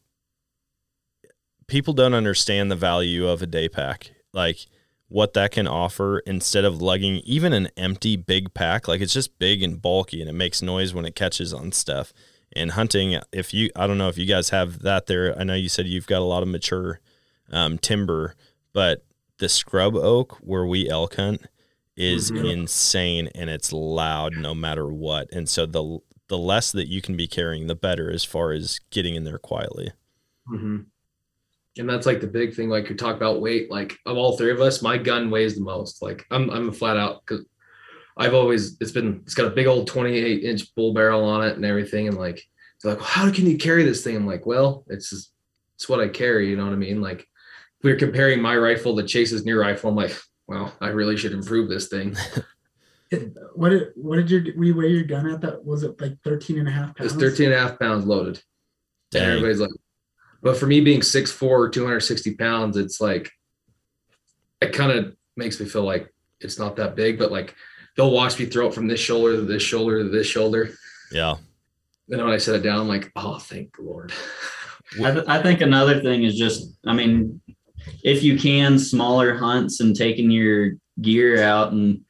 people 1.68 1.94
don't 1.94 2.14
understand 2.14 2.72
the 2.72 2.78
value 2.78 3.28
of 3.28 3.42
a 3.42 3.46
day 3.46 3.68
pack. 3.68 4.12
Like 4.32 4.68
what 5.10 5.34
that 5.34 5.52
can 5.52 5.68
offer 5.68 6.20
instead 6.20 6.64
of 6.64 6.82
lugging 6.82 7.18
even 7.26 7.52
an 7.52 7.68
empty 7.76 8.16
big 8.16 8.54
pack. 8.54 8.88
Like 8.88 9.02
it's 9.02 9.14
just 9.14 9.38
big 9.38 9.62
and 9.62 9.82
bulky 9.82 10.22
and 10.22 10.30
it 10.30 10.34
makes 10.34 10.62
noise 10.62 10.94
when 10.94 11.06
it 11.06 11.16
catches 11.16 11.54
on 11.54 11.74
stuff. 11.74 12.14
And 12.54 12.72
hunting, 12.72 13.20
if 13.32 13.54
you 13.54 13.70
I 13.76 13.88
don't 13.88 13.98
know 13.98 14.10
if 14.10 14.18
you 14.18 14.26
guys 14.26 14.50
have 14.50 14.80
that 14.80 15.08
there. 15.08 15.38
I 15.40 15.44
know 15.44 15.54
you 15.56 15.70
said 15.70 15.88
you've 15.88 16.08
got 16.08 16.22
a 16.22 16.26
lot 16.26 16.44
of 16.44 16.50
mature 16.50 17.00
um, 17.52 17.78
timber, 17.78 18.36
but 18.74 19.04
the 19.38 19.50
scrub 19.50 19.96
oak 19.96 20.38
where 20.42 20.66
we 20.66 20.90
elk 20.90 21.16
hunt 21.16 21.46
is 21.96 22.32
Mhm. 22.32 22.52
insane 22.52 23.30
and 23.36 23.50
it's 23.50 23.72
loud 23.74 24.38
no 24.38 24.54
matter 24.56 24.88
what. 24.88 25.32
And 25.32 25.48
so 25.50 25.66
the 25.66 26.00
the 26.28 26.38
less 26.38 26.72
that 26.72 26.88
you 26.88 27.02
can 27.02 27.18
be 27.18 27.28
carrying, 27.28 27.68
the 27.68 27.76
better 27.76 28.10
as 28.10 28.24
far 28.24 28.52
as 28.54 28.80
getting 28.90 29.16
in 29.16 29.26
there 29.26 29.38
quietly. 29.38 29.92
Mm-hmm. 30.50 30.78
And 31.78 31.90
that's 31.90 32.06
like 32.06 32.22
the 32.22 32.28
big 32.28 32.54
thing. 32.54 32.70
Like 32.70 32.90
you 32.90 32.96
talk 32.96 33.16
about 33.16 33.42
weight. 33.42 33.70
Like 33.72 33.98
of 34.06 34.18
all 34.18 34.38
three 34.38 34.52
of 34.52 34.62
us, 34.62 34.82
my 34.82 34.98
gun 34.98 35.30
weighs 35.30 35.56
the 35.56 35.62
most. 35.62 36.02
Like 36.02 36.26
I'm 36.32 36.50
I'm 36.50 36.70
a 36.70 36.72
flat 36.74 36.98
out 36.98 37.22
because 37.26 37.46
I've 38.18 38.34
always 38.34 38.78
it's 38.80 38.92
been 38.92 39.22
it's 39.24 39.34
got 39.34 39.48
a 39.48 39.52
big 39.52 39.68
old 39.68 39.88
28 39.88 40.44
inch 40.44 40.74
bull 40.76 40.94
barrel 40.94 41.24
on 41.24 41.46
it 41.46 41.56
and 41.56 41.66
everything. 41.66 42.08
And 42.08 42.18
like 42.18 42.44
they're 42.82 42.94
like, 42.94 43.02
well, 43.02 43.10
how 43.10 43.32
can 43.32 43.46
you 43.46 43.58
carry 43.58 43.84
this 43.84 44.04
thing? 44.04 44.16
I'm 44.16 44.28
like, 44.28 44.46
well, 44.46 44.86
it's 44.88 45.10
just 45.10 45.32
it's 45.76 45.90
what 45.90 46.00
I 46.00 46.08
carry. 46.08 46.50
You 46.50 46.58
know 46.58 46.66
what 46.66 46.74
I 46.74 46.78
mean? 46.78 47.02
Like 47.02 47.22
if 47.22 47.84
we 47.84 47.92
are 47.92 47.98
comparing 47.98 48.42
my 48.42 48.56
rifle 48.56 48.96
to 48.96 49.04
Chase's 49.04 49.46
new 49.46 49.60
rifle. 49.60 49.90
I'm 49.90 49.96
like, 49.96 50.16
well, 50.48 50.74
I 50.82 50.90
really 50.90 51.18
should 51.18 51.34
improve 51.34 51.70
this 51.70 51.88
thing. 51.88 52.16
What 53.56 53.72
did 53.72 53.90
what 53.96 54.16
did 54.16 54.32
your 54.32 54.58
we 54.58 54.72
weigh 54.72 54.88
your 54.88 55.04
gun 55.04 55.30
at? 55.30 55.42
That 55.42 55.66
was 55.66 55.84
it 55.84 56.00
like 56.00 56.18
13 56.24 56.60
and 56.60 56.68
a 56.70 56.72
half 56.72 56.96
pounds. 56.96 57.12
It's 57.12 57.22
13 57.22 57.48
and 57.48 57.56
a 57.56 57.60
half 57.60 57.78
pounds 57.78 58.06
loaded. 58.06 58.42
And 59.14 59.24
everybody's 59.24 59.60
like, 59.60 59.72
but 60.42 60.56
for 60.56 60.66
me 60.66 60.80
being 60.80 61.02
6'4, 61.02 61.72
260 61.72 62.36
pounds, 62.36 62.78
it's 62.78 63.02
like, 63.02 63.30
it 64.62 64.74
kind 64.74 64.92
of 64.92 65.16
makes 65.36 65.60
me 65.60 65.66
feel 65.66 65.84
like 65.84 66.14
it's 66.40 66.58
not 66.58 66.78
that 66.78 66.96
big, 66.96 67.20
but 67.20 67.32
like 67.32 67.54
they'll 67.96 68.12
watch 68.12 68.40
me 68.40 68.46
throw 68.46 68.68
it 68.68 68.74
from 68.74 68.88
this 68.88 69.00
shoulder 69.00 69.36
to 69.36 69.42
this 69.42 69.64
shoulder 69.64 70.04
to 70.04 70.10
this 70.10 70.28
shoulder. 70.28 70.72
Yeah. 71.12 71.36
And 72.10 72.22
when 72.22 72.32
I 72.32 72.38
set 72.38 72.56
it 72.56 72.64
down, 72.64 72.80
I'm 72.82 72.88
like, 72.88 73.12
oh, 73.16 73.38
thank 73.40 73.76
the 73.76 73.84
Lord. 73.84 74.12
I, 75.04 75.12
th- 75.12 75.26
I 75.28 75.42
think 75.42 75.62
another 75.62 76.02
thing 76.02 76.24
is 76.24 76.38
just, 76.38 76.78
I 76.86 76.94
mean, 76.94 77.42
if 78.04 78.24
you 78.24 78.38
can, 78.38 78.78
smaller 78.78 79.38
hunts 79.38 79.80
and 79.80 79.96
taking 79.96 80.30
your 80.30 80.74
gear 81.02 81.42
out 81.42 81.72
and 81.72 82.02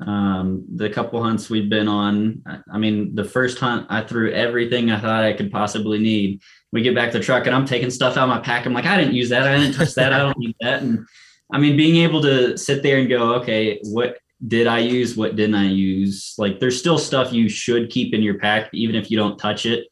um, 0.00 0.64
the 0.76 0.88
couple 0.88 1.22
hunts 1.22 1.50
we've 1.50 1.68
been 1.68 1.88
on. 1.88 2.42
I, 2.46 2.58
I 2.74 2.78
mean, 2.78 3.16
the 3.16 3.24
first 3.24 3.58
hunt, 3.58 3.86
I 3.90 4.02
threw 4.02 4.32
everything 4.32 4.90
I 4.90 5.00
thought 5.00 5.24
I 5.24 5.32
could 5.32 5.50
possibly 5.50 5.98
need. 5.98 6.40
We 6.70 6.82
get 6.82 6.94
back 6.94 7.10
to 7.12 7.18
the 7.18 7.24
truck 7.24 7.46
and 7.46 7.56
I'm 7.56 7.66
taking 7.66 7.90
stuff 7.90 8.16
out 8.16 8.28
of 8.28 8.28
my 8.28 8.40
pack. 8.40 8.66
I'm 8.66 8.74
like, 8.74 8.84
I 8.84 8.96
didn't 8.96 9.14
use 9.14 9.30
that. 9.30 9.48
I 9.48 9.58
didn't 9.58 9.74
touch 9.74 9.94
that. 9.94 10.12
I 10.12 10.18
don't 10.18 10.38
need 10.38 10.54
that. 10.60 10.82
And 10.82 11.04
I 11.52 11.58
mean, 11.58 11.76
being 11.76 11.96
able 12.04 12.22
to 12.22 12.56
sit 12.56 12.82
there 12.82 12.98
and 12.98 13.08
go, 13.08 13.34
okay, 13.36 13.80
what 13.82 14.18
did 14.46 14.66
I 14.66 14.78
use? 14.78 15.16
What 15.16 15.36
didn't 15.36 15.56
I 15.56 15.66
use? 15.66 16.34
Like, 16.38 16.60
there's 16.60 16.78
still 16.78 16.98
stuff 16.98 17.32
you 17.32 17.48
should 17.48 17.90
keep 17.90 18.14
in 18.14 18.22
your 18.22 18.38
pack, 18.38 18.70
even 18.72 18.94
if 18.94 19.10
you 19.10 19.16
don't 19.16 19.36
touch 19.38 19.66
it. 19.66 19.88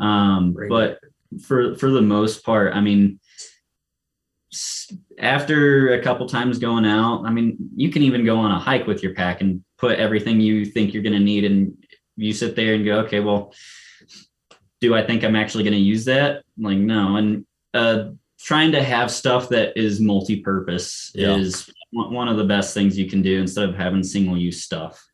Um, 0.00 0.52
Bring 0.54 0.68
but 0.70 0.98
for 1.42 1.76
for 1.76 1.90
the 1.90 2.02
most 2.02 2.44
part, 2.44 2.74
I 2.74 2.80
mean, 2.80 3.20
after 5.18 5.94
a 5.94 6.02
couple 6.02 6.26
times 6.28 6.58
going 6.58 6.84
out, 6.84 7.24
I 7.24 7.30
mean, 7.30 7.56
you 7.76 7.90
can 7.90 8.02
even 8.02 8.24
go 8.24 8.38
on 8.38 8.50
a 8.50 8.58
hike 8.58 8.86
with 8.86 9.02
your 9.02 9.14
pack 9.14 9.40
and 9.40 9.64
put 9.78 9.98
everything 9.98 10.40
you 10.40 10.64
think 10.64 10.92
you're 10.92 11.02
going 11.02 11.14
to 11.14 11.18
need, 11.18 11.44
and 11.44 11.76
you 12.16 12.32
sit 12.32 12.56
there 12.56 12.74
and 12.74 12.84
go, 12.84 13.00
okay, 13.00 13.20
well, 13.20 13.54
do 14.80 14.94
I 14.94 15.06
think 15.06 15.22
I'm 15.24 15.36
actually 15.36 15.64
going 15.64 15.74
to 15.74 15.78
use 15.78 16.04
that? 16.06 16.42
Like, 16.58 16.78
no, 16.78 17.16
and 17.16 17.46
uh, 17.72 18.10
trying 18.40 18.72
to 18.72 18.82
have 18.82 19.10
stuff 19.10 19.48
that 19.50 19.76
is 19.76 20.00
multi-purpose 20.00 21.12
Yeah. 21.14 21.36
is 21.36 21.70
one 21.92 22.12
one 22.12 22.28
of 22.28 22.36
the 22.36 22.44
best 22.44 22.74
things 22.74 22.98
you 22.98 23.08
can 23.08 23.22
do 23.22 23.40
instead 23.40 23.68
of 23.68 23.76
having 23.76 24.02
single-use 24.02 24.62
stuff. 24.64 25.04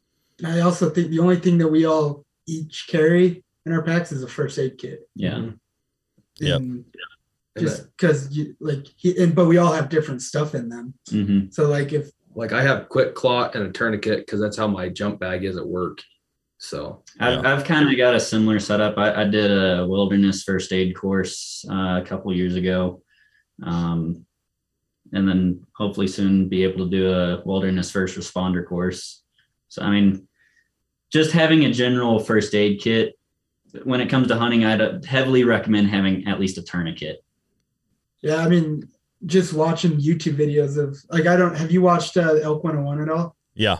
I 0.44 0.60
also 0.60 0.88
think 0.88 1.10
the 1.10 1.20
only 1.20 1.36
thing 1.36 1.58
that 1.58 1.68
we 1.68 1.84
all 1.84 2.24
each 2.46 2.86
carry 2.88 3.44
in 3.66 3.72
our 3.72 3.82
packs 3.82 4.12
is 4.12 4.22
a 4.22 4.28
first 4.28 4.58
aid 4.58 4.78
kit. 4.78 5.00
Yeah. 5.14 5.50
Yep. 6.40 6.60
And 6.60 6.84
And 7.56 7.66
Just 7.66 7.96
because 7.96 8.30
you 8.36 8.54
like, 8.60 8.86
he, 8.96 9.20
and 9.22 9.34
but 9.34 9.46
we 9.46 9.58
all 9.58 9.72
have 9.72 9.88
different 9.88 10.22
stuff 10.22 10.54
in 10.54 10.68
them. 10.68 10.94
hmm 11.10 11.46
So 11.50 11.68
like 11.68 11.92
if 11.92 12.10
Like 12.34 12.52
I 12.52 12.62
have 12.62 12.88
QuikClot 12.88 13.54
and 13.54 13.66
a 13.66 13.72
tourniquet 13.72 14.20
because 14.20 14.40
that's 14.40 14.56
how 14.56 14.68
my 14.68 14.88
jump 14.88 15.18
bag 15.18 15.44
is 15.44 15.56
at 15.56 15.66
work. 15.66 16.00
So 16.58 17.02
I've, 17.20 17.44
I've 17.44 17.64
kind 17.64 17.88
of 17.88 17.96
got 17.96 18.16
a 18.16 18.20
similar 18.20 18.58
setup. 18.58 18.98
I, 18.98 19.22
I 19.22 19.24
did 19.24 19.50
a 19.50 19.86
wilderness 19.86 20.42
first 20.42 20.72
aid 20.72 20.96
course 20.96 21.64
uh, 21.70 22.00
a 22.00 22.04
couple 22.04 22.34
years 22.34 22.56
ago. 22.56 23.02
Um, 23.62 24.26
and 25.12 25.28
then 25.28 25.64
hopefully 25.74 26.06
soon 26.06 26.48
be 26.48 26.62
able 26.64 26.84
to 26.84 26.90
do 26.90 27.10
a 27.12 27.42
wilderness 27.44 27.90
first 27.90 28.16
responder 28.16 28.66
course. 28.66 29.22
So, 29.68 29.82
I 29.82 29.90
mean, 29.90 30.26
just 31.12 31.32
having 31.32 31.64
a 31.64 31.72
general 31.72 32.18
first 32.18 32.54
aid 32.54 32.80
kit 32.80 33.14
when 33.84 34.00
it 34.00 34.08
comes 34.08 34.28
to 34.28 34.36
hunting, 34.36 34.64
I'd 34.64 35.04
heavily 35.04 35.44
recommend 35.44 35.88
having 35.88 36.26
at 36.26 36.40
least 36.40 36.58
a 36.58 36.62
tourniquet. 36.62 37.22
yeah, 38.22 38.36
I 38.36 38.48
mean, 38.48 38.88
just 39.26 39.52
watching 39.52 39.92
YouTube 40.00 40.36
videos 40.36 40.76
of 40.78 40.96
like 41.10 41.26
I 41.26 41.36
don't 41.36 41.56
have 41.56 41.70
you 41.72 41.82
watched 41.82 42.16
uh, 42.16 42.34
Elk 42.42 42.62
101 42.64 43.02
at 43.02 43.08
all? 43.08 43.36
Yeah. 43.54 43.78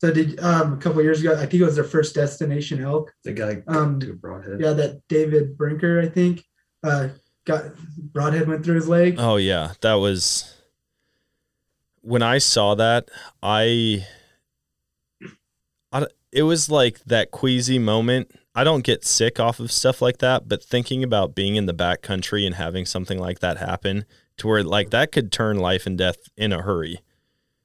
So 0.00 0.12
did 0.12 0.40
um 0.40 0.72
a 0.74 0.76
couple 0.76 1.02
years 1.02 1.20
ago, 1.20 1.34
I 1.34 1.46
think 1.46 1.54
it 1.62 1.64
was 1.64 1.76
their 1.76 1.84
first 1.84 2.14
destination 2.14 2.82
elk. 2.82 3.12
the 3.24 3.32
guy 3.32 3.62
Um, 3.68 3.98
broadhead. 4.20 4.60
Yeah, 4.60 4.72
that 4.72 5.02
David 5.08 5.56
Brinker, 5.56 6.00
I 6.00 6.08
think, 6.08 6.44
uh, 6.82 7.08
got 7.50 7.64
broadhead 8.12 8.48
went 8.48 8.64
through 8.64 8.76
his 8.76 8.88
leg. 8.88 9.16
Oh 9.18 9.36
yeah, 9.36 9.72
that 9.80 9.94
was 9.94 10.54
when 12.02 12.22
I 12.22 12.38
saw 12.38 12.74
that. 12.76 13.08
I, 13.42 14.06
I, 15.92 16.06
it 16.32 16.42
was 16.44 16.70
like 16.70 17.00
that 17.04 17.30
queasy 17.30 17.78
moment. 17.78 18.30
I 18.54 18.64
don't 18.64 18.84
get 18.84 19.04
sick 19.04 19.38
off 19.38 19.60
of 19.60 19.70
stuff 19.70 20.02
like 20.02 20.18
that, 20.18 20.48
but 20.48 20.62
thinking 20.62 21.02
about 21.04 21.34
being 21.34 21.56
in 21.56 21.66
the 21.66 21.72
back 21.72 22.02
country 22.02 22.44
and 22.46 22.54
having 22.56 22.84
something 22.86 23.18
like 23.18 23.38
that 23.40 23.58
happen, 23.58 24.04
to 24.38 24.48
where 24.48 24.62
like 24.64 24.90
that 24.90 25.12
could 25.12 25.30
turn 25.30 25.58
life 25.58 25.86
and 25.86 25.96
death 25.96 26.16
in 26.36 26.52
a 26.52 26.62
hurry. 26.62 27.00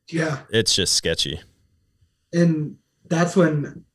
Yeah, 0.10 0.40
It's 0.52 0.76
just 0.76 0.94
sketchy. 0.94 1.42
and 2.34 2.78
that's 3.08 3.36
when 3.36 3.86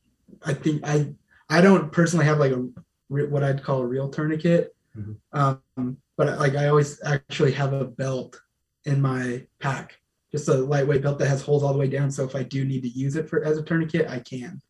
I 0.45 0.55
think 0.55 0.83
I 0.85 1.15
I 1.49 1.61
don't 1.61 1.93
personally 1.93 2.25
have 2.27 2.39
like 2.39 2.53
a 2.53 2.67
what 3.09 3.43
I'd 3.45 3.63
call 3.63 3.81
a 3.83 3.87
real 3.87 4.09
tourniquet, 4.09 4.75
Mhm. 4.97 5.17
um, 5.33 5.97
but 6.17 6.39
like 6.39 6.57
I 6.57 6.69
always 6.69 7.01
actually 7.05 7.53
have 7.53 7.73
a 7.73 7.85
belt 7.85 8.41
in 8.85 9.01
my 9.01 9.47
pack, 9.61 10.01
just 10.33 10.49
a 10.49 10.55
lightweight 10.55 11.03
belt 11.03 11.19
that 11.19 11.29
has 11.29 11.43
holes 11.43 11.63
all 11.63 11.73
the 11.73 11.79
way 11.79 11.89
down. 11.89 12.11
So 12.11 12.25
if 12.25 12.35
I 12.35 12.43
do 12.43 12.65
need 12.65 12.83
to 12.83 12.89
use 12.89 13.17
it 13.17 13.29
for 13.29 13.45
as 13.45 13.59
a 13.59 13.63
tourniquet, 13.63 14.09
I 14.09 14.19
can. 14.19 14.61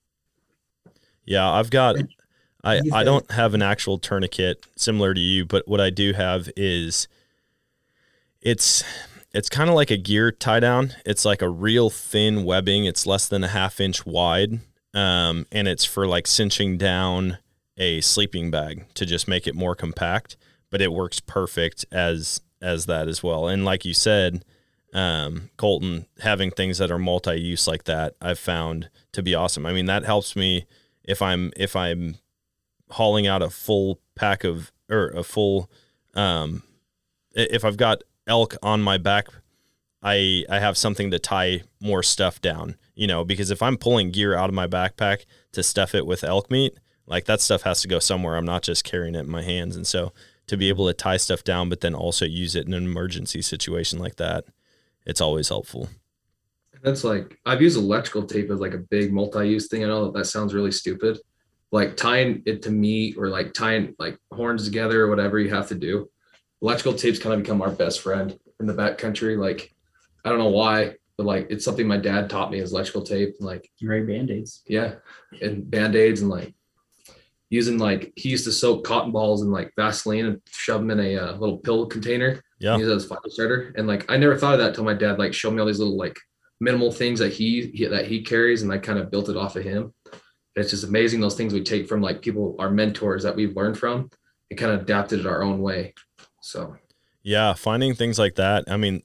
Yeah, 1.25 1.49
I've 1.51 1.71
got 1.71 1.97
And 1.97 2.09
I 2.65 2.81
I 2.93 3.05
don't 3.05 3.31
have 3.31 3.55
an 3.55 3.63
actual 3.63 3.99
tourniquet 3.99 4.67
similar 4.77 5.15
to 5.15 5.21
you, 5.21 5.45
but 5.47 5.67
what 5.67 5.81
I 5.81 5.91
do 5.91 6.13
have 6.13 6.51
is 6.57 7.09
it's 8.43 8.85
it's 9.33 9.49
kind 9.49 9.71
of 9.71 9.77
like 9.77 9.91
a 9.91 9.97
gear 9.97 10.33
tie 10.33 10.61
down. 10.61 10.95
It's 11.07 11.25
like 11.25 11.41
a 11.43 11.49
real 11.49 11.89
thin 11.89 12.45
webbing. 12.45 12.85
It's 12.85 13.07
less 13.07 13.29
than 13.29 13.45
a 13.45 13.49
half 13.49 13.81
inch 13.81 14.05
wide. 14.05 14.61
Um, 14.93 15.47
and 15.53 15.69
it's 15.69 15.85
for 15.85 16.07
like 16.07 16.27
cinching 16.27 16.77
down 16.77 17.39
a 17.81 18.01
sleeping 18.03 18.51
bag 18.51 18.87
to 18.95 19.05
just 19.05 19.27
make 19.27 19.49
it 19.49 19.57
more 19.57 19.75
compact, 19.75 20.37
but 20.71 20.81
it 20.81 20.93
works 20.93 21.19
perfect 21.19 21.85
as 21.91 22.41
as 22.63 22.87
that 22.87 23.09
as 23.09 23.23
well. 23.23 23.49
And 23.49 23.65
like 23.65 23.85
you 23.87 23.95
said, 23.95 24.45
um, 24.93 25.51
Colton, 25.57 26.07
having 26.21 26.51
things 26.51 26.77
that 26.79 26.91
are 26.91 26.99
multi-use 26.99 27.67
like 27.67 27.85
that, 27.85 28.15
I've 28.21 28.39
found 28.39 28.91
to 29.13 29.23
be 29.23 29.35
awesome. 29.35 29.65
I 29.65 29.73
mean, 29.73 29.87
that 29.87 30.05
helps 30.05 30.37
me 30.37 30.67
if 31.05 31.23
I'm 31.23 31.53
if 31.57 31.75
I'm 31.75 32.19
hauling 32.91 33.27
out 33.27 33.43
a 33.43 33.51
full 33.51 34.01
pack 34.15 34.45
of 34.45 34.73
or 34.91 35.09
a 35.09 35.23
full 35.23 35.71
um 36.15 36.63
if 37.33 37.65
I've 37.65 37.77
got 37.77 38.03
elk 38.27 38.57
on 38.63 38.83
my 38.83 38.99
back 38.99 39.29
I 40.03 40.45
I 40.51 40.59
have 40.59 40.77
something 40.77 41.11
to 41.11 41.19
tie 41.19 41.63
more 41.81 42.03
stuff 42.03 42.41
down 42.41 42.77
you 42.95 43.07
know 43.07 43.25
because 43.25 43.51
if 43.51 43.63
I'm 43.63 43.77
pulling 43.77 44.11
gear 44.11 44.35
out 44.35 44.49
of 44.51 44.55
my 44.55 44.67
backpack 44.67 45.25
to 45.53 45.63
stuff 45.63 45.95
it 45.95 46.05
with 46.05 46.25
elk 46.25 46.51
meat 46.51 46.79
like 47.07 47.25
that 47.27 47.41
stuff 47.41 47.63
has 47.63 47.81
to 47.83 47.89
go 47.89 47.99
somewhere 47.99 48.37
I'm 48.37 48.45
not 48.45 48.63
just 48.63 48.85
carrying 48.85 49.15
it 49.15 49.21
in 49.21 49.31
my 49.31 49.43
hands 49.43 49.77
and 49.77 49.87
so 49.87 50.13
to 50.47 50.57
be 50.57 50.69
able 50.69 50.87
to 50.87 50.93
tie 50.95 51.17
stuff 51.17 51.45
down 51.45 51.69
but 51.69 51.81
then 51.81 51.95
also 51.95 52.25
use 52.25 52.55
it 52.57 52.67
in 52.67 52.75
an 52.75 52.85
emergency 52.85 53.43
situation 53.43 53.99
like 53.99 54.17
that 54.17 54.45
it's 55.07 55.21
always 55.21 55.49
helpful 55.49 55.89
That's 56.83 57.05
like 57.05 57.39
I've 57.45 57.63
used 57.63 57.77
electrical 57.77 58.25
tape 58.25 58.51
as 58.51 58.61
like 58.61 58.75
a 58.75 58.79
big 58.79 59.13
multi-use 59.13 59.69
thing. 59.69 59.85
I 59.85 59.89
know 59.89 60.05
that, 60.07 60.15
that 60.15 60.25
sounds 60.27 60.55
really 60.55 60.73
stupid. 60.73 61.19
Like 61.73 61.97
tying 61.97 62.43
it 62.47 62.63
to 62.63 62.71
meat 62.71 63.17
or 63.19 63.29
like 63.29 63.53
tying 63.53 63.95
like 63.99 64.19
horns 64.33 64.65
together 64.65 65.03
or 65.05 65.09
whatever 65.11 65.39
you 65.39 65.51
have 65.51 65.69
to 65.69 65.75
do. 65.75 66.09
electrical 66.63 66.95
tape's 66.95 67.19
kind 67.19 67.35
of 67.35 67.43
become 67.43 67.61
our 67.63 67.71
best 67.71 68.01
friend 68.01 68.39
in 68.61 68.67
the 68.67 68.75
backcountry. 68.75 69.39
Like, 69.39 69.73
I 70.25 70.31
don't 70.31 70.39
know 70.39 70.49
why, 70.49 70.97
but 71.17 71.27
like 71.27 71.47
it's 71.51 71.65
something 71.65 71.87
my 71.87 71.97
dad 71.99 72.29
taught 72.31 72.51
me 72.51 72.59
is 72.61 72.73
electrical 72.73 73.03
tape. 73.03 73.35
And 73.39 73.47
like, 73.47 73.71
Right 73.83 74.07
band-aids. 74.07 74.63
yeah, 74.67 74.97
and 75.43 75.71
band-aids 75.71 76.23
and 76.23 76.31
like 76.31 76.55
using 77.51 77.79
like 77.79 78.13
he 78.17 78.29
used 78.29 78.45
to 78.45 78.53
soak 78.53 78.85
cotton 78.85 79.13
balls 79.13 79.43
in 79.43 79.51
like 79.51 79.73
Vaseline 79.77 80.27
and 80.27 80.41
shove 80.49 80.81
them 80.81 80.91
in 80.93 81.01
a 81.01 81.17
uh, 81.17 81.33
little 81.37 81.59
pill 81.59 81.87
container. 81.87 82.41
Yeah. 82.61 82.77
Use 82.77 82.89
it 82.89 82.95
as 82.95 83.05
fire 83.05 83.19
starter. 83.27 83.75
And 83.77 83.87
like 83.87 84.11
I 84.11 84.17
never 84.17 84.37
thought 84.37 84.55
of 84.55 84.61
that 84.61 84.69
until 84.69 84.85
my 84.85 84.95
dad 84.95 85.19
like 85.19 85.35
showed 85.35 85.53
me 85.53 85.61
all 85.61 85.67
these 85.67 85.81
little 85.81 85.97
like 85.97 86.17
minimal 86.61 86.93
things 86.93 87.19
that 87.19 87.33
he, 87.33 87.71
he 87.75 87.87
that 87.87 88.07
he 88.07 88.23
carries, 88.23 88.63
and 88.63 88.73
I 88.73 88.79
kind 88.79 88.99
of 88.99 89.11
built 89.11 89.29
it 89.29 89.37
off 89.37 89.57
of 89.57 89.65
him. 89.65 89.93
It's 90.57 90.71
just 90.71 90.85
amazing 90.85 91.21
those 91.21 91.37
things 91.37 91.53
we 91.53 91.63
take 91.63 91.89
from 91.89 92.01
like 92.01 92.23
people, 92.23 92.57
our 92.59 92.71
mentors 92.71 93.23
that 93.23 93.35
we've 93.35 93.57
learned 93.57 93.79
from, 93.79 94.11
and 94.51 94.59
kind 94.59 94.73
of 94.73 94.83
adapted 94.83 95.21
it 95.21 95.27
our 95.27 95.43
own 95.43 95.61
way. 95.61 95.95
So 96.41 96.77
Yeah, 97.23 97.55
finding 97.55 97.95
things 97.95 98.19
like 98.19 98.37
that. 98.37 98.65
I 98.69 98.77
mean, 98.77 99.03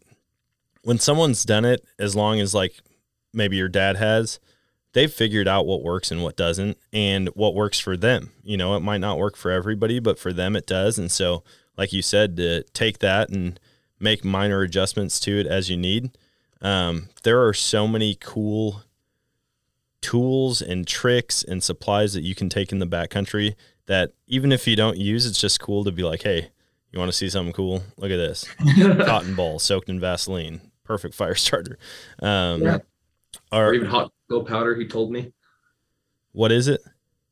when 0.83 0.99
someone's 0.99 1.43
done 1.45 1.65
it 1.65 1.83
as 1.97 2.15
long 2.15 2.39
as 2.39 2.53
like 2.53 2.75
maybe 3.33 3.57
your 3.57 3.69
dad 3.69 3.95
has, 3.95 4.39
they've 4.95 5.11
figured 5.13 5.47
out 5.47 5.65
what 5.65 5.83
works 5.83 6.09
and 6.09 6.23
what 6.23 6.37
doesn't 6.37 6.77
and 6.93 7.27
what 7.35 7.53
works 7.53 7.77
for 7.79 7.97
them. 7.97 8.31
You 8.43 8.55
know, 8.55 8.75
it 8.75 8.79
might 8.79 9.01
not 9.01 9.17
work 9.17 9.35
for 9.35 9.51
everybody, 9.51 9.99
but 9.99 10.17
for 10.17 10.31
them 10.31 10.55
it 10.55 10.65
does. 10.65 10.97
And 10.97 11.11
so, 11.11 11.43
like 11.77 11.91
you 11.91 12.01
said, 12.01 12.37
to 12.37 12.63
take 12.73 12.99
that 12.99 13.29
and 13.29 13.59
make 13.99 14.23
minor 14.23 14.61
adjustments 14.61 15.19
to 15.19 15.37
it 15.37 15.47
as 15.47 15.69
you 15.69 15.75
need. 15.75 16.17
Um, 16.61 17.09
there 17.23 17.45
are 17.45 17.53
so 17.53 17.87
many 17.87 18.15
cool 18.15 18.83
tools 20.01 20.61
and 20.61 20.87
tricks 20.87 21.43
and 21.43 21.61
supplies 21.61 22.13
that 22.13 22.23
you 22.23 22.33
can 22.33 22.47
take 22.47 22.71
in 22.71 22.79
the 22.79 22.87
backcountry 22.87 23.55
that 23.87 24.13
even 24.27 24.53
if 24.53 24.65
you 24.65 24.77
don't 24.77 24.97
use, 24.97 25.25
it's 25.25 25.39
just 25.41 25.59
cool 25.59 25.83
to 25.83 25.91
be 25.91 26.03
like, 26.03 26.23
hey, 26.23 26.49
you 26.91 26.99
want 26.99 27.11
to 27.11 27.17
see 27.17 27.29
something 27.29 27.53
cool? 27.53 27.83
Look 27.97 28.11
at 28.11 28.17
this 28.17 28.45
cotton 29.05 29.35
ball 29.35 29.59
soaked 29.59 29.89
in 29.89 29.99
Vaseline, 29.99 30.61
perfect 30.85 31.15
fire 31.15 31.35
starter. 31.35 31.77
Um, 32.21 32.61
Yeah. 32.61 32.77
Or, 33.51 33.67
or 33.67 33.73
even 33.73 33.87
hot 33.87 34.11
cocoa 34.29 34.45
powder, 34.45 34.75
he 34.75 34.87
told 34.87 35.11
me. 35.11 35.31
what 36.31 36.51
is 36.51 36.67
it? 36.67 36.81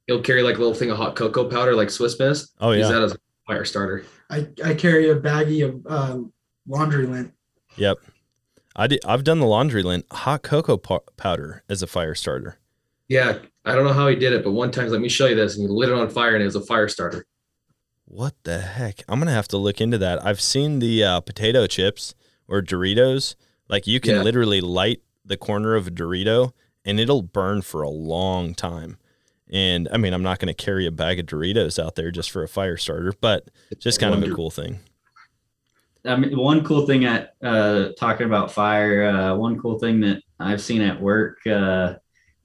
He'll 0.08 0.22
carry 0.22 0.44
like 0.44 0.56
a 0.56 0.60
little 0.60 0.74
thing 0.74 0.92
of 0.92 0.98
hot 0.98 1.16
cocoa 1.16 1.46
powder, 1.50 1.76
like 1.76 1.90
Swiss 1.90 2.18
Miss. 2.20 2.50
Oh 2.60 2.72
yeah. 2.72 2.80
Use 2.80 2.90
that 2.90 3.02
as 3.04 3.12
a 3.14 3.18
fire 3.48 3.66
starter. 3.66 4.06
I, 4.30 4.48
I 4.64 4.74
carry 4.74 5.10
a 5.10 5.16
baggie 5.16 5.68
of 5.68 5.86
uh, 5.88 6.20
laundry 6.68 7.06
lint. 7.06 7.34
yep. 7.78 7.98
I 8.76 8.88
did, 8.88 9.02
I've 9.06 9.24
done 9.24 9.40
the 9.40 9.46
laundry 9.46 9.84
lint 9.84 10.06
hot 10.12 10.42
cocoa 10.44 10.78
po- 10.78 11.04
powder 11.16 11.64
as 11.70 11.84
a 11.84 11.88
fire 11.88 12.16
starter. 12.16 12.58
Yeah, 13.08 13.38
I 13.66 13.76
don't 13.76 13.84
know 13.86 13.94
how 13.94 14.08
he 14.08 14.16
did 14.16 14.34
it, 14.34 14.44
but 14.44 14.52
one 14.54 14.72
time, 14.72 14.88
let 14.90 15.00
me 15.02 15.10
show 15.10 15.28
you 15.28 15.36
this, 15.36 15.56
and 15.56 15.62
he 15.62 15.68
lit 15.68 15.90
it 15.90 15.96
on 15.96 16.10
fire, 16.10 16.34
and 16.34 16.42
it 16.42 16.46
was 16.46 16.56
a 16.56 16.62
fire 16.62 16.88
starter. 16.88 17.26
What 18.06 18.34
the 18.44 18.60
heck? 18.60 19.04
I'm 19.08 19.20
gonna 19.20 19.32
have 19.32 19.48
to 19.50 19.58
look 19.58 19.80
into 19.80 19.98
that. 20.00 20.26
I've 20.26 20.42
seen 20.42 20.80
the 20.80 21.04
uh, 21.04 21.20
potato 21.22 21.68
chips 21.68 22.16
or 22.48 22.62
Doritos. 22.62 23.36
Like 23.70 23.86
you 23.88 24.00
can 24.00 24.16
Yeah. 24.16 24.22
literally 24.24 24.62
light 24.62 25.02
the 25.26 25.38
corner 25.38 25.76
of 25.76 25.88
a 25.88 25.92
Dorito 25.92 26.54
and 26.86 27.00
it'll 27.00 27.22
burn 27.22 27.62
for 27.62 27.82
a 27.82 27.90
long 27.90 28.54
time. 28.54 28.98
And 29.50 29.88
I 29.92 29.98
mean, 29.98 30.14
I'm 30.14 30.24
not 30.24 30.40
gonna 30.40 30.54
carry 30.54 30.86
a 30.86 30.92
bag 30.92 31.20
of 31.20 31.26
Doritos 31.26 31.84
out 31.84 31.96
there 31.96 32.12
just 32.12 32.32
for 32.32 32.44
a 32.44 32.48
fire 32.48 32.78
starter, 32.78 33.14
but 33.22 33.50
just 33.80 34.00
kind 34.00 34.14
of 34.14 34.24
a 34.24 34.34
cool 34.34 34.50
thing. 34.50 34.80
I 36.06 36.16
mean, 36.18 36.38
one 36.38 36.66
cool 36.66 36.86
thing 36.86 37.06
at 37.06 37.36
uh, 37.42 37.90
talking 37.98 38.26
about 38.26 38.52
fire, 38.52 39.08
uh, 39.08 39.36
one 39.36 39.60
cool 39.60 39.80
thing 39.80 40.02
that 40.02 40.22
I've 40.40 40.62
seen 40.62 40.82
at 40.82 41.00
work, 41.00 41.46
uh, 41.48 41.94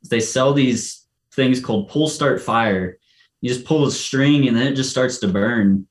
they 0.09 0.21
sell 0.21 0.53
these 0.53 1.07
things 1.33 1.61
called 1.61 1.89
pull 1.89 2.09
start 2.09 2.41
fire. 2.41 2.99
You 3.41 3.49
just 3.49 3.65
pull 3.65 3.85
the 3.85 3.91
string 3.91 4.47
and 4.47 4.57
then 4.57 4.67
it 4.67 4.77
just 4.77 4.91
starts 4.91 5.19
to 5.19 5.29
burn. 5.29 5.87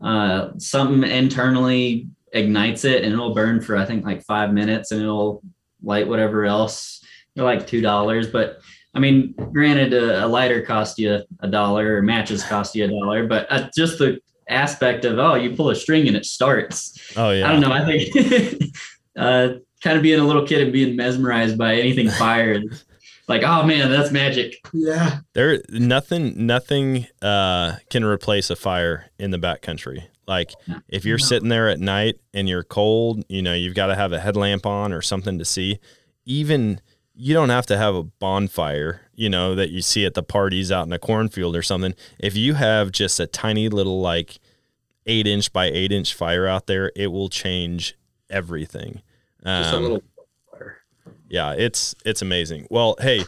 Uh, 0.00 0.50
something 0.58 1.08
internally 1.08 2.08
ignites 2.32 2.84
it 2.84 3.02
and 3.02 3.12
it'll 3.12 3.34
burn 3.34 3.60
for 3.60 3.76
I 3.76 3.84
think 3.84 4.04
like 4.04 4.22
five 4.22 4.52
minutes 4.52 4.92
and 4.92 5.02
it'll 5.02 5.42
light 5.82 6.08
whatever 6.08 6.44
else. 6.44 7.02
They're 7.34 7.44
like 7.44 7.66
two 7.66 7.80
dollars, 7.80 8.28
but 8.28 8.60
I 8.94 8.98
mean, 8.98 9.34
granted, 9.52 9.92
a, 9.92 10.24
a 10.24 10.26
lighter 10.26 10.62
cost 10.62 10.98
you 10.98 11.22
a 11.40 11.48
dollar, 11.48 11.96
or 11.96 12.02
matches 12.02 12.42
cost 12.42 12.74
you 12.74 12.84
a 12.84 12.88
dollar, 12.88 13.26
but 13.26 13.46
uh, 13.50 13.68
just 13.74 13.98
the 13.98 14.20
aspect 14.48 15.04
of 15.04 15.18
oh, 15.18 15.34
you 15.34 15.54
pull 15.54 15.70
a 15.70 15.74
string 15.74 16.08
and 16.08 16.16
it 16.16 16.26
starts. 16.26 16.98
Oh 17.16 17.30
yeah. 17.30 17.48
I 17.48 17.52
don't 17.52 17.60
know. 17.60 17.72
I 17.72 17.84
think 17.84 18.74
uh, 19.16 19.48
kind 19.82 19.96
of 19.96 20.02
being 20.02 20.20
a 20.20 20.24
little 20.24 20.46
kid 20.46 20.62
and 20.62 20.72
being 20.72 20.96
mesmerized 20.96 21.56
by 21.56 21.76
anything 21.76 22.10
fire, 22.18 22.60
like 23.28 23.42
oh 23.44 23.62
man, 23.62 23.90
that's 23.90 24.10
magic. 24.10 24.56
Yeah. 24.72 25.20
There 25.34 25.62
nothing 25.68 26.46
nothing 26.46 27.06
uh 27.22 27.76
can 27.90 28.04
replace 28.04 28.50
a 28.50 28.56
fire 28.56 29.10
in 29.18 29.30
the 29.30 29.38
backcountry. 29.38 30.04
Like 30.30 30.52
if 30.88 31.04
you're 31.04 31.18
No. 31.18 31.24
sitting 31.26 31.48
there 31.48 31.68
at 31.68 31.80
night 31.80 32.20
and 32.32 32.48
you're 32.48 32.62
cold, 32.62 33.24
you 33.28 33.42
know, 33.42 33.52
you've 33.52 33.74
got 33.74 33.88
to 33.88 33.96
have 33.96 34.12
a 34.12 34.20
headlamp 34.20 34.64
on 34.64 34.92
or 34.92 35.02
something 35.02 35.38
to 35.40 35.44
see. 35.44 35.78
Even 36.24 36.80
you 37.14 37.34
don't 37.34 37.48
have 37.50 37.66
to 37.66 37.76
have 37.76 37.94
a 37.96 38.04
bonfire, 38.04 39.02
you 39.14 39.28
know, 39.28 39.54
that 39.56 39.70
you 39.70 39.82
see 39.82 40.06
at 40.06 40.14
the 40.14 40.22
parties 40.22 40.70
out 40.70 40.86
in 40.86 40.92
a 40.92 40.98
cornfield 41.00 41.56
or 41.56 41.62
something. 41.62 41.94
If 42.20 42.36
you 42.36 42.54
have 42.54 42.92
just 42.92 43.18
a 43.18 43.26
tiny 43.26 43.68
little 43.68 44.00
like 44.00 44.38
eight 45.06 45.26
inch 45.26 45.52
by 45.52 45.66
eight 45.66 45.90
inch 45.90 46.14
fire 46.14 46.46
out 46.46 46.66
there, 46.68 46.92
it 46.94 47.08
will 47.08 47.28
change 47.28 47.96
everything. 48.30 49.02
Just 49.44 49.72
a 49.72 49.76
Um, 49.76 49.82
little 49.82 50.02
fire. 50.52 50.78
yeah, 51.28 51.52
it's 51.54 51.94
it's 52.04 52.22
amazing. 52.22 52.68
Well, 52.70 52.94
hey, 53.00 53.24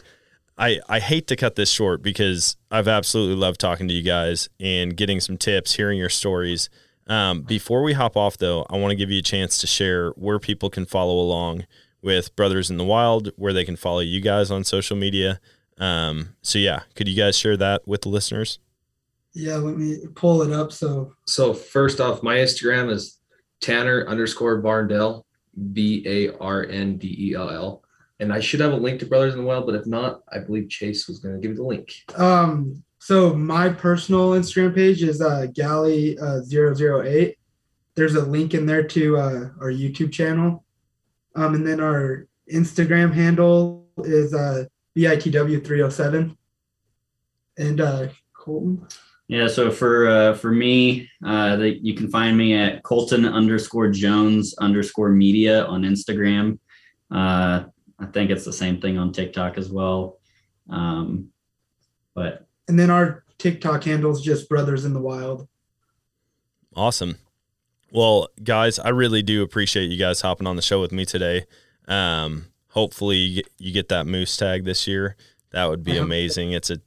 I 0.57 0.79
I 0.87 0.99
hate 0.99 1.27
to 1.27 1.35
cut 1.35 1.55
this 1.55 1.69
short 1.69 2.01
because 2.01 2.55
I've 2.71 2.87
absolutely 2.87 3.35
loved 3.35 3.59
talking 3.59 3.87
to 3.89 3.93
you 3.93 4.03
guys 4.03 4.47
and 4.59 4.95
getting 4.95 5.19
some 5.19 5.35
tips, 5.37 5.73
hearing 5.75 5.99
your 5.99 6.09
stories. 6.09 6.69
Um, 7.07 7.41
before 7.41 7.83
we 7.83 7.93
hop 7.93 8.15
off, 8.15 8.37
though, 8.37 8.65
I 8.69 8.77
want 8.77 8.91
to 8.91 8.95
give 8.95 9.11
you 9.11 9.19
a 9.19 9.23
chance 9.23 9.57
to 9.59 9.67
share 9.67 10.11
where 10.11 10.39
people 10.39 10.69
can 10.69 10.85
follow 10.85 11.19
along 11.19 11.65
with 12.01 12.35
Brothers 12.35 12.69
in 12.69 12.77
the 12.77 12.83
Wild, 12.83 13.31
where 13.35 13.53
they 13.53 13.65
can 13.65 13.75
follow 13.75 13.99
you 13.99 14.21
guys 14.21 14.51
on 14.51 14.63
social 14.63 14.95
media. 14.95 15.39
Um, 15.77 16.35
so 16.41 16.59
yeah, 16.59 16.83
could 16.95 17.07
you 17.07 17.15
guys 17.15 17.37
share 17.37 17.57
that 17.57 17.87
with 17.87 18.01
the 18.01 18.09
listeners? 18.09 18.59
Yeah. 19.33 19.55
Let 19.55 19.77
me 19.77 19.99
pull 20.15 20.43
it 20.43 20.51
up. 20.51 20.71
So 20.71 21.13
So 21.25 21.53
first 21.53 21.99
off, 21.99 22.21
my 22.21 22.35
Instagram 22.35 22.91
is 22.91 23.19
Tanner 23.61 24.05
underscore 24.07 24.61
Barndell, 24.61 25.23
B 25.71 26.03
A 26.05 26.37
R 26.37 26.65
N 26.65 26.97
D 26.97 27.15
E 27.19 27.35
L 27.35 27.49
L. 27.49 27.83
And 28.19 28.31
I 28.31 28.39
should 28.39 28.59
have 28.59 28.73
a 28.73 28.77
link 28.77 28.99
to 28.99 29.05
Brothers 29.05 29.33
in 29.33 29.39
the 29.39 29.45
Wild, 29.45 29.65
but 29.65 29.75
if 29.75 29.87
not, 29.87 30.21
I 30.31 30.39
believe 30.39 30.69
Chase 30.69 31.07
was 31.07 31.19
going 31.19 31.35
to 31.35 31.41
give 31.41 31.51
you 31.51 31.57
the 31.57 31.63
link. 31.63 31.93
Um, 32.15 32.83
so 33.03 33.33
my 33.33 33.67
personal 33.67 34.29
Instagram 34.29 34.73
page 34.73 35.03
is 35.03 35.19
uh, 35.19 35.47
Galley 35.53 36.17
uh, 36.19 36.39
008. 36.49 37.37
There's 37.95 38.15
a 38.15 38.25
link 38.25 38.53
in 38.53 38.65
there 38.65 38.85
to 38.85 39.17
uh, 39.17 39.49
our 39.59 39.73
YouTube 39.73 40.13
channel. 40.13 40.63
Um, 41.35 41.53
and 41.53 41.67
then 41.67 41.81
our 41.81 42.27
Instagram 42.49 43.13
handle 43.13 43.89
is 44.05 44.33
uh, 44.33 44.67
BITW307. 44.95 46.37
And 47.57 47.81
uh, 47.81 48.07
Colton. 48.31 48.87
Yeah. 49.27 49.47
So 49.47 49.69
for 49.69 50.07
uh, 50.07 50.35
for 50.35 50.51
me, 50.51 51.09
uh, 51.25 51.57
the, 51.57 51.77
you 51.83 51.95
can 51.95 52.09
find 52.09 52.37
me 52.37 52.53
at 52.53 52.83
Colton 52.83 53.25
underscore 53.25 53.89
Jones 53.89 54.55
underscore 54.59 55.09
Media 55.09 55.65
on 55.65 55.81
Instagram. 55.81 56.57
Uh, 57.11 57.65
I 57.99 58.05
think 58.13 58.31
it's 58.31 58.45
the 58.45 58.53
same 58.53 58.79
thing 58.79 58.97
on 58.97 59.11
TikTok 59.11 59.57
as 59.57 59.69
well. 59.69 60.19
Um, 60.69 61.31
but 62.15 62.47
And 62.67 62.79
then 62.79 62.89
our 62.89 63.23
TikTok 63.37 63.83
handle 63.83 64.11
is 64.11 64.21
just 64.21 64.49
Brothers 64.49 64.85
in 64.85 64.93
the 64.93 65.01
Wild. 65.01 65.47
Awesome. 66.75 67.17
Well, 67.91 68.29
guys, 68.43 68.79
I 68.79 68.89
really 68.89 69.21
do 69.21 69.43
appreciate 69.43 69.85
you 69.91 69.97
guys 69.97 70.21
hopping 70.21 70.47
on 70.47 70.55
the 70.55 70.61
show 70.61 70.81
with 70.81 70.91
me 70.91 71.05
today. 71.05 71.45
Um, 71.87 72.45
hopefully, 72.69 73.17
you 73.17 73.35
get, 73.43 73.51
you 73.59 73.71
get 73.71 73.89
that 73.89 74.07
moose 74.07 74.35
tag 74.35 74.63
this 74.65 74.87
year. 74.87 75.15
That 75.51 75.69
would 75.69 75.83
be 75.83 75.97
amazing. 75.99 76.53
It's 76.53 76.69
a 76.71 76.79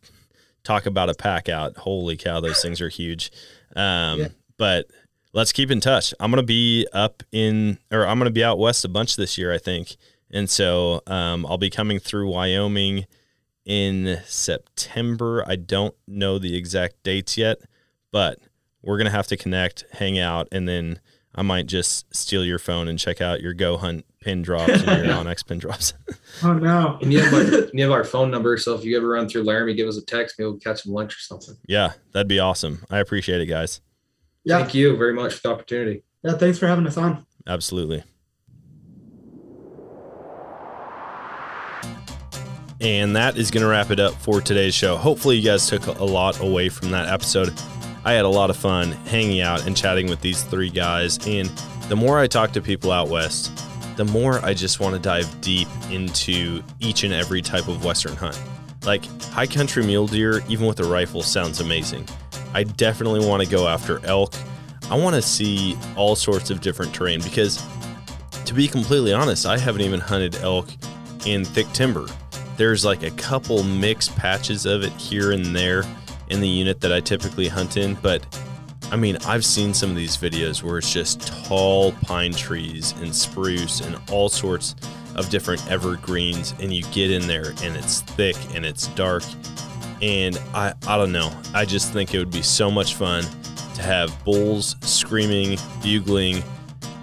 talk 0.65 0.87
about 0.87 1.09
a 1.09 1.15
pack 1.15 1.49
out. 1.49 1.77
Holy 1.77 2.17
cow, 2.17 2.41
those 2.41 2.61
things 2.61 2.81
are 2.81 2.89
huge. 2.89 3.31
Um, 3.77 4.21
Yeah. 4.21 4.29
But 4.59 4.87
let's 5.33 5.53
keep 5.53 5.71
in 5.71 5.81
touch. 5.81 6.15
I'm 6.19 6.31
gonna 6.31 6.43
be 6.43 6.87
up 6.93 7.23
in, 7.31 7.79
or 7.93 8.07
I'm 8.07 8.19
gonna 8.19 8.31
be 8.31 8.43
out 8.43 8.59
west 8.59 8.85
a 8.85 8.89
bunch 8.89 9.17
this 9.17 9.37
year, 9.37 9.53
I 9.53 9.59
think. 9.59 9.97
And 10.31 10.51
so 10.51 11.03
um, 11.07 11.47
I'll 11.47 11.59
be 11.59 11.71
coming 11.71 12.01
through 12.01 12.29
Wyoming 12.31 13.07
in 13.67 14.21
September. 14.25 15.45
I 15.47 15.57
don't 15.57 15.95
know 16.07 16.39
the 16.39 16.57
exact 16.57 17.03
dates 17.03 17.37
yet, 17.37 17.59
but 18.13 18.39
we're 18.83 18.97
gonna 18.97 19.11
have 19.11 19.27
to 19.27 19.37
connect, 19.37 19.85
hang 19.93 20.19
out, 20.19 20.49
and 20.53 20.67
then 20.69 21.01
I 21.35 21.43
might 21.43 21.67
just 21.67 22.07
steal 22.15 22.45
your 22.45 22.59
phone 22.59 22.89
and 22.89 22.99
check 22.99 23.21
out 23.21 23.43
your 23.43 23.55
goHUNT 23.55 24.05
pin 24.23 24.41
drops 24.41 24.73
and 24.73 25.05
your 25.05 25.15
onX 25.17 25.47
pin 25.47 25.59
drops. 25.59 25.93
Oh, 26.43 26.53
no. 26.53 26.99
And 27.01 27.11
you 27.11 27.21
have, 27.21 27.33
our, 27.33 27.71
you 27.73 27.83
have 27.83 27.93
our 27.93 28.05
phone 28.05 28.31
number. 28.31 28.59
So 28.59 28.75
if 28.75 28.85
you 28.85 28.95
ever 28.99 29.09
run 29.09 29.27
through 29.27 29.45
Laramie, 29.45 29.73
give 29.73 29.89
us 29.89 29.97
a 29.97 30.05
text. 30.05 30.39
Maybe 30.39 30.51
we'll 30.51 30.59
catch 30.59 30.83
some 30.83 30.93
lunch 30.93 31.15
or 31.17 31.21
something. 31.21 31.57
yeah, 31.67 31.93
that'd 32.13 32.29
be 32.29 32.39
awesome. 32.39 32.85
I 32.91 32.99
appreciate 32.99 33.41
it, 33.41 33.47
guys. 33.47 33.81
Yeah. 34.45 34.59
Thank 34.59 34.75
you 34.75 34.95
very 34.99 35.15
much 35.15 35.33
for 35.37 35.41
the 35.49 35.55
opportunity. 35.55 36.03
Yeah. 36.23 36.33
Thanks 36.33 36.59
for 36.59 36.67
having 36.67 36.87
us 36.87 36.99
on. 36.99 37.25
Absolutely. 37.47 38.05
And 42.87 43.17
that 43.17 43.37
is 43.37 43.51
going 43.51 43.65
to 43.65 43.69
wrap 43.69 43.91
it 43.91 43.99
up 43.99 44.15
for 44.15 44.41
today's 44.41 44.73
show. 44.73 44.97
Hopefully, 44.97 45.35
you 45.35 45.43
guys 45.43 45.67
took 45.67 45.89
a 45.89 46.05
lot 46.05 46.39
away 46.39 46.69
from 46.69 46.93
that 46.93 47.09
episode. 47.09 47.53
I 48.05 48.13
had 48.13 48.25
a 48.25 48.29
lot 48.29 48.49
of 48.49 48.57
fun 48.57 48.93
hanging 48.93 49.41
out 49.41 49.67
and 49.67 49.77
chatting 49.77 50.09
with 50.09 50.21
these 50.21 50.45
three 50.45 50.71
guys. 50.71 51.19
And 51.27 51.49
the 51.89 51.97
more 51.97 52.21
I 52.21 52.29
talk 52.29 52.53
to 52.53 52.63
people 52.63 52.93
out 52.93 53.09
west, 53.09 53.51
the 53.97 54.05
more 54.05 54.39
I 54.45 54.55
just 54.55 54.79
want 54.79 54.95
to 54.95 55.01
dive 55.01 55.41
deep 55.41 55.67
into 55.91 56.63
each 56.79 57.03
and 57.03 57.13
every 57.13 57.43
type 57.43 57.67
of 57.67 57.85
Western 57.85 58.15
hunt. 58.15 58.41
Like 58.85 59.05
high 59.33 59.49
country 59.49 59.85
mule 59.85 60.07
deer, 60.07 60.45
even 60.49 60.69
with 60.69 60.79
a 60.79 60.85
rifle, 60.85 61.25
sounds 61.25 61.59
amazing. 61.59 62.07
I 62.55 62.63
definitely 62.63 63.27
want 63.27 63.43
to 63.43 63.49
go 63.49 63.67
after 63.67 63.99
elk. 64.07 64.33
I 64.93 64.97
want 64.97 65.17
to 65.17 65.23
see 65.23 65.77
all 65.97 66.15
sorts 66.15 66.51
of 66.51 66.61
different 66.61 66.95
terrain 66.95 67.21
because, 67.21 67.61
to 68.45 68.55
be 68.55 68.69
completely 68.69 69.13
honest, 69.13 69.45
I 69.45 69.59
haven't 69.59 69.83
even 69.83 69.99
hunted 69.99 70.37
elk 70.37 70.69
in 71.27 71.45
thick 71.45 71.67
timber. 71.73 72.07
There's 72.57 72.85
like 72.85 73.03
a 73.03 73.11
couple 73.13 73.63
mixed 73.63 74.17
patches 74.17 74.67
of 74.67 74.83
it 74.83 74.93
here 74.93 75.33
and 75.33 75.45
there 75.55 75.85
in 76.29 76.41
the 76.41 76.49
unit 76.49 76.81
that 76.81 76.93
I 76.93 77.01
typically 77.01 77.49
hunt 77.49 77.77
in, 77.77 77.95
but 77.97 78.25
I 78.91 78.97
mean, 78.97 79.19
I've 79.27 79.45
seen 79.45 79.75
some 79.75 79.91
of 79.91 79.97
these 79.97 80.17
videos 80.17 80.63
where 80.63 80.79
it's 80.79 80.93
just 80.93 81.27
tall 81.47 81.93
pine 81.93 82.33
trees 82.33 82.93
and 83.01 83.15
spruce 83.15 83.81
and 83.81 83.99
all 84.11 84.29
sorts 84.29 84.77
of 85.17 85.29
different 85.29 85.69
evergreens, 85.71 86.55
and 86.61 86.73
you 86.73 86.83
get 86.93 87.11
in 87.11 87.27
there 87.27 87.53
and 87.63 87.77
it's 87.77 88.01
thick 88.01 88.37
and 88.55 88.65
it's 88.65 88.87
dark. 88.89 89.25
And 90.03 90.41
I, 90.55 90.73
I 90.87 90.97
don't 90.97 91.13
know. 91.13 91.33
I 91.53 91.65
just 91.65 91.93
think 91.93 92.15
it 92.15 92.19
would 92.19 92.31
be 92.31 92.43
so 92.43 92.71
much 92.71 92.95
fun 92.95 93.25
to 93.75 93.83
have 93.83 94.25
bulls 94.25 94.77
screaming, 94.83 95.59
bugling, 95.83 96.43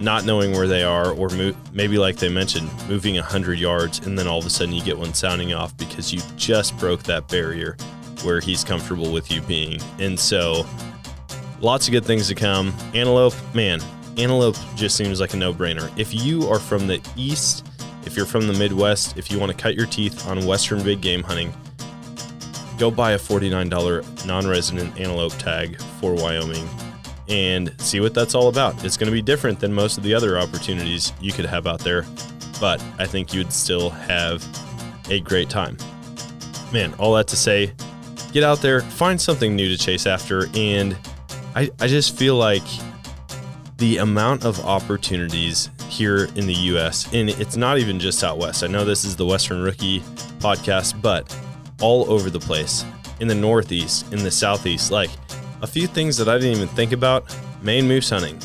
not 0.04 0.26
knowing 0.26 0.52
where 0.52 0.68
they 0.68 0.84
are, 0.84 1.12
or 1.12 1.30
mo- 1.30 1.56
maybe 1.72 1.98
like 1.98 2.18
they 2.18 2.30
mentioned, 2.30 2.70
moving 2.90 3.16
100 3.16 3.58
yards, 3.58 4.06
and 4.06 4.20
then 4.20 4.28
all 4.28 4.38
of 4.38 4.46
a 4.46 4.50
sudden 4.50 4.74
you 4.74 4.84
get 4.84 4.98
one 4.98 5.14
sounding 5.14 5.54
off 5.54 5.76
because 5.78 6.14
you 6.14 6.20
just 6.36 6.78
broke 6.78 7.04
that 7.04 7.28
barrier 7.30 7.78
where 8.24 8.40
he's 8.40 8.64
comfortable 8.64 9.12
with 9.12 9.32
you 9.32 9.42
being. 9.42 9.80
And 10.00 10.20
so, 10.20 10.66
lots 11.62 11.88
of 11.88 11.94
good 11.94 12.06
things 12.06 12.28
to 12.28 12.36
come. 12.36 12.74
Antelope, 12.94 13.34
man, 13.54 13.80
antelope 14.18 14.58
just 14.76 14.98
seems 14.98 15.20
like 15.22 15.34
a 15.34 15.38
no 15.38 15.54
brainer. 15.54 15.92
If 15.98 16.14
you 16.14 16.48
are 16.50 16.60
from 16.60 16.88
the 16.88 17.02
east, 17.16 17.66
if 18.06 18.18
you're 18.18 18.26
from 18.26 18.48
the 18.48 18.54
Midwest, 18.54 19.18
if 19.18 19.32
you 19.32 19.40
want 19.40 19.52
to 19.52 19.58
cut 19.58 19.76
your 19.76 19.86
teeth 19.86 20.28
on 20.28 20.46
Western 20.46 20.84
big 20.84 21.00
game 21.00 21.24
hunting, 21.24 21.54
go 22.78 22.92
buy 22.92 23.14
a 23.14 23.18
$49 23.18 24.26
non 24.26 24.48
resident 24.48 25.00
antelope 25.00 25.34
tag 25.38 25.80
for 26.00 26.14
Wyoming 26.14 26.68
and 27.28 27.74
see 27.80 28.00
what 28.00 28.14
that's 28.14 28.36
all 28.36 28.48
about. 28.48 28.84
It's 28.84 28.98
going 28.98 29.08
to 29.08 29.14
be 29.14 29.22
different 29.22 29.60
than 29.60 29.74
most 29.74 29.98
of 29.98 30.04
the 30.04 30.14
other 30.14 30.38
opportunities 30.38 31.14
you 31.22 31.32
could 31.32 31.46
have 31.46 31.68
out 31.68 31.80
there, 31.80 32.06
but 32.60 32.84
I 33.00 33.06
think 33.06 33.34
you'd 33.34 33.54
still 33.54 33.90
have 33.90 34.46
a 35.10 35.20
great 35.20 35.50
time. 35.50 35.78
Man, 36.72 36.94
all 36.96 37.14
that 37.16 37.28
to 37.30 37.36
say, 37.36 37.74
get 38.32 38.44
out 38.44 38.62
there, 38.62 38.82
find 38.82 39.20
something 39.20 39.56
new 39.56 39.70
to 39.70 39.78
chase 39.78 40.06
after, 40.06 40.48
and 40.56 40.98
I, 41.56 41.70
I 41.80 41.88
just 41.88 42.18
feel 42.18 42.36
like 42.36 42.64
the 43.78 43.98
amount 43.98 44.46
of 44.46 44.60
opportunities 44.66 45.70
here 45.88 46.26
in 46.36 46.48
the 46.48 46.54
US, 46.54 47.12
and 47.14 47.30
it's 47.30 47.56
not 47.56 47.78
even 47.78 48.00
just 48.00 48.24
out 48.24 48.38
west. 48.38 48.64
I 48.64 48.68
know 48.68 48.84
this 48.84 49.06
is 49.06 49.16
the 49.16 49.26
Western 49.26 49.62
Rookie 49.62 50.00
podcast, 50.40 51.00
but 51.02 51.38
all 51.82 52.10
over 52.12 52.30
the 52.30 52.40
place 52.40 52.86
in 53.20 53.28
the 53.28 53.36
Northeast, 53.36 54.12
in 54.12 54.24
the 54.24 54.32
Southeast, 54.32 54.92
like 54.92 55.10
a 55.64 55.68
few 55.68 55.88
things 55.88 56.18
that 56.18 56.28
I 56.28 56.38
didn't 56.38 56.58
even 56.58 56.68
think 56.68 56.92
about 56.92 57.24
Maine 57.62 57.88
moose 57.88 58.10
hunting. 58.10 58.38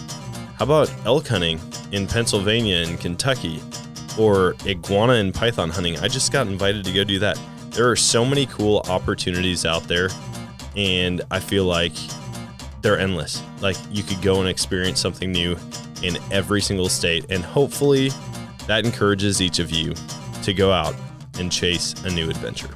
How 0.56 0.64
about 0.64 0.94
elk 1.04 1.26
hunting 1.26 1.60
in 1.90 2.06
Pennsylvania 2.06 2.76
and 2.76 2.98
Kentucky? 2.98 3.60
Or 4.16 4.54
iguana 4.64 5.14
and 5.14 5.34
python 5.34 5.68
hunting? 5.68 5.98
I 5.98 6.06
just 6.06 6.30
got 6.30 6.46
invited 6.46 6.84
to 6.84 6.92
go 6.92 7.02
do 7.02 7.18
that. 7.18 7.36
There 7.70 7.90
are 7.90 7.96
so 7.96 8.24
many 8.24 8.46
cool 8.46 8.82
opportunities 8.88 9.66
out 9.66 9.82
there, 9.84 10.10
and 10.76 11.20
I 11.32 11.40
feel 11.40 11.64
like 11.64 11.92
they're 12.82 12.98
endless. 13.00 13.42
Like 13.60 13.76
you 13.90 14.04
could 14.04 14.22
go 14.22 14.38
and 14.40 14.48
experience 14.48 15.00
something 15.00 15.32
new 15.32 15.56
in 16.04 16.18
every 16.30 16.62
single 16.62 16.88
state, 16.88 17.26
and 17.30 17.44
hopefully 17.44 18.10
that 18.68 18.84
encourages 18.84 19.42
each 19.42 19.58
of 19.58 19.72
you 19.72 19.92
to 20.44 20.54
go 20.54 20.70
out 20.70 20.94
and 21.40 21.50
chase 21.50 21.94
a 22.04 22.10
new 22.10 22.30
adventure. 22.30 22.70